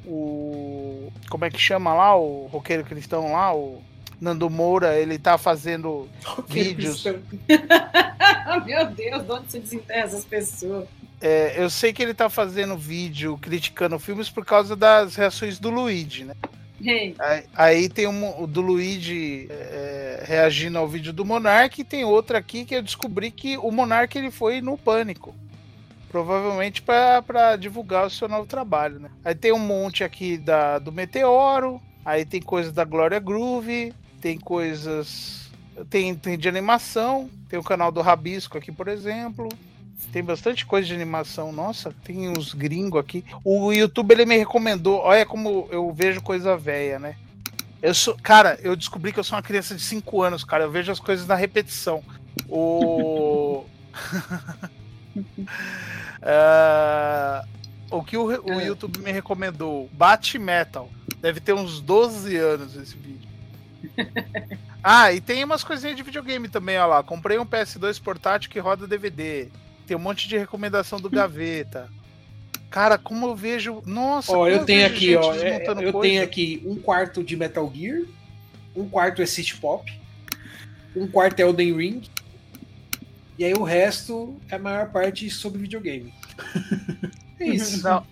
O. 0.04 1.10
Como 1.30 1.46
é 1.46 1.50
que 1.50 1.58
chama 1.58 1.94
lá? 1.94 2.14
O 2.14 2.46
roqueiro 2.52 2.84
cristão 2.84 3.32
lá? 3.32 3.54
O. 3.54 3.80
Nando 4.20 4.48
Moura, 4.48 4.98
ele 4.98 5.18
tá 5.18 5.36
fazendo 5.36 6.08
vídeos. 6.46 7.04
Meu 8.64 8.86
Deus, 8.90 9.24
de 9.24 9.32
onde 9.32 9.50
se 9.50 9.58
desenterra 9.58 10.04
essas 10.04 10.24
pessoas? 10.24 10.86
É, 11.24 11.54
eu 11.56 11.70
sei 11.70 11.90
que 11.90 12.02
ele 12.02 12.12
tá 12.12 12.28
fazendo 12.28 12.76
vídeo 12.76 13.38
criticando 13.38 13.98
filmes 13.98 14.28
por 14.28 14.44
causa 14.44 14.76
das 14.76 15.16
reações 15.16 15.58
do 15.58 15.70
Luigi, 15.70 16.22
né? 16.22 16.34
Hey. 16.84 17.14
Aí, 17.18 17.44
aí, 17.54 17.88
tem 17.88 18.06
um, 18.06 18.42
o 18.42 18.46
do 18.46 18.60
Luigi 18.60 19.46
é, 19.48 20.22
reagindo 20.26 20.76
ao 20.76 20.86
vídeo 20.86 21.14
do 21.14 21.24
Monark 21.24 21.80
e 21.80 21.84
tem 21.84 22.04
outra 22.04 22.36
aqui 22.36 22.66
que 22.66 22.74
eu 22.74 22.82
descobri 22.82 23.30
que 23.30 23.56
o 23.56 23.70
Monark 23.70 24.18
ele 24.18 24.30
foi 24.30 24.60
no 24.60 24.76
pânico. 24.76 25.34
Provavelmente 26.10 26.82
para 26.82 27.56
divulgar 27.56 28.06
o 28.06 28.10
seu 28.10 28.28
novo 28.28 28.46
trabalho, 28.46 29.00
né? 29.00 29.10
Aí 29.24 29.34
tem 29.34 29.50
um 29.50 29.58
monte 29.58 30.04
aqui 30.04 30.36
da, 30.36 30.78
do 30.78 30.92
Meteoro, 30.92 31.80
aí 32.04 32.26
tem 32.26 32.42
coisas 32.42 32.70
da 32.70 32.84
Glória 32.84 33.18
Groove, 33.18 33.94
tem 34.20 34.38
coisas. 34.38 35.50
Tem, 35.88 36.14
tem 36.14 36.36
de 36.36 36.50
animação, 36.50 37.30
tem 37.48 37.58
o 37.58 37.64
canal 37.64 37.90
do 37.90 38.02
Rabisco 38.02 38.58
aqui, 38.58 38.70
por 38.70 38.88
exemplo. 38.88 39.48
Tem 40.12 40.22
bastante 40.22 40.64
coisa 40.64 40.86
de 40.86 40.94
animação. 40.94 41.52
Nossa, 41.52 41.92
tem 42.04 42.28
uns 42.28 42.54
gringos 42.54 43.00
aqui. 43.00 43.24
O 43.44 43.72
YouTube 43.72 44.12
ele 44.12 44.26
me 44.26 44.36
recomendou. 44.36 45.00
Olha 45.00 45.26
como 45.26 45.68
eu 45.70 45.92
vejo 45.92 46.22
coisa 46.22 46.56
velha, 46.56 46.98
né? 46.98 47.16
Eu 47.82 47.92
sou, 47.92 48.16
cara, 48.22 48.58
eu 48.62 48.74
descobri 48.74 49.12
que 49.12 49.20
eu 49.20 49.24
sou 49.24 49.36
uma 49.36 49.42
criança 49.42 49.74
de 49.74 49.82
5 49.82 50.22
anos, 50.22 50.42
cara. 50.42 50.64
Eu 50.64 50.70
vejo 50.70 50.90
as 50.90 50.98
coisas 50.98 51.26
na 51.26 51.34
repetição. 51.34 52.02
O. 52.48 53.64
uh, 56.22 57.46
o 57.90 58.02
que 58.02 58.16
o, 58.16 58.24
o. 58.24 58.60
YouTube 58.60 59.00
me 59.00 59.12
recomendou? 59.12 59.90
Bat 59.92 60.38
Metal. 60.38 60.88
Deve 61.20 61.40
ter 61.40 61.52
uns 61.52 61.80
12 61.80 62.36
anos 62.36 62.74
esse 62.74 62.96
vídeo. 62.96 63.28
ah, 64.82 65.12
e 65.12 65.20
tem 65.20 65.44
umas 65.44 65.62
coisinhas 65.62 65.96
de 65.96 66.02
videogame 66.02 66.48
também, 66.48 66.78
olha 66.78 66.86
lá. 66.86 67.02
Comprei 67.02 67.38
um 67.38 67.44
PS2 67.44 68.00
portátil 68.02 68.50
que 68.50 68.58
roda 68.58 68.86
DVD. 68.86 69.50
Tem 69.86 69.96
um 69.96 70.00
monte 70.00 70.28
de 70.28 70.38
recomendação 70.38 71.00
do 71.00 71.10
Gaveta. 71.10 71.88
Cara, 72.70 72.98
como 72.98 73.26
eu 73.26 73.36
vejo. 73.36 73.82
Nossa, 73.86 74.36
ó, 74.36 74.48
eu, 74.48 74.56
eu 74.56 74.64
tenho 74.64 74.86
aqui, 74.86 75.14
ó. 75.14 75.34
É, 75.34 75.64
eu 75.68 75.92
coisa. 75.92 76.00
tenho 76.00 76.22
aqui 76.22 76.62
um 76.64 76.76
quarto 76.76 77.22
de 77.22 77.36
Metal 77.36 77.70
Gear, 77.72 78.02
um 78.74 78.88
quarto 78.88 79.22
é 79.22 79.26
City 79.26 79.56
Pop, 79.56 79.92
um 80.96 81.06
quarto 81.06 81.38
é 81.40 81.42
Elden 81.42 81.76
Ring. 81.76 82.02
E 83.38 83.44
aí 83.44 83.52
o 83.52 83.62
resto 83.62 84.36
é 84.48 84.56
a 84.56 84.58
maior 84.58 84.90
parte 84.90 85.28
sobre 85.30 85.60
videogame. 85.60 86.12
é 87.38 87.46
isso. 87.46 87.82
Não. 87.82 88.04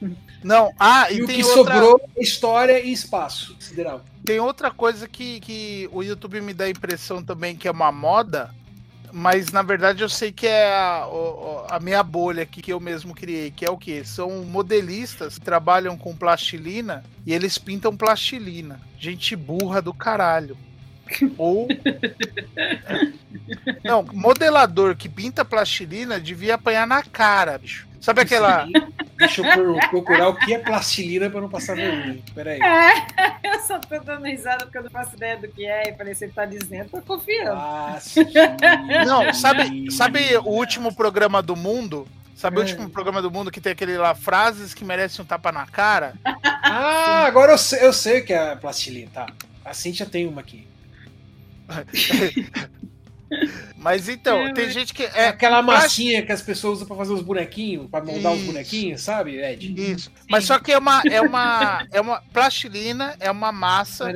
Não, 0.42 0.72
ah, 0.78 1.10
e, 1.10 1.18
e 1.18 1.22
o 1.22 1.26
que 1.26 1.42
outra... 1.44 1.74
sobrou 1.74 2.00
é 2.16 2.22
história 2.22 2.80
e 2.80 2.92
espaço 2.92 3.56
sideral. 3.60 4.04
Tem 4.24 4.40
outra 4.40 4.70
coisa 4.70 5.08
que, 5.08 5.40
que 5.40 5.88
o 5.92 6.02
YouTube 6.02 6.40
me 6.40 6.52
dá 6.52 6.64
a 6.64 6.70
impressão 6.70 7.22
também 7.22 7.56
que 7.56 7.68
é 7.68 7.70
uma 7.70 7.92
moda, 7.92 8.52
mas 9.12 9.52
na 9.52 9.62
verdade 9.62 10.02
eu 10.02 10.08
sei 10.08 10.32
que 10.32 10.46
é 10.46 10.72
a, 10.72 11.06
a, 11.70 11.80
minha 11.80 12.02
bolha 12.02 12.42
aqui 12.44 12.62
que 12.62 12.72
eu 12.72 12.80
mesmo 12.80 13.14
criei, 13.14 13.50
que 13.50 13.64
é 13.64 13.70
o 13.70 13.76
que? 13.76 14.04
São 14.04 14.44
modelistas 14.44 15.38
que 15.38 15.44
trabalham 15.44 15.96
com 15.96 16.16
plastilina 16.16 17.04
e 17.26 17.32
eles 17.32 17.58
pintam 17.58 17.96
plastilina. 17.96 18.80
Gente 18.98 19.36
burra 19.36 19.82
do 19.82 19.92
caralho. 19.92 20.56
Ou. 21.36 21.68
Não, 23.84 24.02
modelador 24.02 24.96
que 24.96 25.08
pinta 25.08 25.44
plastilina 25.44 26.18
devia 26.18 26.54
apanhar 26.54 26.86
na 26.86 27.02
cara, 27.02 27.58
bicho. 27.58 27.91
Sabe 28.02 28.22
aquela. 28.22 28.66
Deixa 29.16 29.46
eu 29.46 29.78
procurar 29.88 30.28
o 30.28 30.34
que 30.34 30.52
é 30.52 30.58
plastilina 30.58 31.30
para 31.30 31.40
não 31.40 31.48
passar 31.48 31.76
vergonha. 31.76 32.20
Peraí. 32.34 32.60
É, 32.60 33.06
eu 33.54 33.60
só 33.60 33.78
tô 33.78 33.96
dando 34.00 34.26
risada 34.26 34.64
porque 34.64 34.76
eu 34.76 34.82
não 34.82 34.90
faço 34.90 35.14
ideia 35.14 35.36
do 35.36 35.46
que 35.46 35.64
é. 35.64 35.88
E 35.88 35.96
falei, 35.96 36.12
você 36.12 36.26
tá 36.26 36.44
dizendo, 36.44 36.90
tô 36.90 37.00
confiando. 37.00 37.60
Não, 39.06 39.32
sabe, 39.32 39.88
sabe 39.92 40.36
o 40.38 40.48
último 40.48 40.92
programa 40.92 41.40
do 41.40 41.54
mundo? 41.54 42.08
Sabe 42.34 42.56
o 42.56 42.58
é. 42.58 42.62
último 42.62 42.90
programa 42.90 43.22
do 43.22 43.30
mundo 43.30 43.52
que 43.52 43.60
tem 43.60 43.70
aquele 43.70 43.96
lá, 43.96 44.16
frases 44.16 44.74
que 44.74 44.84
merecem 44.84 45.22
um 45.22 45.26
tapa 45.26 45.52
na 45.52 45.64
cara? 45.64 46.14
Ah, 46.24 47.24
agora 47.24 47.52
eu 47.52 47.58
sei, 47.58 47.86
eu 47.86 47.92
sei 47.92 48.20
o 48.20 48.24
que 48.24 48.32
é 48.32 48.56
plastilina, 48.56 49.10
tá. 49.14 49.26
A 49.64 49.72
Cintia 49.72 50.06
tem 50.06 50.26
uma 50.26 50.40
aqui. 50.40 50.66
Mas 53.76 54.08
então, 54.08 54.38
É, 54.46 54.52
tem 54.52 54.66
mas- 54.66 54.74
gente 54.74 54.94
que. 54.94 55.02
É 55.02 55.22
É 55.24 55.28
aquela 55.28 55.60
massinha 55.62 56.24
que 56.24 56.30
as 56.32 56.40
pessoas 56.42 56.74
usam 56.76 56.86
pra 56.86 56.96
fazer 56.96 57.12
os 57.12 57.22
bonequinhos, 57.22 57.88
pra 57.90 58.02
moldar 58.02 58.32
os 58.32 58.38
Isso. 58.38 58.46
bonequinhos, 58.46 59.00
sabe, 59.00 59.36
Ed? 59.42 59.74
Isso. 59.92 60.10
Mas 60.30 60.44
só 60.44 60.58
que 60.58 60.72
é 60.72 60.78
uma, 60.78 61.02
é 61.10 61.20
uma. 61.20 61.86
É 61.90 62.00
uma. 62.00 62.22
Plastilina 62.32 63.16
é 63.18 63.30
uma 63.30 63.50
massa 63.52 64.12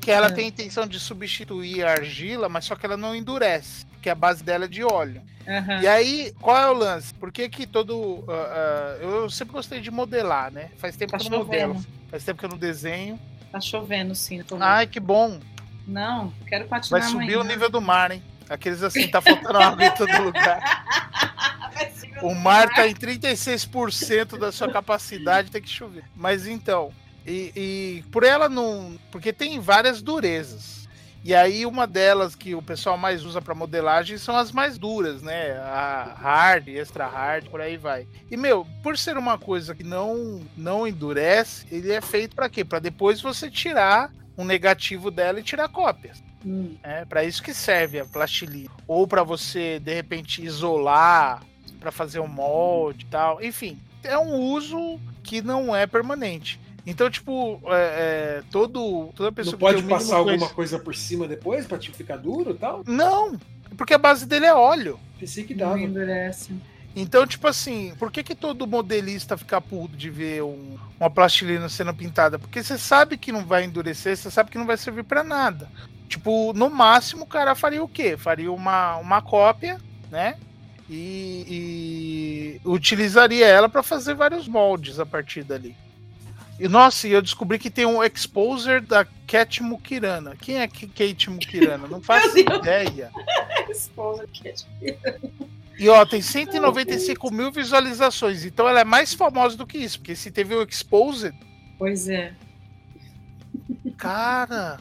que 0.00 0.10
ela 0.10 0.26
Ah. 0.26 0.32
tem 0.32 0.44
a 0.44 0.48
intenção 0.48 0.86
de 0.86 1.00
substituir 1.00 1.84
a 1.84 1.92
argila, 1.92 2.48
mas 2.48 2.64
só 2.64 2.76
que 2.76 2.84
ela 2.84 2.96
não 2.96 3.14
endurece. 3.14 3.86
Porque 3.92 4.10
a 4.10 4.14
base 4.14 4.44
dela 4.44 4.66
é 4.66 4.68
de 4.68 4.84
óleo. 4.84 5.22
Aham. 5.48 5.80
E 5.80 5.86
aí, 5.88 6.32
qual 6.40 6.56
é 6.56 6.68
o 6.70 6.74
lance? 6.74 7.14
Por 7.14 7.32
que 7.32 7.48
que 7.48 7.66
todo. 7.66 8.24
ah, 8.28 8.32
ah, 8.32 9.02
eu 9.02 9.30
sempre 9.30 9.54
gostei 9.54 9.80
de 9.80 9.90
modelar, 9.90 10.52
né? 10.52 10.70
Faz 10.76 10.96
tempo 10.96 11.12
Tá 11.12 11.18
que 11.18 11.26
eu 11.26 11.30
não 11.30 11.38
modelo. 11.38 11.84
Faz 12.10 12.22
tempo 12.24 12.38
que 12.38 12.44
eu 12.44 12.50
não 12.50 12.58
desenho. 12.58 13.18
Tá 13.50 13.60
chovendo, 13.60 14.14
sim. 14.14 14.42
tô 14.42 14.56
vendo. 14.56 14.64
Ai, 14.64 14.86
que 14.86 15.00
bom. 15.00 15.38
Não, 15.86 16.32
quero 16.48 16.66
patinar 16.66 17.00
Vai 17.00 17.08
subir 17.10 17.24
amanhã. 17.34 17.40
o 17.40 17.44
nível 17.44 17.70
do 17.70 17.80
mar, 17.80 18.10
hein? 18.10 18.22
Aqueles 18.48 18.82
assim, 18.82 19.08
tá 19.08 19.20
faltando 19.20 19.58
água 19.58 19.84
em 19.84 19.94
todo 19.94 20.22
lugar. 20.22 20.60
O 22.22 22.34
mar 22.34 22.74
tá 22.74 22.88
em 22.88 22.94
36% 22.94 24.38
da 24.38 24.50
sua 24.50 24.70
capacidade, 24.70 25.50
tem 25.50 25.60
que 25.60 25.68
chover. 25.68 26.02
Mas 26.16 26.46
então, 26.46 26.90
e, 27.26 27.52
e 27.54 28.04
por 28.10 28.24
ela 28.24 28.48
não. 28.48 28.98
Porque 29.10 29.32
tem 29.32 29.60
várias 29.60 30.00
durezas. 30.00 30.86
E 31.24 31.34
aí, 31.34 31.66
uma 31.66 31.88
delas 31.88 32.36
que 32.36 32.54
o 32.54 32.62
pessoal 32.62 32.96
mais 32.96 33.24
usa 33.24 33.42
para 33.42 33.52
modelagem 33.52 34.16
são 34.16 34.36
as 34.36 34.52
mais 34.52 34.78
duras, 34.78 35.22
né? 35.22 35.58
A 35.58 36.14
hard, 36.16 36.68
extra 36.68 37.04
hard, 37.04 37.48
por 37.48 37.60
aí 37.60 37.76
vai. 37.76 38.06
E, 38.30 38.36
meu, 38.36 38.64
por 38.80 38.96
ser 38.96 39.18
uma 39.18 39.36
coisa 39.36 39.74
que 39.74 39.82
não, 39.82 40.40
não 40.56 40.86
endurece, 40.86 41.66
ele 41.68 41.92
é 41.92 42.00
feito 42.00 42.36
para 42.36 42.48
quê? 42.48 42.64
Para 42.64 42.78
depois 42.78 43.20
você 43.20 43.50
tirar 43.50 44.12
um 44.38 44.44
negativo 44.44 45.10
dela 45.10 45.40
e 45.40 45.42
tirar 45.42 45.68
cópias. 45.68 46.22
Hum, 46.46 46.76
É 46.82 47.04
para 47.04 47.24
isso 47.24 47.42
que 47.42 47.52
serve 47.52 47.98
a 47.98 48.04
plastilina. 48.04 48.70
Ou 48.86 49.06
para 49.06 49.22
você, 49.24 49.80
de 49.80 49.92
repente, 49.92 50.42
isolar, 50.44 51.42
para 51.80 51.90
fazer 51.90 52.20
um 52.20 52.28
molde 52.28 53.04
e 53.04 53.08
tal. 53.08 53.42
Enfim, 53.42 53.78
é 54.04 54.16
um 54.16 54.36
uso 54.36 55.00
que 55.24 55.42
não 55.42 55.74
é 55.74 55.86
permanente. 55.86 56.60
Então, 56.86 57.10
tipo, 57.10 57.60
é, 57.66 58.38
é, 58.38 58.42
todo, 58.50 59.10
toda 59.16 59.32
pessoa 59.32 59.52
Não 59.54 59.58
pode 59.58 59.82
passar 59.82 60.16
alguma 60.18 60.48
coisa 60.50 60.78
por 60.78 60.94
cima 60.94 61.26
depois 61.26 61.66
pra 61.66 61.78
tipo 61.78 61.96
ficar 61.96 62.16
duro 62.16 62.52
e 62.52 62.54
tal? 62.54 62.84
Não, 62.86 63.36
porque 63.76 63.92
a 63.92 63.98
base 63.98 64.24
dele 64.24 64.46
é 64.46 64.54
óleo. 64.54 65.00
Pensei 65.18 65.42
que 65.42 65.52
não 65.52 65.70
dava. 65.70 65.80
endurece. 65.80 66.52
Então, 66.94 67.26
tipo 67.26 67.46
assim, 67.48 67.92
por 67.98 68.10
que, 68.12 68.22
que 68.22 68.34
todo 68.36 68.66
modelista 68.68 69.36
fica 69.36 69.60
puto 69.60 69.96
de 69.96 70.08
ver 70.08 70.42
um- 70.44 70.78
uma 70.98 71.10
plastilina 71.10 71.68
sendo 71.68 71.92
pintada? 71.92 72.38
Porque 72.38 72.62
você 72.62 72.78
sabe 72.78 73.18
que 73.18 73.32
não 73.32 73.44
vai 73.44 73.64
endurecer, 73.64 74.16
você 74.16 74.30
sabe 74.30 74.50
que 74.50 74.56
não 74.56 74.64
vai 74.64 74.76
servir 74.76 75.02
pra 75.02 75.24
nada. 75.24 75.68
Tipo, 76.08 76.52
no 76.52 76.70
máximo 76.70 77.24
o 77.24 77.26
cara 77.26 77.54
faria 77.54 77.82
o 77.82 77.88
quê? 77.88 78.16
Faria 78.16 78.52
uma, 78.52 78.96
uma 78.98 79.20
cópia, 79.22 79.78
né? 80.10 80.36
E, 80.88 82.60
e 82.64 82.68
utilizaria 82.68 83.46
ela 83.46 83.68
pra 83.68 83.82
fazer 83.82 84.14
vários 84.14 84.46
moldes 84.46 85.00
a 85.00 85.06
partir 85.06 85.42
dali. 85.42 85.74
E 86.60 86.68
nossa, 86.68 87.06
e 87.08 87.12
eu 87.12 87.20
descobri 87.20 87.58
que 87.58 87.68
tem 87.68 87.84
um 87.84 88.02
exposer 88.02 88.80
da 88.80 89.04
Cat 89.26 89.62
Mukirana. 89.62 90.34
Quem 90.36 90.58
é 90.60 90.68
Kate 90.68 91.28
Mukirana? 91.28 91.86
Não 91.88 92.00
faço 92.02 92.38
ideia. 92.38 93.10
Que 94.32 94.48
é 94.48 94.52
de- 94.52 94.66
E 95.78 95.88
ó, 95.88 96.06
tem 96.06 96.22
195 96.22 97.30
mil 97.30 97.50
visualizações. 97.52 98.44
Então 98.44 98.66
ela 98.68 98.80
é 98.80 98.84
mais 98.84 99.12
famosa 99.12 99.56
do 99.56 99.66
que 99.66 99.76
isso. 99.76 99.98
Porque 99.98 100.14
se 100.16 100.30
teve 100.30 100.54
o 100.54 100.62
Exposed, 100.62 101.34
Pois 101.78 102.08
é. 102.08 102.32
cara. 103.98 104.78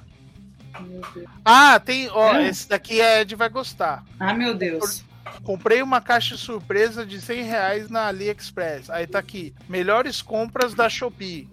Ah, 1.43 1.80
tem. 1.80 2.10
Ó, 2.10 2.34
É? 2.35 2.47
esse 2.49 2.68
daqui 2.68 3.02
a 3.02 3.22
Ed 3.22 3.35
vai 3.35 3.49
gostar. 3.49 4.03
Ah, 4.19 4.34
meu 4.34 4.53
Deus. 4.56 5.03
Comprei 5.43 5.81
uma 5.81 6.02
caixa 6.02 6.38
surpresa 6.38 7.06
de 7.06 7.19
100 7.22 7.43
reais 7.43 7.89
na 7.89 8.07
AliExpress. 8.07 8.89
Aí 8.89 9.06
tá 9.06 9.19
aqui. 9.19 9.53
Melhores 9.69 10.22
compras 10.22 10.73
da 10.73 10.88
Shopee. 10.89 11.47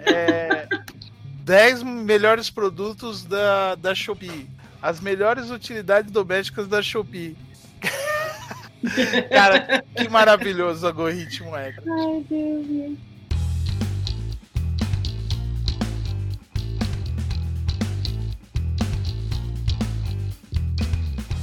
É, 0.00 0.66
10 1.44 1.82
melhores 1.82 2.50
produtos 2.50 3.24
da, 3.24 3.74
da 3.76 3.94
Shopee. 3.94 4.48
As 4.82 5.00
melhores 5.00 5.50
utilidades 5.50 6.10
domésticas 6.10 6.68
da 6.68 6.82
Shopee. 6.82 7.36
Cara, 9.30 9.82
que 9.96 10.08
maravilhoso 10.08 10.84
o 10.84 10.88
algoritmo 10.88 11.56
é. 11.56 11.72
cara. 11.72 11.86
Ai, 11.90 12.24
Deus. 12.28 12.98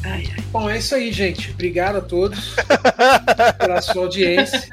Ai, 0.06 0.24
ai. 0.32 0.44
Bom, 0.52 0.70
é 0.70 0.78
isso 0.78 0.94
aí, 0.96 1.12
gente. 1.12 1.52
Obrigado 1.52 1.98
a 1.98 2.02
todos 2.02 2.56
pela 3.58 3.82
sua 3.82 4.04
audiência, 4.04 4.68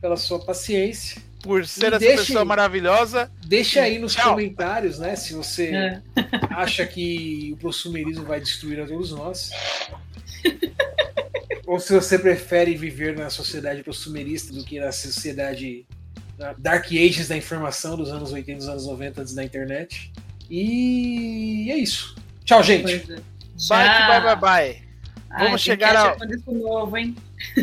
pela 0.00 0.16
sua 0.16 0.38
paciência. 0.38 1.22
Por 1.42 1.66
ser 1.66 1.84
E 1.84 1.86
essa 1.88 1.98
deixe- 1.98 2.16
pessoa 2.26 2.44
maravilhosa. 2.44 3.30
Deixa 3.46 3.82
aí 3.82 3.98
nos 3.98 4.14
Tchau. 4.14 4.30
comentários, 4.30 4.98
né, 4.98 5.14
se 5.16 5.34
você 5.34 5.66
É. 5.74 6.02
acha 6.50 6.86
que 6.86 7.50
o 7.52 7.56
prosumerismo 7.58 8.24
vai 8.24 8.40
destruir 8.40 8.80
a 8.80 8.86
todos 8.86 9.10
nós. 9.12 9.50
Ou 11.66 11.78
se 11.80 11.92
você 11.94 12.18
prefere 12.18 12.74
viver 12.76 13.16
na 13.16 13.30
sociedade 13.30 13.82
prosumerista 13.82 14.52
do 14.52 14.64
que 14.64 14.78
na 14.80 14.92
sociedade 14.92 15.86
na 16.38 16.52
Dark 16.58 16.86
Ages 16.86 17.28
da 17.28 17.36
informação 17.36 17.96
dos 17.96 18.10
anos 18.10 18.32
80 18.32 18.58
dos 18.58 18.68
anos 18.68 18.86
90 18.86 19.20
antes 19.22 19.34
da 19.34 19.44
internet. 19.44 20.12
E 20.50 21.68
é 21.70 21.76
isso. 21.76 22.16
Tchau, 22.44 22.62
gente. 22.62 23.06
É. 23.54 23.68
Bye, 23.68 23.88
que 23.90 23.96
Tchau. 23.96 24.08
bye, 24.08 24.20
bye, 24.20 24.36
bye. 24.36 24.84
Vamos 25.36 25.60
chegar 25.62 25.96
ao- 25.96 26.10
achar 26.12 26.24
um 26.24 26.28
disco 26.28 26.52
novo, 26.52 26.96
hein? 26.96 27.16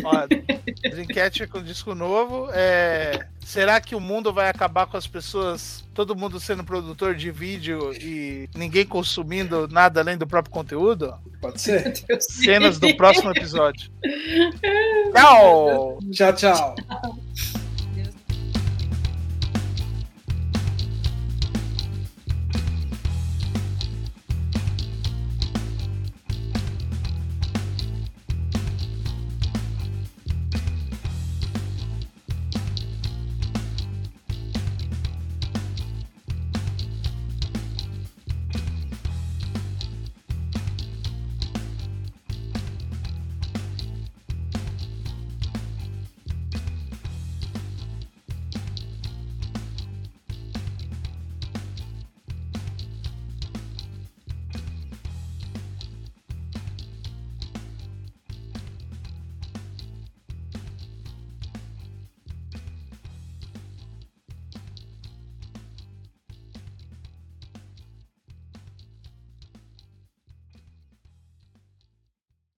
Ó, 0.04 0.12
Dreamcatcher 0.90 1.48
com 1.48 1.62
disco 1.62 1.94
novo. 1.94 2.48
É, 2.52 3.26
será 3.40 3.80
que 3.80 3.94
o 3.94 4.00
mundo 4.00 4.30
vai 4.32 4.50
acabar 4.50 4.86
com 4.86 4.96
as 4.98 5.06
pessoas, 5.06 5.82
todo 5.94 6.14
mundo 6.14 6.38
sendo 6.38 6.62
produtor 6.62 7.14
de 7.14 7.30
vídeo 7.30 7.92
e 7.94 8.46
ninguém 8.54 8.84
consumindo 8.84 9.66
nada 9.68 10.00
além 10.00 10.18
do 10.18 10.26
próprio 10.26 10.52
conteúdo? 10.52 11.14
Pode 11.40 11.60
ser? 11.62 11.94
Cenas 12.20 12.78
do 12.78 12.94
próximo 12.94 13.30
episódio. 13.30 13.90
Tchau! 15.14 15.98
Tchau, 16.12 16.32
tchau. 16.34 16.74